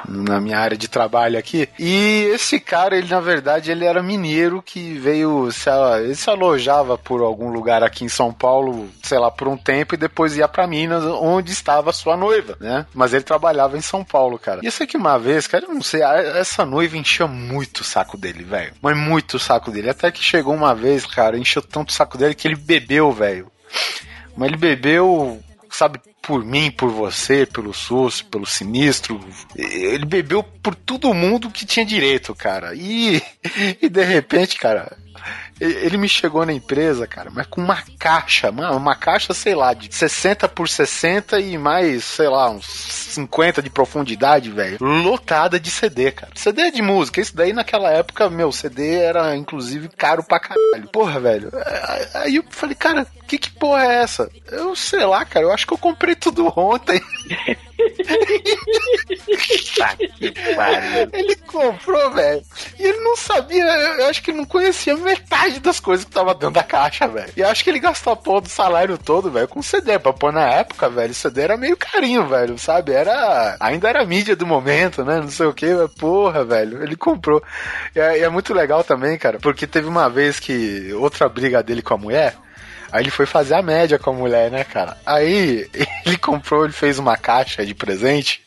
na 0.07 0.39
minha 0.39 0.59
área 0.59 0.77
de 0.77 0.87
trabalho 0.87 1.37
aqui. 1.37 1.69
E 1.79 2.29
esse 2.33 2.59
cara, 2.59 2.97
ele 2.97 3.07
na 3.07 3.19
verdade, 3.19 3.71
ele 3.71 3.85
era 3.85 4.03
mineiro 4.03 4.61
que 4.61 4.97
veio, 4.97 5.51
sei 5.51 5.73
lá, 5.73 6.01
ele 6.01 6.15
se 6.15 6.29
alojava 6.29 6.97
por 6.97 7.21
algum 7.21 7.49
lugar 7.49 7.83
aqui 7.83 8.03
em 8.03 8.09
São 8.09 8.33
Paulo, 8.33 8.89
sei 9.03 9.17
lá, 9.17 9.31
por 9.31 9.47
um 9.47 9.57
tempo 9.57 9.95
e 9.95 9.97
depois 9.97 10.37
ia 10.37 10.47
pra 10.47 10.67
Minas, 10.67 11.03
onde 11.03 11.51
estava 11.51 11.91
sua 11.93 12.17
noiva, 12.17 12.57
né? 12.59 12.85
Mas 12.93 13.13
ele 13.13 13.23
trabalhava 13.23 13.77
em 13.77 13.81
São 13.81 14.03
Paulo, 14.03 14.37
cara. 14.37 14.61
Eu 14.63 14.71
sei 14.71 14.85
que 14.85 14.97
uma 14.97 15.17
vez, 15.17 15.47
cara, 15.47 15.67
não 15.67 15.81
sei, 15.81 16.01
essa 16.01 16.65
noiva 16.65 16.97
enchia 16.97 17.27
muito 17.27 17.81
o 17.81 17.83
saco 17.83 18.17
dele, 18.17 18.43
velho. 18.43 18.73
Mas 18.81 18.97
muito 18.97 19.35
o 19.35 19.39
saco 19.39 19.71
dele. 19.71 19.89
Até 19.89 20.11
que 20.11 20.23
chegou 20.23 20.53
uma 20.53 20.73
vez, 20.75 21.05
cara, 21.05 21.37
encheu 21.37 21.61
tanto 21.61 21.89
o 21.89 21.93
saco 21.93 22.17
dele 22.17 22.35
que 22.35 22.47
ele 22.47 22.55
bebeu, 22.55 23.11
velho. 23.11 23.51
Mas 24.35 24.49
ele 24.49 24.57
bebeu, 24.57 25.41
sabe, 25.69 25.99
por 26.27 26.43
mim, 26.43 26.69
por 26.69 26.91
você, 26.91 27.45
pelo 27.45 27.73
SUS, 27.73 28.21
pelo 28.21 28.45
sinistro. 28.45 29.17
Ele 29.55 30.05
bebeu 30.05 30.43
por 30.43 30.75
todo 30.75 31.13
mundo 31.13 31.49
que 31.49 31.65
tinha 31.65 31.85
direito, 31.85 32.35
cara. 32.35 32.75
E, 32.75 33.23
e 33.81 33.87
de 33.87 34.03
repente, 34.03 34.57
cara, 34.57 34.97
ele 35.59 35.97
me 35.97 36.07
chegou 36.09 36.45
na 36.45 36.53
empresa, 36.53 37.07
cara, 37.07 37.29
mas 37.33 37.47
com 37.47 37.61
uma 37.61 37.81
caixa, 37.99 38.51
mano, 38.51 38.75
uma 38.77 38.95
caixa, 38.95 39.33
sei 39.33 39.55
lá, 39.55 39.73
de 39.73 39.93
60 39.93 40.47
por 40.47 40.69
60 40.69 41.39
e 41.39 41.57
mais, 41.57 42.03
sei 42.03 42.27
lá, 42.29 42.49
uns 42.49 42.65
50 42.65 43.61
de 43.61 43.69
profundidade, 43.69 44.51
velho. 44.51 44.77
Lotada 44.81 45.59
de 45.59 45.69
CD, 45.71 46.11
cara. 46.11 46.31
CD 46.35 46.71
de 46.71 46.81
música. 46.81 47.19
Isso 47.21 47.35
daí 47.35 47.53
naquela 47.53 47.89
época, 47.89 48.29
meu, 48.29 48.51
CD 48.51 48.95
era 48.99 49.35
inclusive 49.35 49.87
caro 49.89 50.23
pra 50.23 50.39
caralho. 50.39 50.87
Porra, 50.91 51.19
velho. 51.19 51.49
Aí- 51.53 52.07
Aí 52.27 52.35
eu 52.37 52.43
falei, 52.49 52.75
cara, 52.75 53.05
que 53.27 53.37
que 53.37 53.49
porra 53.51 53.83
é 53.85 53.95
essa? 54.03 54.29
Eu 54.51 54.75
sei 54.75 55.05
lá, 55.05 55.23
cara, 55.25 55.45
eu 55.45 55.51
acho 55.51 55.65
que 55.67 55.73
eu 55.73 55.77
comprei 55.77 56.15
tudo 56.15 56.51
ontem. 56.55 57.01
Ele 61.13 61.35
comprou, 61.35 62.11
velho. 62.11 62.41
E 62.79 62.83
ele 62.83 62.99
não 62.99 63.15
sabia, 63.15 63.63
eu 63.63 64.07
acho 64.07 64.21
que 64.21 64.31
ele 64.31 64.39
não 64.39 64.45
conhecia 64.45 64.95
metade 64.97 65.59
das 65.59 65.79
coisas 65.79 66.05
que 66.05 66.11
tava 66.11 66.33
dentro 66.33 66.51
da 66.51 66.63
caixa, 66.63 67.07
velho. 67.07 67.31
E 67.35 67.43
acho 67.43 67.63
que 67.63 67.69
ele 67.69 67.79
gastou 67.79 68.13
a 68.13 68.15
porra 68.15 68.41
do 68.41 68.49
salário 68.49 68.97
todo, 68.97 69.31
velho, 69.31 69.47
com 69.47 69.61
CD. 69.61 69.99
Pra 69.99 70.13
pôr 70.13 70.33
na 70.33 70.47
época, 70.47 70.89
velho, 70.89 71.13
CD 71.13 71.41
era 71.41 71.57
meio 71.57 71.77
carinho, 71.77 72.27
velho, 72.27 72.57
sabe? 72.57 72.91
Era. 72.93 73.57
Ainda 73.59 73.89
era 73.89 74.05
mídia 74.05 74.35
do 74.35 74.45
momento, 74.45 75.03
né? 75.03 75.19
Não 75.19 75.29
sei 75.29 75.45
o 75.45 75.53
que, 75.53 75.67
porra, 75.99 76.43
velho. 76.43 76.83
Ele 76.83 76.95
comprou. 76.95 77.41
E 77.95 77.99
é, 77.99 78.19
e 78.19 78.23
é 78.23 78.29
muito 78.29 78.53
legal 78.53 78.83
também, 78.83 79.17
cara, 79.17 79.39
porque 79.39 79.67
teve 79.67 79.87
uma 79.87 80.09
vez 80.09 80.39
que 80.39 80.93
outra 80.93 81.27
briga 81.29 81.63
dele 81.63 81.81
com 81.81 81.93
a 81.93 81.97
mulher. 81.97 82.35
Aí 82.97 83.03
ele 83.03 83.11
foi 83.11 83.25
fazer 83.25 83.53
a 83.55 83.61
média 83.61 83.99
com 83.99 84.09
a 84.09 84.13
mulher, 84.13 84.49
né, 84.51 84.63
cara? 84.63 84.97
Aí 85.05 85.69
ele 86.05 86.17
comprou, 86.17 86.63
ele 86.63 86.73
fez 86.73 86.97
uma 86.99 87.15
caixa 87.15 87.65
de 87.65 87.73
presente, 87.75 88.41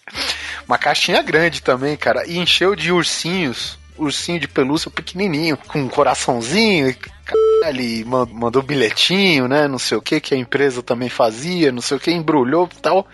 uma 0.66 0.76
caixinha 0.78 1.22
grande 1.22 1.62
também, 1.62 1.96
cara, 1.96 2.26
e 2.26 2.38
encheu 2.38 2.74
de 2.74 2.90
ursinhos, 2.92 3.78
ursinho 3.96 4.40
de 4.40 4.48
pelúcia 4.48 4.90
pequenininho, 4.90 5.56
com 5.56 5.78
um 5.80 5.88
coraçãozinho, 5.88 6.88
e 6.90 6.96
e 7.80 8.04
man- 8.04 8.26
mandou 8.32 8.62
bilhetinho, 8.62 9.46
né, 9.46 9.68
não 9.68 9.78
sei 9.78 9.96
o 9.96 10.02
que, 10.02 10.18
que 10.20 10.34
a 10.34 10.38
empresa 10.38 10.82
também 10.82 11.08
fazia, 11.08 11.70
não 11.70 11.80
sei 11.82 11.96
o 11.96 12.00
que, 12.00 12.10
embrulhou 12.10 12.68
tal. 12.82 13.06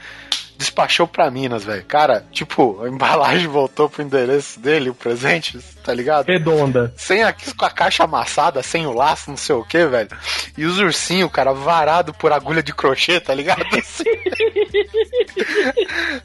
Despachou 0.57 1.07
pra 1.07 1.31
Minas, 1.31 1.65
velho. 1.65 1.85
Cara, 1.85 2.25
tipo, 2.33 2.83
a 2.83 2.89
embalagem 2.89 3.47
voltou 3.47 3.89
pro 3.89 4.03
endereço 4.03 4.59
dele, 4.61 4.91
o 4.91 4.95
presente, 4.95 5.59
tá 5.85 5.93
ligado? 5.93 6.27
Redonda. 6.27 6.93
Sem 6.97 7.23
a, 7.23 7.33
com 7.33 7.65
a 7.65 7.71
caixa 7.71 8.05
amassada, 8.05 8.63
sem 8.63 8.87
o 8.87 8.93
laço, 8.93 9.31
não 9.31 9.37
sei 9.37 9.55
o 9.55 9.65
que, 9.65 9.85
velho. 9.87 10.09
E 10.57 10.65
os 10.65 10.79
ursinhos, 10.79 11.31
cara, 11.31 11.53
varado 11.53 12.13
por 12.15 12.33
agulha 12.33 12.63
de 12.63 12.73
crochê, 12.75 13.21
tá 13.21 13.35
ligado? 13.35 13.65
Assim. 13.77 14.05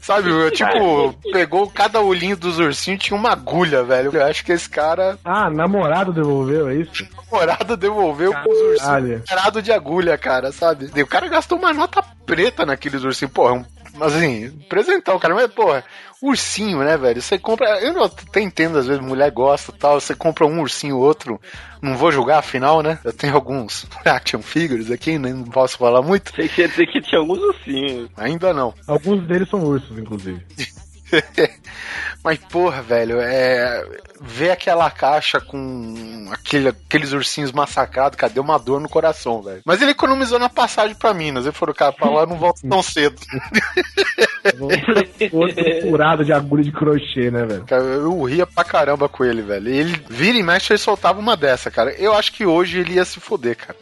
Sabe, 0.00 0.30
eu, 0.30 0.50
tipo, 0.50 1.12
pegou 1.32 1.68
cada 1.70 2.00
olhinho 2.00 2.36
dos 2.36 2.58
ursinhos 2.58 3.02
tinha 3.02 3.16
uma 3.18 3.32
agulha, 3.32 3.82
velho. 3.82 4.10
Eu 4.14 4.24
acho 4.26 4.44
que 4.44 4.52
esse 4.52 4.68
cara, 4.68 5.18
Ah, 5.24 5.48
namorado 5.50 6.12
devolveu, 6.12 6.68
é 6.68 6.74
isso? 6.76 7.06
namorado, 7.30 7.76
devolveu 7.76 8.32
com 8.32 8.50
os 8.50 8.58
ursinhos 8.80 9.22
varado 9.28 9.62
de 9.62 9.72
agulha, 9.72 10.16
cara, 10.18 10.52
sabe? 10.52 10.90
E 10.94 11.02
o 11.02 11.06
cara 11.06 11.28
gastou 11.28 11.58
uma 11.58 11.72
nota 11.72 12.02
preta 12.26 12.64
naqueles 12.66 13.02
ursinhos. 13.04 13.32
Porra, 13.32 13.52
um, 13.54 13.64
mas 13.94 14.14
assim, 14.14 14.50
presentão, 14.68 15.18
cara. 15.18 15.34
Mas, 15.34 15.50
porra, 15.52 15.84
ursinho, 16.22 16.78
né, 16.78 16.96
velho? 16.96 17.20
Você 17.20 17.38
compra. 17.38 17.80
Eu 17.80 17.92
não 17.92 18.04
até 18.04 18.40
entendo, 18.40 18.78
às 18.78 18.86
vezes, 18.86 19.02
mulher 19.02 19.30
gosta 19.30 19.72
e 19.74 19.78
tal. 19.78 20.00
Você 20.00 20.14
compra 20.14 20.46
um 20.46 20.60
ursinho, 20.60 20.98
outro. 20.98 21.40
Não 21.80 21.96
vou 21.96 22.12
julgar, 22.12 22.38
afinal, 22.38 22.82
né? 22.82 22.98
Eu 23.04 23.12
tenho 23.12 23.34
alguns 23.34 23.86
action 24.04 24.40
figures 24.40 24.90
aqui, 24.90 25.18
né? 25.18 25.32
Não 25.32 25.44
posso 25.44 25.76
falar 25.76 26.02
muito. 26.02 26.32
Você 26.34 26.48
quer 26.48 26.68
dizer 26.68 26.86
que 26.86 27.00
tinha 27.00 27.20
alguns 27.20 27.40
ursinhos. 27.40 28.10
Ainda 28.16 28.54
não. 28.54 28.72
Alguns 28.86 29.26
deles 29.26 29.48
são 29.48 29.64
ursos, 29.64 29.98
inclusive. 29.98 30.40
Mas, 32.24 32.38
porra, 32.38 32.82
velho, 32.82 33.20
é. 33.20 33.84
Ver 34.20 34.52
aquela 34.52 34.88
caixa 34.90 35.40
com 35.40 36.28
aquele, 36.30 36.68
aqueles 36.68 37.12
ursinhos 37.12 37.50
massacrados, 37.50 38.16
cara, 38.16 38.32
deu 38.32 38.42
uma 38.42 38.58
dor 38.58 38.80
no 38.80 38.88
coração, 38.88 39.42
velho. 39.42 39.62
Mas 39.64 39.82
ele 39.82 39.90
economizou 39.90 40.38
na 40.38 40.48
passagem 40.48 40.94
pra 40.94 41.12
Minas. 41.12 41.44
Ele 41.44 41.54
falou, 41.54 41.74
cara, 41.74 41.92
pra 41.92 42.08
lá 42.08 42.20
eu 42.20 42.26
não 42.28 42.36
volto 42.36 42.60
tão 42.68 42.82
cedo. 42.82 43.20
Outro 45.32 45.82
furado 45.82 46.24
de 46.24 46.32
agulha 46.32 46.62
de 46.62 46.72
crochê, 46.72 47.30
né, 47.30 47.44
velho? 47.44 47.64
Cara, 47.64 47.82
eu 47.82 48.22
ria 48.22 48.46
pra 48.46 48.64
caramba 48.64 49.08
com 49.08 49.24
ele, 49.24 49.42
velho. 49.42 49.68
Ele 49.68 50.04
vira 50.08 50.38
e 50.38 50.42
mexe, 50.42 50.72
ele 50.72 50.78
soltava 50.78 51.18
uma 51.18 51.36
dessa, 51.36 51.70
cara. 51.70 51.90
Eu 51.92 52.14
acho 52.14 52.32
que 52.32 52.46
hoje 52.46 52.78
ele 52.78 52.94
ia 52.94 53.04
se 53.04 53.18
foder, 53.18 53.56
cara. 53.56 53.78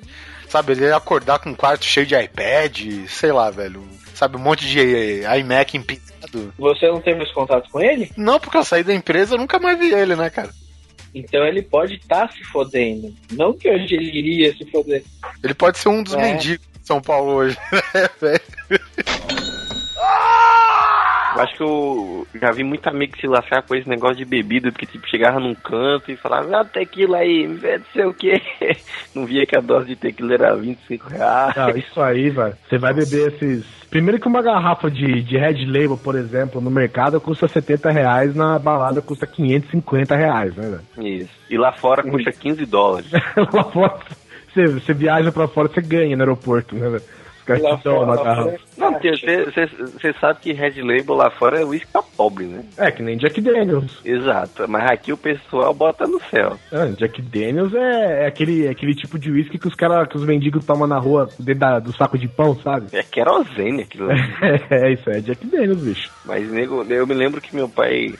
Sabe, 0.48 0.72
ele 0.72 0.84
ia 0.84 0.96
acordar 0.96 1.38
com 1.38 1.50
um 1.50 1.54
quarto 1.54 1.84
cheio 1.84 2.06
de 2.06 2.14
iPad, 2.14 3.06
sei 3.08 3.30
lá, 3.30 3.50
velho. 3.50 3.86
Sabe, 4.14 4.36
um 4.36 4.40
monte 4.40 4.66
de 4.66 5.22
iMac 5.38 5.76
empinado. 5.76 6.10
Você 6.58 6.86
não 6.88 7.00
tem 7.00 7.16
mais 7.16 7.30
contato 7.32 7.68
com 7.70 7.80
ele? 7.80 8.10
Não, 8.16 8.38
porque 8.40 8.56
eu 8.56 8.64
saí 8.64 8.82
da 8.84 8.94
empresa, 8.94 9.34
eu 9.34 9.38
nunca 9.38 9.58
mais 9.58 9.78
vi 9.78 9.92
ele, 9.92 10.14
né, 10.16 10.30
cara? 10.30 10.50
Então 11.14 11.44
ele 11.44 11.60
pode 11.62 11.94
estar 11.94 12.30
se 12.32 12.44
fodendo. 12.44 13.12
Não 13.32 13.52
que 13.52 13.68
hoje 13.68 13.94
ele 13.94 14.16
iria 14.16 14.54
se 14.56 14.64
foder. 14.70 15.02
Ele 15.42 15.54
pode 15.54 15.78
ser 15.78 15.88
um 15.88 16.02
dos 16.02 16.14
É. 16.14 16.20
mendigos 16.20 16.64
de 16.80 16.86
São 16.86 17.00
Paulo 17.00 17.32
hoje, 17.32 17.56
né, 17.94 18.08
velho? 18.20 18.40
Eu 21.34 21.42
acho 21.42 21.56
que 21.56 21.62
eu 21.62 22.26
já 22.40 22.50
vi 22.50 22.64
muito 22.64 22.86
amigo 22.88 23.16
se 23.16 23.26
lascar 23.26 23.62
com 23.62 23.74
esse 23.74 23.88
negócio 23.88 24.16
de 24.16 24.24
bebida, 24.24 24.70
que 24.72 24.84
tipo, 24.84 25.08
chegava 25.08 25.38
num 25.38 25.54
canto 25.54 26.10
e 26.10 26.16
falava, 26.16 26.60
ah, 26.60 26.64
tequila 26.64 27.18
aí, 27.18 27.46
me 27.46 27.54
vê 27.54 27.80
sei 27.92 28.04
o 28.04 28.12
que. 28.12 28.40
Não 29.14 29.24
via 29.24 29.46
que 29.46 29.56
a 29.56 29.60
dose 29.60 29.88
de 29.88 29.96
tequila 29.96 30.34
era 30.34 30.56
25 30.56 31.08
reais. 31.08 31.54
Não, 31.56 31.70
isso 31.70 32.00
aí, 32.00 32.30
velho. 32.30 32.56
Você 32.68 32.78
vai 32.78 32.92
beber 32.92 33.32
esses. 33.32 33.64
Primeiro 33.88 34.20
que 34.20 34.28
uma 34.28 34.42
garrafa 34.42 34.90
de, 34.90 35.22
de 35.22 35.36
Red 35.36 35.64
Label, 35.66 35.96
por 35.96 36.16
exemplo, 36.16 36.60
no 36.60 36.70
mercado 36.70 37.20
custa 37.20 37.48
70 37.48 37.90
reais, 37.90 38.34
na 38.34 38.58
balada 38.58 39.00
custa 39.00 39.26
550 39.26 40.16
reais, 40.16 40.54
né, 40.56 40.68
velho? 40.68 41.08
Isso. 41.08 41.30
E 41.48 41.56
lá 41.56 41.72
fora 41.72 42.02
custa 42.02 42.30
15 42.32 42.66
dólares. 42.66 43.10
Lá 43.52 43.64
fora, 43.64 43.98
você, 44.52 44.66
você 44.66 44.92
viaja 44.92 45.32
pra 45.32 45.48
fora, 45.48 45.68
você 45.68 45.80
ganha 45.80 46.16
no 46.16 46.22
aeroporto, 46.22 46.74
né, 46.74 46.88
velho? 46.88 47.19
Caras 47.58 47.62
Lá 47.62 48.16
garrafa. 48.16 48.42
fora, 48.42 48.58
Não, 48.78 48.92
porque 48.92 49.10
você 49.92 50.12
sabe 50.20 50.40
que 50.40 50.52
Red 50.52 50.80
Label 50.82 51.14
lá 51.14 51.30
fora 51.30 51.60
é 51.60 51.64
uísque 51.64 51.90
pra 51.92 52.02
pobre, 52.02 52.44
né? 52.46 52.64
É, 52.78 52.90
que 52.90 53.02
nem 53.02 53.16
Jack 53.16 53.40
Daniels. 53.40 54.00
Exato. 54.04 54.68
Mas 54.68 54.90
aqui 54.90 55.12
o 55.12 55.16
pessoal 55.16 55.72
bota 55.74 56.06
no 56.06 56.20
céu. 56.30 56.56
Ah, 56.72 56.86
Jack 56.96 57.20
Daniels 57.22 57.74
é, 57.74 58.24
é 58.24 58.26
aquele, 58.26 58.66
é 58.66 58.70
aquele 58.70 58.94
tipo 58.94 59.18
de 59.18 59.30
uísque 59.30 59.58
que 59.58 59.68
os 59.68 59.74
cara, 59.74 60.06
que 60.06 60.16
os 60.16 60.24
mendigos 60.24 60.64
tomam 60.64 60.86
na 60.86 60.98
rua 60.98 61.28
dentro 61.38 61.60
da- 61.60 61.78
do 61.78 61.92
saco 61.96 62.18
de 62.18 62.28
pão, 62.28 62.54
sabe? 62.60 62.86
É 62.92 63.02
querosene 63.02 63.82
aquilo. 63.82 64.06
lá. 64.06 64.14
É, 64.70 64.92
isso, 64.92 65.10
é 65.10 65.20
Jack 65.20 65.44
Daniels, 65.46 65.80
bicho. 65.82 66.10
Mas 66.24 66.50
nego, 66.50 66.82
eu 66.88 67.06
me 67.06 67.14
lembro 67.14 67.40
que 67.40 67.54
meu 67.54 67.68
pai. 67.68 68.14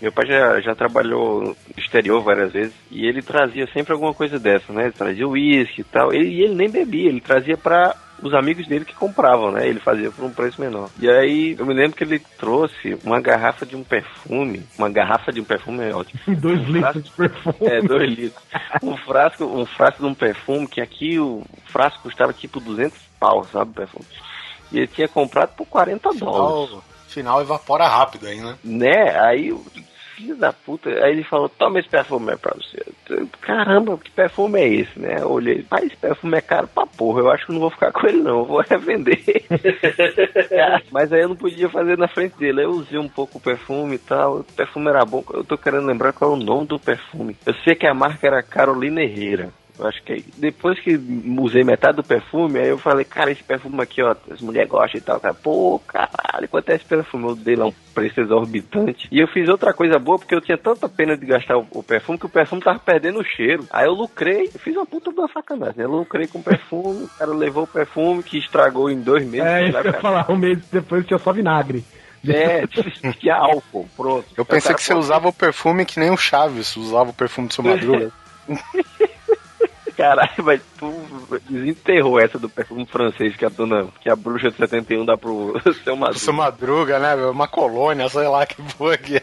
Meu 0.00 0.12
pai 0.12 0.26
já, 0.26 0.60
já 0.60 0.74
trabalhou 0.74 1.40
no 1.42 1.56
exterior 1.76 2.22
várias 2.22 2.52
vezes 2.52 2.74
e 2.90 3.06
ele 3.06 3.22
trazia 3.22 3.66
sempre 3.72 3.94
alguma 3.94 4.12
coisa 4.12 4.38
dessa, 4.38 4.70
né? 4.72 4.84
Ele 4.84 4.92
trazia 4.92 5.26
uísque 5.26 5.80
e 5.80 5.84
tal. 5.84 6.12
Ele- 6.12 6.28
E 6.34 6.42
ele, 6.42 6.54
nem 6.54 6.68
bebia, 6.70 7.08
ele 7.08 7.20
trazia 7.20 7.56
pra 7.56 7.94
os 8.22 8.34
amigos 8.34 8.66
dele 8.66 8.84
que 8.84 8.94
compravam, 8.94 9.52
né? 9.52 9.66
Ele 9.68 9.80
fazia 9.80 10.10
por 10.10 10.24
um 10.24 10.32
preço 10.32 10.60
menor. 10.60 10.90
E 10.98 11.08
aí 11.08 11.56
eu 11.58 11.66
me 11.66 11.74
lembro 11.74 11.96
que 11.96 12.04
ele 12.04 12.18
trouxe 12.38 12.98
uma 13.04 13.20
garrafa 13.20 13.66
de 13.66 13.76
um 13.76 13.84
perfume. 13.84 14.64
Uma 14.78 14.88
garrafa 14.88 15.32
de 15.32 15.40
um 15.40 15.44
perfume 15.44 15.84
é 15.84 15.94
ótimo. 15.94 16.20
Dois 16.38 16.60
litros 16.68 17.04
de 17.04 17.10
perfume. 17.10 17.56
É, 17.60 17.80
dois 17.80 18.10
litros. 18.10 18.42
Um 18.82 18.96
frasco, 18.96 19.44
um 19.44 19.66
frasco 19.66 20.02
de 20.02 20.08
um 20.08 20.14
perfume 20.14 20.66
que 20.66 20.80
aqui 20.80 21.18
o 21.18 21.42
frasco 21.66 22.02
custava 22.02 22.32
tipo 22.32 22.60
200 22.60 22.98
pau, 23.20 23.44
sabe, 23.44 23.70
o 23.70 23.74
perfume. 23.74 24.06
E 24.72 24.78
ele 24.78 24.86
tinha 24.88 25.08
comprado 25.08 25.54
por 25.54 25.66
40 25.66 26.10
dólares. 26.14 26.68
Final, 26.68 26.84
final 27.08 27.40
evapora 27.40 27.86
rápido 27.86 28.26
aí, 28.26 28.40
né? 28.40 28.56
Né? 28.64 29.20
Aí 29.20 29.52
filho 30.16 30.36
da 30.36 30.52
puta, 30.52 30.88
aí 30.88 31.12
ele 31.12 31.22
falou, 31.22 31.48
toma 31.48 31.78
esse 31.78 31.88
perfume 31.88 32.30
aí 32.30 32.36
pra 32.38 32.54
você. 32.54 32.82
Eu, 33.10 33.28
Caramba, 33.40 33.98
que 33.98 34.10
perfume 34.10 34.60
é 34.60 34.68
esse, 34.68 34.98
né? 34.98 35.16
Eu 35.20 35.30
olhei, 35.30 35.62
pai, 35.62 35.84
esse 35.84 35.96
perfume 35.96 36.38
é 36.38 36.40
caro 36.40 36.66
pra 36.66 36.86
porra, 36.86 37.20
eu 37.20 37.30
acho 37.30 37.46
que 37.46 37.52
não 37.52 37.60
vou 37.60 37.70
ficar 37.70 37.92
com 37.92 38.06
ele 38.06 38.22
não, 38.22 38.38
eu 38.38 38.44
vou 38.44 38.62
revender. 38.62 39.22
Mas 40.90 41.12
aí 41.12 41.20
eu 41.20 41.28
não 41.28 41.36
podia 41.36 41.68
fazer 41.68 41.98
na 41.98 42.08
frente 42.08 42.36
dele, 42.38 42.64
eu 42.64 42.70
usei 42.70 42.98
um 42.98 43.08
pouco 43.08 43.38
o 43.38 43.40
perfume 43.40 43.96
e 43.96 43.98
tal, 43.98 44.38
o 44.38 44.44
perfume 44.44 44.88
era 44.88 45.04
bom, 45.04 45.22
eu 45.32 45.44
tô 45.44 45.58
querendo 45.58 45.86
lembrar 45.86 46.12
qual 46.12 46.32
é 46.32 46.34
o 46.34 46.36
nome 46.36 46.66
do 46.66 46.78
perfume. 46.78 47.36
Eu 47.44 47.54
sei 47.62 47.74
que 47.74 47.86
a 47.86 47.94
marca 47.94 48.26
era 48.26 48.42
Carolina 48.42 49.02
Herrera. 49.02 49.50
Eu 49.78 49.86
acho 49.86 50.02
que 50.02 50.12
aí, 50.12 50.24
depois 50.38 50.78
que 50.80 50.98
usei 51.38 51.62
metade 51.62 51.96
do 51.96 52.02
perfume, 52.02 52.58
aí 52.58 52.68
eu 52.68 52.78
falei, 52.78 53.04
cara, 53.04 53.30
esse 53.30 53.42
perfume 53.42 53.82
aqui, 53.82 54.02
ó, 54.02 54.14
as 54.30 54.40
mulheres 54.40 54.70
gostam 54.70 54.98
e 54.98 55.02
tal. 55.02 55.20
Cara, 55.20 55.34
pô, 55.34 55.78
caralho, 55.86 56.48
quanto 56.48 56.70
é 56.70 56.76
esse 56.76 56.84
perfume? 56.84 57.24
Eu 57.28 57.36
dei 57.36 57.56
lá 57.56 57.66
um 57.66 57.74
preço 57.94 58.20
exorbitante. 58.20 59.06
E 59.10 59.20
eu 59.20 59.28
fiz 59.28 59.48
outra 59.48 59.74
coisa 59.74 59.98
boa, 59.98 60.18
porque 60.18 60.34
eu 60.34 60.40
tinha 60.40 60.56
tanta 60.56 60.88
pena 60.88 61.16
de 61.16 61.26
gastar 61.26 61.58
o, 61.58 61.66
o 61.70 61.82
perfume, 61.82 62.18
que 62.18 62.26
o 62.26 62.30
perfume 62.30 62.62
tava 62.62 62.78
perdendo 62.78 63.20
o 63.20 63.24
cheiro. 63.24 63.66
Aí 63.70 63.86
eu 63.86 63.92
lucrei, 63.92 64.50
eu 64.52 64.60
fiz 64.60 64.74
uma 64.74 64.86
puta 64.86 65.12
da 65.12 65.28
sacanagem. 65.28 65.76
né? 65.76 65.84
Eu 65.84 65.90
lucrei 65.90 66.26
com 66.26 66.38
o 66.38 66.42
perfume, 66.42 67.04
o 67.04 67.10
cara 67.18 67.32
levou 67.32 67.64
o 67.64 67.68
perfume, 67.68 68.22
que 68.22 68.38
estragou 68.38 68.90
em 68.90 69.00
dois 69.00 69.26
meses. 69.26 69.46
É, 69.46 69.58
sei 69.58 69.64
isso 69.68 69.74
lá, 69.74 69.82
que 69.82 69.88
eu 69.88 69.92
ia 69.92 70.00
falar, 70.00 70.30
um 70.30 70.36
mês 70.36 70.58
depois 70.72 71.06
tinha 71.06 71.18
só 71.18 71.32
vinagre. 71.32 71.84
É, 72.26 72.66
tinha 73.20 73.36
álcool, 73.36 73.88
pronto. 73.96 74.26
Eu 74.36 74.44
pensei 74.44 74.68
cara 74.68 74.74
que 74.78 74.84
você 74.84 74.94
usava 74.94 75.28
o 75.28 75.32
perfume 75.32 75.84
que 75.84 76.00
nem 76.00 76.10
o 76.10 76.16
Chaves 76.16 76.76
usava 76.76 77.10
o 77.10 77.14
perfume 77.14 77.48
do 77.48 77.54
seu 77.54 77.62
Madruga. 77.62 78.10
Caralho, 79.96 80.30
mas 80.44 80.60
tu 80.78 80.92
desenterrou 81.48 82.20
essa 82.20 82.38
do 82.38 82.48
perfume 82.50 82.84
francês 82.86 83.34
que 83.34 83.44
a 83.44 83.48
dona, 83.48 83.88
que 84.00 84.10
a 84.10 84.16
bruxa 84.16 84.50
de 84.50 84.56
71 84.56 85.04
dá 85.06 85.16
pro 85.16 85.54
seu 85.84 85.94
O 85.94 85.96
madruga. 85.96 86.18
seu 86.18 86.32
Madruga, 86.32 86.98
né? 86.98 87.14
Uma 87.26 87.48
colônia, 87.48 88.08
sei 88.08 88.28
lá 88.28 88.44
que 88.44 88.60
porra 88.74 88.98
que 88.98 89.16
é. 89.16 89.22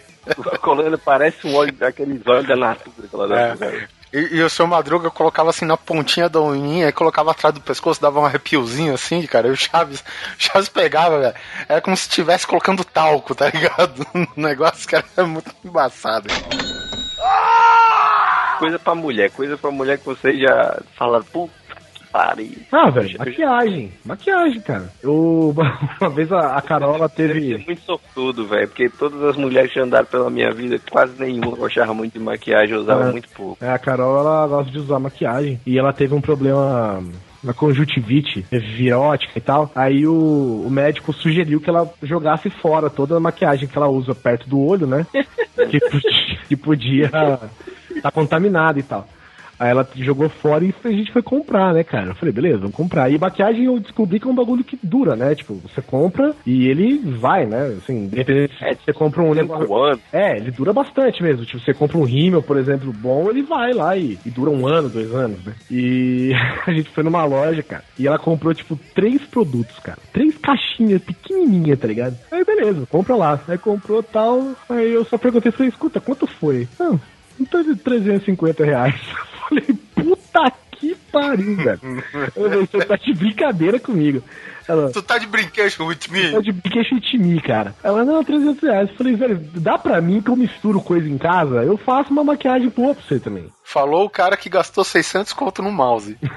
A 0.51 0.57
colônia 0.57 0.97
parece 0.97 1.45
um 1.45 1.55
óleo 1.55 1.74
daqueles 1.74 2.26
óleos 2.26 2.47
da 2.47 2.55
natura 2.55 3.07
que 3.07 3.15
ela 3.15 3.28
dá 3.28 3.39
É. 3.39 3.55
cara. 3.57 3.89
E, 4.13 4.38
e 4.38 4.43
o 4.43 4.49
seu 4.49 4.67
Madruga 4.67 5.09
colocava 5.09 5.49
assim 5.49 5.65
na 5.65 5.76
pontinha 5.76 6.30
da 6.30 6.39
unhinha 6.39 6.88
e 6.88 6.91
colocava 6.91 7.32
atrás 7.32 7.53
do 7.53 7.59
pescoço, 7.61 7.99
dava 8.01 8.19
um 8.19 8.26
arrepiozinho 8.26 8.93
assim, 8.93 9.24
cara. 9.26 9.47
E 9.47 9.51
o 9.51 9.55
Chaves, 9.57 10.01
o 10.01 10.03
Chaves 10.38 10.69
pegava, 10.69 11.19
velho. 11.19 11.36
Era 11.67 11.82
como 11.82 11.97
se 11.97 12.07
estivesse 12.07 12.45
colocando 12.47 12.84
talco, 12.84 13.34
tá 13.36 13.49
ligado? 13.49 14.05
Um 14.13 14.41
negócio 14.41 14.88
que 14.88 14.95
era 14.95 15.05
muito 15.28 15.51
embaçado. 15.65 16.28
Coisa 18.64 18.80
pra 18.80 18.95
mulher, 18.95 19.30
coisa 19.32 19.57
pra 19.57 19.72
mulher 19.72 19.97
que 19.97 20.05
você 20.05 20.38
já 20.39 20.80
fala, 20.97 21.22
puta 21.22 21.51
que 21.93 22.07
pariu. 22.14 22.49
Ah, 22.72 22.89
velho, 22.89 23.18
maquiagem. 23.20 23.91
Maquiagem, 24.05 24.61
cara. 24.61 24.89
Eu, 25.03 25.53
uma 25.99 26.09
vez 26.09 26.32
a, 26.32 26.55
a 26.55 26.61
Carol, 26.61 26.95
ela 26.95 27.05
Eu 27.05 27.09
teve. 27.09 27.57
muito 27.66 27.82
sortudo, 27.82 28.47
velho, 28.47 28.70
porque 28.70 28.88
todas 28.88 29.22
as 29.24 29.36
mulheres 29.36 29.74
que 29.74 29.82
andaram 29.82 30.05
pela 30.05 30.30
minha 30.30 30.49
vida, 30.51 30.80
quase 30.89 31.22
nenhuma 31.22 31.57
gostava 31.57 31.93
muito 31.93 32.14
de 32.14 32.20
maquiagem, 32.24 32.74
eu 32.74 32.82
usava 32.84 33.09
É. 33.09 33.11
muito 33.11 33.28
pouco. 33.36 33.57
É, 33.61 33.70
a 33.70 33.78
Carol, 33.78 34.18
ela 34.18 34.47
gosta 34.47 34.72
de 34.72 34.78
usar 34.80 34.97
maquiagem. 34.97 35.59
E 35.66 35.78
ela 35.78 35.91
teve 35.91 36.16
um 36.16 36.22
problema 36.22 37.03
na 37.43 37.53
conjuntivite, 37.53 38.45
virótica 38.49 39.34
e 39.38 39.41
tal. 39.41 39.70
Aí 39.76 40.07
o, 40.07 40.64
o 40.66 40.70
médico 40.72 41.11
sugeriu 41.11 41.59
que 41.59 41.70
ela 41.70 41.91
jogasse 42.01 42.49
fora 42.49 42.89
toda 42.89 43.18
a 43.18 43.20
maquiagem 43.20 43.68
que 43.68 43.78
ela 43.78 43.89
usa 43.89 44.16
perto 44.16 44.47
do 44.47 44.57
olho, 44.66 44.88
né? 44.88 45.05
que, 45.70 45.78
podia- 45.82 46.38
que 46.47 46.55
podia 46.55 47.09
estar 48.03 48.11
contaminada 48.11 48.79
e 48.79 48.83
tal. 48.83 49.07
Aí 49.59 49.69
ela 49.69 49.87
jogou 49.95 50.27
fora 50.29 50.65
e 50.65 50.73
a 50.83 50.89
gente 50.89 51.11
foi 51.11 51.21
comprar, 51.21 51.73
né, 51.73 51.83
cara? 51.83 52.07
Eu 52.07 52.15
falei, 52.15 52.33
beleza, 52.33 52.57
vamos 52.57 52.75
comprar. 52.75 53.09
E 53.09 53.17
maquiagem 53.17 53.65
eu 53.65 53.79
descobri 53.79 54.19
que 54.19 54.27
é 54.27 54.29
um 54.29 54.35
bagulho 54.35 54.63
que 54.63 54.77
dura, 54.81 55.15
né? 55.15 55.33
Tipo, 55.35 55.53
você 55.55 55.81
compra 55.81 56.35
e 56.45 56.67
ele 56.67 56.97
vai, 57.17 57.45
né? 57.45 57.77
Assim, 57.77 58.05
independente 58.05 58.55
se 58.57 58.83
você 58.83 58.91
compra 58.91 59.21
um 59.21 59.33
negócio. 59.33 60.01
É, 60.11 60.35
ele 60.37 60.51
dura 60.51 60.73
bastante 60.73 61.21
mesmo. 61.21 61.45
Tipo, 61.45 61.59
você 61.59 61.73
compra 61.73 61.97
um 61.97 62.03
rímel, 62.03 62.41
por 62.41 62.57
exemplo, 62.57 62.91
bom, 62.91 63.29
ele 63.29 63.43
vai 63.43 63.73
lá 63.73 63.95
e, 63.95 64.19
e 64.25 64.29
dura 64.29 64.49
um 64.49 64.67
ano, 64.67 64.89
dois 64.89 65.13
anos, 65.13 65.43
né? 65.45 65.53
E 65.69 66.31
a 66.67 66.71
gente 66.71 66.89
foi 66.89 67.03
numa 67.03 67.23
loja, 67.23 67.63
cara, 67.63 67.83
e 67.97 68.07
ela 68.07 68.19
comprou, 68.19 68.53
tipo, 68.53 68.77
três 68.93 69.21
produtos, 69.21 69.77
cara. 69.79 69.99
Três 70.11 70.37
caixinhas 70.37 71.01
pequenininhas, 71.01 71.79
tá 71.79 71.87
ligado? 71.87 72.17
Aí, 72.31 72.43
beleza, 72.43 72.85
compra 72.87 73.15
lá. 73.15 73.39
Aí 73.47 73.57
comprou 73.57 74.01
tal. 74.01 74.41
Aí 74.67 74.91
eu 74.91 75.05
só 75.05 75.17
perguntei, 75.17 75.51
falei, 75.51 75.69
escuta, 75.69 76.01
quanto 76.01 76.27
foi? 76.27 76.67
Ah, 76.79 76.89
tá 76.89 76.99
de 77.39 77.75
350 77.75 78.65
reais. 78.65 78.95
Eu 79.51 79.61
falei, 79.61 79.77
puta 79.95 80.53
que 80.71 80.95
pariu, 81.11 81.55
velho. 81.57 81.79
Eu 82.36 82.49
falei, 82.49 82.59
você 82.65 82.86
tá 82.86 82.95
de 82.95 83.13
brincadeira 83.13 83.79
comigo. 83.79 84.23
Ela, 84.67 84.89
Tu 84.91 85.01
tá 85.01 85.17
de 85.17 85.27
brinquedo 85.27 85.86
with 85.86 85.99
me? 86.09 86.34
é 86.36 86.39
de 86.41 86.51
brinquedo 86.53 86.99
de 87.01 87.17
mim, 87.17 87.38
cara. 87.39 87.75
Ela, 87.84 88.05
não, 88.05 88.23
300 88.23 88.63
reais. 88.63 88.89
Eu 88.89 88.95
falei, 88.95 89.15
velho, 89.15 89.38
dá 89.55 89.77
pra 89.77 89.99
mim 89.99 90.21
que 90.21 90.29
eu 90.29 90.36
misturo 90.38 90.81
coisa 90.81 91.07
em 91.07 91.17
casa? 91.17 91.63
Eu 91.63 91.77
faço 91.77 92.11
uma 92.11 92.23
maquiagem 92.23 92.69
boa 92.69 92.95
pra 92.95 93.03
você 93.03 93.19
também. 93.19 93.49
Falou 93.63 94.05
o 94.05 94.09
cara 94.09 94.38
que 94.38 94.49
gastou 94.49 94.84
600 94.84 95.34
conto 95.34 95.61
no 95.61 95.71
mouse. 95.71 96.17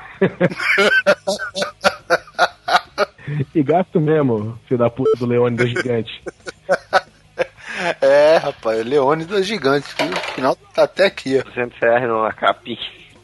E 3.55 3.63
gasto 3.63 4.01
mesmo, 4.01 4.57
filho 4.69 4.79
da 4.79 4.89
puta 4.89 5.11
do 5.19 5.27
Leônidas 5.27 5.69
Gigante. 5.69 6.23
É, 8.01 8.37
rapaz, 8.39 8.85
Leônidas 8.85 9.47
gigante. 9.47 9.95
que 9.95 10.03
No 10.03 10.17
final 10.17 10.57
tá 10.75 10.85
até 10.85 11.07
aqui, 11.07 11.39
ó. 11.39 11.43
200 11.49 11.79
reais 11.79 12.09
numa 12.09 12.33
capinha. 12.33 12.79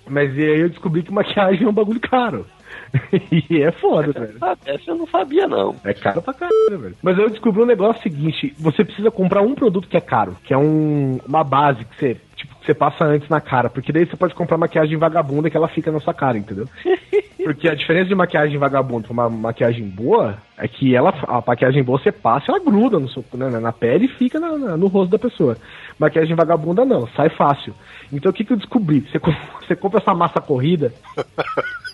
Mas 0.07 0.37
e 0.37 0.43
aí 0.43 0.61
eu 0.61 0.69
descobri 0.69 1.03
que 1.03 1.13
maquiagem 1.13 1.65
é 1.65 1.69
um 1.69 1.73
bagulho 1.73 2.01
caro. 2.01 2.47
e 3.51 3.62
é 3.62 3.70
foda, 3.72 4.12
velho. 4.12 4.36
Ah, 4.40 4.57
essa 4.66 4.90
eu 4.90 4.95
não 4.97 5.07
sabia, 5.07 5.47
não. 5.49 5.74
É 5.84 5.95
caro 5.95 6.20
pra 6.22 6.34
caralho, 6.34 6.78
velho. 6.78 6.97
Mas 7.03 7.18
eu 7.18 7.30
descobri 7.30 7.62
um 7.62 7.66
negócio 7.66 8.03
seguinte: 8.03 8.55
você 8.59 8.84
precisa 8.84 9.11
comprar 9.11 9.43
um 9.43 9.55
produto 9.55 9.88
que 9.88 9.97
é 9.97 10.01
caro, 10.01 10.36
que 10.45 10.53
é 10.53 10.59
um, 10.59 11.18
uma 11.26 11.43
base 11.45 11.84
que 11.84 11.97
você. 11.97 12.16
Tipo, 12.36 12.55
que 12.57 12.66
você 12.66 12.74
passa 12.74 13.05
antes 13.05 13.28
na 13.28 13.40
cara, 13.40 13.68
porque 13.70 13.93
daí 13.93 14.05
você 14.07 14.16
pode 14.16 14.34
comprar 14.34 14.57
maquiagem 14.59 14.97
vagabunda 14.97 15.49
que 15.51 15.57
ela 15.57 15.68
fica 15.68 15.93
na 15.93 16.01
sua 16.01 16.14
cara, 16.14 16.36
entendeu? 16.38 16.66
Porque 17.43 17.68
a 17.68 17.74
diferença 17.74 18.07
de 18.09 18.14
maquiagem 18.14 18.57
vagabunda 18.57 19.03
pra 19.09 19.12
uma 19.12 19.28
maquiagem 19.28 19.84
boa 19.88 20.38
é 20.57 20.68
que 20.68 20.95
ela, 20.95 21.12
a 21.26 21.43
maquiagem 21.45 21.82
boa 21.82 21.99
você 21.99 22.12
passa, 22.12 22.53
ela 22.53 22.61
gruda 22.61 23.01
no 23.01 23.09
seu, 23.09 23.24
né, 23.34 23.49
na 23.59 23.72
pele 23.72 24.05
e 24.05 24.09
fica 24.09 24.38
na- 24.38 24.57
na- 24.57 24.76
no 24.76 24.86
rosto 24.86 25.11
da 25.11 25.18
pessoa. 25.18 25.57
Maquiagem 25.99 26.36
vagabunda 26.36 26.84
não, 26.84 27.07
sai 27.09 27.28
fácil. 27.30 27.74
Então 28.12 28.30
o 28.30 28.32
que, 28.32 28.45
que 28.45 28.53
eu 28.53 28.57
descobri? 28.57 29.01
Você, 29.01 29.18
você 29.61 29.74
compra 29.74 29.99
essa 30.01 30.14
massa 30.14 30.40
corrida, 30.40 30.93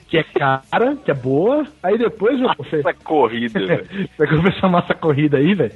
que 0.08 0.18
é 0.18 0.22
cara, 0.22 0.96
que 1.04 1.10
é 1.10 1.14
boa, 1.14 1.66
aí 1.82 1.98
depois 1.98 2.40
você, 2.56 2.76
Essa 2.80 2.94
corrida, 2.94 3.60
velho. 3.64 3.86
você 4.16 4.26
compra 4.26 4.50
essa 4.50 4.68
massa 4.68 4.94
corrida 4.94 5.36
aí, 5.38 5.54
velho. 5.54 5.72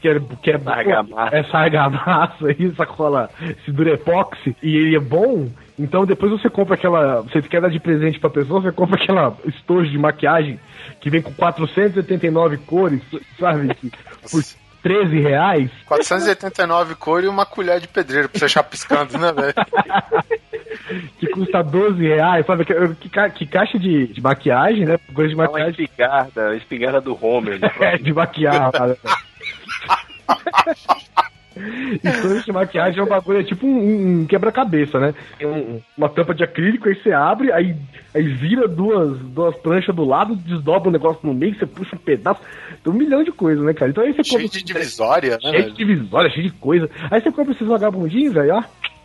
Que 0.00 0.08
é, 0.08 0.20
que 0.42 0.50
é 0.50 0.54
Argamassa. 0.64 1.36
essa 1.36 1.58
argamassa 1.58 2.46
aí, 2.46 2.72
sacola, 2.74 3.28
esse 3.42 3.70
durepox, 3.70 4.38
e 4.62 4.74
ele 4.74 4.96
é 4.96 5.00
bom, 5.00 5.46
então 5.78 6.06
depois 6.06 6.32
você 6.32 6.48
compra 6.48 6.74
aquela. 6.74 7.20
Você 7.20 7.42
quer 7.42 7.60
dar 7.60 7.68
de 7.68 7.78
presente 7.78 8.18
pra 8.18 8.30
pessoa, 8.30 8.62
você 8.62 8.72
compra 8.72 8.96
aquela 9.02 9.36
estojo 9.44 9.90
de 9.90 9.98
maquiagem 9.98 10.58
que 11.02 11.10
vem 11.10 11.20
com 11.20 11.32
489 11.34 12.56
cores, 12.58 13.02
sabe? 13.38 13.68
Por 14.30 14.42
13 14.82 15.20
reais. 15.20 15.70
489 15.86 16.94
cor 16.94 17.22
e 17.22 17.28
uma 17.28 17.44
colher 17.46 17.80
de 17.80 17.88
pedreiro 17.88 18.28
pra 18.28 18.38
você 18.38 18.48
chapiscando, 18.48 19.16
né, 19.18 19.32
velho? 19.32 19.54
que 21.18 21.26
custa 21.28 21.62
12 21.62 22.02
reais, 22.02 22.46
sabe? 22.46 22.64
Que, 22.64 22.74
que, 22.94 23.30
que 23.30 23.46
caixa 23.46 23.78
de, 23.78 24.08
de 24.08 24.20
maquiagem, 24.20 24.86
né? 24.86 24.98
Coisa 25.14 25.28
de 25.28 25.34
É 25.34 25.36
uma 25.36 25.44
maquiagem. 25.50 25.84
espingarda, 25.84 26.48
a 26.48 26.56
espingarda 26.56 27.00
do 27.00 27.16
Homer. 27.24 27.58
né? 27.60 27.70
É, 27.80 27.96
de 27.98 28.12
maquiar. 28.12 28.70
Estojo 32.02 32.42
de 32.44 32.52
maquiagem 32.52 33.00
é 33.00 33.02
um 33.02 33.06
bagulho, 33.08 33.40
é 33.40 33.42
tipo 33.44 33.66
um, 33.66 34.20
um 34.22 34.26
quebra-cabeça, 34.26 34.98
né? 34.98 35.14
Tem 35.38 35.46
um- 35.46 35.80
uma 35.96 36.08
tampa 36.08 36.34
de 36.34 36.42
acrílico, 36.44 36.88
aí 36.88 36.94
você 36.94 37.12
abre, 37.12 37.52
aí, 37.52 37.74
aí 38.14 38.22
vira 38.28 38.66
duas, 38.68 39.18
duas 39.18 39.56
pranchas 39.58 39.94
do 39.94 40.04
lado, 40.04 40.34
desdobra 40.36 40.88
um 40.88 40.92
negócio 40.92 41.20
no 41.22 41.34
meio, 41.34 41.54
você 41.58 41.66
puxa 41.66 41.96
um 41.96 41.98
pedaço. 41.98 42.40
Tem 42.82 42.92
um 42.92 42.96
milhão 42.96 43.22
de 43.22 43.32
coisas, 43.32 43.64
né, 43.64 43.74
cara? 43.74 43.90
Então 43.90 44.02
aí 44.04 44.12
você 44.12 44.24
Cheio 44.24 44.42
compra. 44.42 44.58
de 44.58 44.64
divisória, 44.64 45.30
né, 45.42 45.50
Cheio 45.50 45.64
de 45.70 45.76
divisória, 45.76 46.30
cheio 46.30 46.46
de 46.46 46.52
coisa. 46.54 46.88
Aí 47.10 47.20
você 47.20 47.30
compra 47.30 47.52
esses 47.52 47.66
vagabundinhos, 47.66 48.34
velho, 48.34 48.54
ó. 48.54 48.62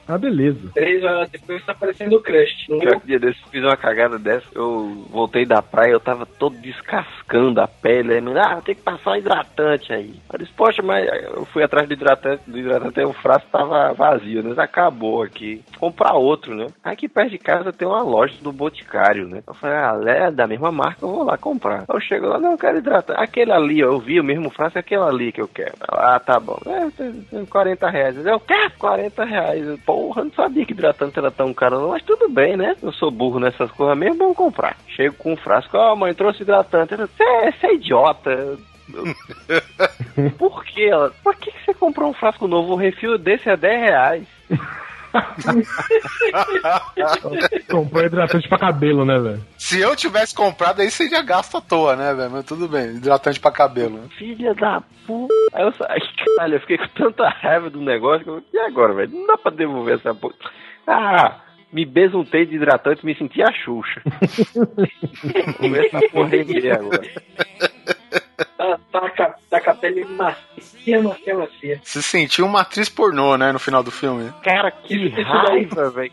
Ah, 0.07 0.17
beleza. 0.17 0.59
Três 0.73 1.03
horas 1.03 1.29
depois 1.29 1.65
tá 1.65 1.73
parecendo 1.73 2.17
o 2.17 2.21
Crush. 2.21 2.67
Pior 2.67 2.99
que 2.99 3.07
dia 3.07 3.19
desse 3.19 3.41
eu 3.41 3.49
fiz 3.49 3.63
uma 3.63 3.77
cagada 3.77 4.19
dessa, 4.19 4.45
eu 4.53 5.05
voltei 5.09 5.45
da 5.45 5.61
praia, 5.61 5.91
eu 5.91 5.99
tava 5.99 6.25
todo 6.25 6.55
descascando 6.57 7.59
a 7.59 7.67
pele, 7.67 8.13
aí, 8.13 8.21
menina, 8.21 8.41
ah, 8.41 8.61
tem 8.61 8.75
que 8.75 8.81
passar 8.81 9.11
um 9.11 9.15
hidratante 9.15 9.91
aí. 9.91 10.13
Eu 10.31 10.39
disse, 10.39 10.53
poxa, 10.53 10.81
mas 10.81 11.07
eu 11.23 11.45
fui 11.45 11.63
atrás 11.63 11.87
do 11.87 11.93
hidratante, 11.93 12.43
do 12.47 12.57
hidratante, 12.57 12.99
aí 12.99 13.05
o 13.05 13.13
frasco 13.13 13.49
tava 13.51 13.93
vazio, 13.93 14.43
né? 14.43 14.53
Acabou 14.57 15.23
aqui. 15.23 15.63
Comprar 15.79 16.13
outro, 16.13 16.55
né? 16.55 16.67
Aqui 16.83 17.07
perto 17.07 17.31
de 17.31 17.37
casa 17.37 17.73
tem 17.73 17.87
uma 17.87 18.01
loja 18.01 18.35
do 18.41 18.51
Boticário, 18.51 19.27
né? 19.27 19.41
Eu 19.47 19.53
falei, 19.53 19.75
ah, 19.75 19.99
é 20.05 20.31
da 20.31 20.47
mesma 20.47 20.71
marca, 20.71 21.03
eu 21.03 21.09
vou 21.09 21.23
lá 21.23 21.37
comprar. 21.37 21.85
Eu 21.87 21.99
chego 21.99 22.27
lá, 22.27 22.39
não, 22.39 22.51
eu 22.51 22.57
quero 22.57 22.77
hidratante. 22.77 23.19
Aquele 23.21 23.51
ali, 23.51 23.83
ó, 23.83 23.87
eu 23.87 23.99
vi 23.99 24.19
o 24.19 24.23
mesmo 24.23 24.49
frasco, 24.49 24.77
é 24.77 24.81
aquele 24.81 25.01
ali 25.01 25.31
que 25.31 25.41
eu 25.41 25.47
quero. 25.47 25.73
Ah, 25.81 26.19
tá 26.19 26.39
bom. 26.39 26.59
É, 26.65 26.89
tem, 26.91 27.11
tem 27.21 27.45
40 27.45 27.89
reais. 27.89 28.25
Eu, 28.25 28.39
quê? 28.39 28.69
40 28.77 29.25
reais. 29.25 29.67
Eu, 29.67 29.77
Porra, 29.95 30.25
não 30.25 30.31
sabia 30.33 30.65
que 30.65 30.73
hidratante 30.73 31.17
era 31.17 31.31
tão 31.31 31.53
caro, 31.53 31.79
não. 31.79 31.89
Mas 31.91 32.03
tudo 32.03 32.27
bem, 32.27 32.57
né? 32.57 32.75
Eu 32.83 32.91
sou 32.91 33.09
burro 33.09 33.39
nessas 33.39 33.71
coisas 33.71 33.97
mesmo, 33.97 34.17
vamos 34.17 34.35
comprar. 34.35 34.75
Chego 34.89 35.15
com 35.15 35.31
um 35.31 35.37
frasco, 35.37 35.77
ó, 35.77 35.95
mãe, 35.95 36.13
trouxe 36.13 36.43
hidratante. 36.43 36.97
Você 36.97 37.23
é, 37.23 37.51
você 37.53 37.67
é 37.67 37.75
idiota. 37.75 38.57
Por 40.37 40.65
quê? 40.65 40.89
Ela, 40.91 41.11
por 41.23 41.33
que, 41.37 41.49
que 41.49 41.63
você 41.63 41.73
comprou 41.73 42.09
um 42.09 42.13
frasco 42.13 42.45
novo? 42.45 42.73
O 42.73 42.75
refil 42.75 43.17
desse 43.17 43.49
é 43.49 43.55
10 43.55 43.81
reais. 43.81 44.27
Comprou 47.71 48.03
hidratante 48.03 48.49
pra 48.49 48.59
cabelo, 48.59 49.05
né, 49.05 49.17
velho? 49.17 49.41
Se 49.65 49.79
eu 49.79 49.95
tivesse 49.95 50.35
comprado, 50.35 50.79
aí 50.81 50.91
seria 50.91 51.23
gasto 51.23 51.57
à 51.57 51.61
toa, 51.61 51.95
né, 51.95 52.13
velho? 52.13 52.29
Mas 52.29 52.45
tudo 52.45 52.67
bem, 52.67 52.97
hidratante 52.97 53.39
pra 53.39 53.49
cabelo. 53.51 53.97
né? 53.97 54.07
Filha 54.15 54.53
da 54.53 54.79
puta. 55.07 55.33
Aí 55.53 55.63
eu 55.65 55.73
saí, 55.73 55.99
caralho, 56.23 56.53
eu 56.55 56.59
fiquei 56.61 56.77
com 56.77 56.87
tanta 56.89 57.27
raiva 57.29 57.67
do 57.71 57.81
negócio. 57.81 58.23
que 58.23 58.29
eu, 58.29 58.43
E 58.53 58.59
agora, 58.59 58.93
velho? 58.93 59.11
Não 59.11 59.25
dá 59.25 59.37
pra 59.39 59.49
devolver 59.51 59.95
essa 59.95 60.13
porra. 60.13 60.35
Ah, 60.85 61.39
me 61.73 61.83
besuntei 61.83 62.45
de 62.45 62.57
hidratante 62.57 63.01
e 63.01 63.05
me 63.07 63.15
senti 63.15 63.41
a 63.41 63.51
Xuxa. 63.51 64.01
Comer 65.57 65.85
essa 65.87 66.09
porra 66.09 66.29
aí 66.31 66.71
agora. 66.71 67.01
Tá, 68.57 68.79
tá, 68.91 69.09
com 69.11 69.23
a- 69.23 69.35
tá 69.49 69.61
com 69.61 69.69
a 69.69 69.75
pele 69.75 70.03
macia, 70.05 71.01
macia, 71.01 71.37
macia. 71.37 71.79
Se 71.83 72.01
sentiu 72.03 72.45
uma 72.45 72.61
atriz 72.61 72.89
pornô, 72.89 73.37
né, 73.37 73.51
no 73.51 73.59
final 73.59 73.81
do 73.83 73.91
filme. 73.91 74.31
Cara, 74.43 74.71
que 74.71 75.09
raiva, 75.09 75.89
velho. 75.91 76.11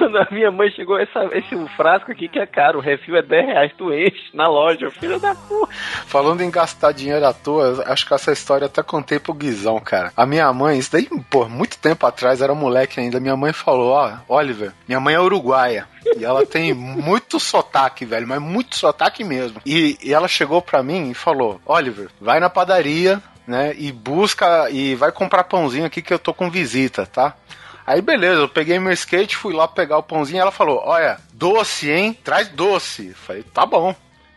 Quando 0.00 0.16
a 0.16 0.26
minha 0.30 0.50
mãe 0.50 0.70
chegou, 0.70 0.98
essa, 0.98 1.28
esse 1.32 1.54
frasco 1.76 2.10
aqui 2.10 2.26
que 2.26 2.38
é 2.38 2.46
caro, 2.46 2.78
o 2.78 2.80
refil 2.80 3.16
é 3.16 3.22
10 3.22 3.46
reais, 3.46 3.72
tu 3.76 3.92
enche 3.92 4.30
na 4.32 4.48
loja, 4.48 4.90
filho 4.90 5.20
da 5.20 5.34
puta. 5.34 5.70
Falando 6.06 6.40
em 6.40 6.50
gastar 6.50 6.92
dinheiro 6.92 7.26
à 7.26 7.34
toa, 7.34 7.84
acho 7.86 8.06
que 8.06 8.14
essa 8.14 8.32
história 8.32 8.64
até 8.64 8.82
contei 8.82 9.18
pro 9.18 9.34
Guizão, 9.34 9.78
cara. 9.78 10.10
A 10.16 10.24
minha 10.24 10.50
mãe, 10.54 10.78
isso 10.78 10.90
daí, 10.90 11.06
pô, 11.28 11.46
muito 11.50 11.78
tempo 11.78 12.06
atrás, 12.06 12.40
era 12.40 12.54
moleque 12.54 12.98
ainda, 12.98 13.20
minha 13.20 13.36
mãe 13.36 13.52
falou, 13.52 13.90
ó, 13.90 14.16
Oliver, 14.26 14.72
minha 14.88 15.00
mãe 15.00 15.14
é 15.14 15.20
uruguaia. 15.20 15.86
E 16.16 16.24
ela 16.24 16.46
tem 16.46 16.72
muito 16.72 17.38
sotaque, 17.38 18.06
velho, 18.06 18.26
mas 18.26 18.40
muito 18.40 18.76
sotaque 18.76 19.22
mesmo. 19.22 19.60
E, 19.66 19.98
e 20.02 20.14
ela 20.14 20.28
chegou 20.28 20.62
pra 20.62 20.82
mim 20.82 21.10
e 21.10 21.14
falou, 21.14 21.60
Oliver, 21.66 22.08
vai 22.18 22.40
na 22.40 22.48
padaria, 22.48 23.20
né, 23.46 23.74
e 23.76 23.92
busca, 23.92 24.70
e 24.70 24.94
vai 24.94 25.12
comprar 25.12 25.44
pãozinho 25.44 25.84
aqui 25.84 26.00
que 26.00 26.14
eu 26.14 26.18
tô 26.18 26.32
com 26.32 26.50
visita, 26.50 27.04
tá? 27.04 27.34
Aí 27.90 28.00
beleza, 28.00 28.42
eu 28.42 28.48
peguei 28.48 28.78
meu 28.78 28.92
skate, 28.92 29.34
fui 29.34 29.52
lá 29.52 29.66
pegar 29.66 29.98
o 29.98 30.02
pãozinho 30.04 30.40
ela 30.40 30.52
falou: 30.52 30.80
Olha, 30.84 31.18
doce, 31.32 31.90
hein? 31.90 32.16
Traz 32.22 32.46
doce. 32.46 33.08
Eu 33.08 33.14
falei, 33.16 33.42
tá 33.42 33.66
bom. 33.66 33.92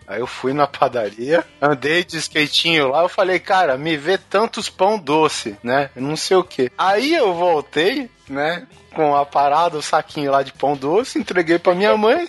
Aí 0.08 0.20
eu 0.20 0.26
fui 0.26 0.54
na 0.54 0.66
padaria, 0.66 1.45
andei 1.62 2.04
de 2.04 2.18
skatinho 2.18 2.88
lá, 2.88 3.04
eu 3.04 3.10
falei, 3.10 3.38
cara, 3.39 3.78
me 3.78 3.95
vê 3.95 4.18
tantos 4.18 4.70
pão 4.70 4.97
doce, 4.97 5.56
né? 5.62 5.91
Não 5.95 6.16
sei 6.16 6.36
o 6.36 6.43
que. 6.43 6.72
Aí 6.76 7.14
eu 7.14 7.32
voltei, 7.36 8.10
né? 8.28 8.66
Com 8.95 9.16
a 9.16 9.24
parada, 9.24 9.78
o 9.78 9.84
saquinho 9.84 10.32
lá 10.32 10.41
de 10.41 10.51
pão 10.51 10.76
doce, 10.76 11.20
entreguei 11.20 11.60
pra 11.60 11.76
minha 11.76 11.95
mãe. 11.95 12.28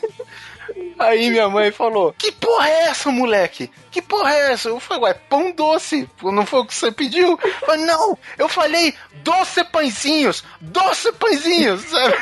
Aí 0.99 1.31
minha 1.31 1.49
mãe 1.49 1.71
falou: 1.71 2.13
Que 2.13 2.33
porra 2.33 2.69
é 2.69 2.83
essa, 2.85 3.11
moleque? 3.11 3.71
Que 3.91 4.03
porra 4.03 4.33
é 4.33 4.53
essa? 4.53 4.69
Eu 4.69 4.81
falei, 4.81 5.05
ué, 5.05 5.15
pão 5.15 5.53
doce. 5.53 6.09
Não 6.23 6.45
foi 6.45 6.61
o 6.61 6.67
que 6.67 6.75
você 6.75 6.91
pediu? 6.91 7.39
Eu 7.43 7.67
falei, 7.67 7.85
não, 7.85 8.19
eu 8.39 8.49
falei 8.49 8.95
doce 9.23 9.63
pãezinhos, 9.65 10.45
doce 10.61 11.13
pãezinhos, 11.13 11.83
sabe? 11.83 12.15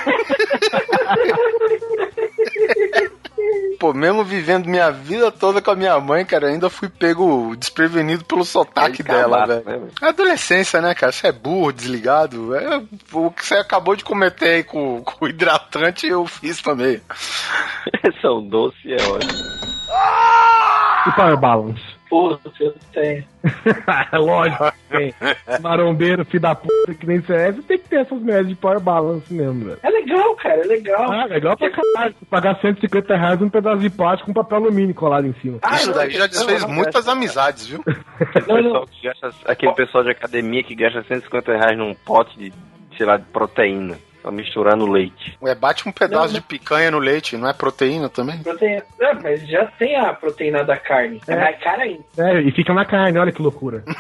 pô, 3.78 3.92
mesmo 3.92 4.24
vivendo 4.24 4.68
minha 4.68 4.90
vida 4.90 5.30
toda 5.32 5.60
com 5.60 5.70
a 5.70 5.74
minha 5.74 5.98
mãe, 5.98 6.24
cara, 6.24 6.48
ainda 6.48 6.70
fui 6.70 6.88
pego 6.88 7.56
desprevenido 7.56 8.24
pelo 8.24 8.44
sotaque 8.44 9.02
dela, 9.02 9.46
velho. 9.46 9.64
Né, 9.64 9.72
velho? 9.78 9.92
Adolescência, 10.00 10.80
né, 10.80 10.94
cara? 10.94 11.10
Você 11.10 11.26
é 11.26 11.32
burro, 11.32 11.72
desligado. 11.72 12.54
É, 12.54 12.82
o 13.12 13.30
que 13.30 13.44
você 13.44 13.54
acabou 13.54 13.96
de 13.96 14.04
cometer 14.04 14.48
aí 14.48 14.64
com, 14.64 15.02
com 15.04 15.24
o 15.24 15.28
hidratante, 15.28 16.06
eu 16.06 16.26
fiz 16.26 16.62
também. 16.62 17.00
São 18.20 18.46
doce 18.46 18.92
é 18.92 19.02
ótimo. 19.02 19.32
E 21.06 21.12
Power 21.16 21.36
Balance? 21.36 22.01
Putz, 22.12 22.60
eu 22.60 22.74
tenho. 22.92 23.24
Lógico 24.12 24.70
que 24.70 24.98
tem. 24.98 25.14
Marombeiro, 25.62 26.26
filho 26.26 26.42
da 26.42 26.54
puta, 26.54 26.92
que 26.92 27.06
nem 27.06 27.22
você 27.22 27.32
é, 27.32 27.52
você 27.52 27.62
tem 27.62 27.78
que 27.78 27.88
ter 27.88 28.00
essas 28.00 28.20
merdas 28.20 28.48
de 28.48 28.54
Power 28.54 28.80
Balance 28.80 29.32
mesmo, 29.32 29.64
velho. 29.64 29.78
É 29.82 29.88
legal, 29.88 30.36
cara, 30.36 30.60
é 30.60 30.64
legal. 30.64 31.10
Ah, 31.10 31.24
legal 31.24 31.56
pra 31.56 31.70
caralho. 31.70 32.14
Pagar 32.28 32.60
150 32.60 33.16
reais 33.16 33.40
num 33.40 33.48
pedaço 33.48 33.78
de 33.78 33.88
plástico 33.88 34.26
com 34.26 34.34
papel 34.34 34.58
alumínio 34.58 34.94
colado 34.94 35.26
em 35.26 35.32
cima. 35.40 35.58
Ah, 35.62 35.76
Isso 35.76 35.86
não, 35.86 35.94
daí 35.94 36.10
já 36.10 36.18
não, 36.18 36.28
desfez 36.28 36.60
não, 36.60 36.68
muitas 36.68 37.08
amizades, 37.08 37.66
viu? 37.66 37.80
Aquele, 38.20 38.62
pessoal 38.62 38.86
que 38.86 39.02
gasta, 39.06 39.30
aquele 39.46 39.72
pessoal 39.72 40.04
de 40.04 40.10
academia 40.10 40.62
que 40.62 40.74
gasta 40.74 41.02
150 41.04 41.50
reais 41.50 41.78
num 41.78 41.94
pote 41.94 42.38
de, 42.38 42.52
sei 42.98 43.06
lá, 43.06 43.16
de 43.16 43.24
proteína. 43.24 43.96
Pra 44.22 44.30
misturar 44.30 44.76
no 44.76 44.86
leite. 44.86 45.36
É, 45.42 45.54
bate 45.54 45.88
um 45.88 45.92
pedaço 45.92 46.28
Não, 46.28 46.34
de 46.34 46.40
picanha 46.40 46.90
no 46.92 46.98
leite, 47.00 47.36
não 47.36 47.48
é 47.48 47.52
proteína 47.52 48.08
também? 48.08 48.38
Proteína. 48.38 48.82
É, 49.00 49.14
mas 49.14 49.46
já 49.48 49.66
tem 49.66 49.96
a 49.96 50.12
proteína 50.14 50.62
da 50.64 50.76
carne. 50.76 51.20
É, 51.26 51.32
É. 51.32 51.36
mais 51.36 51.58
cara 51.60 51.82
ainda. 51.82 52.04
É, 52.16 52.40
e 52.40 52.52
fica 52.52 52.72
na 52.72 52.84
carne, 52.84 53.18
olha 53.18 53.32
que 53.32 53.42
loucura. 53.42 53.82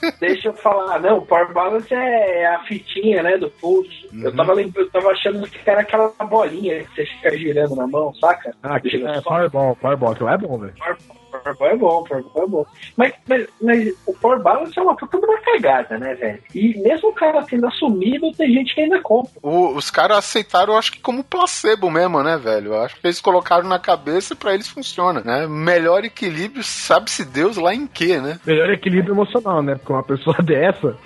Então, 0.00 0.10
deixa 0.20 0.48
eu 0.48 0.52
falar. 0.54 0.98
Não, 1.00 1.18
o 1.18 1.26
Power 1.26 1.52
Balance 1.52 1.92
é 1.92 2.46
a 2.46 2.60
fitinha, 2.60 3.20
né, 3.22 3.36
do 3.36 3.50
pulse. 3.50 4.08
Eu, 4.22 4.34
tava 4.34 4.52
lembrando, 4.54 4.86
eu 4.86 4.90
tava 4.90 5.08
achando 5.10 5.42
que 5.48 5.58
era 5.68 5.80
aquela 5.80 6.08
bolinha 6.24 6.84
que 6.84 6.94
você 6.94 7.04
fica 7.06 7.36
girando 7.36 7.74
na 7.74 7.86
mão, 7.86 8.14
saca? 8.14 8.54
Ah, 8.62 8.78
que 8.80 9.04
é 9.04 9.20
Powerball, 9.20 9.74
Powerball, 9.76 10.14
que 10.14 10.22
lá 10.22 10.34
é 10.34 10.38
bom, 10.38 10.56
velho. 10.58 10.72
Powerball 10.78 11.16
é 11.60 11.76
bom, 11.76 12.02
Powerball 12.04 12.42
é 12.42 12.46
bom. 12.46 12.66
Mas, 12.96 13.12
mas, 13.28 13.46
mas 13.60 13.94
o 14.06 14.12
Power 14.14 14.40
Balance 14.40 14.78
é 14.78 14.82
uma 14.82 14.96
puta 14.96 15.18
de 15.18 15.24
uma 15.26 15.38
cagada, 15.40 15.98
né, 15.98 16.14
velho? 16.14 16.38
E 16.54 16.78
mesmo 16.80 17.08
o 17.10 17.14
cara 17.14 17.42
tendo 17.42 17.66
assumido, 17.66 18.30
tem 18.32 18.52
gente 18.52 18.74
que 18.74 18.80
ainda 18.80 19.00
compra. 19.00 19.32
O- 19.42 19.74
os 19.74 19.90
caras 19.90 20.18
aceitaram, 20.18 20.72
eu 20.74 20.78
acho 20.78 20.92
que 20.92 21.00
como 21.00 21.22
placebo 21.24 21.90
mesmo, 21.90 22.22
né, 22.22 22.36
velho? 22.36 22.72
Eu 22.74 22.82
acho 22.82 22.96
que 23.00 23.06
eles 23.06 23.20
colocaram 23.20 23.68
na 23.68 23.78
cabeça 23.78 24.32
e 24.32 24.36
pra 24.36 24.54
eles 24.54 24.68
funciona, 24.68 25.20
né? 25.20 25.46
Melhor 25.46 26.04
equilíbrio, 26.04 26.62
sabe-se 26.62 27.24
Deus 27.24 27.56
lá 27.56 27.74
em 27.74 27.86
quê, 27.86 28.18
né? 28.18 28.38
Melhor 28.46 28.70
equilíbrio 28.70 29.14
emocional, 29.14 29.62
né? 29.62 29.74
Porque 29.74 29.92
uma 29.92 30.02
pessoa 30.02 30.36
dessa, 30.42 30.96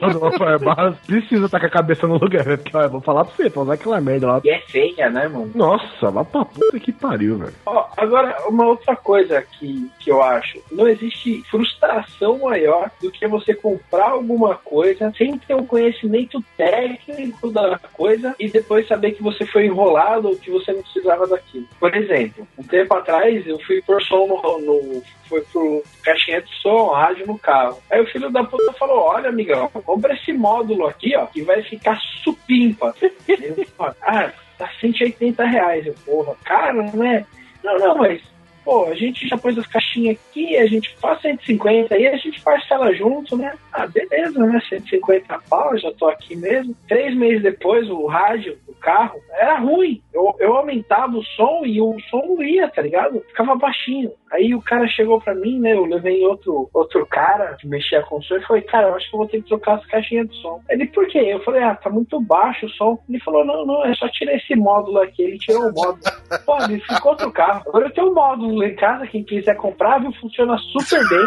uma 0.00 0.30
Power 0.32 0.58
Balance, 0.58 0.98
precisa 1.06 1.46
estar 1.46 1.60
com 1.60 1.66
a 1.66 1.70
cabeça 1.70 2.06
no 2.06 2.18
lugar, 2.18 2.44
né? 2.46 2.56
Porque, 2.56 2.76
ó, 2.76 2.82
eu 2.82 2.90
vou 2.90 3.00
falar 3.00 3.24
pra 3.24 3.34
você, 3.34 3.50
pra 3.50 3.62
usar 3.62 3.74
aquela 3.74 4.00
merda 4.00 4.26
lá. 4.26 4.40
E 4.44 4.50
é 4.50 4.60
feia, 4.60 5.10
né, 5.10 5.28
mano? 5.28 5.50
Nossa, 5.54 6.08
lá 6.10 6.24
pra 6.24 6.44
puta 6.44 6.78
que 6.80 6.92
pariu, 6.92 7.38
velho. 7.38 7.54
Ó, 7.66 7.86
agora, 7.96 8.36
uma 8.48 8.66
outra 8.66 8.94
coisa 8.96 9.17
que, 9.24 9.90
que 9.98 10.10
eu 10.10 10.22
acho: 10.22 10.62
não 10.70 10.88
existe 10.88 11.42
frustração 11.50 12.38
maior 12.38 12.90
do 13.00 13.10
que 13.10 13.26
você 13.26 13.54
comprar 13.54 14.10
alguma 14.10 14.54
coisa 14.56 15.12
sem 15.16 15.38
ter 15.38 15.54
um 15.54 15.66
conhecimento 15.66 16.42
técnico 16.56 17.50
da 17.50 17.78
coisa 17.92 18.34
e 18.38 18.48
depois 18.48 18.86
saber 18.86 19.12
que 19.12 19.22
você 19.22 19.46
foi 19.46 19.66
enrolado 19.66 20.28
ou 20.28 20.36
que 20.36 20.50
você 20.50 20.72
não 20.72 20.82
precisava 20.82 21.26
daquilo. 21.26 21.66
Por 21.78 21.94
exemplo, 21.94 22.46
um 22.58 22.62
tempo 22.62 22.94
atrás 22.94 23.46
eu 23.46 23.58
fui 23.60 23.82
por 23.82 24.02
som 24.02 24.26
no. 24.26 24.60
no 24.60 25.02
foi 25.28 25.42
pro 25.42 25.82
caixinha 26.02 26.40
de 26.40 26.52
som, 26.62 26.88
rádio 26.88 27.26
no 27.26 27.38
carro. 27.38 27.78
Aí 27.90 28.00
o 28.00 28.06
filho 28.06 28.30
da 28.30 28.42
puta 28.42 28.72
falou: 28.72 29.00
Olha, 29.00 29.28
amigão, 29.28 29.68
compra 29.68 30.14
esse 30.14 30.32
módulo 30.32 30.86
aqui, 30.86 31.14
ó, 31.14 31.26
que 31.26 31.42
vai 31.42 31.62
ficar 31.62 32.00
supimpa. 32.24 32.94
Eu, 33.28 33.66
ah, 34.02 34.32
tá 34.56 34.70
180 34.80 35.44
reais. 35.44 35.86
Eu, 35.86 35.94
porra, 36.04 36.34
caro, 36.44 36.82
né? 36.96 37.26
Não, 37.62 37.78
não, 37.78 37.98
mas, 37.98 38.22
pô, 38.68 38.84
a 38.84 38.94
gente 38.94 39.26
já 39.26 39.38
pôs 39.38 39.56
as 39.56 39.66
caixinhas 39.66 40.18
aqui, 40.18 40.54
a 40.58 40.66
gente 40.66 40.94
faz 40.96 41.22
150 41.22 41.94
aí, 41.94 42.06
a 42.06 42.18
gente 42.18 42.38
parcela 42.42 42.92
junto, 42.92 43.34
né? 43.34 43.54
Ah, 43.72 43.86
beleza, 43.86 44.38
né? 44.44 44.60
150 44.68 45.40
pau, 45.48 45.78
já 45.78 45.90
tô 45.92 46.06
aqui 46.06 46.36
mesmo. 46.36 46.76
Três 46.86 47.16
meses 47.16 47.42
depois, 47.42 47.88
o 47.88 48.04
rádio 48.04 48.58
do 48.66 48.74
carro 48.74 49.18
era 49.32 49.58
ruim. 49.58 50.02
Eu, 50.12 50.36
eu 50.38 50.54
aumentava 50.54 51.16
o 51.16 51.24
som 51.24 51.62
e 51.64 51.80
o 51.80 51.96
som 52.10 52.22
não 52.26 52.42
ia, 52.42 52.68
tá 52.68 52.82
ligado? 52.82 53.24
Ficava 53.28 53.56
baixinho. 53.56 54.12
Aí 54.30 54.54
o 54.54 54.60
cara 54.60 54.86
chegou 54.88 55.20
pra 55.20 55.34
mim, 55.34 55.58
né? 55.58 55.72
Eu 55.72 55.86
levei 55.86 56.24
outro, 56.26 56.68
outro 56.74 57.06
cara 57.06 57.56
que 57.58 57.66
mexia 57.66 58.02
com 58.02 58.18
o 58.18 58.22
som 58.22 58.36
e 58.36 58.42
falei, 58.42 58.62
cara, 58.62 58.88
eu 58.88 58.94
acho 58.94 59.08
que 59.08 59.14
eu 59.14 59.18
vou 59.18 59.28
ter 59.28 59.40
que 59.40 59.48
trocar 59.48 59.76
as 59.76 59.86
caixinhas 59.86 60.28
de 60.28 60.36
som. 60.42 60.60
Ele, 60.68 60.86
por 60.86 61.06
quê? 61.08 61.18
Eu 61.18 61.42
falei, 61.42 61.62
ah, 61.62 61.74
tá 61.74 61.88
muito 61.88 62.20
baixo 62.20 62.66
o 62.66 62.70
som. 62.70 62.98
Ele 63.08 63.20
falou, 63.20 63.44
não, 63.44 63.64
não, 63.64 63.84
é 63.86 63.94
só 63.94 64.06
tirar 64.08 64.34
esse 64.34 64.54
módulo 64.54 64.98
aqui. 64.98 65.22
Ele 65.22 65.38
tirou 65.38 65.68
o 65.68 65.72
módulo. 65.72 66.00
Pô, 66.44 66.62
ele 66.64 66.80
ficou 66.80 67.12
outro 67.12 67.32
carro. 67.32 67.62
Agora 67.66 67.86
eu 67.86 67.92
tenho 67.92 68.10
um 68.10 68.14
módulo 68.14 68.57
lá 68.58 68.66
em 68.66 68.76
casa, 68.76 69.06
quem 69.06 69.24
quiser 69.24 69.56
comprar, 69.56 69.98
viu? 70.00 70.12
Funciona 70.20 70.56
super 70.58 71.08
bem. 71.08 71.26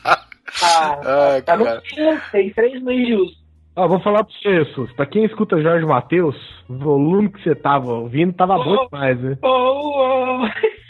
ah, 0.04 1.00
Ai, 1.34 1.42
tá 1.42 1.56
no 1.56 1.64
cara. 1.64 1.82
tem 2.30 2.50
três 2.52 2.82
meses 2.82 3.06
de 3.06 3.14
uso. 3.14 3.42
Ó, 3.74 3.88
vou 3.88 4.00
falar 4.00 4.24
pra 4.24 4.34
você, 4.34 4.64
Sus. 4.74 4.92
Pra 4.92 5.06
quem 5.06 5.24
escuta 5.24 5.60
Jorge 5.62 5.86
Matheus, 5.86 6.36
o 6.68 6.76
volume 6.76 7.30
que 7.32 7.42
você 7.42 7.54
tava 7.54 7.90
ouvindo 7.92 8.32
tava 8.34 8.56
bom 8.58 8.86
demais, 8.86 9.18
né? 9.18 9.38
Oh, 9.42 10.42
oh. 10.42 10.46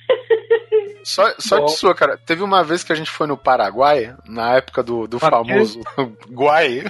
Só, 1.05 1.25
só 1.39 1.59
Bom. 1.59 1.65
de 1.67 1.73
sua, 1.73 1.95
cara. 1.97 2.17
Teve 2.17 2.45
uma 2.45 2.63
vez 2.63 2.85
que 2.85 2.93
a 2.93 2.95
gente 2.95 3.11
foi 3.11 3.27
no 3.27 3.37
Paraguai, 3.37 4.15
na 4.25 4.55
época 4.57 4.85
do, 4.85 5.09
do 5.09 5.19
Para 5.19 5.39
famoso 5.39 5.81
Guai. 6.31 6.85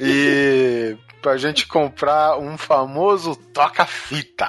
e 0.00 0.96
pra 1.20 1.36
gente 1.36 1.66
comprar 1.66 2.38
um 2.38 2.56
famoso 2.56 3.36
toca-fita. 3.52 4.48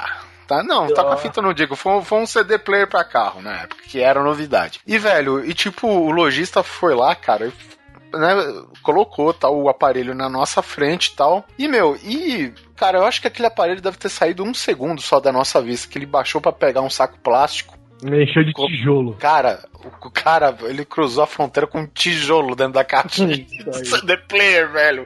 Tá? 0.49 0.63
Não, 0.63 0.87
toca-fita 0.87 1.41
não 1.43 1.53
digo, 1.53 1.75
foi, 1.75 1.91
um- 1.93 2.03
foi 2.03 2.17
um 2.19 2.25
CD 2.25 2.57
player 2.57 2.87
pra 2.89 3.03
carro 3.03 3.39
na 3.41 3.53
época, 3.61 3.83
que 3.87 3.99
era 4.01 4.23
novidade. 4.23 4.79
E, 4.87 4.97
velho, 4.97 5.45
e 5.45 5.53
tipo, 5.53 5.87
o 5.87 6.09
lojista 6.09 6.63
foi 6.63 6.95
lá, 6.95 7.13
cara, 7.13 7.47
e, 7.47 8.17
né, 8.17 8.35
colocou 8.81 9.31
tal, 9.31 9.55
o 9.61 9.69
aparelho 9.69 10.15
na 10.15 10.27
nossa 10.27 10.63
frente 10.63 11.07
e 11.07 11.15
tal. 11.15 11.45
E, 11.55 11.67
meu, 11.67 11.95
e, 12.03 12.51
cara, 12.75 12.97
eu 12.97 13.05
acho 13.05 13.21
que 13.21 13.27
aquele 13.27 13.47
aparelho 13.47 13.79
deve 13.79 13.97
ter 13.97 14.09
saído 14.09 14.43
um 14.43 14.51
segundo 14.53 14.99
só 15.01 15.19
da 15.19 15.31
nossa 15.31 15.61
vista, 15.61 15.87
que 15.87 15.99
ele 15.99 16.07
baixou 16.07 16.41
pra 16.41 16.51
pegar 16.51 16.81
um 16.81 16.89
saco 16.89 17.19
plástico. 17.19 17.77
Me 18.01 18.23
encheu 18.23 18.43
de 18.45 18.53
tijolo. 18.53 19.13
Cara, 19.19 19.59
o 20.01 20.09
cara, 20.09 20.57
ele 20.61 20.85
cruzou 20.85 21.21
a 21.23 21.27
fronteira 21.27 21.67
com 21.67 21.81
um 21.81 21.85
tijolo 21.85 22.55
dentro 22.55 22.71
da 22.73 22.83
caixa 22.85 23.25
de 23.27 23.45
CD 23.85 24.15
player, 24.15 24.71
velho. 24.71 25.05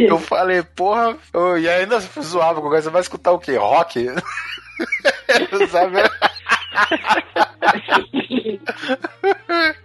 Eu 0.00 0.18
falei, 0.18 0.62
porra, 0.62 1.16
eu- 1.34 1.58
e 1.58 1.68
ainda 1.68 2.00
zoava 2.00 2.62
com 2.62 2.70
você 2.70 2.88
vai 2.88 3.02
escutar 3.02 3.30
o 3.32 3.38
quê? 3.38 3.56
Rock? 3.56 4.08
Sabe? 5.68 6.02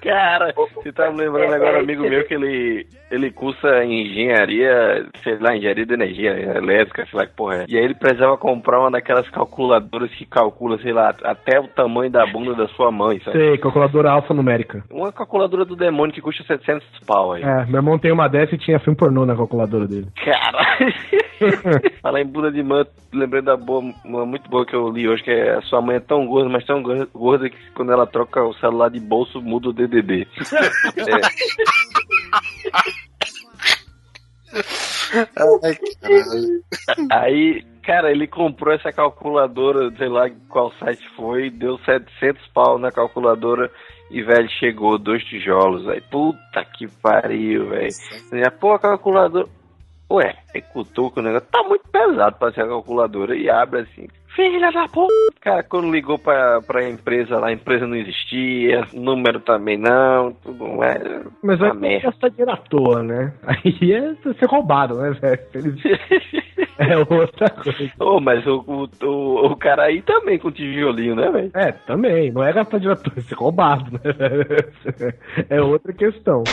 Cara, 0.02 0.54
você 0.56 0.92
tá 0.92 1.12
me 1.12 1.18
lembrando 1.22 1.54
agora, 1.54 1.80
amigo 1.80 2.04
meu, 2.04 2.26
que 2.26 2.34
ele, 2.34 2.88
ele 3.12 3.32
cursa 3.32 3.84
engenharia, 3.84 5.06
sei 5.24 5.38
lá, 5.40 5.56
engenharia 5.56 5.86
de 5.86 5.94
energia 5.94 6.32
elétrica, 6.58 7.06
sei 7.10 7.20
lá 7.20 7.26
que 7.26 7.34
porra 7.36 7.56
é. 7.64 7.66
E 7.68 7.78
aí 7.78 7.84
ele 7.84 7.96
precisava 7.96 8.38
comprar 8.38 8.80
uma 8.80 8.92
daquelas 8.92 9.28
calculadoras 9.30 10.12
que 10.12 10.26
calcula, 10.26 10.78
sei 10.80 10.94
lá, 10.94 11.14
até 11.24 11.60
o 11.60 11.68
tamanho 11.68 12.12
da 12.12 12.26
bunda 12.26 12.54
da 12.54 12.68
sua 12.70 12.92
mãe, 12.92 13.20
sabe? 13.24 13.38
Sei, 13.38 13.58
calculadora 13.58 14.12
alfanumérica. 14.12 14.84
Uma 14.92 15.12
calculadora 15.12 15.66
do 15.66 15.76
demônio 15.76 16.14
que 16.14 16.22
custa 16.22 16.44
700 16.44 16.86
pau 17.06 17.34
aí. 17.34 17.44
É, 17.44 17.66
meu 17.66 17.78
irmão 17.78 17.98
tem 17.98 18.12
uma 18.12 18.28
dessa 18.28 18.56
e 18.56 18.58
tinha 18.58 18.80
filme 18.80 18.98
pornô 18.98 19.26
na 19.26 19.36
calculadora 19.36 19.88
dele. 19.88 20.08
Cara, 20.24 20.60
falar 22.02 22.22
em 22.22 22.26
bunda 22.26 22.52
de 22.52 22.62
mãe, 22.64 22.86
lembrei 23.14 23.42
da 23.42 23.58
boa, 23.58 23.84
uma 24.06 24.26
muito 24.26 24.50
boa 24.50 24.66
que 24.66 24.76
eu 24.76 24.90
li 24.90 25.08
hoje, 25.08 25.24
que 25.24 25.32
é 25.32 25.56
a 25.56 25.62
sua 25.62 25.82
mãe 25.82 25.96
é 25.98 26.00
tão 26.00 26.26
gorda, 26.26 26.50
mas 26.50 26.66
tão 26.66 26.82
gorda- 26.84 27.08
gorda 27.14 27.50
que 27.50 27.58
quando 27.74 27.92
ela 27.92 28.06
troca 28.06 28.44
o 28.44 28.54
celular 28.56 28.90
de 28.90 29.00
bolso, 29.00 29.42
muda 29.42 29.70
o 29.70 29.74
DDD. 29.74 30.28
Ai, 35.64 35.76
caralho. 36.02 36.64
Aí, 37.12 37.64
cara, 37.84 38.12
ele 38.12 38.28
comprou 38.28 38.74
essa 38.74 38.92
calculadora, 38.92 39.92
sei 39.98 40.10
lá 40.10 40.30
qual 40.48 40.72
site 40.80 41.08
foi, 41.16 41.50
deu 41.50 41.78
700 41.80 42.48
pau 42.54 42.78
na 42.78 42.92
calculadora 42.92 43.72
e, 44.12 44.22
velho, 44.22 44.50
chegou 44.60 44.98
dois 44.98 45.24
tijolos. 45.26 45.88
Aí, 45.88 46.02
puta 46.02 46.66
que 46.78 46.88
pariu, 47.02 47.70
velho. 47.70 47.90
Pô, 48.60 48.74
a 48.74 48.80
calculadora. 48.80 49.48
Ué, 50.12 50.36
aí 50.56 50.62
cutuca 50.62 51.20
o 51.20 51.24
negócio. 51.24 51.48
Tá 51.52 51.62
muito 51.64 51.88
pesado 51.90 52.36
pra 52.38 52.52
ser 52.52 52.62
a 52.62 52.68
calculadora. 52.68 53.36
E 53.36 53.48
abre 53.50 53.82
assim. 53.82 54.08
Filha 54.36 54.72
da 54.72 54.88
puta! 54.88 55.10
Cara, 55.42 55.64
quando 55.64 55.92
ligou 55.92 56.18
pra, 56.20 56.62
pra 56.62 56.88
empresa 56.88 57.38
lá, 57.40 57.48
a 57.48 57.52
empresa 57.54 57.88
não 57.88 57.96
existia, 57.96 58.86
número 58.94 59.40
também 59.40 59.78
não, 59.78 60.32
tudo 60.34 60.84
é. 60.84 61.22
Mas 61.44 61.60
vai 61.60 61.74
merda. 61.74 62.10
gastar 62.12 62.30
dinheiro 62.30 62.52
à 62.52 62.58
toa, 62.58 63.02
né? 63.04 63.34
Aí 63.46 63.94
é 63.94 64.14
ser 64.34 64.46
roubado, 64.46 64.96
né, 64.96 65.12
velho? 65.12 65.40
Eles- 65.54 65.82
É 66.80 66.98
outra 66.98 67.50
coisa. 67.50 67.92
Ô, 68.00 68.22
mas 68.22 68.46
o, 68.48 68.64
o, 68.66 69.06
o, 69.06 69.48
o 69.48 69.56
cara 69.58 69.84
aí 69.84 70.02
também 70.02 70.40
com 70.40 70.50
tijolinho, 70.50 71.14
né, 71.14 71.30
velho? 71.30 71.52
É, 71.54 71.74
também. 71.74 72.32
Não 72.32 72.42
é 72.42 72.54
gastar 72.54 72.78
dinheiro 72.78 72.98
à 72.98 73.04
toa, 73.04 73.14
é 73.18 73.22
ser 73.22 73.36
roubado, 73.36 73.92
né? 73.92 74.00
É 75.50 75.62
outra 75.62 75.92
questão. 75.92 76.44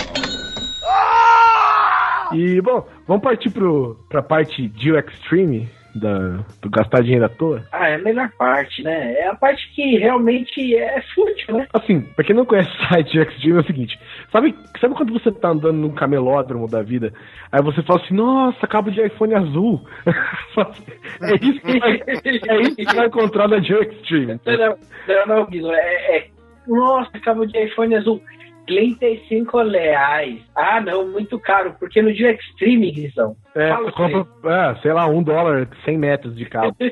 E, 2.33 2.61
bom, 2.61 2.85
vamos 3.07 3.23
partir 3.23 3.51
pro, 3.51 3.97
pra 4.09 4.21
parte 4.21 4.67
Dio 4.69 4.99
Extreme 4.99 5.69
da, 5.99 6.45
do 6.61 6.71
gastar 6.71 7.03
dinheiro 7.03 7.25
à 7.25 7.29
toa? 7.29 7.63
Ah, 7.73 7.89
é 7.89 7.95
a 7.95 7.99
melhor 7.99 8.31
parte, 8.39 8.83
né? 8.83 9.15
É 9.15 9.29
a 9.29 9.35
parte 9.35 9.69
que 9.75 9.99
realmente 9.99 10.75
é 10.75 11.03
fútil, 11.15 11.57
né? 11.57 11.67
Assim, 11.73 12.01
pra 12.01 12.25
quem 12.25 12.35
não 12.35 12.45
conhece 12.45 12.71
o 12.71 12.89
site 12.89 13.13
de 13.13 13.25
Xtreme 13.25 13.59
é 13.59 13.61
o 13.61 13.67
seguinte: 13.67 13.99
sabe, 14.31 14.55
sabe 14.81 14.95
quando 14.95 15.13
você 15.13 15.33
tá 15.33 15.49
andando 15.49 15.77
num 15.77 15.95
camelódromo 15.95 16.69
da 16.69 16.83
vida? 16.83 17.13
Aí 17.51 17.63
você 17.63 17.83
fala 17.83 18.01
assim, 18.01 18.15
nossa, 18.15 18.67
cabo 18.67 18.91
de 18.91 19.01
iPhone 19.01 19.35
azul. 19.35 19.87
é, 20.07 21.35
isso 21.43 21.61
que 21.61 21.79
vai, 21.79 22.03
é 22.07 22.61
isso 22.61 22.77
que 22.77 22.97
vai 22.97 23.07
encontrar 23.07 23.49
na 23.49 23.61
Geo 23.61 23.83
Extreme. 23.83 24.41
Não, 24.45 24.77
não, 25.09 25.27
não, 25.27 25.47
Guido, 25.47 25.73
é, 25.73 26.17
é. 26.17 26.27
Nossa, 26.67 27.19
cabo 27.21 27.47
de 27.47 27.59
iPhone 27.59 27.95
azul. 27.95 28.21
35 28.67 29.63
reais. 29.63 30.41
Ah, 30.55 30.81
não, 30.81 31.09
muito 31.09 31.39
caro, 31.39 31.75
porque 31.79 32.03
no 32.03 32.13
dia 32.13 32.33
Extreme, 32.33 32.91
Guizão. 32.91 33.37
É, 33.55 33.73
compra, 33.93 34.27
é, 34.45 34.75
sei 34.83 34.93
lá, 34.93 35.07
um 35.07 35.23
dólar, 35.23 35.69
100 35.85 35.99
metros 35.99 36.37
de 36.37 36.45
cabo. 36.47 36.77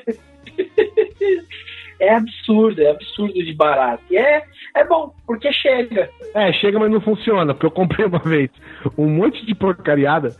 é 2.00 2.14
absurdo, 2.14 2.80
é 2.80 2.90
absurdo 2.90 3.34
de 3.34 3.54
barato. 3.54 4.02
E 4.10 4.16
é, 4.16 4.42
é 4.74 4.84
bom, 4.84 5.14
porque 5.26 5.52
chega. 5.52 6.08
É, 6.34 6.52
chega, 6.52 6.78
mas 6.78 6.90
não 6.90 7.00
funciona, 7.00 7.54
porque 7.54 7.66
eu 7.66 7.70
comprei 7.70 8.06
uma 8.06 8.18
vez 8.18 8.50
um 8.96 9.08
monte 9.08 9.44
de 9.44 9.54
porcariada. 9.54 10.34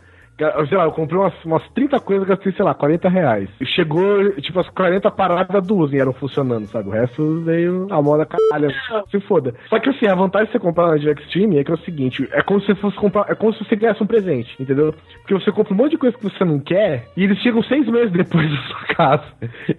Sei 0.69 0.77
lá, 0.77 0.85
eu 0.85 0.90
comprei 0.93 1.19
umas, 1.19 1.32
umas 1.44 1.62
30 1.70 2.01
coisas, 2.01 2.27
gastei, 2.27 2.52
sei 2.52 2.65
lá, 2.65 2.74
40 2.74 3.09
reais. 3.09 3.48
E 3.61 3.66
chegou, 3.66 4.32
tipo, 4.40 4.59
as 4.59 4.69
40 4.70 5.11
paradas, 5.11 5.65
duas 5.66 5.93
e 5.93 5.98
eram 5.98 6.12
funcionando, 6.12 6.66
sabe? 6.66 6.89
O 6.89 6.93
resto 6.93 7.40
veio 7.43 7.86
a 7.90 8.02
moda 8.02 8.27
caralho, 8.27 8.69
se 9.11 9.20
foda. 9.20 9.55
Só 9.69 9.78
que 9.78 9.90
assim, 9.90 10.06
a 10.09 10.15
vantagem 10.15 10.47
de 10.47 10.52
você 10.52 10.59
comprar 10.59 10.89
na 10.89 10.97
Jack 10.97 11.23
Stream 11.24 11.52
é 11.59 11.62
que 11.62 11.70
é 11.70 11.74
o 11.74 11.78
seguinte, 11.78 12.28
é 12.32 12.43
como 12.43 12.61
se 12.61 12.66
você 12.66 12.74
fosse 12.74 12.97
comprar, 12.97 13.27
é 13.31 13.35
como 13.36 13.52
se 13.55 13.65
você 13.65 13.77
ganhasse 13.77 14.02
um 14.02 14.06
presente, 14.06 14.55
entendeu? 14.61 14.93
Porque 15.20 15.35
você 15.35 15.52
compra 15.52 15.73
um 15.73 15.77
monte 15.77 15.93
de 15.93 15.98
coisa 15.98 16.16
que 16.16 16.24
você 16.24 16.44
não 16.44 16.59
quer 16.59 17.06
e 17.16 17.23
eles 17.24 17.39
chegam 17.39 17.62
seis 17.62 17.86
meses 17.86 18.11
depois 18.12 18.51
da 18.51 18.56
sua 18.62 18.86
casa. 18.97 19.24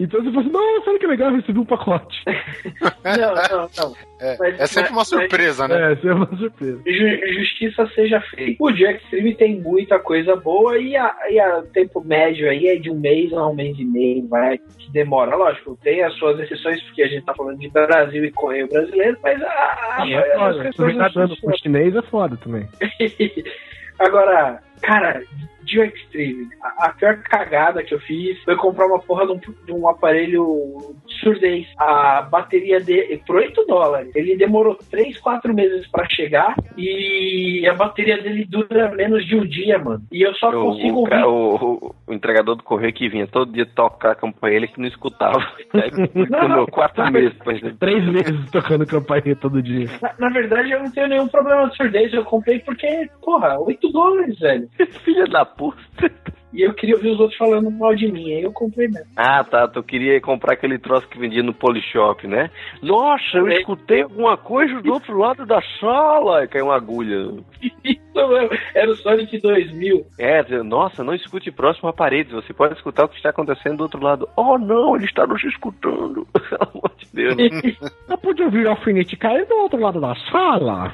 Então 0.00 0.22
você 0.22 0.30
fala 0.30 0.40
assim, 0.42 0.52
nossa, 0.52 0.90
olha 0.90 0.98
que 0.98 1.06
legal, 1.06 1.30
eu 1.30 1.36
recebi 1.36 1.58
um 1.58 1.64
pacote. 1.66 2.16
Não, 3.04 3.34
não, 3.58 3.68
não. 3.78 3.94
É, 4.20 4.36
Mas- 4.38 4.60
é 4.60 4.66
sempre 4.66 4.90
uma 4.90 4.98
mas- 4.98 5.08
surpresa, 5.08 5.68
né? 5.68 5.92
É, 6.02 6.06
é 6.08 6.12
uma 6.14 6.26
surpresa. 6.36 6.80
Ju- 6.84 7.34
justiça 7.38 7.86
seja 7.94 8.20
feita. 8.20 8.56
O 8.62 8.72
Jack 8.72 9.02
Stream 9.04 9.34
tem 9.36 9.60
muita 9.60 9.98
coisa 9.98 10.34
boa 10.46 10.78
e 10.78 10.96
a, 10.96 11.12
e 11.28 11.40
a 11.40 11.60
tempo 11.72 12.00
médio 12.04 12.48
aí 12.48 12.68
é 12.68 12.76
de 12.76 12.88
um 12.88 12.94
mês 12.94 13.32
a 13.32 13.48
um 13.48 13.54
mês 13.54 13.76
e 13.80 13.84
meio, 13.84 14.28
vai, 14.28 14.58
que 14.58 14.92
demora. 14.92 15.34
Lógico, 15.34 15.76
tem 15.82 16.04
as 16.04 16.14
suas 16.14 16.38
exceções, 16.38 16.80
porque 16.84 17.02
a 17.02 17.08
gente 17.08 17.26
tá 17.26 17.34
falando 17.34 17.58
de 17.58 17.68
Brasil 17.68 18.24
e 18.24 18.30
Correio 18.30 18.68
brasileiro, 18.68 19.18
mas 19.24 19.42
a, 19.42 19.46
a 19.48 19.98
maioria 19.98 20.18
é 20.18 20.72
foda. 20.72 20.92
não 20.92 21.10
dando 21.12 21.36
pro 21.40 21.58
chinês 21.58 21.96
é 21.96 22.02
foda 22.02 22.36
também. 22.36 22.68
Agora, 23.98 24.62
cara, 24.82 25.22
Dio 25.62 25.82
Extreme, 25.82 26.46
a, 26.62 26.86
a 26.86 26.92
pior 26.92 27.16
cagada 27.24 27.82
que 27.82 27.92
eu 27.92 27.98
fiz 28.00 28.40
foi 28.44 28.54
comprar 28.56 28.86
uma 28.86 29.00
porra 29.00 29.26
de 29.26 29.32
um, 29.32 29.40
de 29.66 29.72
um 29.72 29.88
aparelho 29.88 30.94
de 31.06 31.14
surdez. 31.18 31.66
A 31.76 32.22
bateria 32.22 32.78
dele, 32.78 33.20
por 33.26 33.36
8 33.36 33.64
dólares, 33.66 34.14
ele 34.14 34.36
demorou 34.36 34.78
3, 34.90 35.18
4 35.18 35.52
meses 35.52 35.86
pra 35.90 36.08
chegar 36.08 36.54
e 36.76 37.66
a 37.68 37.74
bateria 37.74 38.16
dele 38.22 38.44
dura 38.44 38.92
menos 38.94 39.26
de 39.26 39.34
um 39.34 39.44
dia, 39.44 39.76
mano. 39.78 40.02
E 40.12 40.22
eu 40.22 40.32
só 40.34 40.50
O, 40.50 40.66
consigo 40.70 40.98
o, 40.98 41.00
ouvir. 41.00 41.24
o- 41.24 41.56
o- 41.56 41.94
o 42.06 42.14
entregador 42.14 42.54
do 42.54 42.62
correio 42.62 42.92
que 42.92 43.08
vinha 43.08 43.26
todo 43.26 43.50
dia 43.52 43.66
tocar 43.66 44.12
a 44.12 44.14
campainha, 44.14 44.56
ele 44.58 44.68
que 44.68 44.78
não 44.80 44.86
escutava. 44.86 45.38
Demorou 46.14 46.66
quatro 46.68 47.10
meses 47.10 47.32
depois 47.36 47.60
dele. 47.60 47.76
Três 47.80 48.04
meses 48.04 48.50
tocando 48.52 48.86
campainha 48.86 49.34
todo 49.34 49.60
dia. 49.60 49.88
Na, 50.00 50.14
na 50.18 50.28
verdade, 50.30 50.70
eu 50.70 50.78
não 50.78 50.90
tenho 50.92 51.08
nenhum 51.08 51.26
problema 51.28 51.68
de 51.68 51.76
surdez. 51.76 52.12
Eu 52.14 52.24
comprei 52.24 52.60
porque, 52.60 53.08
porra, 53.20 53.58
8 53.58 53.90
dólares, 53.90 54.38
velho. 54.38 54.65
Filha 55.04 55.26
da 55.26 55.44
puta. 55.44 56.10
E 56.56 56.62
eu 56.66 56.72
queria 56.72 56.94
ouvir 56.96 57.10
os 57.10 57.20
outros 57.20 57.36
falando 57.36 57.70
mal 57.70 57.94
de 57.94 58.10
mim. 58.10 58.32
Aí 58.32 58.42
eu 58.42 58.50
comprei 58.52 58.88
mesmo. 58.88 59.06
Ah, 59.14 59.44
tá. 59.44 59.68
Tu 59.68 59.82
queria 59.82 60.18
comprar 60.22 60.54
aquele 60.54 60.78
troço 60.78 61.06
que 61.08 61.18
vendia 61.18 61.42
no 61.42 61.52
Polishop, 61.52 62.26
né? 62.26 62.50
Nossa, 62.82 63.36
eu 63.38 63.46
É. 63.48 63.58
escutei 63.58 64.02
alguma 64.02 64.36
coisa 64.38 64.80
do 64.80 64.92
outro 64.92 65.18
lado 65.18 65.44
da 65.44 65.60
sala. 65.78 66.40
Aí 66.40 66.48
caiu 66.48 66.64
uma 66.66 66.76
agulha. 66.76 67.16
Isso 67.84 68.00
mesmo. 68.28 68.58
Era 68.74 68.90
o 68.90 68.94
Sonic 68.96 69.38
2000. 69.38 70.06
É, 70.18 70.42
nossa, 70.62 71.04
não 71.04 71.14
escute 71.14 71.50
próximo 71.52 71.88
à 71.90 71.92
parede. 71.92 72.32
Você 72.32 72.54
pode 72.54 72.74
escutar 72.74 73.04
o 73.04 73.08
que 73.08 73.16
está 73.16 73.28
acontecendo 73.30 73.76
do 73.76 73.82
outro 73.82 74.02
lado. 74.02 74.26
Oh, 74.36 74.56
não, 74.56 74.96
ele 74.96 75.04
está 75.04 75.26
nos 75.26 75.44
escutando. 75.44 76.26
Pelo 76.32 76.70
amor 76.72 76.90
de 76.96 77.06
Deus. 77.12 77.36
Eu 78.08 78.16
pude 78.18 78.42
ouvir 78.42 78.66
o 78.66 78.70
alfinete 78.70 79.16
cair 79.16 79.44
do 79.46 79.54
outro 79.56 79.78
lado 79.78 80.00
da 80.00 80.14
sala. 80.30 80.90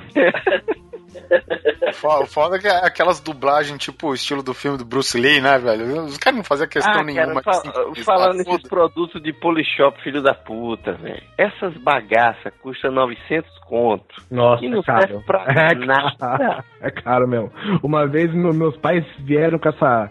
Fo- 1.94 2.26
Foda 2.26 2.59
que 2.59 2.66
é 2.66 2.84
aquelas 2.86 3.20
dublagens, 3.20 3.78
tipo 3.78 4.09
o 4.09 4.14
estilo 4.14 4.43
do 4.43 4.55
filme 4.55 4.78
do 4.78 4.84
Bruce 4.84 5.18
Lee, 5.18 5.40
né, 5.40 5.51
velho? 5.58 6.04
Os 6.04 6.16
caras 6.18 6.36
não 6.38 6.44
faziam 6.44 6.68
questão 6.68 7.00
Ah, 7.00 7.04
nenhuma. 7.04 7.42
cara, 7.42 7.56
sincronizar, 7.60 8.04
falando 8.04 8.36
nesses 8.38 8.68
produtos 8.68 9.22
de 9.22 9.32
Polishop, 9.32 10.00
filho 10.02 10.22
da 10.22 10.34
puta, 10.34 10.92
velho. 10.94 11.22
Essas 11.38 11.74
bagaças 11.78 12.52
custam 12.62 12.90
900 12.92 13.50
conto. 13.60 14.14
Nossa, 14.30 14.64
E 14.64 14.68
não 14.68 14.80
é 14.80 14.82
caro. 14.82 15.00
serve 15.08 15.24
pra 15.24 15.44
é 15.48 15.74
nada. 15.74 16.16
caro. 16.18 16.64
É 16.80 16.90
caro 16.90 17.28
mesmo. 17.28 17.50
Uma 17.82 18.06
vez 18.06 18.32
meu- 18.34 18.52
meus 18.54 18.76
pais 18.76 19.04
vieram 19.20 19.58
com 19.58 19.68
essa. 19.68 20.08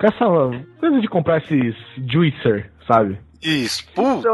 Com 0.00 0.06
essa 0.06 0.24
coisa 0.80 1.00
de 1.00 1.08
comprar 1.08 1.38
esses 1.38 1.74
juicer, 2.10 2.70
sabe? 2.90 3.18
Isso, 3.42 3.86
puta, 3.94 4.28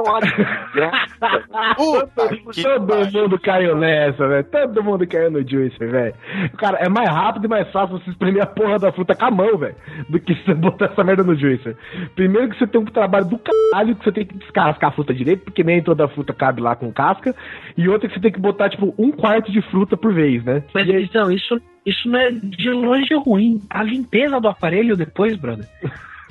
puta 1.77 2.29
que 2.53 2.63
Todo 2.63 2.87
pariu. 2.87 3.23
mundo 3.23 3.39
caiu 3.39 3.77
nessa, 3.77 4.27
velho. 4.27 4.45
Todo 4.45 4.83
mundo 4.83 5.07
caiu 5.07 5.31
no 5.31 5.47
juicer, 5.49 5.91
velho. 5.91 6.15
Cara, 6.57 6.79
é 6.79 6.89
mais 6.89 7.09
rápido 7.09 7.45
e 7.45 7.49
mais 7.49 7.71
fácil 7.71 7.99
você 7.99 8.11
espremer 8.11 8.43
a 8.43 8.47
porra 8.47 8.79
da 8.79 8.93
fruta 8.93 9.15
com 9.15 9.25
a 9.27 9.31
mão, 9.31 9.59
velho, 9.59 9.77
do 10.09 10.19
que 10.19 10.35
você 10.35 10.55
botar 10.55 10.87
essa 10.87 11.05
merda 11.05 11.23
no 11.23 11.35
juicer. 11.37 11.77
Primeiro 12.15 12.49
que 12.51 12.59
você 12.59 12.67
tem 12.67 12.81
um 12.81 12.85
trabalho 12.87 13.27
do 13.27 13.39
caralho 13.39 13.95
que 13.97 14.05
você 14.05 14.13
tem 14.13 14.27
que 14.27 14.39
descascar 14.39 14.91
a 14.91 14.93
fruta 14.95 15.13
direito, 15.13 15.45
porque 15.45 15.63
nem 15.63 15.83
toda 15.83 16.09
fruta 16.09 16.33
cabe 16.33 16.63
lá 16.63 16.75
com 16.75 16.93
casca. 16.93 17.35
E 17.77 17.89
outra 17.89 18.09
que 18.09 18.15
você 18.15 18.21
tem 18.21 18.33
que 18.33 18.41
botar, 18.41 18.71
tipo, 18.71 18.95
um 18.99 19.11
quarto 19.13 19.53
de 19.53 19.61
fruta 19.71 19.97
por 19.97 20.13
vez, 20.15 20.43
né? 20.45 20.63
Mas 20.73 20.89
aí- 20.89 21.05
então, 21.05 21.31
isso, 21.31 21.61
isso 21.85 22.09
não 22.09 22.19
é 22.19 22.31
de 22.31 22.71
longe 22.71 23.15
ruim. 23.15 23.61
A 23.69 23.83
limpeza 23.83 24.41
do 24.41 24.49
aparelho 24.49 24.97
depois, 24.97 25.37
brother. 25.37 25.67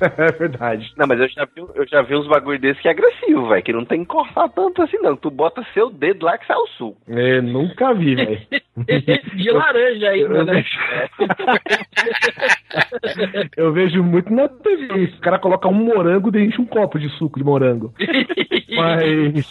é 0.00 0.32
verdade. 0.32 0.92
Não, 0.96 1.06
mas 1.06 1.20
eu 1.20 1.28
já 1.28 1.44
vi, 1.44 1.60
eu 1.74 1.86
já 1.86 2.02
vi 2.02 2.16
uns 2.16 2.26
bagulho 2.26 2.58
desse 2.58 2.80
que 2.80 2.88
é 2.88 2.90
agressivo, 2.90 3.48
velho. 3.48 3.62
Que 3.62 3.72
não 3.72 3.84
tem 3.84 4.00
que 4.00 4.06
cortar 4.06 4.48
tanto 4.48 4.82
assim, 4.82 4.98
não. 4.98 5.16
Tu 5.16 5.30
bota 5.30 5.64
seu 5.72 5.90
dedo 5.90 6.26
lá 6.26 6.36
que 6.38 6.46
sai 6.46 6.56
o 6.56 6.66
suco. 6.68 7.00
Eu 7.06 7.42
nunca 7.42 7.92
vi, 7.94 8.14
velho. 8.14 8.40
De 9.34 9.50
laranja 9.50 10.08
ainda, 10.08 10.44
né? 10.44 10.64
Eu 13.56 13.72
vejo 13.72 14.02
muito 14.02 14.32
na 14.32 14.48
TV 14.48 15.04
isso. 15.04 15.18
O 15.18 15.20
cara 15.20 15.38
coloca 15.38 15.68
um 15.68 15.74
morango 15.74 16.30
dentro 16.30 16.56
de 16.56 16.60
um 16.60 16.66
copo 16.66 16.98
de 16.98 17.08
suco 17.10 17.38
de 17.38 17.44
morango. 17.44 17.94
Mas, 18.76 19.46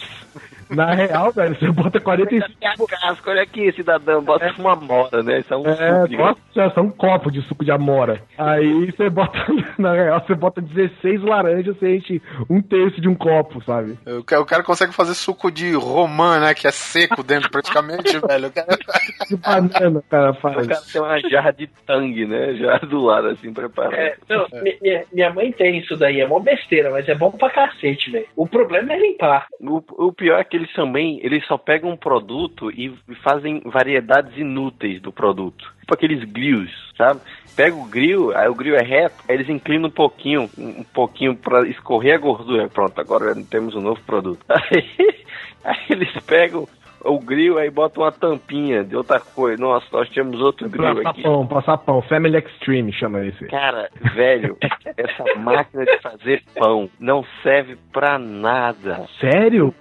na 0.70 0.94
real, 0.94 1.32
velho, 1.32 1.56
você 1.58 1.70
bota 1.70 2.00
45. 2.00 2.50
Minha 2.60 2.74
casca, 2.88 3.30
olha 3.30 3.42
aqui, 3.42 3.72
cidadão, 3.72 4.22
bota 4.22 4.52
uma 4.58 4.74
mora, 4.76 5.22
né? 5.22 5.40
Isso 5.40 5.52
é 5.52 5.56
um 5.56 5.66
É, 5.66 5.74
suco 5.94 6.08
de- 6.08 6.16
nossa, 6.16 6.74
são 6.74 6.84
um 6.84 6.90
copo 6.90 7.30
de 7.30 7.42
suco 7.42 7.64
de 7.64 7.70
amora. 7.70 8.22
Aí 8.38 8.90
você 8.90 9.08
bota, 9.10 9.38
na 9.78 9.92
real, 9.92 10.20
você 10.26 10.34
bota 10.34 10.60
16 10.60 11.22
laranjas, 11.22 11.76
você 11.76 11.96
enche 11.96 12.22
um 12.48 12.60
terço 12.62 13.00
de 13.00 13.08
um 13.08 13.14
copo, 13.14 13.62
sabe? 13.64 13.98
O 14.06 14.22
ca- 14.24 14.40
o 14.40 14.46
cara 14.46 14.62
consegue 14.62 14.92
fazer 14.94 15.14
suco 15.14 15.50
de 15.50 15.72
romã, 15.74 16.38
né? 16.40 16.54
Que 16.54 16.66
é 16.66 16.70
seco 16.70 17.22
dentro 17.22 17.50
praticamente, 17.50 18.18
velho. 18.26 18.48
O 18.48 18.52
cara- 18.52 18.78
De 19.28 19.36
banana, 19.36 19.98
o 19.98 20.02
cara 20.02 20.30
O 20.30 20.34
faz. 20.34 20.66
cara 20.66 20.80
tem 20.92 21.00
uma 21.00 21.20
jarra 21.30 21.50
de 21.52 21.66
tangue, 21.86 22.26
né? 22.26 22.54
Já 22.54 22.78
do 22.78 23.00
lado, 23.04 23.28
assim, 23.28 23.52
preparado. 23.52 23.94
É, 23.94 24.16
não, 24.28 24.46
mi- 24.62 24.76
minha, 24.82 25.04
minha 25.12 25.32
mãe 25.32 25.52
tem 25.52 25.78
isso 25.78 25.96
daí, 25.96 26.20
é 26.20 26.26
mó 26.26 26.38
besteira, 26.40 26.90
mas 26.90 27.08
é 27.08 27.14
bom 27.14 27.30
pra 27.30 27.50
cacete, 27.50 28.10
velho. 28.10 28.26
O 28.36 28.46
problema 28.46 28.92
é 28.92 28.98
limpar. 28.98 29.46
O, 29.60 29.82
o 30.06 30.12
pior 30.12 30.38
é 30.38 30.44
que 30.44 30.53
eles 30.54 30.72
também, 30.72 31.20
eles 31.22 31.44
só 31.46 31.58
pegam 31.58 31.90
um 31.90 31.96
produto 31.96 32.70
e 32.70 32.94
fazem 33.22 33.60
variedades 33.64 34.36
inúteis 34.36 35.00
do 35.00 35.12
produto. 35.12 35.72
Tipo 35.80 35.94
aqueles 35.94 36.24
grills, 36.24 36.72
sabe? 36.96 37.20
Pega 37.56 37.76
o 37.76 37.84
grill, 37.84 38.36
aí 38.36 38.48
o 38.48 38.54
grill 38.54 38.76
é 38.76 38.82
reto, 38.82 39.16
aí 39.28 39.36
eles 39.36 39.48
inclinam 39.48 39.88
um 39.88 39.92
pouquinho, 39.92 40.50
um 40.58 40.84
pouquinho 40.84 41.36
pra 41.36 41.66
escorrer 41.68 42.14
a 42.14 42.18
gordura. 42.18 42.68
Pronto, 42.68 42.98
agora 43.00 43.34
temos 43.50 43.74
um 43.74 43.80
novo 43.80 44.00
produto. 44.02 44.44
Aí, 44.50 45.24
aí 45.64 45.78
eles 45.88 46.12
pegam 46.26 46.68
o 47.04 47.18
grill 47.18 47.58
aí 47.58 47.70
botam 47.70 48.02
uma 48.02 48.10
tampinha 48.10 48.82
de 48.82 48.96
outra 48.96 49.20
coisa. 49.20 49.60
Nossa, 49.60 49.86
nós 49.92 50.08
temos 50.10 50.40
outro 50.40 50.68
grill 50.68 50.96
Passar 50.96 51.10
aqui. 51.10 51.22
pão, 51.22 51.46
passar 51.46 51.78
pão. 51.78 52.02
Family 52.02 52.38
Extreme 52.38 52.92
chama 52.92 53.24
esse. 53.26 53.46
Cara, 53.46 53.90
velho, 54.14 54.56
essa 54.96 55.38
máquina 55.38 55.84
de 55.84 55.98
fazer 56.00 56.42
pão 56.54 56.88
não 56.98 57.24
serve 57.42 57.76
pra 57.92 58.18
nada. 58.18 59.06
Sério? 59.20 59.74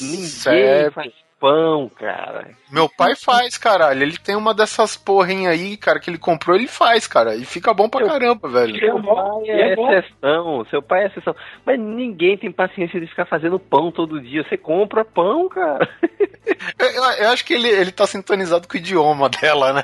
Ninguém 0.00 0.24
Sério. 0.26 0.92
faz 0.92 1.12
pão, 1.38 1.90
cara. 1.90 2.48
Meu 2.72 2.88
pai 2.88 3.14
faz, 3.14 3.58
caralho. 3.58 4.02
Ele 4.02 4.16
tem 4.16 4.34
uma 4.34 4.54
dessas 4.54 4.96
porrinha 4.96 5.50
aí, 5.50 5.76
cara, 5.76 6.00
que 6.00 6.08
ele 6.08 6.16
comprou, 6.18 6.56
ele 6.56 6.66
faz, 6.66 7.06
cara. 7.06 7.34
E 7.36 7.44
fica 7.44 7.74
bom 7.74 7.88
pra 7.90 8.06
caramba, 8.06 8.48
velho. 8.48 8.78
Seu 8.78 9.02
pai 9.02 9.50
é 9.50 9.74
exceção, 9.74 10.64
seu 10.70 10.80
pai 10.82 11.02
é 11.04 11.06
exceção. 11.08 11.36
Mas 11.64 11.78
ninguém 11.78 12.38
tem 12.38 12.50
paciência 12.50 12.98
de 12.98 13.06
ficar 13.06 13.26
fazendo 13.26 13.58
pão 13.58 13.92
todo 13.92 14.20
dia. 14.20 14.44
Você 14.48 14.56
compra 14.56 15.04
pão, 15.04 15.48
cara. 15.48 15.88
Eu, 16.78 16.86
eu- 16.86 17.24
eu 17.24 17.30
acho 17.30 17.44
que 17.44 17.52
ele, 17.54 17.68
ele 17.68 17.90
tá 17.90 18.06
sintonizado 18.06 18.68
com 18.68 18.74
o 18.74 18.78
idioma 18.78 19.28
dela, 19.28 19.72
né? 19.72 19.82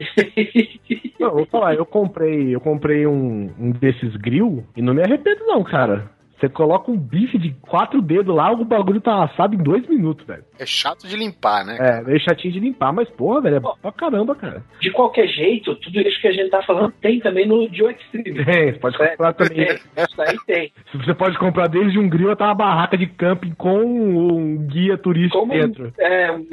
Não, 1.20 1.30
vou 1.32 1.46
falar, 1.46 1.74
eu 1.74 1.84
comprei, 1.86 2.54
eu 2.54 2.60
comprei 2.60 3.06
um, 3.06 3.52
um 3.58 3.70
desses 3.72 4.14
grill 4.16 4.66
e 4.76 4.82
não 4.82 4.94
me 4.94 5.02
arrependo 5.02 5.44
não, 5.46 5.62
cara. 5.64 6.10
Você 6.38 6.48
coloca 6.50 6.90
um 6.90 6.96
bife 6.98 7.38
de 7.38 7.50
quatro 7.62 8.02
dedos 8.02 8.34
lá, 8.34 8.52
o 8.52 8.62
bagulho 8.64 9.00
tá 9.00 9.24
assado 9.24 9.54
em 9.54 9.58
dois 9.58 9.86
minutos, 9.88 10.26
velho. 10.26 10.44
É 10.58 10.66
chato 10.66 11.06
de 11.08 11.16
limpar, 11.16 11.64
né? 11.64 11.78
É, 11.80 12.02
meio 12.02 12.20
chatinho 12.20 12.52
de 12.52 12.60
limpar, 12.60 12.92
mas 12.92 13.08
porra, 13.10 13.40
velho, 13.40 13.56
é 13.56 13.60
bom 13.60 13.74
pra 13.80 13.90
caramba, 13.92 14.34
cara. 14.34 14.62
De 14.80 14.90
qualquer 14.90 15.26
jeito, 15.28 15.74
tudo 15.76 15.98
isso 16.00 16.20
que 16.20 16.28
a 16.28 16.32
gente 16.32 16.50
tá 16.50 16.62
falando 16.62 16.92
tem 17.00 17.20
também 17.20 17.46
no 17.48 17.66
Joe 17.74 17.92
Extreme. 17.94 18.44
Tem, 18.44 18.72
você 18.72 18.78
pode 18.78 18.98
comprar 18.98 19.32
também. 19.32 19.66
Tem, 19.66 19.76
isso 20.04 20.22
aí 20.22 20.36
tem. 20.46 20.72
Você 21.06 21.14
pode 21.14 21.38
comprar 21.38 21.68
desde 21.68 21.98
um 21.98 22.08
grill 22.08 22.30
até 22.30 22.44
uma 22.44 22.54
barraca 22.54 22.96
de 22.96 23.06
camping 23.06 23.52
com 23.54 23.80
um 23.84 24.66
guia 24.66 24.96
turístico 24.98 25.38
Como 25.40 25.52
dentro. 25.52 25.92
é, 25.98 26.32
um- 26.32 26.46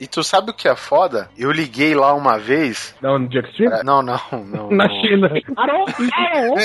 E 0.00 0.06
tu 0.06 0.22
sabe 0.22 0.50
o 0.50 0.54
que 0.54 0.68
é 0.68 0.74
foda? 0.76 1.28
Eu 1.38 1.50
liguei 1.52 1.94
lá 1.94 2.12
uma 2.14 2.38
vez. 2.38 2.96
Não, 3.00 3.18
no 3.18 3.28
Jack 3.28 3.48
Stream? 3.50 3.72
É, 3.72 3.82
Não, 3.84 4.02
não, 4.02 4.18
não. 4.32 4.70
Na 4.74 4.86
não. 4.88 5.00
China. 5.00 5.30
Alô? 5.56 5.84
Alô? 6.14 6.56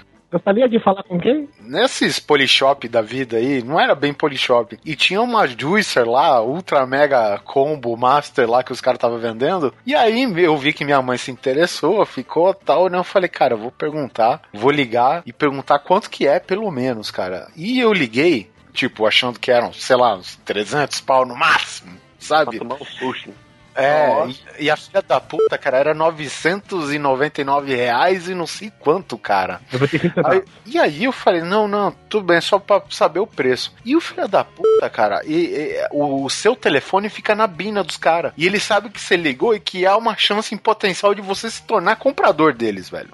Gostaria 0.36 0.68
de 0.68 0.78
falar 0.78 1.02
com 1.02 1.18
quem? 1.18 1.48
Nesses 1.60 2.20
polishop 2.20 2.86
da 2.88 3.00
vida 3.00 3.38
aí, 3.38 3.62
não 3.62 3.80
era 3.80 3.94
bem 3.94 4.12
polishop. 4.12 4.78
E 4.84 4.94
tinha 4.94 5.20
uma 5.22 5.46
juicer 5.46 6.06
lá, 6.06 6.42
ultra 6.42 6.86
mega 6.86 7.38
combo 7.44 7.96
master 7.96 8.48
lá 8.48 8.62
que 8.62 8.70
os 8.72 8.80
caras 8.80 8.98
estavam 8.98 9.18
vendendo. 9.18 9.72
E 9.86 9.94
aí 9.94 10.22
eu 10.42 10.56
vi 10.58 10.72
que 10.74 10.84
minha 10.84 11.00
mãe 11.00 11.16
se 11.16 11.30
interessou, 11.30 12.04
ficou 12.04 12.52
tal, 12.52 12.88
né? 12.88 12.98
Eu 12.98 13.04
falei, 13.04 13.28
cara, 13.28 13.54
eu 13.54 13.58
vou 13.58 13.70
perguntar, 13.72 14.42
vou 14.52 14.70
ligar 14.70 15.22
e 15.24 15.32
perguntar 15.32 15.78
quanto 15.78 16.10
que 16.10 16.26
é 16.26 16.38
pelo 16.38 16.70
menos, 16.70 17.10
cara. 17.10 17.48
E 17.56 17.80
eu 17.80 17.92
liguei, 17.92 18.50
tipo, 18.72 19.06
achando 19.06 19.40
que 19.40 19.50
eram, 19.50 19.72
sei 19.72 19.96
lá, 19.96 20.14
uns 20.16 20.36
300 20.44 21.00
pau 21.00 21.24
no 21.24 21.34
máximo, 21.34 21.92
Pra 21.92 21.98
sabe? 22.18 22.58
tomar 22.58 22.74
um 22.76 22.84
susto. 22.84 23.30
É, 23.76 24.26
e, 24.58 24.64
e 24.64 24.70
a 24.70 24.76
filha 24.76 25.02
da 25.02 25.20
puta, 25.20 25.56
cara, 25.58 25.76
era 25.78 25.94
999 25.94 27.74
reais 27.74 28.28
e 28.28 28.34
não 28.34 28.46
sei 28.46 28.72
quanto, 28.78 29.16
cara. 29.18 29.60
Eu 29.72 29.78
vou 29.78 29.88
ter 29.88 29.98
que 29.98 30.12
Aí- 30.24 30.42
e 30.64 30.78
aí 30.78 31.04
eu 31.04 31.12
falei, 31.12 31.42
não, 31.42 31.68
não, 31.68 31.90
tudo 32.08 32.26
bem, 32.26 32.40
só 32.40 32.58
pra 32.58 32.82
saber 32.90 33.20
o 33.20 33.26
preço. 33.26 33.74
E 33.84 33.94
o 33.96 34.00
filho 34.00 34.26
da 34.28 34.44
puta, 34.44 34.88
cara, 34.90 35.22
e, 35.24 35.34
e, 35.34 35.86
o, 35.90 36.24
o 36.24 36.30
seu 36.30 36.56
telefone 36.56 37.08
fica 37.08 37.34
na 37.34 37.46
bina 37.46 37.82
dos 37.84 37.96
caras. 37.96 38.32
E 38.36 38.46
ele 38.46 38.58
sabe 38.60 38.88
que 38.90 39.00
você 39.00 39.16
ligou 39.16 39.54
e 39.54 39.60
que 39.60 39.86
há 39.86 39.96
uma 39.96 40.16
chance 40.16 40.54
em 40.54 40.58
potencial 40.58 41.14
de 41.14 41.20
você 41.22 41.50
se 41.50 41.62
tornar 41.62 41.96
comprador 41.96 42.52
deles, 42.52 42.88
velho. 42.88 43.10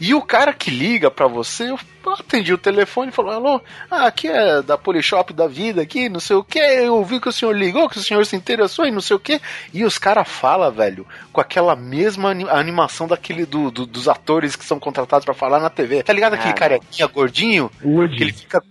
E 0.00 0.14
o 0.14 0.22
cara 0.22 0.52
que 0.52 0.70
liga 0.70 1.10
pra 1.10 1.26
você, 1.26 1.70
eu 1.70 1.78
atendi 2.18 2.52
o 2.54 2.58
telefone 2.58 3.10
e 3.10 3.14
falou: 3.14 3.32
Alô, 3.32 3.60
ah, 3.90 4.06
aqui 4.06 4.28
é 4.28 4.62
da 4.62 4.78
Polishop 4.78 5.32
da 5.32 5.46
vida, 5.46 5.82
aqui, 5.82 6.08
não 6.08 6.20
sei 6.20 6.36
o 6.36 6.44
que. 6.44 6.58
Eu 6.58 7.04
vi 7.04 7.20
que 7.20 7.28
o 7.28 7.32
senhor 7.32 7.56
ligou, 7.56 7.88
que 7.88 7.98
o 7.98 8.02
senhor 8.02 8.24
se 8.24 8.34
interessou 8.36 8.86
e 8.86 8.90
não 8.90 9.00
sei 9.00 9.16
o 9.16 9.20
que. 9.20 9.40
E 9.74 9.84
os 9.84 9.98
caras 9.98 10.26
falam, 10.28 10.70
velho, 10.72 11.06
com 11.32 11.40
aquela 11.40 11.76
mesma 11.76 12.30
ani- 12.30 12.48
animação 12.48 13.06
daquele 13.06 13.44
do, 13.44 13.70
do- 13.70 13.86
dos 13.86 14.08
atores 14.08 14.56
que 14.56 14.64
são 14.64 14.78
contratados 14.80 15.24
pra 15.24 15.34
falar 15.34 15.60
na 15.60 15.68
TV. 15.70 16.02
Tá 16.02 16.12
ligado 16.12 16.34
aquele 16.34 16.50
Ah, 16.50 16.54
carequinha 16.54 17.06
gordinho? 17.08 17.70
Woody. 17.84 18.16
Que 18.16 18.22
ele 18.24 18.32
fica. 18.32 18.62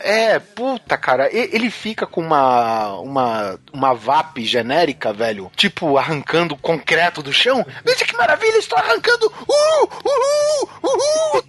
É, 0.00 0.38
puta, 0.38 0.96
cara, 0.96 1.28
ele 1.32 1.70
fica 1.70 2.06
com 2.06 2.20
uma, 2.20 2.94
uma, 2.98 3.60
uma 3.72 3.94
VAP 3.94 4.38
genérica, 4.38 5.12
velho, 5.12 5.50
tipo 5.56 5.98
arrancando 5.98 6.56
concreto 6.56 7.22
do 7.22 7.32
chão. 7.32 7.64
Veja 7.84 8.04
que 8.04 8.16
maravilha, 8.16 8.56
estou 8.58 8.78
arrancando! 8.78 9.26
Uh, 9.26 9.88
uhul, 10.04 10.68
uhul! 10.82 11.44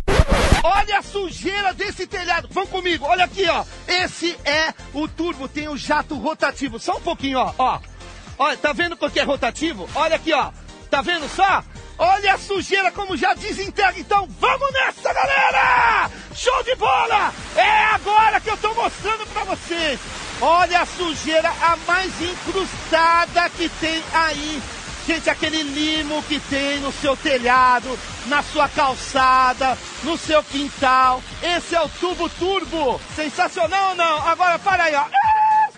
Olha 0.62 0.98
a 0.98 1.02
sujeira 1.02 1.72
desse 1.72 2.08
telhado. 2.08 2.48
Vão 2.50 2.66
comigo, 2.66 3.06
olha 3.06 3.24
aqui, 3.24 3.48
ó. 3.48 3.64
Esse 3.86 4.36
é 4.44 4.74
o 4.92 5.06
turbo, 5.06 5.46
tem 5.46 5.68
o 5.68 5.76
jato 5.76 6.16
rotativo. 6.16 6.80
Só 6.80 6.96
um 6.96 7.00
pouquinho, 7.00 7.38
ó. 7.38 7.54
Ó, 7.56 7.80
olha, 8.36 8.56
tá 8.56 8.72
vendo 8.72 8.94
o 8.94 9.10
que 9.10 9.20
é 9.20 9.22
rotativo? 9.22 9.88
Olha 9.94 10.16
aqui, 10.16 10.32
ó. 10.32 10.50
Tá 10.90 11.02
vendo 11.02 11.28
só? 11.28 11.62
Olha 11.98 12.34
a 12.34 12.38
sujeira 12.38 12.90
como 12.92 13.16
já 13.16 13.32
desintegra. 13.34 13.98
Então 13.98 14.28
vamos 14.38 14.72
nessa, 14.72 15.12
galera! 15.12 16.10
Show 16.34 16.62
de 16.62 16.74
bola! 16.74 17.32
É 17.56 17.84
agora 17.94 18.40
que 18.40 18.50
eu 18.50 18.56
tô 18.58 18.74
mostrando 18.74 19.26
pra 19.28 19.44
vocês. 19.44 19.98
Olha 20.40 20.82
a 20.82 20.86
sujeira 20.86 21.48
a 21.48 21.76
mais 21.86 22.12
incrustada 22.20 23.48
que 23.50 23.68
tem 23.80 24.02
aí. 24.12 24.62
Gente, 25.06 25.30
aquele 25.30 25.62
limo 25.62 26.22
que 26.24 26.40
tem 26.40 26.80
no 26.80 26.92
seu 26.92 27.16
telhado, 27.16 27.96
na 28.26 28.42
sua 28.42 28.68
calçada, 28.68 29.78
no 30.02 30.18
seu 30.18 30.42
quintal. 30.42 31.22
Esse 31.40 31.76
é 31.76 31.80
o 31.80 31.88
tubo 31.88 32.28
turbo. 32.28 33.00
Sensacional 33.14 33.90
ou 33.90 33.94
não? 33.94 34.28
Agora 34.28 34.58
para 34.58 34.84
aí, 34.84 34.94
ó. 34.96 35.04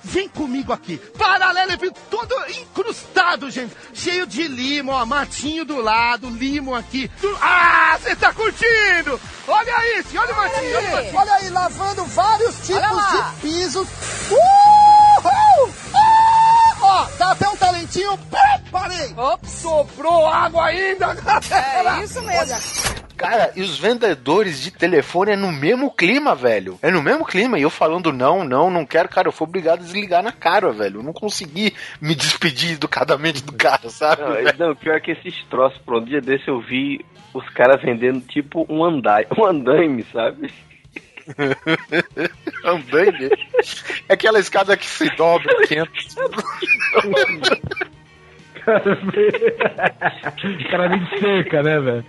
Vem 0.08 0.26
comigo 0.26 0.72
aqui. 0.72 0.96
Paralelo, 1.18 1.72
ele 1.72 1.90
todo 2.10 2.34
incrustado, 2.50 3.50
gente. 3.50 3.76
Cheio 3.92 4.26
de 4.26 4.48
limo, 4.48 4.90
ó. 4.90 5.04
Matinho 5.04 5.66
do 5.66 5.82
lado, 5.82 6.30
limo 6.30 6.74
aqui. 6.74 7.10
Ah, 7.42 7.98
você 8.00 8.16
tá 8.16 8.32
curtindo? 8.32 9.20
Olha 9.46 10.00
isso, 10.00 10.18
olha 10.18 10.32
o 10.32 10.36
matinho, 10.36 10.76
olha 10.76 10.88
o 10.88 10.92
matinho. 10.92 11.18
Olha 11.18 11.34
aí, 11.34 11.50
lavando 11.50 12.04
vários 12.06 12.54
tipos 12.66 13.10
de 13.12 13.40
pisos. 13.42 13.88
Uhul! 14.30 16.07
Ó, 16.88 17.04
tá 17.18 17.32
até 17.32 17.46
um 17.48 17.56
talentinho. 17.56 18.18
Parei. 18.72 19.14
Sobrou 19.44 20.26
água 20.26 20.66
ainda, 20.66 21.12
galera. 21.20 22.00
É 22.00 22.04
isso 22.04 22.22
mesmo. 22.22 22.56
Cara, 23.14 23.50
e 23.56 23.60
os 23.60 23.78
vendedores 23.78 24.62
de 24.62 24.70
telefone 24.70 25.32
é 25.32 25.36
no 25.36 25.52
mesmo 25.52 25.90
clima, 25.90 26.34
velho. 26.34 26.78
É 26.80 26.90
no 26.90 27.02
mesmo 27.02 27.26
clima. 27.26 27.58
E 27.58 27.62
eu 27.62 27.68
falando, 27.68 28.12
não, 28.12 28.44
não, 28.44 28.70
não 28.70 28.86
quero, 28.86 29.08
cara. 29.08 29.28
Eu 29.28 29.32
fui 29.32 29.46
obrigado 29.46 29.80
a 29.80 29.82
desligar 29.82 30.22
na 30.22 30.32
cara, 30.32 30.72
velho. 30.72 31.00
Eu 31.00 31.02
não 31.02 31.12
consegui 31.12 31.74
me 32.00 32.14
despedir 32.14 32.72
educadamente 32.74 33.42
do 33.42 33.52
cara, 33.52 33.90
sabe? 33.90 34.22
Não, 34.22 34.32
velho? 34.32 34.54
não, 34.58 34.76
pior 34.76 35.00
que 35.00 35.10
esses 35.10 35.34
troços, 35.50 35.78
por 35.82 35.96
um 35.96 36.04
dia 36.04 36.20
desse 36.20 36.48
eu 36.48 36.60
vi 36.60 37.04
os 37.34 37.46
caras 37.50 37.82
vendendo 37.82 38.20
tipo 38.20 38.64
um 38.68 38.84
andai, 38.84 39.26
um 39.36 39.44
andaime, 39.44 40.06
sabe? 40.12 40.50
Andaime. 42.64 43.30
É 44.08 44.14
aquela 44.14 44.38
escada 44.38 44.76
que 44.76 44.86
se 44.86 45.08
dobra, 45.16 45.54
que 45.66 45.74
entra. 45.74 45.92
O 50.44 50.70
cara 50.70 50.88
vem 50.88 51.04
de 51.04 51.20
cerca, 51.20 51.62
né, 51.62 51.80
velho? 51.80 52.04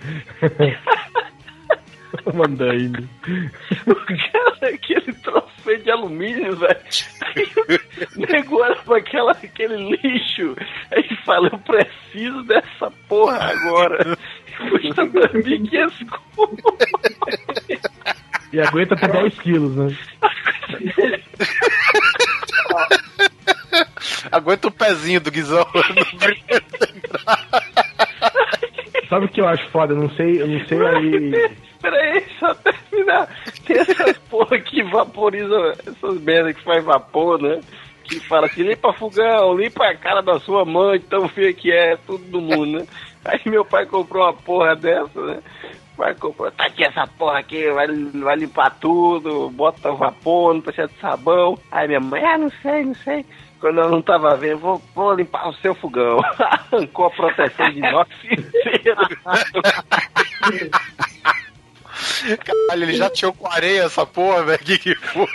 Mandaine. 2.34 3.08
O 3.86 3.96
cara, 3.96 4.74
aquele 4.74 5.14
troço 5.14 5.50
feito 5.64 5.84
de 5.84 5.92
alumínio, 5.92 6.56
velho. 6.56 6.80
Aí 7.22 7.48
o 8.16 8.20
nego 8.20 8.62
olha 8.62 8.76
pra 8.78 8.98
aquela, 8.98 9.32
aquele 9.32 9.96
lixo. 9.96 10.56
Aí 10.92 11.16
fala, 11.26 11.50
eu 11.52 11.60
preciso 11.60 12.44
dessa 12.44 12.92
porra 13.08 13.52
agora. 13.52 14.18
Custa 14.58 15.06
2.500 15.06 16.10
conto. 16.36 16.78
E 18.52 18.60
aguenta 18.60 18.96
até 18.96 19.08
10 19.08 19.40
quilos, 19.40 19.76
né? 19.76 19.96
Aguenta 24.32 24.68
o 24.68 24.72
pezinho 24.72 25.22
do 25.22 25.32
Guizão. 25.32 25.66
Sabe 29.10 29.26
o 29.26 29.30
que 29.30 29.42
eu 29.42 29.48
acho 29.48 29.68
foda? 29.70 29.94
Eu 29.94 29.98
não 29.98 30.10
sei, 30.12 30.42
eu 30.42 30.48
não 30.48 30.66
sei 30.68 30.86
aí. 30.86 31.58
Peraí, 31.82 32.26
só 32.40 32.54
terminar. 32.56 33.28
Tem 33.66 33.78
essas 33.78 34.18
porra 34.30 34.60
que 34.60 34.84
vaporizam, 34.84 35.72
essas 35.72 36.22
merdas 36.22 36.56
que 36.56 36.64
faz 36.64 36.84
vapor, 36.84 37.42
né? 37.42 37.60
Que 38.04 38.20
fala 38.22 38.48
assim, 38.48 38.64
limpa 38.64 38.94
fogão, 38.94 39.58
limpa 39.58 39.86
a 39.86 39.96
cara 39.96 40.22
da 40.22 40.40
sua 40.40 40.66
mãe, 40.66 41.00
tão 41.00 41.28
feia 41.28 41.54
que 41.54 41.72
é, 41.72 41.98
tudo 42.06 42.24
do 42.26 42.42
mundo, 42.42 42.80
né? 42.80 42.88
Aí 43.26 43.40
meu 43.46 43.66
pai 43.66 43.86
comprou 43.86 44.24
uma 44.24 44.34
porra 44.34 44.76
dessa, 44.76 45.22
né? 45.22 45.40
O 46.00 46.02
pai 46.02 46.16
comprou, 46.16 46.50
tá 46.50 46.66
aqui 46.66 46.86
essa 46.86 47.06
porra 47.06 47.40
aqui, 47.40 47.70
vai, 47.72 47.86
vai 47.88 48.38
limpar 48.38 48.70
tudo, 48.80 49.50
bota 49.50 49.92
vapor, 49.92 50.54
não 50.54 50.62
precisa 50.62 50.88
de 50.88 50.98
sabão. 50.98 51.60
Aí 51.70 51.90
minha 51.90 52.00
mãe, 52.00 52.24
ah, 52.24 52.38
não 52.38 52.50
sei, 52.62 52.86
não 52.86 52.96
sei. 52.96 53.26
Quando 53.60 53.82
eu 53.82 53.90
não 53.90 54.02
tava 54.02 54.34
vendo, 54.38 54.60
vou, 54.60 54.82
vou 54.96 55.14
limpar 55.14 55.50
o 55.50 55.54
seu 55.56 55.76
fogão. 55.76 56.22
Arrancou 56.40 57.08
a 57.08 57.10
proteção 57.10 57.70
de 57.72 57.80
inox. 57.84 58.10
Caralho, 62.46 62.84
ele 62.84 62.94
já 62.94 63.10
tirou 63.10 63.34
com 63.34 63.52
areia 63.52 63.84
essa 63.84 64.06
porra, 64.06 64.44
velho. 64.44 64.60
Que 64.60 64.78
que 64.78 64.96
foi? 64.96 65.28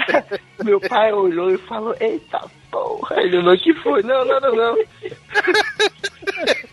Meu 0.64 0.80
pai 0.80 1.12
olhou 1.12 1.50
e 1.50 1.58
falou, 1.58 1.94
eita 2.00 2.40
porra. 2.70 3.20
Ele 3.22 3.38
olhou 3.38 3.56
que 3.58 3.74
foi. 3.74 4.02
Não, 4.02 4.24
não, 4.24 4.40
não, 4.40 4.54
não. 4.54 4.76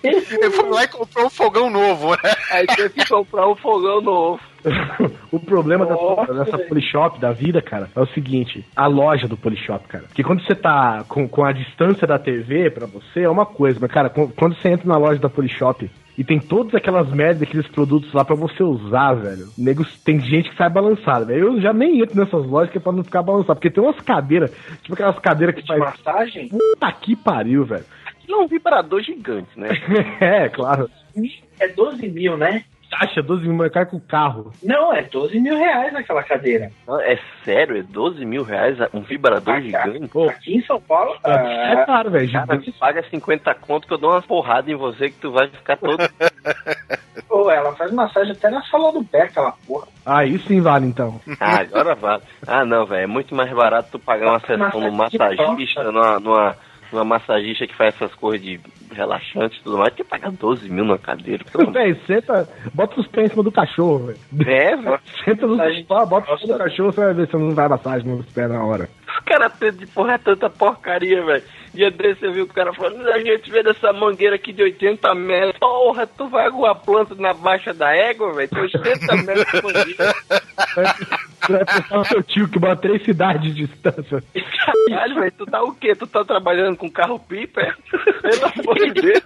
Ele 0.03 0.49
foi 0.51 0.69
lá 0.69 0.83
e 0.83 0.87
comprou 0.87 1.25
um 1.25 1.29
fogão 1.29 1.69
novo, 1.69 2.11
né? 2.11 2.33
Aí 2.51 2.67
teve 2.67 2.89
que 2.89 3.09
comprar 3.09 3.47
um 3.49 3.55
fogão 3.55 4.01
novo. 4.01 4.39
o 5.31 5.39
problema 5.39 5.85
Nossa, 5.85 6.33
dessa, 6.33 6.57
dessa. 6.57 6.67
Polishop 6.67 7.19
da 7.19 7.31
vida, 7.31 7.61
cara, 7.61 7.89
é 7.95 7.99
o 7.99 8.05
seguinte: 8.07 8.65
a 8.75 8.87
loja 8.87 9.27
do 9.27 9.37
Polishop, 9.37 9.87
cara. 9.87 10.05
Porque 10.07 10.23
quando 10.23 10.43
você 10.43 10.55
tá 10.55 11.03
com, 11.07 11.27
com 11.27 11.43
a 11.43 11.51
distância 11.51 12.05
da 12.07 12.19
TV 12.19 12.69
pra 12.69 12.85
você 12.85 13.21
é 13.21 13.29
uma 13.29 13.45
coisa, 13.45 13.79
mas, 13.81 13.91
cara, 13.91 14.09
com- 14.09 14.27
quando 14.29 14.55
você 14.55 14.69
entra 14.69 14.87
na 14.87 14.97
loja 14.97 15.19
da 15.19 15.29
Polishop 15.29 15.89
e 16.17 16.23
tem 16.23 16.39
todas 16.39 16.73
aquelas 16.73 17.09
merdas, 17.09 17.41
aqueles 17.41 17.67
produtos 17.67 18.11
lá 18.13 18.23
pra 18.23 18.35
você 18.35 18.63
usar, 18.63 19.13
velho. 19.13 19.47
Nego, 19.57 19.85
tem 20.03 20.19
gente 20.19 20.49
que 20.49 20.55
sai 20.55 20.69
balançado, 20.69 21.25
velho. 21.25 21.47
Eu 21.55 21.61
já 21.61 21.73
nem 21.73 22.01
entro 22.01 22.17
nessas 22.19 22.45
é 22.77 22.79
pra 22.79 22.91
não 22.91 23.03
ficar 23.03 23.21
balançado. 23.21 23.55
Porque 23.55 23.69
tem 23.69 23.83
umas 23.83 23.99
cadeiras, 23.99 24.51
tipo 24.81 24.93
aquelas 24.93 25.19
cadeiras 25.19 25.55
que 25.55 25.61
De 25.61 25.67
faz. 25.67 25.79
massagem? 25.79 26.47
Puta 26.49 26.91
que 26.93 27.15
pariu, 27.15 27.65
velho. 27.65 27.83
aquilo 28.05 28.39
é 28.41 28.43
um 28.43 28.47
vibrador 28.47 29.01
gigante, 29.01 29.49
né? 29.57 29.69
é, 30.21 30.49
claro. 30.49 30.89
É 31.59 31.67
12 31.67 32.07
mil, 32.09 32.37
né? 32.37 32.63
Acha 32.99 33.21
12 33.21 33.47
mil 33.47 33.69
caro 33.71 33.87
que 33.87 33.95
o 33.95 33.99
carro. 33.99 34.51
Não, 34.63 34.93
é 34.93 35.01
12 35.03 35.39
mil 35.39 35.57
reais 35.57 35.93
aquela 35.95 36.23
cadeira. 36.23 36.71
Não, 36.87 36.99
É 37.01 37.17
sério? 37.43 37.77
É 37.77 37.83
12 37.83 38.25
mil 38.25 38.43
reais 38.43 38.77
um 38.93 39.01
vibrador 39.01 39.55
Ah, 39.55 39.71
cara. 39.71 39.91
gigante? 39.91 40.07
Pô, 40.11 40.29
Aqui 40.29 40.55
em 40.55 40.61
São 40.65 40.79
Paulo, 40.81 41.15
é 41.25 41.31
ah, 41.73 41.85
caro, 41.85 42.11
velho. 42.11 42.31
Cara, 42.31 42.45
gigante. 42.59 42.71
paga 42.79 43.03
50 43.09 43.53
conto 43.55 43.87
que 43.87 43.93
eu 43.93 43.97
dou 43.97 44.11
uma 44.11 44.21
porrada 44.21 44.71
em 44.71 44.75
você 44.75 45.09
que 45.09 45.19
tu 45.19 45.31
vai 45.31 45.47
ficar 45.47 45.77
todo. 45.77 45.97
pô, 47.27 47.49
ela 47.49 47.75
faz 47.75 47.91
massagem 47.91 48.31
até 48.31 48.49
na 48.49 48.61
sola 48.63 48.91
do 48.91 49.03
pé, 49.03 49.23
aquela 49.23 49.53
porra. 49.67 49.87
Aí 50.05 50.37
sim 50.39 50.61
vale, 50.61 50.85
então. 50.85 51.19
Ah, 51.39 51.59
agora 51.61 51.95
vale. 51.95 52.23
Ah, 52.47 52.63
não, 52.65 52.85
velho. 52.85 53.03
É 53.03 53.07
muito 53.07 53.35
mais 53.35 53.51
barato 53.51 53.89
tu 53.91 53.99
pagar 53.99 54.29
uma 54.29 54.39
sessão 54.39 54.79
no 54.79 54.91
massagista, 54.91 55.83
numa, 55.91 56.19
numa, 56.19 56.55
numa 56.95 57.05
massagista 57.05 57.67
que 57.67 57.75
faz 57.75 57.93
essas 57.95 58.13
coisas 58.15 58.41
de 58.41 58.59
relaxante 58.91 59.59
e 59.59 59.63
tudo 59.63 59.77
mais, 59.77 59.93
do 59.93 59.97
que 59.97 60.03
pagar 60.03 60.31
12 60.31 60.69
mil 60.69 60.85
na 60.85 60.97
cadeira. 60.97 61.43
Véi, 61.71 61.95
senta, 62.07 62.47
bota 62.73 62.99
os 62.99 63.07
pés 63.07 63.27
em 63.27 63.29
cima 63.31 63.43
do 63.43 63.51
cachorro, 63.51 64.07
velho. 64.07 64.49
É, 64.49 64.75
velho. 64.75 64.99
Senta 65.23 65.47
no 65.47 65.57
sofá, 65.57 66.05
bota 66.05 66.33
em 66.33 66.37
cima 66.37 66.53
do 66.53 66.59
cachorro, 66.59 66.91
você 66.91 67.01
vai 67.01 67.13
ver 67.13 67.27
se 67.27 67.37
não 67.37 67.53
vai 67.53 67.67
massagem 67.67 68.07
nos 68.07 68.25
pés 68.27 68.49
na 68.49 68.63
hora. 68.63 68.89
Os 69.17 69.25
caras 69.25 69.53
têm 69.57 69.71
de 69.71 69.87
porra 69.87 70.13
é 70.13 70.17
tanta 70.17 70.49
porcaria, 70.49 71.23
velho. 71.23 71.43
Dia 71.73 71.91
desse 71.91 72.23
eu 72.25 72.31
vi 72.31 72.41
o 72.41 72.47
cara 72.47 72.73
falando, 72.73 73.05
a 73.09 73.19
gente 73.19 73.51
vê 73.51 73.61
dessa 73.61 73.91
mangueira 73.91 74.35
aqui 74.37 74.53
de 74.53 74.63
80 74.63 75.13
metros. 75.15 75.57
Porra, 75.59 76.07
tu 76.07 76.27
vai 76.29 76.45
aguar 76.45 76.75
planta 76.75 77.13
na 77.15 77.33
baixa 77.33 77.73
da 77.73 77.93
égua, 77.93 78.31
velho? 78.33 78.49
Tem 78.49 78.61
80 78.61 79.15
metros 79.23 79.45
de 79.51 79.61
mangueira. 79.61 80.13
Você 81.41 81.51
vai 81.51 81.65
pensar 81.65 81.99
o 81.99 82.05
seu 82.05 82.23
tio 82.23 82.47
que 82.49 82.59
mora 82.59 82.75
três 82.77 83.03
cidades 83.03 83.53
de 83.53 83.67
distância. 83.67 84.23
Caralho, 84.89 85.15
velho, 85.15 85.33
tu 85.37 85.45
tá 85.45 85.61
o 85.63 85.73
quê? 85.75 85.93
Tu 85.95 86.07
tá 86.07 86.23
trabalhando 86.23 86.77
com 86.77 86.89
carro 86.89 87.19
pipa? 87.19 87.61
é? 87.61 87.73
Pelo 88.21 88.45
amor 88.63 88.75
de 88.75 89.01
Deus. 89.01 89.23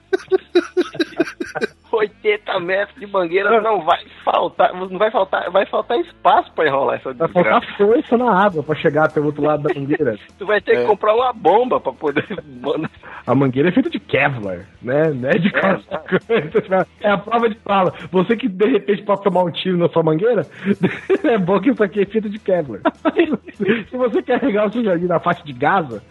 80 1.91 2.59
metros 2.59 2.99
de 2.99 3.07
mangueira 3.07 3.61
não 3.61 3.81
vai 3.83 3.99
faltar, 4.23 4.73
não 4.73 4.87
vai 4.97 5.09
faltar, 5.11 5.49
vai 5.49 5.65
faltar 5.65 5.99
espaço 5.99 6.51
pra 6.53 6.67
enrolar 6.67 6.95
essa 6.97 7.13
Vai 7.13 7.27
desgraça. 7.27 7.65
faltar 7.67 7.77
força 7.77 8.17
na 8.17 8.45
água 8.45 8.63
pra 8.63 8.75
chegar 8.75 9.05
até 9.05 9.19
o 9.19 9.25
outro 9.25 9.43
lado 9.43 9.63
da 9.63 9.73
mangueira. 9.79 10.17
Tu 10.37 10.45
vai 10.45 10.61
ter 10.61 10.71
que 10.77 10.83
É. 10.83 10.85
comprar 10.85 11.13
uma 11.15 11.33
bomba 11.33 11.79
pra 11.79 11.91
poder. 11.91 12.25
A 13.27 13.35
mangueira 13.35 13.69
é 13.69 13.71
feita 13.71 13.89
de 13.89 13.99
Kevlar, 13.99 14.65
né? 14.81 15.11
Não 15.13 15.29
é 15.29 15.33
de 15.37 15.51
coisa. 15.51 15.79
É 17.01 17.09
a 17.11 17.17
prova 17.17 17.49
de 17.49 17.55
fala. 17.59 17.93
Você 18.11 18.35
que 18.35 18.47
de 18.47 18.65
repente 18.65 19.03
pode 19.03 19.23
tomar 19.23 19.43
um 19.43 19.51
tiro 19.51 19.77
na 19.77 19.87
sua 19.89 20.01
mangueira, 20.03 20.45
é 21.23 21.37
bom 21.37 21.59
que 21.59 21.69
isso 21.69 21.83
aqui 21.83 22.01
é 22.01 22.05
feito 22.05 22.29
de 22.29 22.39
Kevlar. 22.39 22.81
Se 23.89 23.97
você 23.97 24.21
carregar 24.21 24.67
o 24.67 24.71
seu 24.71 24.83
jardim 24.83 25.05
na 25.05 25.19
faixa 25.19 25.43
de 25.43 25.53
Gaza, 25.53 26.01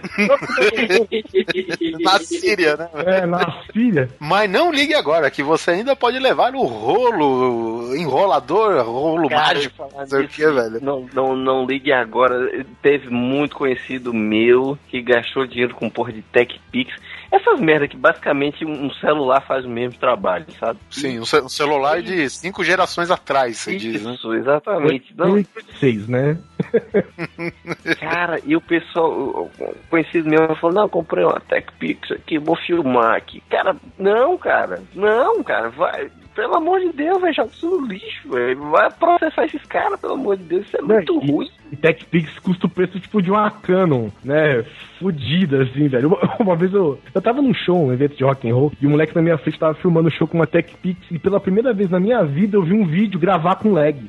Na 2.03 2.19
Síria, 2.19 2.77
né? 2.77 2.89
é, 3.07 3.27
na 3.27 3.63
Síria, 3.73 4.09
Mas 4.19 4.51
não 4.51 4.71
ligue 4.73 4.95
agora, 4.95 5.31
que 5.31 5.43
você 5.43 5.73
ainda 5.73 5.95
pode 5.97 6.19
levar 6.19 6.55
o 6.55 6.65
rolo, 6.65 7.95
enrolador, 7.97 8.83
rolo 8.85 9.29
Cara, 9.29 9.55
mágico. 9.55 9.77
falar 9.77 10.01
Não 10.03 10.07
sei 10.07 10.19
o 10.21 10.27
disso, 10.27 10.37
que, 10.37 10.51
velho. 10.51 10.79
Não, 10.83 11.07
não, 11.13 11.37
não 11.37 11.67
ligue 11.67 11.93
agora. 11.93 12.65
Teve 12.83 13.09
muito 13.11 13.57
conhecido 13.59 14.15
meu 14.15 14.79
que 14.89 15.03
gastou 15.03 15.47
dinheiro 15.47 15.75
com 15.75 15.91
porra 15.91 16.13
de 16.13 16.23
TechPix. 16.23 16.95
Essas 17.31 17.61
merda 17.61 17.87
que 17.87 17.97
basicamente 17.97 18.65
um 18.65 18.91
celular 18.95 19.43
faz 19.43 19.65
o 19.67 19.69
mesmo 19.69 19.99
trabalho, 19.99 20.47
sabe? 20.59 20.79
Sim, 20.91 21.19
um 21.21 21.25
ce- 21.27 21.43
um 21.43 21.49
celular 21.49 22.01
de 22.01 22.31
cinco 22.31 22.65
gerações 22.65 23.11
atrás, 23.11 23.59
você 23.59 23.77
diz, 23.77 24.03
né? 24.03 24.15
Isso, 24.15 24.33
exatamente. 24.33 25.13
Não, 25.15 25.33
2006, 25.33 26.09
né? 26.09 26.39
cara, 28.01 28.41
e 28.45 28.57
o 28.57 28.61
pessoal, 28.61 29.11
o- 29.11 29.51
conhecido 29.91 30.29
meu, 30.29 30.55
falou, 30.57 30.75
não, 30.77 30.89
comprei 30.89 31.25
uma 31.25 31.41
TechPix 31.41 32.13
aqui, 32.13 32.39
vou 32.39 32.57
filmar 32.57 33.17
aqui. 33.17 33.43
Cara, 33.51 33.77
não, 33.99 34.39
cara, 34.39 34.83
não, 34.95 35.43
cara, 35.43 35.69
vai. 35.71 36.11
Pelo 36.35 36.55
amor 36.55 36.79
de 36.81 36.93
Deus, 36.93 37.21
vai 37.21 37.33
joga 37.33 37.51
isso 37.53 37.69
no 37.69 37.87
lixo, 37.87 38.31
velho. 38.31 38.71
Vai 38.71 38.89
processar 38.93 39.45
esses 39.47 39.63
caras, 39.65 39.99
pelo 40.01 40.13
amor 40.15 40.37
de 40.37 40.45
Deus, 40.45 40.67
isso 40.67 40.77
é 40.77 40.83
muito 40.83 41.21
e- 41.23 41.31
ruim. 41.33 41.51
E 41.71 41.77
TechPix 41.77 42.39
custa 42.39 42.67
o 42.67 42.71
preço 42.71 42.99
tipo 43.01 43.21
de 43.21 43.31
uma 43.31 43.51
Canon, 43.51 44.09
né? 44.25 44.65
Fudida, 44.99 45.63
assim, 45.63 45.89
velho. 45.89 46.09
Uma, 46.09 46.19
uma 46.41 46.57
vez 46.57 46.73
eu, 46.73 46.99
eu 47.15 47.21
tava 47.23 47.41
num 47.43 47.55
show, 47.55 47.87
um 47.87 47.93
evento 47.93 48.17
de 48.17 48.25
rock 48.25 48.49
and 48.51 48.55
roll, 48.55 48.73
e 48.81 48.87
o 48.87 48.91
moleque 48.91 49.15
na 49.15 49.23
minha 49.23 49.39
frente 49.39 49.59
tava 49.59 49.75
filmando 49.75 50.09
o 50.09 50.13
show 50.13 50.27
com 50.27 50.39
uma 50.39 50.47
TechPix, 50.47 50.99
e 51.11 51.19
pela 51.19 51.39
primeira 51.41 51.73
vez 51.73 51.91
na 51.91 52.01
minha 52.01 52.23
vida 52.25 52.57
eu 52.57 52.63
vi 52.63 52.73
um 52.75 52.87
vídeo 52.87 53.21
gravar 53.21 53.57
com 53.57 53.73
lag. 53.73 53.99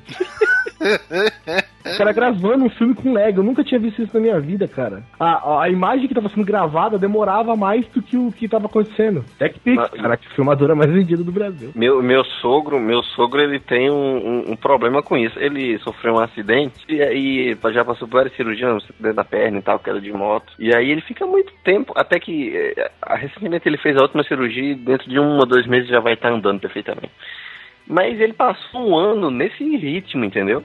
O 1.86 1.98
cara 1.98 2.12
gravando 2.14 2.66
um 2.66 2.70
filme 2.70 2.94
com 2.94 3.12
lag, 3.14 3.36
eu 3.36 3.44
nunca 3.44 3.64
tinha 3.64 3.80
visto 3.80 4.02
isso 4.02 4.14
na 4.14 4.20
minha 4.20 4.40
vida, 4.40 4.68
cara. 4.68 5.04
A, 5.20 5.26
a, 5.56 5.64
a 5.64 5.70
imagem 5.70 6.08
que 6.08 6.14
tava 6.14 6.30
sendo 6.30 6.46
gravada 6.46 6.98
demorava 6.98 7.56
mais 7.56 7.86
do 7.88 8.02
que 8.02 8.16
o 8.18 8.32
que 8.32 8.48
tava 8.48 8.68
acontecendo. 8.68 9.26
TechPix, 9.38 9.76
Mas- 9.76 9.90
cara, 10.02 10.18
que 10.18 10.30
filmadora 10.36 10.76
mais 10.76 10.92
vendida 10.92 11.24
do 11.24 11.32
Brasil. 11.32 11.72
Meu, 11.76 12.02
meu 12.04 12.24
sogro, 12.42 12.80
meu 12.80 13.02
sogro, 13.04 13.42
ele 13.42 13.60
tem 13.60 13.90
um, 13.90 13.96
um- 13.96 14.52
um 14.52 14.56
problema 14.56 15.02
com 15.02 15.18
isso. 15.18 15.38
Ele 15.40 15.78
sofreu 15.80 16.16
um 16.16 16.20
acidente 16.20 16.74
e 16.88 17.49
já 17.74 17.86
passou 17.86 18.08
por 18.08 18.18
várias 18.18 18.36
cirurgias 18.36 18.84
dentro 19.00 19.16
da 19.16 19.24
perna 19.24 19.60
e 19.60 19.62
tal, 19.62 19.80
queda 19.80 20.00
de 20.02 20.12
moto. 20.12 20.52
E 20.60 20.74
aí 20.76 20.90
ele 20.92 21.02
fica 21.02 21.26
muito 21.26 21.52
tempo, 21.64 21.94
até 21.96 22.20
que 22.20 22.56
eh, 22.56 22.92
recentemente 23.16 23.68
ele 23.68 23.78
fez 23.78 23.96
a 23.98 24.02
última 24.02 24.24
cirurgia 24.24 24.72
e 24.72 24.76
dentro 24.76 25.10
de 25.10 25.20
um 25.20 25.38
ou 25.38 25.46
dois 25.46 25.66
meses 25.68 25.90
já 25.90 26.00
vai 26.00 26.14
estar 26.14 26.32
andando 26.32 26.60
perfeitamente. 26.60 27.12
Mas 27.88 28.20
ele 28.20 28.34
passou 28.34 28.90
um 28.90 28.96
ano 28.96 29.32
nesse 29.32 29.64
ritmo, 29.78 30.24
entendeu? 30.26 30.64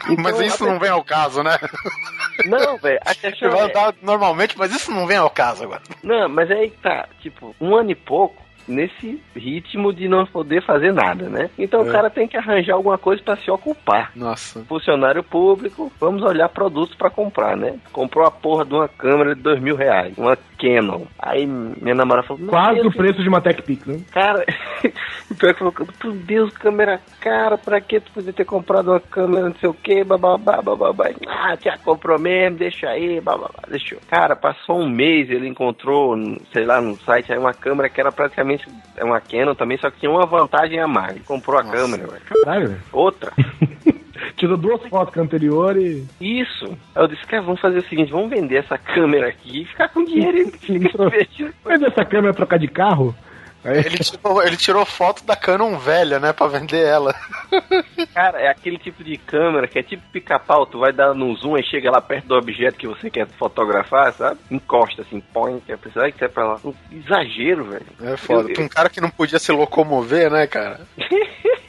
Mas 0.18 0.34
Então, 0.34 0.42
isso 0.42 0.62
até- 0.64 0.72
não 0.72 0.78
vem 0.80 0.90
ao 0.90 1.04
caso, 1.04 1.42
né? 1.42 1.56
Não, 2.46 2.78
velho, 2.78 2.98
a 3.04 3.14
questão 3.14 3.50
vai 3.50 3.68
é... 3.70 3.94
normalmente, 4.00 4.56
mas 4.56 4.74
isso 4.74 4.90
não 4.90 5.06
vem 5.06 5.18
ao 5.18 5.28
caso 5.28 5.64
agora. 5.64 5.82
Não, 6.02 6.26
mas 6.26 6.50
aí 6.50 6.70
que 6.70 6.78
tá, 6.78 7.06
tipo, 7.20 7.54
um 7.60 7.76
ano 7.76 7.90
e 7.90 7.94
pouco 7.94 8.39
nesse 8.68 9.20
ritmo 9.34 9.92
de 9.92 10.08
não 10.08 10.24
poder 10.26 10.62
fazer 10.62 10.92
nada, 10.92 11.28
né? 11.28 11.50
Então 11.58 11.80
É. 11.80 11.88
o 11.88 11.92
cara 11.92 12.10
tem 12.10 12.26
que 12.28 12.36
arranjar 12.36 12.74
alguma 12.74 12.98
coisa 12.98 13.22
pra 13.22 13.36
se 13.36 13.50
ocupar. 13.50 14.12
Nossa. 14.14 14.64
Funcionário 14.64 15.22
público, 15.22 15.90
vamos 16.00 16.22
olhar 16.22 16.48
produtos 16.48 16.94
pra 16.96 17.10
comprar, 17.10 17.56
né? 17.56 17.78
Comprou 17.92 18.26
a 18.26 18.30
porra 18.30 18.64
de 18.64 18.74
uma 18.74 18.88
câmera 18.88 19.34
de 19.34 19.42
dois 19.42 19.60
mil 19.60 19.76
reais, 19.76 20.16
uma 20.16 20.36
Canon. 20.60 21.06
Aí 21.18 21.46
minha 21.46 21.94
namorada 21.94 22.26
falou, 22.26 22.42
"Meu 22.42 22.50
Quase 22.50 22.86
o 22.86 22.92
preço 22.92 23.22
de 23.22 23.28
uma 23.28 23.40
TechPix, 23.40 23.86
né? 23.86 24.00
Cara, 24.12 24.44
o 25.30 25.34
pior 25.34 25.52
que 25.54 25.58
falou, 25.58 25.74
meu 26.04 26.12
Deus, 26.12 26.52
câmera 26.52 27.00
cara, 27.20 27.56
pra 27.56 27.80
que 27.80 27.98
tu 28.00 28.12
podia 28.12 28.32
ter 28.32 28.44
comprado 28.44 28.90
uma 28.90 29.00
câmera, 29.00 29.48
não 29.48 29.54
sei 29.54 29.68
o 29.68 29.74
que, 29.74 30.04
bababá, 30.04 30.60
bababá. 30.60 31.08
Ah, 31.26 31.56
já 31.62 31.78
comprou 31.78 32.18
mesmo, 32.18 32.58
deixa 32.58 32.88
aí, 32.88 33.20
bababá, 33.20 33.62
deixou. 33.68 33.98
Cara, 34.10 34.36
passou 34.36 34.80
um 34.80 34.88
mês, 34.88 35.30
ele 35.30 35.48
encontrou, 35.48 36.14
sei 36.52 36.64
lá, 36.66 36.80
no 36.80 36.96
site 36.98 37.32
aí 37.32 37.38
uma 37.38 37.54
câmera 37.54 37.88
que 37.88 38.00
era 38.00 38.12
praticamente 38.12 38.49
é 38.96 39.04
uma 39.04 39.20
Canon 39.20 39.54
também, 39.54 39.78
só 39.78 39.90
que 39.90 40.00
tinha 40.00 40.10
uma 40.10 40.26
vantagem 40.26 40.78
a 40.78 40.86
mais. 40.86 41.16
Ele 41.16 41.24
comprou 41.24 41.58
a 41.58 41.62
Nossa. 41.62 41.76
câmera, 41.76 42.06
velho. 42.06 42.22
Caralho. 42.24 42.76
Outra. 42.92 43.32
Tirou 44.36 44.56
duas 44.56 44.82
fotos 44.88 45.12
com 45.14 45.20
a 45.20 45.22
anterior 45.22 45.76
e. 45.76 46.06
Isso. 46.20 46.66
Aí 46.94 47.02
eu 47.02 47.08
disse, 47.08 47.26
cara, 47.26 47.42
vamos 47.42 47.60
fazer 47.60 47.78
o 47.78 47.88
seguinte, 47.88 48.12
vamos 48.12 48.30
vender 48.30 48.56
essa 48.56 48.76
câmera 48.78 49.28
aqui 49.28 49.62
e 49.62 49.64
ficar 49.64 49.88
com 49.88 50.04
dinheiro 50.04 50.38
e 50.68 50.72
investir. 50.72 51.54
Mas 51.64 51.82
essa 51.82 52.04
câmera 52.04 52.34
trocar 52.34 52.58
de 52.58 52.68
carro? 52.68 53.14
Ele 53.62 53.98
tirou, 53.98 54.42
ele 54.42 54.56
tirou 54.56 54.86
foto 54.86 55.22
da 55.24 55.36
Canon 55.36 55.76
velha, 55.76 56.18
né? 56.18 56.32
Pra 56.32 56.46
vender 56.46 56.82
ela. 56.82 57.14
Cara, 58.14 58.40
é 58.40 58.48
aquele 58.48 58.78
tipo 58.78 59.04
de 59.04 59.18
câmera 59.18 59.68
que 59.68 59.78
é 59.78 59.82
tipo 59.82 60.02
pica-pau, 60.10 60.64
tu 60.64 60.78
vai 60.78 60.92
dar 60.92 61.14
no 61.14 61.34
zoom 61.36 61.58
e 61.58 61.62
chega 61.62 61.90
lá 61.90 62.00
perto 62.00 62.26
do 62.26 62.36
objeto 62.36 62.78
que 62.78 62.88
você 62.88 63.10
quer 63.10 63.28
fotografar, 63.38 64.14
sabe? 64.14 64.40
Encosta 64.50 65.02
assim, 65.02 65.20
põe, 65.20 65.60
quer 65.60 65.76
precisar 65.76 66.10
que 66.10 66.18
você 66.18 66.24
é 66.24 66.28
pra 66.28 66.46
lá. 66.46 66.60
Um 66.64 66.72
exagero, 66.90 67.64
velho. 67.64 67.86
É 68.00 68.16
foda. 68.16 68.50
Pra 68.50 68.62
um 68.62 68.68
cara 68.68 68.88
que 68.88 69.00
não 69.00 69.10
podia 69.10 69.38
se 69.38 69.52
locomover, 69.52 70.30
né, 70.30 70.46
cara? 70.46 70.80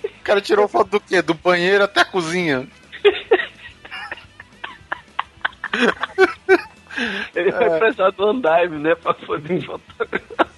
O 0.04 0.24
cara 0.24 0.40
tirou 0.40 0.68
foto 0.68 0.92
do 0.92 1.00
quê? 1.00 1.20
Do 1.20 1.34
banheiro 1.34 1.84
até 1.84 2.02
a 2.02 2.06
cozinha. 2.06 2.68
Ele 7.34 7.52
vai 7.52 7.80
precisar 7.80 8.12
do 8.12 8.30
andaime, 8.30 8.78
né? 8.78 8.94
Pra 8.94 9.16
poder 9.16 9.66
fotografar. 9.66 10.51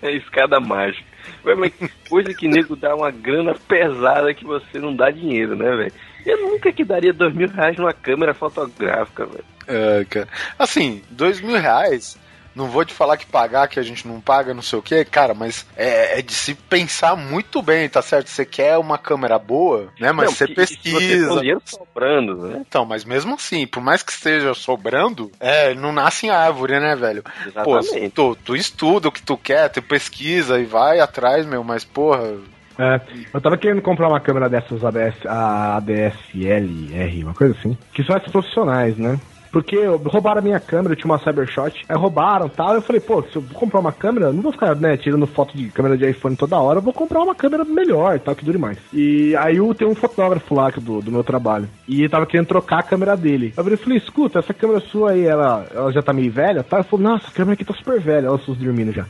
É 0.00 0.12
escada 0.12 0.60
mágica. 0.60 1.04
Ué, 1.44 1.54
Mas 1.54 1.72
coisa 2.08 2.32
que 2.34 2.48
nego 2.48 2.76
dá 2.76 2.94
uma 2.94 3.10
grana 3.10 3.54
pesada 3.54 4.32
que 4.34 4.44
você 4.44 4.78
não 4.78 4.94
dá 4.94 5.10
dinheiro, 5.10 5.56
né, 5.56 5.76
velho? 5.76 5.92
Eu 6.24 6.40
nunca 6.42 6.72
que 6.72 6.84
daria 6.84 7.12
dois 7.12 7.34
mil 7.34 7.48
reais 7.48 7.76
numa 7.76 7.92
câmera 7.92 8.32
fotográfica, 8.32 9.26
velho. 9.26 9.44
É, 9.66 10.04
cara. 10.04 10.28
Assim, 10.58 11.02
dois 11.10 11.40
mil 11.40 11.56
reais. 11.56 12.16
Não 12.54 12.68
vou 12.68 12.84
te 12.84 12.92
falar 12.92 13.16
que 13.16 13.26
pagar, 13.26 13.68
que 13.68 13.80
a 13.80 13.82
gente 13.82 14.06
não 14.06 14.20
paga, 14.20 14.54
não 14.54 14.62
sei 14.62 14.78
o 14.78 14.82
que, 14.82 15.04
cara, 15.04 15.34
mas 15.34 15.66
é, 15.76 16.18
é 16.18 16.22
de 16.22 16.34
se 16.34 16.54
pensar 16.54 17.16
muito 17.16 17.62
bem, 17.62 17.88
tá 17.88 18.02
certo? 18.02 18.28
Você 18.28 18.44
quer 18.44 18.76
uma 18.78 18.98
câmera 18.98 19.38
boa, 19.38 19.88
né? 19.98 20.12
Mas 20.12 20.26
Não, 20.26 20.34
você 20.34 20.46
porque 20.46 20.66
se 20.66 20.74
Você 20.74 20.90
pesquisa. 20.90 21.40
dinheiro 21.40 21.62
sobrando, 21.64 22.48
né? 22.48 22.62
Então, 22.66 22.84
mas 22.84 23.04
mesmo 23.04 23.34
assim, 23.34 23.66
por 23.66 23.82
mais 23.82 24.02
que 24.02 24.12
esteja 24.12 24.54
sobrando, 24.54 25.30
é, 25.40 25.74
não 25.74 25.92
nasce 25.92 26.26
em 26.26 26.30
árvore, 26.30 26.78
né, 26.78 26.94
velho? 26.94 27.22
Pô, 27.64 27.78
Exatamente. 27.78 28.10
tu, 28.10 28.36
tu 28.36 28.56
estuda 28.56 29.08
o 29.08 29.12
que 29.12 29.22
tu 29.22 29.36
quer, 29.36 29.68
tu 29.68 29.82
pesquisa 29.82 30.58
e 30.58 30.64
vai 30.64 31.00
atrás, 31.00 31.46
meu, 31.46 31.64
mas 31.64 31.84
porra. 31.84 32.34
É, 32.78 33.00
eu 33.32 33.40
tava 33.40 33.58
querendo 33.58 33.82
comprar 33.82 34.08
uma 34.08 34.20
câmera 34.20 34.48
dessas 34.48 34.82
ADS, 34.84 35.26
a 35.26 35.76
ADSLR, 35.76 37.22
uma 37.24 37.34
coisa 37.34 37.54
assim. 37.58 37.76
Que 37.92 38.02
são 38.02 38.16
essas 38.16 38.32
profissionais, 38.32 38.96
né? 38.96 39.18
Porque 39.52 39.76
roubaram 40.06 40.38
a 40.38 40.42
minha 40.42 40.58
câmera, 40.58 40.94
eu 40.94 40.96
tinha 40.96 41.12
uma 41.12 41.18
Cybershot, 41.18 41.84
aí 41.88 41.96
roubaram 41.96 42.46
e 42.46 42.50
tal. 42.50 42.74
Eu 42.74 42.82
falei, 42.82 43.00
pô, 43.00 43.22
se 43.22 43.36
eu 43.36 43.42
vou 43.42 43.60
comprar 43.60 43.80
uma 43.80 43.92
câmera, 43.92 44.32
não 44.32 44.42
vou 44.42 44.52
ficar, 44.52 44.74
né, 44.74 44.96
tirando 44.96 45.26
foto 45.26 45.56
de 45.56 45.68
câmera 45.68 45.96
de 45.96 46.08
iPhone 46.08 46.34
toda 46.34 46.58
hora, 46.58 46.78
eu 46.78 46.82
vou 46.82 46.92
comprar 46.92 47.20
uma 47.20 47.34
câmera 47.34 47.64
melhor, 47.64 48.18
tal, 48.18 48.34
que 48.34 48.44
dure 48.44 48.58
mais. 48.58 48.78
E 48.92 49.36
aí 49.36 49.58
eu 49.58 49.74
tenho 49.74 49.90
um 49.90 49.94
fotógrafo 49.94 50.54
lá 50.54 50.70
do, 50.70 51.02
do 51.02 51.12
meu 51.12 51.22
trabalho. 51.22 51.68
E 51.86 52.00
ele 52.00 52.08
tava 52.08 52.26
querendo 52.26 52.46
trocar 52.46 52.80
a 52.80 52.82
câmera 52.82 53.16
dele. 53.16 53.52
Eu 53.56 53.78
falei, 53.78 53.98
escuta, 53.98 54.38
essa 54.38 54.54
câmera 54.54 54.80
sua 54.80 55.12
aí, 55.12 55.24
ela, 55.24 55.66
ela 55.74 55.92
já 55.92 56.02
tá 56.02 56.12
meio 56.12 56.32
velha, 56.32 56.62
tá? 56.62 56.78
Ele 56.78 56.88
falou, 56.88 57.10
nossa, 57.10 57.28
a 57.28 57.30
câmera 57.30 57.52
aqui 57.54 57.64
tá 57.64 57.74
super 57.74 58.00
velha. 58.00 58.26
Ela 58.26 58.36
os 58.36 58.58
dormindo 58.58 58.92
já. 58.92 59.04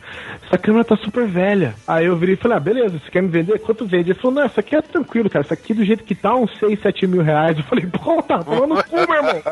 Essa 0.44 0.58
câmera 0.58 0.84
tá 0.84 0.96
super 0.96 1.26
velha. 1.26 1.74
Aí 1.86 2.06
eu 2.06 2.16
virei 2.16 2.34
e 2.34 2.38
falei, 2.38 2.56
ah, 2.56 2.60
beleza, 2.60 2.98
você 2.98 3.10
quer 3.10 3.22
me 3.22 3.28
vender? 3.28 3.58
Quanto 3.60 3.86
vende? 3.86 4.10
Ele 4.10 4.18
falou, 4.18 4.34
não, 4.36 4.42
essa 4.42 4.60
aqui 4.60 4.74
é 4.74 4.82
tranquilo, 4.82 5.30
cara. 5.30 5.44
Essa 5.44 5.54
aqui 5.54 5.72
do 5.72 5.84
jeito 5.84 6.04
que 6.04 6.14
tá, 6.14 6.34
uns 6.34 6.50
6, 6.58 6.80
7 6.80 7.06
mil 7.06 7.22
reais. 7.22 7.56
Eu 7.56 7.64
falei, 7.64 7.86
pô, 7.86 8.22
tá 8.22 8.42
tomando 8.42 8.82
cu, 8.84 8.96
meu 8.96 9.14
irmão. 9.14 9.42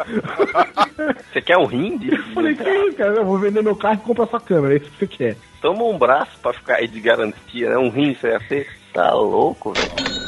Você 1.33 1.41
quer 1.41 1.57
um 1.57 1.67
rim? 1.67 1.99
Eu 2.11 2.23
falei, 2.35 2.55
que 2.55 2.69
isso, 2.69 2.97
cara? 2.97 3.17
Eu 3.17 3.25
vou 3.25 3.39
vender 3.39 3.63
meu 3.63 3.77
carro 3.77 3.95
e 3.95 4.07
comprar 4.07 4.27
sua 4.27 4.41
câmera, 4.41 4.75
é 4.75 4.77
isso 4.79 4.91
que 4.91 4.99
você 4.99 5.07
quer. 5.07 5.37
Toma 5.61 5.85
um 5.85 5.99
braço 5.99 6.39
pra 6.41 6.53
ficar 6.53 6.77
aí 6.77 6.89
de 6.89 7.01
garantia, 7.01 7.71
né? 7.71 7.79
Um 7.79 7.91
rim, 7.91 8.15
você 8.15 8.29
ia 8.29 8.41
ser. 8.41 8.69
Tá 8.93 9.13
louco, 9.15 9.73
velho. 9.73 10.21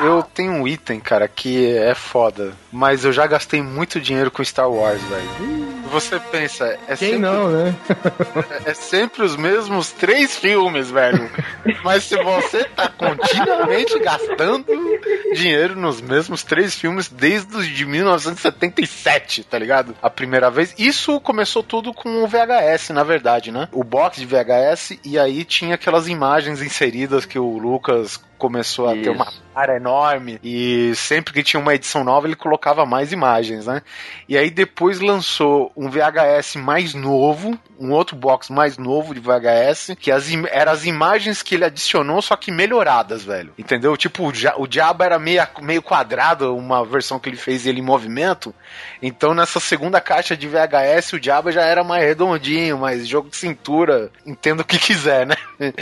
Eu 0.00 0.22
tenho 0.22 0.52
um 0.52 0.66
item, 0.66 1.00
cara, 1.00 1.26
que 1.26 1.76
é 1.76 1.94
foda, 1.94 2.52
mas 2.72 3.04
eu 3.04 3.12
já 3.12 3.26
gastei 3.26 3.60
muito 3.60 4.00
dinheiro 4.00 4.30
com 4.30 4.44
Star 4.44 4.70
Wars, 4.70 5.02
velho. 5.02 5.67
Você 5.90 6.20
pensa, 6.20 6.78
é 6.86 6.96
Quem 6.96 6.96
sempre, 6.96 7.18
não, 7.18 7.50
né? 7.50 7.74
é 8.64 8.74
sempre 8.74 9.22
os 9.22 9.36
mesmos 9.36 9.90
três 9.90 10.36
filmes, 10.36 10.90
velho. 10.90 11.30
Mas 11.82 12.04
se 12.04 12.16
você 12.22 12.64
tá 12.64 12.88
continuamente 12.88 13.98
gastando 13.98 14.66
dinheiro 15.34 15.76
nos 15.76 16.00
mesmos 16.00 16.42
três 16.42 16.74
filmes 16.74 17.08
desde 17.08 17.56
os 17.56 17.66
de 17.66 17.86
1977, 17.86 19.44
tá 19.44 19.58
ligado? 19.58 19.94
A 20.02 20.10
primeira 20.10 20.50
vez. 20.50 20.74
Isso 20.78 21.20
começou 21.20 21.62
tudo 21.62 21.92
com 21.94 22.22
o 22.22 22.26
VHS, 22.26 22.90
na 22.90 23.02
verdade, 23.02 23.50
né? 23.50 23.68
O 23.72 23.82
box 23.84 24.20
de 24.20 24.26
VHS, 24.26 24.98
e 25.04 25.18
aí 25.18 25.44
tinha 25.44 25.74
aquelas 25.74 26.08
imagens 26.08 26.62
inseridas 26.62 27.24
que 27.24 27.38
o 27.38 27.58
Lucas 27.58 28.20
começou 28.38 28.88
a 28.88 28.92
ter 28.94 29.10
uma 29.10 29.26
área 29.54 29.74
enorme 29.76 30.38
e 30.42 30.92
sempre 30.94 31.32
que 31.34 31.42
tinha 31.42 31.60
uma 31.60 31.74
edição 31.74 32.04
nova 32.04 32.26
ele 32.26 32.36
colocava 32.36 32.86
mais 32.86 33.12
imagens, 33.12 33.66
né? 33.66 33.82
E 34.28 34.38
aí 34.38 34.50
depois 34.50 35.00
lançou 35.00 35.72
um 35.76 35.90
VHS 35.90 36.54
mais 36.56 36.94
novo, 36.94 37.58
um 37.78 37.90
outro 37.92 38.14
box 38.16 38.50
mais 38.52 38.78
novo 38.78 39.12
de 39.14 39.20
VHS, 39.20 39.96
que 39.98 40.10
as 40.12 40.28
eram 40.50 40.72
as 40.72 40.84
imagens 40.86 41.42
que 41.42 41.56
ele 41.56 41.64
adicionou, 41.64 42.22
só 42.22 42.36
que 42.36 42.50
melhoradas, 42.52 43.24
velho. 43.24 43.52
Entendeu? 43.58 43.96
Tipo, 43.96 44.28
o, 44.28 44.32
dia- 44.32 44.54
o 44.56 44.66
diabo 44.66 45.02
era 45.02 45.18
meio, 45.18 45.42
meio 45.60 45.82
quadrado, 45.82 46.54
uma 46.56 46.84
versão 46.84 47.18
que 47.18 47.28
ele 47.28 47.36
fez 47.36 47.66
ele 47.66 47.80
em 47.80 47.84
movimento. 47.84 48.54
Então 49.02 49.34
nessa 49.34 49.58
segunda 49.58 50.00
caixa 50.00 50.36
de 50.36 50.46
VHS 50.46 51.12
o 51.14 51.20
diabo 51.20 51.50
já 51.50 51.62
era 51.62 51.82
mais 51.82 52.04
redondinho, 52.04 52.78
mais 52.78 53.06
jogo 53.08 53.28
de 53.28 53.36
cintura, 53.36 54.10
entenda 54.24 54.62
o 54.62 54.64
que 54.64 54.78
quiser, 54.78 55.26
né? 55.26 55.34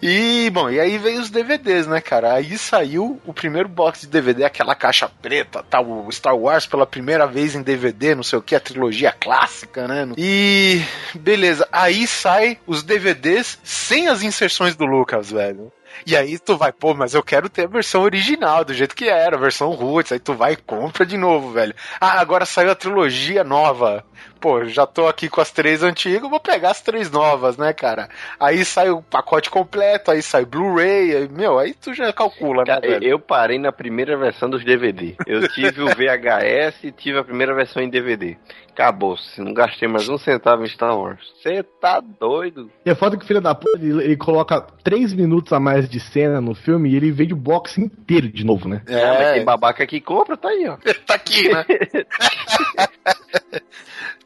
E, 0.00 0.48
bom, 0.50 0.70
e 0.70 0.78
aí 0.78 0.96
veio 0.96 1.20
os 1.20 1.30
DVDs, 1.30 1.86
né, 1.86 2.00
cara? 2.00 2.34
Aí 2.34 2.56
saiu 2.56 3.20
o 3.26 3.32
primeiro 3.32 3.68
box 3.68 4.02
de 4.02 4.06
DVD, 4.06 4.44
aquela 4.44 4.74
caixa 4.74 5.08
preta, 5.08 5.64
tal, 5.68 6.06
o 6.06 6.12
Star 6.12 6.36
Wars 6.36 6.66
pela 6.66 6.86
primeira 6.86 7.26
vez 7.26 7.54
em 7.54 7.62
DVD, 7.62 8.14
não 8.14 8.22
sei 8.22 8.38
o 8.38 8.42
que, 8.42 8.54
a 8.54 8.60
trilogia 8.60 9.12
clássica, 9.12 9.88
né? 9.88 10.08
E, 10.16 10.80
beleza, 11.14 11.68
aí 11.72 12.06
sai 12.06 12.58
os 12.66 12.82
DVDs 12.82 13.58
sem 13.64 14.08
as 14.08 14.22
inserções 14.22 14.76
do 14.76 14.84
Lucas, 14.84 15.30
velho. 15.30 15.72
E 16.06 16.16
aí 16.16 16.38
tu 16.38 16.56
vai, 16.56 16.72
pô, 16.72 16.94
mas 16.94 17.14
eu 17.14 17.22
quero 17.22 17.48
ter 17.48 17.64
a 17.64 17.68
versão 17.68 18.02
original, 18.02 18.64
do 18.64 18.72
jeito 18.72 18.94
que 18.94 19.08
era, 19.08 19.36
a 19.36 19.40
versão 19.40 19.70
roots. 19.70 20.12
Aí 20.12 20.18
tu 20.18 20.34
vai 20.34 20.52
e 20.52 20.56
compra 20.56 21.04
de 21.04 21.16
novo, 21.16 21.50
velho. 21.50 21.74
Ah, 22.00 22.20
agora 22.20 22.46
saiu 22.46 22.70
a 22.70 22.74
trilogia 22.74 23.42
nova. 23.44 24.04
Pô, 24.40 24.64
já 24.64 24.86
tô 24.86 25.08
aqui 25.08 25.28
com 25.28 25.40
as 25.40 25.50
três 25.50 25.82
antigas, 25.82 26.30
vou 26.30 26.38
pegar 26.40 26.70
as 26.70 26.80
três 26.80 27.10
novas, 27.10 27.56
né, 27.56 27.72
cara? 27.72 28.08
Aí 28.38 28.64
sai 28.64 28.90
o 28.90 29.02
pacote 29.02 29.50
completo, 29.50 30.10
aí 30.10 30.22
sai 30.22 30.44
Blu-ray, 30.44 31.16
aí, 31.16 31.28
meu, 31.28 31.58
aí 31.58 31.74
tu 31.74 31.92
já 31.92 32.12
calcula, 32.12 32.58
né, 32.58 32.66
Cara, 32.66 32.80
velho? 32.80 33.04
eu 33.04 33.18
parei 33.18 33.58
na 33.58 33.72
primeira 33.72 34.16
versão 34.16 34.48
dos 34.48 34.64
DVD. 34.64 35.16
Eu 35.26 35.48
tive 35.48 35.82
o 35.82 35.86
VHS 35.94 36.84
e 36.84 36.92
tive 36.92 37.18
a 37.18 37.24
primeira 37.24 37.54
versão 37.54 37.82
em 37.82 37.90
DVD. 37.90 38.36
Acabou-se, 38.72 39.40
não 39.40 39.52
gastei 39.52 39.88
mais 39.88 40.08
um 40.08 40.16
centavo 40.16 40.62
em 40.62 40.68
Star 40.68 40.96
Wars. 40.96 41.18
Você 41.42 41.64
tá 41.80 42.00
doido? 42.00 42.70
E 42.86 42.90
é 42.90 42.94
foda 42.94 43.16
que 43.16 43.24
o 43.24 43.26
filho 43.26 43.40
da 43.40 43.52
puta, 43.52 43.76
ele, 43.76 44.04
ele 44.04 44.16
coloca 44.16 44.60
3 44.60 45.14
minutos 45.14 45.52
a 45.52 45.58
mais 45.58 45.88
de 45.88 45.98
cena 45.98 46.40
no 46.40 46.54
filme 46.54 46.88
e 46.88 46.94
ele 46.94 47.10
vende 47.10 47.34
o 47.34 47.36
box 47.36 47.78
inteiro 47.78 48.28
de 48.28 48.44
novo, 48.44 48.68
né? 48.68 48.82
É, 48.86 49.18
mas 49.18 49.32
tem 49.32 49.44
babaca 49.44 49.84
que 49.84 50.00
compra, 50.00 50.36
tá 50.36 50.50
aí, 50.50 50.68
ó. 50.68 50.76
tá 51.04 51.14
aqui, 51.14 51.48
né? 51.48 51.64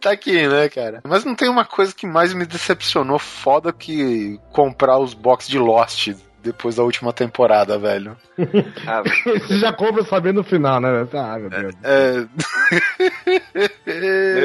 tá 0.02 0.12
aqui, 0.12 0.46
né, 0.46 0.68
cara? 0.68 1.00
Mas 1.04 1.24
não 1.24 1.34
tem 1.34 1.48
uma 1.48 1.64
coisa 1.64 1.94
que 1.94 2.06
mais 2.06 2.34
me 2.34 2.44
decepcionou 2.44 3.18
foda 3.18 3.72
que 3.72 4.38
comprar 4.52 4.98
os 4.98 5.14
box 5.14 5.48
de 5.48 5.58
Lost 5.58 6.08
depois 6.42 6.74
da 6.74 6.82
última 6.82 7.12
temporada, 7.12 7.78
velho. 7.78 8.16
Ah, 8.86 9.02
Você 9.46 9.58
já 9.58 9.72
compra 9.72 10.02
sabendo 10.02 10.40
o 10.40 10.44
final, 10.44 10.80
né? 10.80 11.06
Ah, 11.12 11.38
meu 11.38 11.48
Deus. 11.48 11.74
É. 11.84 12.26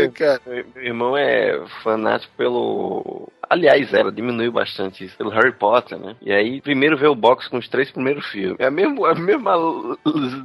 cara. 0.13 0.41
Meu 0.45 0.65
meu 0.75 0.83
irmão 0.83 1.17
é 1.17 1.59
fanático 1.83 2.31
pelo. 2.37 3.31
Aliás, 3.49 3.93
ela 3.93 4.11
diminuiu 4.11 4.51
bastante 4.51 5.07
pelo 5.17 5.29
Harry 5.29 5.53
Potter, 5.53 5.97
né? 5.97 6.15
E 6.21 6.31
aí, 6.31 6.61
primeiro 6.61 6.97
vê 6.97 7.07
o 7.07 7.15
box 7.15 7.47
com 7.47 7.57
os 7.57 7.67
três 7.67 7.89
primeiros 7.91 8.25
filmes. 8.27 8.57
É 8.59 8.65
a 8.65 8.71
mesma, 8.71 9.11
a 9.11 9.15
mesma 9.15 9.55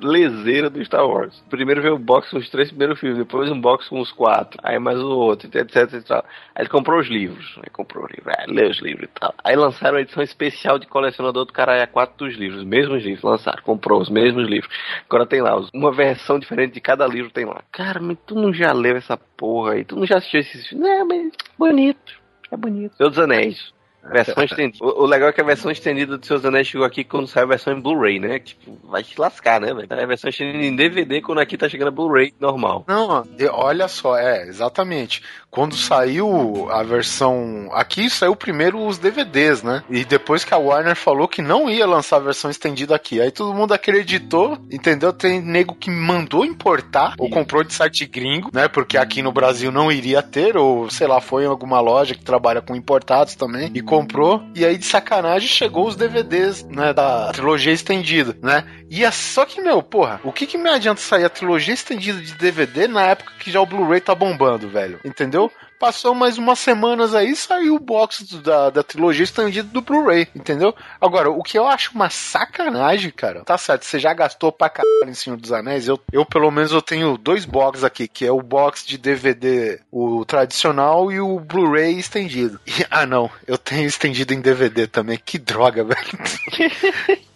leseira 0.01 0.71
do 0.71 0.85
Star 0.85 1.07
Wars. 1.07 1.43
Primeiro 1.51 1.83
vê 1.83 1.91
o 1.91 1.99
box 1.99 2.31
com 2.31 2.39
os 2.39 2.49
três 2.51 2.69
primeiros 2.69 3.01
filmes, 3.01 3.19
depois 3.19 3.51
um 3.51 3.61
box 3.61 3.89
com 3.89 4.01
os 4.01 4.13
quatro, 4.13 4.59
aí 4.63 4.79
mais 4.79 4.99
o 4.99 5.09
outro, 5.09 5.49
etc, 5.49 5.93
etc. 5.95 6.11
Aí 6.55 6.63
ele 6.63 6.69
comprou 6.69 7.01
os 7.01 7.09
livros, 7.09 7.59
aí 7.59 7.71
comprou 7.71 8.05
o 8.05 8.09
livro, 8.09 8.31
aí 8.37 8.47
leu 8.47 8.71
os 8.71 8.81
livros 8.81 9.05
e 9.05 9.21
tal. 9.21 9.35
Aí 9.43 9.57
lançaram 9.57 9.99
a 9.99 10.01
edição 10.01 10.23
especial 10.23 10.79
de 10.79 10.87
colecionador 10.87 11.45
do 11.45 11.53
caralho 11.53 11.83
a 11.83 11.87
quatro 11.87 12.27
dos 12.27 12.37
livros, 12.37 12.61
os 12.61 12.67
mesmos 12.67 13.03
livros, 13.03 13.23
lançaram, 13.23 13.63
comprou 13.63 14.01
os 14.01 14.09
mesmos 14.09 14.49
livros. 14.49 14.73
Agora 15.09 15.27
tem 15.27 15.41
lá, 15.41 15.61
uma 15.75 15.93
versão 15.93 16.39
diferente 16.39 16.75
de 16.75 16.81
cada 16.81 17.07
livro 17.07 17.31
tem 17.31 17.45
lá. 17.45 17.63
Cara, 17.73 18.01
mas 18.01 18.17
tu 18.27 18.35
não 18.35 18.53
já 18.53 18.73
leu 18.73 18.97
essa 18.97 19.17
porra 19.17 19.73
aí? 19.73 19.85
Tu 19.85 19.97
não 19.97 20.07
já 20.07 20.19
assistiu 20.19 20.41
esses 20.41 20.67
filmes? 20.69 20.89
Não, 20.89 21.07
mas 21.07 21.33
bonito. 21.59 22.22
É 22.53 22.57
bonito. 22.57 22.97
Senhor 22.97 23.09
dos 23.09 23.19
Anéis. 23.19 23.73
Versão 24.11 24.43
estendida. 24.43 24.85
O, 24.85 25.03
o 25.03 25.07
legal 25.07 25.29
é 25.29 25.33
que 25.33 25.41
a 25.41 25.45
versão 25.45 25.71
estendida 25.71 26.19
do 26.19 26.27
Seus 26.27 26.45
Anéis 26.45 26.67
chegou 26.67 26.87
aqui 26.87 27.05
quando 27.05 27.27
saiu 27.27 27.45
a 27.45 27.49
versão 27.49 27.73
em 27.73 27.81
Blu-ray, 27.81 28.19
né? 28.19 28.39
Tipo, 28.39 28.77
vai 28.85 29.03
te 29.03 29.19
lascar, 29.21 29.61
né, 29.61 29.73
velho? 29.73 29.87
A 29.91 30.07
versão 30.07 30.29
estendida 30.29 30.65
em 30.65 30.75
DVD 30.75 31.21
quando 31.21 31.39
aqui 31.39 31.57
tá 31.57 31.69
chegando 31.69 31.89
a 31.89 31.93
Blu-ray 31.93 32.35
normal. 32.41 32.85
Não, 32.89 33.27
olha 33.53 33.87
só, 33.89 34.17
é, 34.17 34.47
exatamente. 34.47 35.23
Quando 35.51 35.77
saiu 35.77 36.69
a 36.71 36.83
versão. 36.83 37.69
Aqui 37.73 38.09
saiu 38.09 38.35
primeiro 38.35 38.85
os 38.85 38.99
DVDs, 38.99 39.63
né? 39.63 39.85
E 39.91 40.05
depois 40.05 40.45
que 40.45 40.55
a 40.55 40.59
Warner 40.59 40.97
falou 40.97 41.29
que 41.29 41.43
não 41.43 41.71
ia 41.71 41.87
lançar 41.87 42.17
a 42.17 42.21
versão 42.21 42.51
estendida 42.51 42.97
aqui. 42.97 43.21
Aí 43.21 43.31
todo 43.31 43.55
mundo 43.55 43.73
acreditou, 43.73 44.59
entendeu? 44.71 45.13
Tem 45.13 45.41
nego 45.41 45.75
que 45.75 45.91
mandou 45.91 46.45
importar, 46.45 47.15
ou 47.19 47.29
comprou 47.29 47.63
de 47.63 47.75
site 47.75 48.07
gringo, 48.07 48.51
né? 48.53 48.67
Porque 48.67 48.97
aqui 48.97 49.23
no 49.23 49.31
Brasil 49.31 49.71
não 49.71 49.93
iria 49.93 50.23
ter, 50.23 50.57
ou 50.57 50.89
sei 50.91 51.07
lá, 51.07 51.21
foi 51.21 51.45
em 51.45 51.49
alguma 51.49 51.81
loja 51.81 52.15
que 52.15 52.25
trabalha 52.25 52.63
com 52.63 52.75
importados 52.75 53.35
também, 53.35 53.71
e 53.75 53.83
comprou. 53.93 54.43
E 54.55 54.65
aí 54.65 54.79
de 54.79 54.87
sacanagem 54.87 55.47
chegou 55.47 55.87
os 55.87 55.97
DVDs, 55.97 56.65
né? 56.65 56.95
Da 56.95 57.31
trilogia 57.31 57.75
estendida, 57.75 58.35
né? 58.43 58.65
E 58.89 59.05
é 59.05 59.11
só 59.11 59.45
que, 59.45 59.61
meu, 59.61 59.83
porra, 59.83 60.19
o 60.25 60.33
que 60.33 60.47
que 60.47 60.57
me 60.57 60.71
adianta 60.71 61.01
sair 61.01 61.25
a 61.25 61.29
trilogia 61.29 61.75
estendida 61.75 62.19
de 62.19 62.33
DVD 62.35 62.89
na 62.89 63.03
época 63.03 63.35
que 63.39 63.51
já 63.51 63.61
o 63.61 63.67
Blu-ray 63.67 64.01
tá 64.01 64.15
bombando, 64.15 64.67
velho? 64.67 64.99
Entendeu? 65.05 65.53
Passou 65.83 66.15
mais 66.15 66.39
umas 66.39 66.61
semanas 66.61 67.13
aí, 67.13 67.35
saiu 67.35 67.75
o 67.75 67.79
box 67.81 68.23
da, 68.37 68.71
da 68.71 68.85
trilogia 68.85 69.25
estendida 69.25 69.69
do 69.69 69.81
Blu-ray, 69.83 70.29
entendeu? 70.33 70.73
Agora, 71.01 71.29
o 71.29 71.43
que 71.43 71.59
eu 71.59 71.67
acho 71.67 71.91
uma 71.93 72.09
sacanagem, 72.09 73.11
cara, 73.11 73.43
tá 73.43 73.59
certo, 73.59 73.85
você 73.85 73.99
já 73.99 74.15
gastou 74.15 74.53
pra 74.53 74.69
caralho 74.71 75.11
em 75.11 75.13
Senhor 75.13 75.37
dos 75.37 75.51
Anéis, 75.51 75.89
eu, 75.89 75.99
eu 76.13 76.25
pelo 76.25 76.53
menos 76.53 76.71
eu 76.71 76.81
tenho 76.81 77.19
dois 77.19 77.45
boxes 77.45 77.83
aqui, 77.83 78.07
que 78.07 78.25
é 78.25 78.31
o 78.31 78.41
box 78.41 78.87
de 78.87 78.97
DVD, 78.97 79.81
o 79.91 80.25
tradicional 80.25 81.11
e 81.11 81.19
o 81.19 81.41
Blu-ray 81.41 81.99
estendido. 81.99 82.61
E- 82.65 82.87
ah 82.89 83.05
não, 83.05 83.29
eu 83.45 83.59
tenho 83.59 83.85
estendido 83.89 84.33
em 84.33 84.41
DVD 84.41 84.87
também, 84.87 85.19
que 85.19 85.37
droga, 85.37 85.83
velho. 85.83 87.21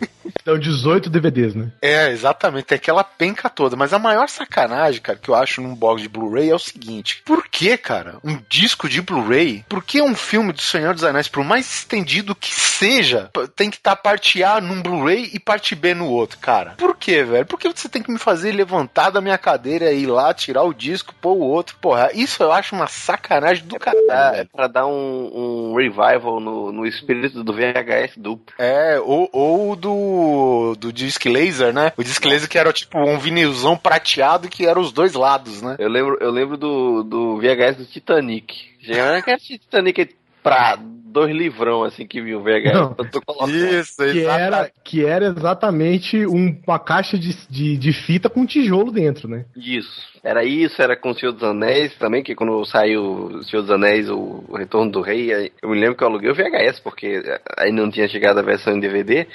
Então, 0.46 0.56
18 0.56 1.10
DVDs, 1.10 1.56
né? 1.56 1.72
É, 1.82 2.08
exatamente, 2.08 2.66
tem 2.66 2.76
aquela 2.76 3.02
penca 3.02 3.50
toda. 3.50 3.74
Mas 3.74 3.92
a 3.92 3.98
maior 3.98 4.28
sacanagem, 4.28 5.00
cara, 5.00 5.18
que 5.20 5.28
eu 5.28 5.34
acho 5.34 5.60
num 5.60 5.74
box 5.74 6.00
de 6.02 6.08
Blu-ray 6.08 6.50
é 6.50 6.54
o 6.54 6.58
seguinte: 6.58 7.20
por 7.24 7.48
que, 7.48 7.76
cara, 7.76 8.18
um 8.22 8.38
disco 8.48 8.88
de 8.88 9.02
Blu-ray? 9.02 9.64
Por 9.68 9.82
que 9.82 10.00
um 10.00 10.14
filme 10.14 10.52
do 10.52 10.60
Senhor 10.62 10.94
dos 10.94 11.02
Anéis, 11.02 11.26
por 11.26 11.42
mais 11.42 11.68
estendido 11.78 12.32
que 12.32 12.54
seja, 12.54 13.28
tem 13.56 13.70
que 13.70 13.76
estar 13.78 13.96
parte 13.96 14.40
A 14.44 14.60
num 14.60 14.80
Blu-ray 14.80 15.30
e 15.34 15.40
parte 15.40 15.74
B 15.74 15.94
no 15.94 16.06
outro, 16.06 16.38
cara? 16.38 16.74
Por 16.78 16.96
que, 16.96 17.24
velho? 17.24 17.44
Por 17.44 17.58
que 17.58 17.68
você 17.68 17.88
tem 17.88 18.00
que 18.00 18.12
me 18.12 18.18
fazer 18.18 18.52
levantar 18.52 19.10
da 19.10 19.20
minha 19.20 19.36
cadeira 19.38 19.90
e 19.90 20.02
ir 20.04 20.06
lá, 20.06 20.32
tirar 20.32 20.62
o 20.62 20.72
disco, 20.72 21.12
pôr 21.20 21.32
o 21.34 21.40
outro? 21.40 21.76
Porra, 21.80 22.10
isso 22.14 22.40
eu 22.44 22.52
acho 22.52 22.72
uma 22.76 22.86
sacanagem 22.86 23.64
do 23.66 23.80
caralho, 23.80 24.06
Pra, 24.06 24.30
velho. 24.30 24.48
pra 24.54 24.66
dar 24.68 24.86
um, 24.86 25.72
um 25.72 25.74
revival 25.74 26.38
no, 26.38 26.70
no 26.70 26.86
espírito 26.86 27.42
do 27.42 27.52
VHS 27.52 28.12
duplo. 28.16 28.54
É, 28.58 29.00
ou, 29.00 29.28
ou 29.32 29.74
do 29.74 30.35
do, 30.36 30.76
do 30.76 30.92
disc 30.92 31.24
laser, 31.26 31.72
né? 31.72 31.92
O 31.96 32.02
disc 32.04 32.24
laser 32.24 32.48
que 32.48 32.58
era 32.58 32.72
tipo 32.72 32.98
um 32.98 33.18
vinilzão 33.18 33.76
prateado 33.76 34.48
que 34.48 34.66
era 34.66 34.78
os 34.78 34.92
dois 34.92 35.14
lados, 35.14 35.62
né? 35.62 35.76
Eu 35.78 35.88
lembro, 35.88 36.16
eu 36.20 36.30
lembro 36.30 36.56
do, 36.56 37.02
do 37.02 37.36
VHS 37.38 37.76
do 37.76 37.84
Titanic. 37.84 38.54
Já 38.80 38.94
era 38.94 39.38
Titanic 39.38 40.14
pra 40.42 40.78
dois 40.78 41.34
livrão 41.34 41.82
assim 41.82 42.06
que 42.06 42.20
viu 42.20 42.38
o 42.38 42.42
VHS. 42.42 42.74
Não. 42.74 42.94
Tô. 42.94 43.46
Isso, 43.48 43.96
Que 44.12 44.24
era, 44.24 44.70
que 44.84 45.04
era 45.04 45.26
exatamente 45.26 46.26
um- 46.26 46.60
uma 46.66 46.78
caixa 46.78 47.18
de, 47.18 47.34
de, 47.48 47.76
de 47.78 47.92
fita 47.92 48.28
com 48.28 48.44
tijolo 48.46 48.92
dentro, 48.92 49.26
né? 49.26 49.46
Isso. 49.56 50.04
Era 50.22 50.44
isso, 50.44 50.80
era 50.82 50.94
com 50.96 51.10
o 51.10 51.14
Senhor 51.18 51.32
dos 51.32 51.42
Anéis 51.42 51.94
também, 51.94 52.22
que 52.22 52.34
quando 52.34 52.64
saiu 52.66 53.02
o 53.02 53.44
Senhor 53.44 53.62
dos 53.62 53.70
Anéis, 53.70 54.10
o, 54.10 54.44
o 54.48 54.56
Retorno 54.56 54.90
do 54.92 55.00
Rei, 55.00 55.50
eu 55.62 55.70
me 55.70 55.78
lembro 55.80 55.96
que 55.96 56.04
eu 56.04 56.08
aluguei 56.08 56.30
o 56.30 56.34
VHS, 56.34 56.80
porque 56.80 57.22
aí 57.56 57.72
não 57.72 57.90
tinha 57.90 58.08
chegado 58.08 58.38
a 58.38 58.42
versão 58.42 58.74
em 58.76 58.80
DVD. 58.80 59.26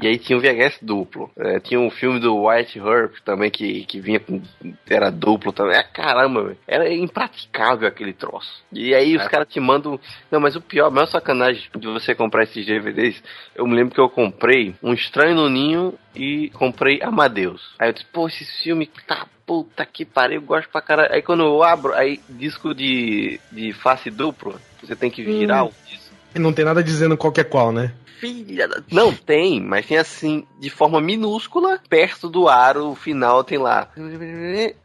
E 0.00 0.06
aí 0.06 0.18
tinha 0.18 0.36
o 0.36 0.40
VHS 0.40 0.78
duplo. 0.82 1.30
É, 1.38 1.60
tinha 1.60 1.80
um 1.80 1.90
filme 1.90 2.20
do 2.20 2.46
White 2.46 2.78
Herb 2.78 3.14
também 3.24 3.50
que, 3.50 3.84
que 3.84 4.00
vinha 4.00 4.20
com. 4.20 4.42
Era 4.88 5.10
duplo 5.10 5.52
também. 5.52 5.76
É, 5.76 5.82
caramba, 5.82 6.44
velho. 6.44 6.58
Era 6.66 6.92
impraticável 6.92 7.88
aquele 7.88 8.12
troço. 8.12 8.62
E 8.72 8.94
aí 8.94 9.16
os 9.16 9.26
caras 9.28 9.48
te 9.48 9.60
mandam. 9.60 9.98
Não, 10.30 10.40
mas 10.40 10.56
o 10.56 10.60
pior, 10.60 10.86
a 10.86 10.90
maior 10.90 11.06
sacanagem 11.06 11.62
de 11.76 11.86
você 11.86 12.14
comprar 12.14 12.44
esses 12.44 12.66
DVDs, 12.66 13.22
eu 13.54 13.66
me 13.66 13.74
lembro 13.74 13.94
que 13.94 14.00
eu 14.00 14.08
comprei 14.08 14.74
Um 14.82 14.92
Estranho 14.92 15.34
no 15.34 15.48
Ninho 15.48 15.94
e 16.14 16.50
comprei 16.50 17.02
Amadeus. 17.02 17.74
Aí 17.78 17.88
eu 17.88 17.92
disse, 17.92 18.06
pô, 18.12 18.26
esse 18.26 18.44
filme 18.62 18.90
tá 19.06 19.26
puta 19.46 19.86
que 19.86 20.04
pariu, 20.04 20.40
eu 20.40 20.46
gosto 20.46 20.68
pra 20.68 20.80
caralho. 20.80 21.14
Aí 21.14 21.22
quando 21.22 21.44
eu 21.44 21.62
abro, 21.62 21.94
aí 21.94 22.20
disco 22.28 22.74
de, 22.74 23.40
de 23.52 23.72
face 23.72 24.10
dupla, 24.10 24.56
você 24.82 24.96
tem 24.96 25.10
que 25.10 25.22
virar 25.22 25.64
o 25.64 25.72
disco. 25.86 26.14
E 26.34 26.38
não 26.38 26.52
tem 26.52 26.64
nada 26.64 26.82
dizendo 26.82 27.16
qual 27.16 27.32
que 27.32 27.40
é 27.40 27.44
qual, 27.44 27.72
né? 27.72 27.92
Filha 28.18 28.66
da... 28.68 28.82
Não, 28.90 29.12
tem, 29.14 29.60
mas 29.60 29.86
tem 29.86 29.98
assim, 29.98 30.46
de 30.58 30.70
forma 30.70 31.00
minúscula, 31.00 31.80
perto 31.88 32.28
do 32.28 32.48
aro 32.48 32.94
final 32.94 33.44
tem 33.44 33.58
lá. 33.58 33.88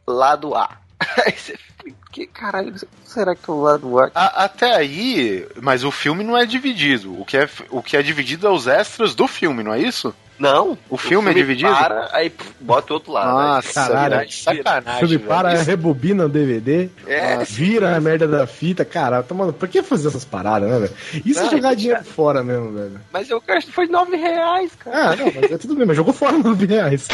Lado 0.08 0.56
A. 0.56 0.78
Aí 1.26 1.32
você 1.36 1.58
que 2.12 2.28
caralho, 2.28 2.74
será 3.06 3.34
que 3.36 3.50
é 3.50 3.54
o 3.54 3.62
lado 3.62 4.00
A? 4.00 4.12
A- 4.14 4.44
até 4.44 4.76
aí, 4.76 5.48
mas 5.62 5.84
o 5.84 5.92
filme 5.92 6.24
não 6.24 6.38
é 6.38 6.46
dividido. 6.46 7.20
O 7.20 7.26
que 7.26 7.38
é, 7.38 7.50
o 7.70 7.82
que 7.82 7.96
é 7.96 8.02
dividido 8.04 8.46
é 8.48 8.50
os 8.52 8.68
extras 8.68 9.16
do 9.16 9.28
filme, 9.28 9.64
não 9.64 9.74
é 9.74 9.80
isso? 9.80 10.14
Não. 10.42 10.76
O 10.90 10.98
filme 10.98 11.30
é 11.30 11.34
dividido? 11.36 11.70
Para, 11.72 12.10
aí 12.14 12.34
bota 12.60 12.92
o 12.92 12.96
outro 12.96 13.12
lado. 13.14 13.32
Nossa, 13.32 13.74
Caralho. 13.74 14.10
virado, 14.10 14.32
sacanagem. 14.32 15.00
Filme 15.00 15.18
velho. 15.18 15.28
para, 15.30 15.54
Isso- 15.54 15.66
rebobina 15.66 16.26
o 16.26 16.30
DVD, 16.30 16.90
É. 17.08 17.44
vira 17.44 17.96
a 17.96 18.02
merda 18.02 18.28
da 18.28 18.48
fita, 18.48 18.84
cara. 18.84 19.22
Tá, 19.22 19.36
mano, 19.36 19.54
por 19.54 19.70
que 19.70 19.84
fazer 19.84 20.08
essas 20.08 20.26
paradas, 20.26 20.68
né, 20.68 20.80
velho? 20.80 20.94
Isso 21.24 21.40
é 21.40 21.44
Não, 21.44 21.52
jogar 21.52 21.70
isso, 21.74 21.78
dinheiro 21.82 22.04
fora 22.04 22.44
mesmo, 22.44 22.72
velho. 22.72 23.00
Mas 23.14 23.30
eu 23.30 23.40
gasto 23.40 23.72
foi 23.72 23.86
9 23.88 24.16
reais, 24.18 24.72
cara. 24.84 25.12
Ah, 25.12 25.16
não, 25.16 25.26
mas 25.40 25.52
é 25.52 25.58
tudo 25.60 25.76
bem, 25.76 25.86
mas 25.86 25.96
jogou 25.96 26.14
fora 26.14 26.36
9 26.38 26.66
reais. 26.66 27.08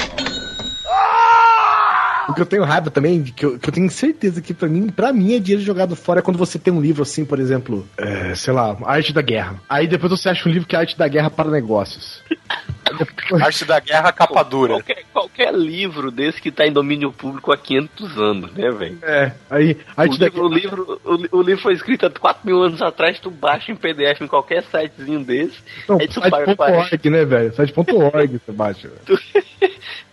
O 2.30 2.34
que 2.34 2.42
eu 2.42 2.46
tenho 2.46 2.64
raiva 2.66 2.92
também, 2.92 3.24
que 3.24 3.46
eu, 3.46 3.58
que 3.58 3.70
eu 3.70 3.74
tenho 3.74 3.90
certeza 3.90 4.42
que 4.42 4.54
pra 4.54 4.68
mim, 4.68 4.90
pra 4.90 5.14
mim 5.14 5.34
é 5.36 5.40
dinheiro 5.40 5.64
jogado 5.64 5.96
fora 5.96 6.20
é 6.20 6.22
quando 6.22 6.36
você 6.38 6.60
tem 6.60 6.74
um 6.74 6.82
livro 6.82 7.02
assim, 7.04 7.24
por 7.24 7.40
exemplo, 7.40 7.88
é, 7.98 8.36
sei 8.36 8.52
lá, 8.54 8.76
Arte 8.84 9.14
da 9.14 9.22
Guerra. 9.22 9.56
Aí 9.70 9.88
depois 9.88 10.12
você 10.12 10.28
acha 10.28 10.48
um 10.48 10.52
livro 10.52 10.68
que 10.68 10.76
é 10.76 10.80
Arte 10.80 10.98
da 10.98 11.08
Guerra 11.08 11.30
para 11.30 11.50
negócios. 11.50 12.22
Arte 13.42 13.66
da 13.66 13.80
Guerra, 13.80 14.12
capa 14.12 14.44
dura. 14.44 14.74
Qualquer, 14.74 15.04
qualquer 15.14 15.54
livro 15.54 16.12
desse 16.12 16.42
que 16.42 16.52
tá 16.52 16.66
em 16.66 16.72
domínio 16.72 17.12
público 17.12 17.52
há 17.52 17.58
500 17.58 18.18
anos, 18.18 18.54
né, 18.54 18.70
velho? 18.72 18.98
É, 19.02 19.32
aí 19.50 19.78
O 19.98 20.02
Arte 20.02 20.20
da 20.20 20.26
livro, 20.28 20.46
o, 20.46 20.54
livro, 20.54 21.02
o, 21.04 21.38
o 21.38 21.42
livro 21.42 21.62
foi 21.62 21.74
escrito 21.74 22.06
há 22.06 22.10
4 22.10 22.46
mil 22.46 22.62
anos 22.62 22.82
atrás, 22.82 23.20
tu 23.20 23.30
baixa 23.32 23.72
em 23.72 23.76
PDF 23.76 24.22
em 24.22 24.28
qualquer 24.28 24.64
sitezinho 24.64 25.24
desse. 25.24 25.58
Não, 25.88 26.00
aí 26.00 26.08
tu 26.10 26.22
paga, 26.22 26.56
40, 26.56 26.90
site.org, 26.90 27.10
né, 27.10 27.26
velho? 27.26 27.54
Site.org 27.56 28.42
você 28.46 28.52
baixa. 28.52 28.88
velho. 28.90 29.20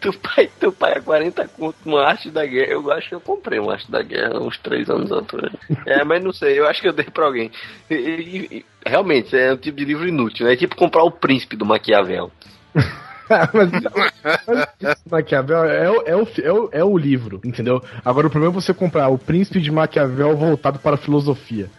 tu, 0.01 0.13
paga, 0.13 0.51
tu 0.61 0.73
paga 0.73 1.01
40 1.01 1.49
conto 1.49 1.77
numa 1.85 2.03
arte 2.05 2.31
da 2.31 2.45
guerra. 2.45 2.73
Eu 2.73 2.91
acho 2.93 3.09
que 3.09 3.15
eu 3.15 3.21
comprei 3.21 3.59
uma 3.59 3.73
arte 3.73 3.91
da 3.91 4.03
guerra 4.03 4.41
uns 4.41 4.59
3 4.59 4.89
anos 4.91 5.13
atrás. 5.13 5.53
É, 5.87 6.05
mas 6.05 6.23
não 6.23 6.33
sei, 6.33 6.59
eu 6.59 6.67
acho 6.67 6.81
que 6.81 6.89
eu 6.89 6.93
dei 6.93 7.07
pra 7.07 7.25
alguém. 7.27 7.51
E- 7.91 7.95
e- 7.95 8.65
realmente, 8.85 9.37
é 9.37 9.53
um 9.53 9.57
tipo 9.57 9.77
de 9.79 9.85
livro 9.85 10.07
inútil, 10.09 10.47
né? 10.47 10.53
É 10.53 10.57
tipo 10.57 10.77
comprar 10.77 11.03
o 11.05 11.11
príncipe 11.11 11.57
do 11.57 11.65
Maquiavel. 11.65 12.31
mas, 13.55 13.71
Maquiavel 15.11 15.65
é, 15.65 15.91
o- 15.91 16.03
é, 16.07 16.15
o, 16.17 16.29
é, 16.43 16.53
o, 16.53 16.69
é 16.73 16.85
o 16.85 16.99
livro, 16.99 17.41
entendeu? 17.45 17.83
Agora 18.05 18.27
o 18.27 18.31
problema 18.31 18.53
é 18.53 18.61
você 18.61 18.75
comprar 18.75 19.09
o 19.09 19.17
Príncipe 19.19 19.61
de 19.61 19.71
Maquiavel 19.71 20.37
voltado 20.37 20.79
para 20.79 20.95
a 20.97 20.99
filosofia. 20.99 21.71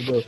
Entendeu? 0.00 0.24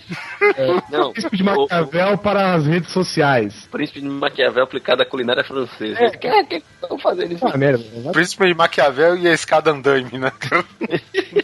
Não, 0.91 1.09
O 1.11 1.13
Príncipe 1.13 1.37
de 1.39 1.43
o- 1.43 1.47
Maquiavel 1.47 2.19
para 2.19 2.55
as 2.55 2.67
redes 2.67 2.91
sociais. 2.93 3.65
o 3.67 3.71
príncipe 3.71 4.01
de 4.01 4.09
Maquiavel 4.09 4.65
aplicado 4.65 5.01
à 5.03 5.07
culinária 5.07 5.45
francesa. 5.45 5.99
É. 5.99 6.09
O 6.09 6.19
que 6.19 6.27
é 6.27 6.45
que 6.45 6.57
estão 6.83 6.99
fazendo 6.99 7.33
isso? 7.33 7.47
Ah, 7.47 7.57
merda. 7.57 7.85
Príncipe 8.13 8.47
de 8.47 8.55
Maquiavel 8.55 9.17
e 9.17 9.29
a 9.29 9.33
escada 9.33 9.71
andaime, 9.71 10.19
né? 10.19 10.31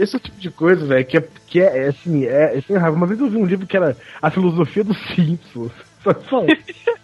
Esse 0.00 0.16
é 0.16 0.18
o 0.18 0.20
tipo 0.20 0.40
de 0.40 0.50
coisa, 0.50 0.86
velho, 0.86 1.04
que 1.04 1.18
é, 1.18 1.28
que 1.46 1.60
é, 1.60 1.84
é 1.84 1.88
assim, 1.88 2.24
é, 2.24 2.56
eu 2.56 2.62
tenho 2.62 2.78
raiva. 2.80 2.96
Uma 2.96 3.06
vez 3.06 3.20
eu 3.20 3.28
vi 3.28 3.36
um 3.36 3.44
livro 3.44 3.66
que 3.66 3.76
era 3.76 3.94
A 4.22 4.30
Filosofia 4.30 4.82
dos 4.82 4.96
Simpsons. 5.14 5.72
Só, 6.00 6.12
só 6.14 6.44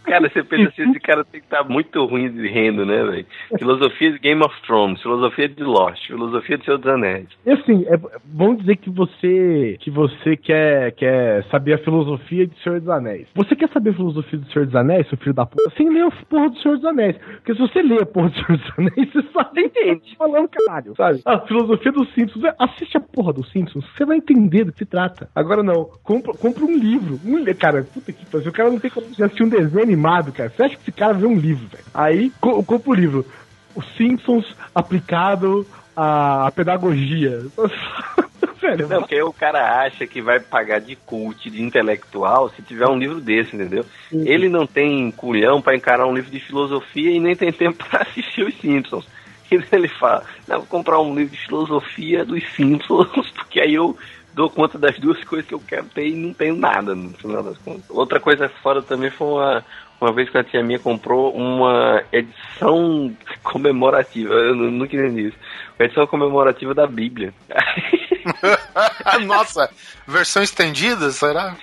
Cara, 0.06 0.31
você 0.31 0.43
pensa 0.44 0.68
assim, 0.68 0.90
esse 0.90 1.01
cara 1.01 1.24
tem 1.24 1.40
que 1.40 1.47
estar 1.47 1.64
muito 1.64 2.05
ruim 2.06 2.31
de 2.31 2.47
renda, 2.47 2.85
né, 2.85 3.02
velho? 3.02 3.27
Filosofia 3.59 4.12
de 4.12 4.18
Game 4.20 4.40
of 4.43 4.55
Thrones, 4.62 5.02
filosofia 5.02 5.48
de 5.48 5.64
Lost, 5.64 6.06
filosofia 6.06 6.56
de 6.56 6.64
Senhor 6.64 6.78
dos 6.78 6.86
Anéis. 6.86 7.27
E 7.44 7.51
assim, 7.51 7.85
é, 7.89 7.98
vamos 8.24 8.59
dizer 8.59 8.77
que 8.77 8.89
você 8.89 9.77
que 9.81 9.90
você 9.90 10.36
quer, 10.36 10.93
quer 10.93 11.44
saber 11.51 11.74
a 11.74 11.78
filosofia 11.78 12.47
de 12.47 12.56
Senhor 12.62 12.78
dos 12.78 12.89
Anéis. 12.89 13.27
Você 13.35 13.56
quer 13.56 13.68
saber 13.70 13.90
a 13.90 13.94
filosofia 13.94 14.39
do 14.39 14.52
Senhor 14.52 14.66
dos 14.66 14.77
Anéis, 14.77 15.09
seu 15.09 15.18
filho 15.18 15.35
da 15.35 15.44
puta, 15.44 15.73
sem 15.77 15.93
ler 15.93 16.05
a 16.05 16.10
porra 16.10 16.51
do 16.51 16.59
Senhor 16.60 16.77
dos 16.77 16.86
Anéis. 16.86 17.16
Porque 17.16 17.55
se 17.55 17.59
você 17.59 17.82
ler 17.82 18.02
a 18.02 18.06
porra 18.06 18.28
do 18.28 18.35
Senhor 18.36 18.59
dos 18.59 18.78
Anéis, 18.78 19.12
você 19.12 19.23
sabe 19.32 19.70
eu 19.74 20.01
tô 20.01 20.16
falando, 20.16 20.48
caralho, 20.48 20.94
sabe? 20.97 21.20
A 21.24 21.40
filosofia 21.40 21.93
dos 21.93 22.12
Simpsons, 22.14 22.44
é, 22.44 22.55
assiste 22.59 22.97
a 22.97 23.01
porra 23.01 23.32
dos 23.32 23.51
Simpsons, 23.51 23.85
você 23.97 24.05
vai 24.05 24.16
entender 24.16 24.64
do 24.64 24.73
que 24.73 24.78
se 24.78 24.86
trata. 24.86 25.28
Agora 25.35 25.62
não, 25.62 25.85
compra, 26.02 26.32
compra 26.35 26.64
um 26.64 26.77
livro. 26.77 27.20
Um, 27.24 27.44
cara, 27.55 27.85
puta 27.85 28.12
que 28.12 28.27
pariu, 28.27 28.48
o 28.48 28.52
cara 28.52 28.70
não 28.70 28.78
tem 28.78 28.86
como 28.91 29.13
já 29.15 29.27
assistir 29.27 29.45
um 29.45 29.49
desenho 29.49 29.83
animado, 29.83 30.33
cara. 30.33 30.51
Você 30.51 30.63
acha 30.63 30.77
que 30.77 30.83
esse 30.83 30.93
cara 30.93 31.15
vê 31.15 31.27
um 31.27 31.37
livro, 31.37 31.67
velho? 31.69 31.85
Aí, 31.95 32.33
co 32.41 32.63
compra 32.63 32.91
o 32.91 32.95
livro. 32.95 33.27
Os 33.75 33.87
Simpsons 33.97 34.47
aplicado 34.75 35.67
à 35.95 36.51
pedagogia. 36.55 37.47
Sério, 38.61 38.89
Não, 38.89 39.01
porque 39.01 39.21
o 39.23 39.33
cara 39.33 39.83
acha 39.83 40.07
que 40.07 40.23
vai 40.23 40.41
pagar 40.41 40.81
de 40.81 40.97
cult, 40.97 41.51
de 41.51 41.63
intelectual, 41.63 42.49
se 42.51 42.63
tiver 42.63 42.89
um 42.89 42.99
livro 42.99 43.21
desse, 43.21 43.55
entendeu? 43.55 43.85
Ele 44.11 44.49
não 44.49 44.67
tem 44.67 45.11
culhão 45.11 45.61
pra 45.61 45.77
encarar 45.77 46.07
um 46.07 46.15
livro 46.15 46.31
de 46.31 46.41
filosofia 46.41 47.11
e 47.11 47.21
nem 47.21 47.37
tem 47.37 47.53
tempo 47.53 47.85
pra 47.89 48.03
assistir 48.03 48.47
os 48.47 48.55
Simpsons. 48.55 49.07
Ele 49.73 49.89
fala, 49.89 50.25
não, 50.49 50.59
vou 50.59 50.67
comprar 50.67 51.01
um 51.01 51.15
livro 51.15 51.35
de 51.35 51.47
filosofia 51.47 52.25
dos 52.25 52.43
Simpsons, 52.55 53.31
porque 53.37 53.61
aí 53.61 53.75
eu 53.75 53.97
dou 54.37 54.51
conta 54.51 54.79
das 54.79 54.97
duas 54.99 55.23
coisas 55.25 55.49
que 55.49 55.55
eu 55.55 55.61
quero 55.67 55.87
ter 55.87 56.07
e 56.09 56.15
não 56.15 56.33
tenho 56.35 56.55
nada, 56.55 56.95
no 56.95 57.09
final 57.15 57.43
das 57.43 57.57
contas. 57.59 57.89
Outra 57.89 58.21
coisa 58.21 58.49
fora 58.63 58.83
também 58.83 59.11
foi 59.11 59.27
uma, 59.27 59.65
uma 60.01 60.13
vez 60.13 60.29
que 60.29 60.37
a 60.37 60.45
tia 60.45 60.63
minha 60.63 60.79
comprou 60.79 61.35
uma 61.35 62.03
edição 62.13 63.17
comemorativa, 63.43 64.35
eu 64.35 64.55
nu- 64.55 64.71
nunca 64.71 64.95
entendi 64.95 65.29
isso, 65.29 65.37
uma 65.79 65.87
edição 65.87 66.07
comemorativa 66.07 66.75
da 66.75 66.87
Bíblia. 66.87 67.33
Nossa, 69.27 69.71
versão 70.07 70.43
estendida, 70.43 71.11
será? 71.11 71.57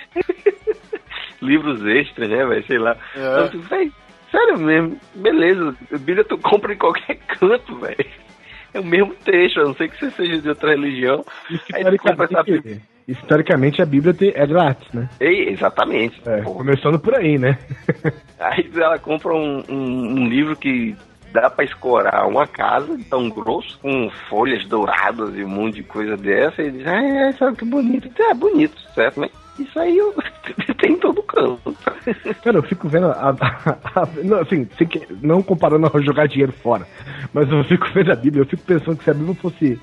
livros 1.42 1.86
extras, 1.86 2.30
né, 2.30 2.46
velho? 2.46 2.66
Sei 2.66 2.78
lá. 2.80 2.96
É. 3.16 3.40
Eu 3.42 3.50
digo, 3.50 3.64
véi, 3.64 3.92
sério 4.32 4.58
mesmo, 4.58 4.98
beleza. 5.14 5.76
Bíblia 5.92 6.24
tu 6.24 6.38
compra 6.38 6.74
em 6.74 6.78
qualquer 6.78 7.18
canto, 7.28 7.76
velho. 7.80 8.23
É 8.78 8.80
o 8.80 8.84
mesmo 8.84 9.14
texto, 9.24 9.60
a 9.62 9.66
não 9.66 9.76
ser 9.76 9.90
que 9.90 10.00
você 10.00 10.10
seja 10.12 10.42
de 10.42 10.50
outra 10.50 10.72
religião. 10.72 11.24
Compra 12.02 12.26
essa 12.26 12.44
Bíblia. 12.44 12.82
Historicamente, 12.82 12.82
historicamente 13.08 13.82
a 13.82 13.86
Bíblia 13.86 14.16
é 14.34 14.48
grátis, 14.48 14.92
né? 14.94 15.10
Ei, 15.20 15.50
exatamente. 15.50 16.20
É, 16.26 16.42
começando 16.42 16.98
por 17.00 17.14
aí, 17.16 17.38
né? 17.38 17.58
Aí 18.40 18.70
ela 18.76 18.98
compra 18.98 19.34
um, 19.34 19.64
um- 19.70 20.22
um 20.22 20.28
livro 20.28 20.56
que 20.56 20.96
dá 21.32 21.50
pra 21.50 21.66
escorar 21.66 22.28
uma 22.28 22.46
casa 22.48 22.98
tão 23.10 23.30
grosso, 23.30 23.78
com 23.80 24.10
folhas 24.30 24.66
douradas 24.68 25.36
e 25.36 25.44
um 25.44 25.50
monte 25.50 25.76
de 25.76 25.84
coisa 25.84 26.16
dessa, 26.18 26.62
e 26.62 26.72
diz, 26.72 26.86
ah, 26.88 27.02
é, 27.04 27.32
sabe 27.34 27.58
que 27.58 27.66
bonito. 27.66 28.10
É 28.22 28.34
bonito, 28.34 28.80
certo? 28.94 29.20
Mas 29.20 29.32
isso 29.60 29.80
aí 29.80 29.98
eu, 29.98 30.14
tem 30.80 30.94
em 30.94 30.98
todo 31.00 31.22
canto. 31.24 31.76
Cara, 32.44 32.58
eu 32.58 32.64
fico 32.64 32.88
vendo 32.90 33.08
a, 33.08 33.30
a- 33.30 34.02
a- 34.02 34.08
não, 34.24 34.40
assim, 34.40 34.68
não 35.22 35.42
comparando 35.44 35.86
a 35.92 36.02
jogar 36.02 36.28
dinheiro 36.28 36.52
fora, 36.52 36.86
mas 37.34 37.50
eu 37.50 37.64
fico 37.66 37.88
vendo 37.94 38.12
a 38.12 38.16
Bíblia, 38.16 38.42
eu 38.44 38.48
fico 38.48 38.64
pensando 38.64 38.98
que 38.98 39.04
se 39.04 39.10
a 39.12 39.14
Bíblia 39.14 39.36
fosse 39.36 39.80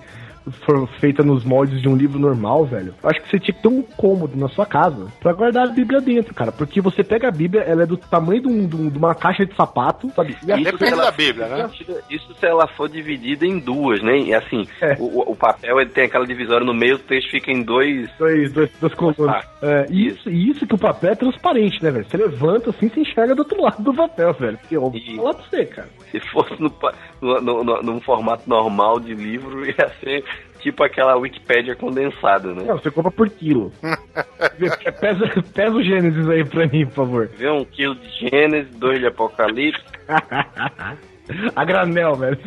for 0.64 0.88
feita 0.98 1.22
nos 1.22 1.44
moldes 1.44 1.80
de 1.80 1.88
um 1.88 1.96
livro 1.96 2.18
normal, 2.18 2.64
velho, 2.64 2.94
eu 3.02 3.10
acho 3.10 3.20
que 3.20 3.28
você 3.28 3.38
tinha 3.38 3.54
que 3.54 3.62
ter 3.62 3.68
um 3.68 3.82
cômodo 3.82 4.36
na 4.36 4.48
sua 4.48 4.66
casa 4.66 5.06
pra 5.20 5.32
guardar 5.32 5.68
a 5.68 5.70
Bíblia 5.72 6.00
dentro, 6.00 6.34
cara. 6.34 6.50
Porque 6.50 6.80
você 6.80 7.04
pega 7.04 7.28
a 7.28 7.30
Bíblia, 7.30 7.62
ela 7.62 7.82
é 7.82 7.86
do 7.86 7.96
tamanho 7.96 8.42
de, 8.42 8.48
um- 8.48 8.66
de 8.66 8.76
um- 8.76 8.88
uma 8.96 9.14
caixa 9.14 9.44
de 9.44 9.54
sapato, 9.54 10.10
sabe? 10.14 10.36
E 10.46 10.52
a- 10.52 10.56
Isso 10.56 10.64
Depende 10.72 10.86
se 10.88 10.92
ela 10.94 11.04
da 11.04 11.12
for 11.12 11.16
Bíblia, 11.18 11.46
né? 11.48 11.68
dividida- 11.70 12.00
Isso 12.10 12.34
se 12.34 12.46
ela 12.46 12.66
for 12.68 12.88
dividida 12.88 13.46
em 13.46 13.58
duas, 13.58 14.02
né? 14.02 14.18
E 14.18 14.34
assim, 14.34 14.66
É. 14.80 14.96
o, 14.98 15.32
o 15.32 15.36
papel 15.36 15.80
ele 15.80 15.90
tem 15.90 16.04
aquela 16.04 16.26
divisória 16.26 16.64
no 16.66 16.74
meio, 16.74 16.96
o 16.96 16.98
texto 16.98 17.30
fica 17.30 17.50
em 17.50 17.62
dois. 17.62 18.08
Dois, 18.18 18.52
dois, 18.52 18.70
duas 18.80 18.94
colunas. 18.94 19.44
É, 19.62 19.86
e 19.90 20.06
isso, 20.08 20.28
e 20.30 20.50
isso 20.50 20.66
que 20.66 20.74
o 20.74 20.78
papel 20.78 21.12
é 21.12 21.14
transparente, 21.14 21.82
né, 21.82 21.90
velho? 21.90 22.06
Você 22.08 22.16
levanta 22.16 22.70
assim, 22.70 22.88
você 22.88 23.00
enxerga 23.00 23.34
do 23.34 23.40
outro 23.40 23.60
lado 23.62 23.82
do 23.82 23.94
papel, 23.94 24.32
velho. 24.34 24.58
Que 24.68 24.74
eu 24.76 24.80
vou 24.80 24.92
E- 24.94 25.16
falar 25.16 25.34
pra 25.34 25.44
você, 25.44 25.64
cara. 25.66 25.88
Se 26.10 26.18
fosse 26.20 26.60
no, 26.60 26.70
pa- 26.70 26.92
no, 27.20 27.40
no- 27.40 27.64
no- 27.64 27.82
num 27.82 28.00
formato 28.00 28.48
normal 28.48 28.98
de 29.00 29.14
livro, 29.14 29.64
ia 29.68 29.88
ser 30.00 30.24
tipo 30.60 30.84
aquela 30.84 31.16
Wikipédia 31.16 31.74
condensada, 31.74 32.52
né? 32.54 32.64
Não, 32.66 32.78
você 32.78 32.90
compra 32.90 33.10
por 33.10 33.28
quilo. 33.30 33.72
Pesa, 35.00 35.42
pesa 35.54 35.74
o 35.74 35.82
Gênesis 35.82 36.28
aí 36.28 36.44
pra 36.44 36.66
mim, 36.66 36.84
por 36.86 36.94
favor. 36.94 37.30
Vê 37.36 37.48
um 37.50 37.64
quilo 37.64 37.94
de 37.94 38.28
Gênesis, 38.28 38.74
dois 38.76 38.98
de 39.00 39.06
Apocalipse. 39.06 39.82
a 41.56 41.64
granel, 41.64 42.14
velho. 42.16 42.38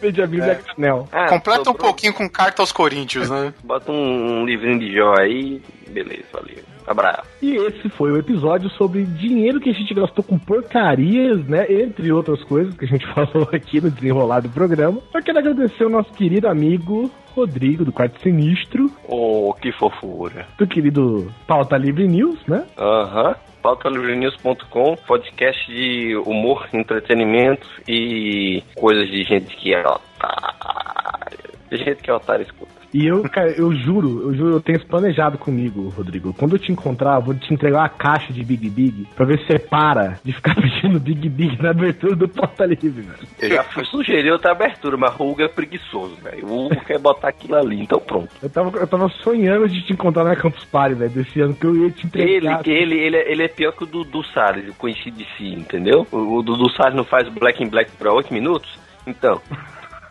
Vende 0.00 0.22
a 0.22 0.26
Bíblia 0.26 0.52
a 0.52 0.74
granel. 0.74 1.08
Ah, 1.10 1.26
Completa 1.28 1.62
um 1.62 1.64
sobrou- 1.64 1.86
pouquinho 1.88 2.12
com 2.14 2.28
carta 2.28 2.62
aos 2.62 2.70
Coríntios, 2.70 3.28
né? 3.30 3.52
Bota 3.64 3.90
um, 3.90 4.40
um 4.42 4.46
livrinho 4.46 4.78
de 4.78 4.94
Jó 4.94 5.14
aí, 5.18 5.60
beleza, 5.88 6.24
valeu. 6.32 6.58
Abraço. 6.86 7.28
E 7.40 7.56
esse 7.56 7.88
foi 7.90 8.10
o 8.12 8.16
episódio 8.18 8.68
sobre 8.70 9.04
dinheiro 9.04 9.60
que 9.60 9.70
a 9.70 9.74
gente 9.74 9.92
gastou 9.94 10.24
com 10.24 10.38
porcarias, 10.38 11.44
né? 11.46 11.66
Entre 11.70 12.10
outras 12.12 12.42
coisas 12.44 12.74
que 12.76 12.84
a 12.84 12.88
gente 12.88 13.06
falou 13.14 13.48
aqui 13.52 13.80
no 13.80 13.90
desenrolar 13.90 14.40
do 14.40 14.48
programa. 14.48 15.00
Eu 15.14 15.22
quero 15.22 15.38
agradecer 15.38 15.84
o 15.84 15.90
nosso 15.90 16.12
querido 16.12 16.48
amigo 16.48 17.10
Rodrigo, 17.34 17.82
do 17.84 17.92
Quarto 17.92 18.20
Sinistro, 18.20 18.90
Oh, 19.08 19.54
que 19.60 19.72
fofura. 19.72 20.46
do 20.58 20.66
querido 20.66 21.32
Pauta 21.46 21.76
Livre 21.78 22.06
News, 22.06 22.38
né? 22.46 22.66
Aham. 22.78 23.34
pautalivrenews.com, 23.62 24.96
podcast 25.06 25.66
de 25.72 26.14
humor, 26.26 26.68
entretenimento 26.74 27.66
e 27.88 28.62
coisas 28.76 29.08
de 29.08 29.22
gente 29.24 29.56
que 29.56 29.72
é 29.72 29.80
otário. 29.80 31.38
De 31.70 31.76
gente 31.78 32.02
que 32.02 32.10
é 32.10 32.14
otário 32.14 32.44
escuta. 32.44 32.81
E 32.94 33.06
eu, 33.06 33.22
cara, 33.22 33.50
eu 33.52 33.72
juro, 33.72 34.22
eu 34.28 34.34
juro, 34.34 34.50
eu 34.56 34.60
tenho 34.60 34.76
isso 34.76 34.86
planejado 34.86 35.38
comigo, 35.38 35.88
Rodrigo. 35.96 36.34
Quando 36.34 36.56
eu 36.56 36.58
te 36.58 36.70
encontrar, 36.70 37.16
eu 37.16 37.22
vou 37.22 37.34
te 37.34 37.52
entregar 37.52 37.78
uma 37.80 37.88
caixa 37.88 38.32
de 38.32 38.44
Big 38.44 38.68
Big 38.68 39.06
pra 39.16 39.24
ver 39.24 39.38
se 39.40 39.46
você 39.46 39.58
para 39.58 40.18
de 40.22 40.32
ficar 40.32 40.54
pedindo 40.60 41.00
Big 41.00 41.26
Big 41.28 41.62
na 41.62 41.70
abertura 41.70 42.14
do 42.14 42.28
Pauta 42.28 42.66
Livre, 42.66 42.90
velho. 42.90 43.18
Eu 43.40 43.48
já 43.48 43.64
fui 43.64 43.84
sugerir 43.86 44.30
outra 44.30 44.52
abertura, 44.52 44.96
mas 44.98 45.18
o 45.18 45.24
Hugo 45.30 45.42
é 45.42 45.48
preguiçoso, 45.48 46.16
velho. 46.22 46.46
O 46.46 46.66
Hugo 46.66 46.84
quer 46.84 46.98
botar 46.98 47.28
aquilo 47.28 47.56
ali, 47.56 47.80
então 47.80 47.98
pronto. 47.98 48.28
Eu 48.42 48.50
tava, 48.50 48.76
eu 48.78 48.86
tava 48.86 49.08
sonhando 49.22 49.66
de 49.68 49.80
te 49.86 49.92
encontrar 49.94 50.24
na 50.24 50.36
Campus 50.36 50.64
Party, 50.66 50.94
velho, 50.94 51.10
desse 51.10 51.40
ano, 51.40 51.54
que 51.54 51.64
eu 51.66 51.74
ia 51.74 51.90
te 51.90 52.06
Ele, 52.14 52.36
entregar. 52.36 52.62
que 52.62 52.70
ele, 52.70 52.98
ele, 52.98 53.16
é- 53.16 53.32
ele 53.32 53.42
é 53.44 53.48
pior 53.48 53.72
que 53.72 53.84
o 53.84 53.86
Dudu 53.86 54.22
Salles, 54.34 54.68
o 54.68 54.74
conhecido 54.74 55.16
de 55.16 55.26
si, 55.38 55.48
entendeu? 55.54 56.06
O, 56.12 56.36
o 56.38 56.42
Dudu 56.42 56.70
Salles 56.72 56.94
não 56.94 57.04
faz 57.04 57.26
Black 57.30 57.62
in 57.64 57.68
Black 57.68 57.90
pra 57.92 58.12
8 58.12 58.32
minutos? 58.34 58.78
Então, 59.06 59.40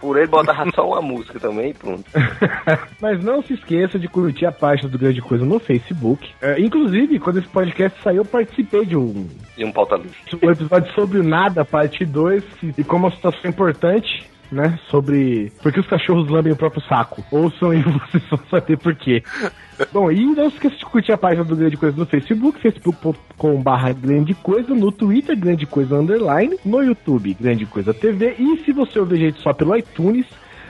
por 0.01 0.17
ele 0.17 0.27
botava 0.27 0.69
só 0.75 0.85
uma 0.85 1.01
música 1.01 1.39
também 1.39 1.69
e 1.69 1.73
pronto. 1.73 2.03
Mas 2.99 3.23
não 3.23 3.41
se 3.43 3.53
esqueça 3.53 3.99
de 3.99 4.07
curtir 4.07 4.47
a 4.47 4.51
página 4.51 4.89
do 4.89 4.97
Grande 4.97 5.21
Coisa 5.21 5.45
no 5.45 5.59
Facebook. 5.59 6.27
É, 6.41 6.59
inclusive, 6.59 7.19
quando 7.19 7.37
esse 7.37 7.47
podcast 7.47 8.01
saiu, 8.01 8.17
eu 8.21 8.25
participei 8.25 8.85
de 8.85 8.97
um, 8.97 9.27
E 9.57 9.63
um 9.63 9.71
pauta 9.71 9.95
livre. 9.95 10.17
um 10.43 10.49
episódio 10.51 10.91
sobre 10.93 11.19
o 11.19 11.23
nada, 11.23 11.63
parte 11.63 12.03
2, 12.03 12.43
e 12.77 12.83
como 12.83 13.07
a 13.07 13.11
situação 13.11 13.41
é 13.45 13.47
importante, 13.49 14.29
né? 14.51 14.77
Sobre 14.89 15.51
por 15.61 15.71
que 15.71 15.79
os 15.79 15.87
cachorros 15.87 16.29
lambem 16.29 16.51
o 16.51 16.55
próprio 16.55 16.83
saco. 16.83 17.23
Ouçam 17.31 17.73
e 17.73 17.81
vocês 17.81 18.23
vão 18.29 18.39
saber 18.49 18.77
por 18.77 18.93
quê. 18.95 19.23
Bom, 19.91 20.11
e 20.11 20.25
não 20.25 20.47
esqueça 20.47 20.75
de 20.75 20.85
curtir 20.85 21.11
a 21.11 21.17
página 21.17 21.43
do 21.43 21.55
Grande 21.55 21.77
Coisa 21.77 21.97
no 21.97 22.05
Facebook, 22.05 22.59
facebook.com.br 22.59 23.93
Grande 23.99 24.33
Coisa, 24.35 24.73
no 24.75 24.91
Twitter, 24.91 25.39
Grande 25.39 25.65
Coisa 25.65 25.95
Underline, 25.95 26.57
no 26.65 26.83
YouTube, 26.83 27.35
Grande 27.39 27.65
Coisa 27.65 27.93
TV, 27.93 28.35
e 28.37 28.57
se 28.63 28.71
você 28.71 28.99
ouvir 28.99 29.17
gente 29.17 29.41
só 29.41 29.53
pelo 29.53 29.75
iTunes, 29.75 30.25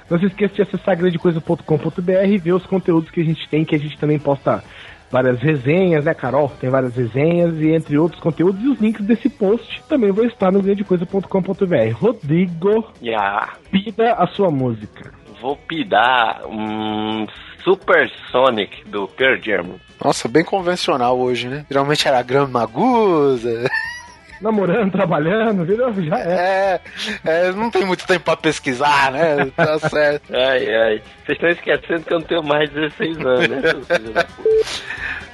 não 0.10 0.20
se 0.20 0.26
esqueça 0.26 0.56
de 0.56 0.62
acessar 0.62 0.98
grandecoisa.com.br 0.98 2.26
e 2.28 2.38
ver 2.38 2.54
os 2.54 2.66
conteúdos 2.66 3.10
que 3.10 3.22
a 3.22 3.24
gente 3.24 3.48
tem, 3.50 3.66
que 3.66 3.76
a 3.76 3.80
gente 3.80 3.98
também 3.98 4.20
posta 4.20 4.64
várias 5.12 5.40
resenhas, 5.40 6.06
né, 6.06 6.14
Carol? 6.14 6.50
Tem 6.60 6.70
várias 6.70 6.96
resenhas 6.96 7.54
e 7.60 7.70
entre 7.72 7.98
outros 7.98 8.22
conteúdos, 8.22 8.62
e 8.64 8.68
os 8.70 8.80
links 8.80 9.06
desse 9.06 9.30
post 9.30 9.82
também 9.90 10.12
vão 10.12 10.26
estar 10.26 10.52
no 10.52 10.62
grandecoisa.com.br. 10.62 11.92
Rodrigo, 11.94 12.92
Yeah. 13.02 13.54
pida 13.72 14.14
a 14.14 14.28
sua 14.28 14.50
música. 14.50 15.12
Vou 15.42 15.58
pidar 15.58 16.42
um 16.48 17.26
Super 17.64 18.10
Sonic 18.32 18.84
do 18.90 19.08
Pearl 19.08 19.40
Jam. 19.42 19.76
Nossa, 20.04 20.28
bem 20.28 20.44
convencional 20.44 21.20
hoje, 21.20 21.48
né? 21.48 21.66
Geralmente 21.70 22.08
era 22.08 22.22
grama 22.22 22.60
magusa. 22.60 23.70
Namorando, 24.42 24.92
trabalhando, 24.92 25.64
virou, 25.64 25.94
já 26.02 26.18
é. 26.18 26.82
É, 27.24 27.48
é, 27.48 27.52
não 27.52 27.70
tem 27.70 27.86
muito 27.86 28.08
tempo 28.08 28.26
pra 28.26 28.36
pesquisar, 28.36 29.12
né? 29.12 29.52
Tá 29.56 29.78
certo. 29.78 30.24
Ai, 30.36 30.66
ai. 30.68 31.02
Vocês 31.24 31.38
estão 31.38 31.50
esquecendo 31.50 32.04
que 32.04 32.12
eu 32.14 32.20
não 32.20 32.26
tenho 32.26 32.44
mais 32.44 32.68
de 32.72 32.76
16 32.90 33.18
anos, 33.20 33.48
né? 33.50 33.62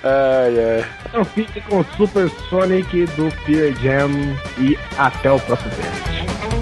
Ai, 0.04 0.60
ai. 0.60 0.86
Então 1.06 1.26
fique 1.26 1.62
com 1.62 1.80
o 1.80 1.86
Super 1.96 2.30
Sonic 2.50 3.06
do 3.16 3.30
Pearl 3.46 3.74
Jam 3.82 4.12
e 4.60 4.78
até 4.98 5.32
o 5.32 5.40
próximo 5.40 5.72
vídeo. 5.72 6.57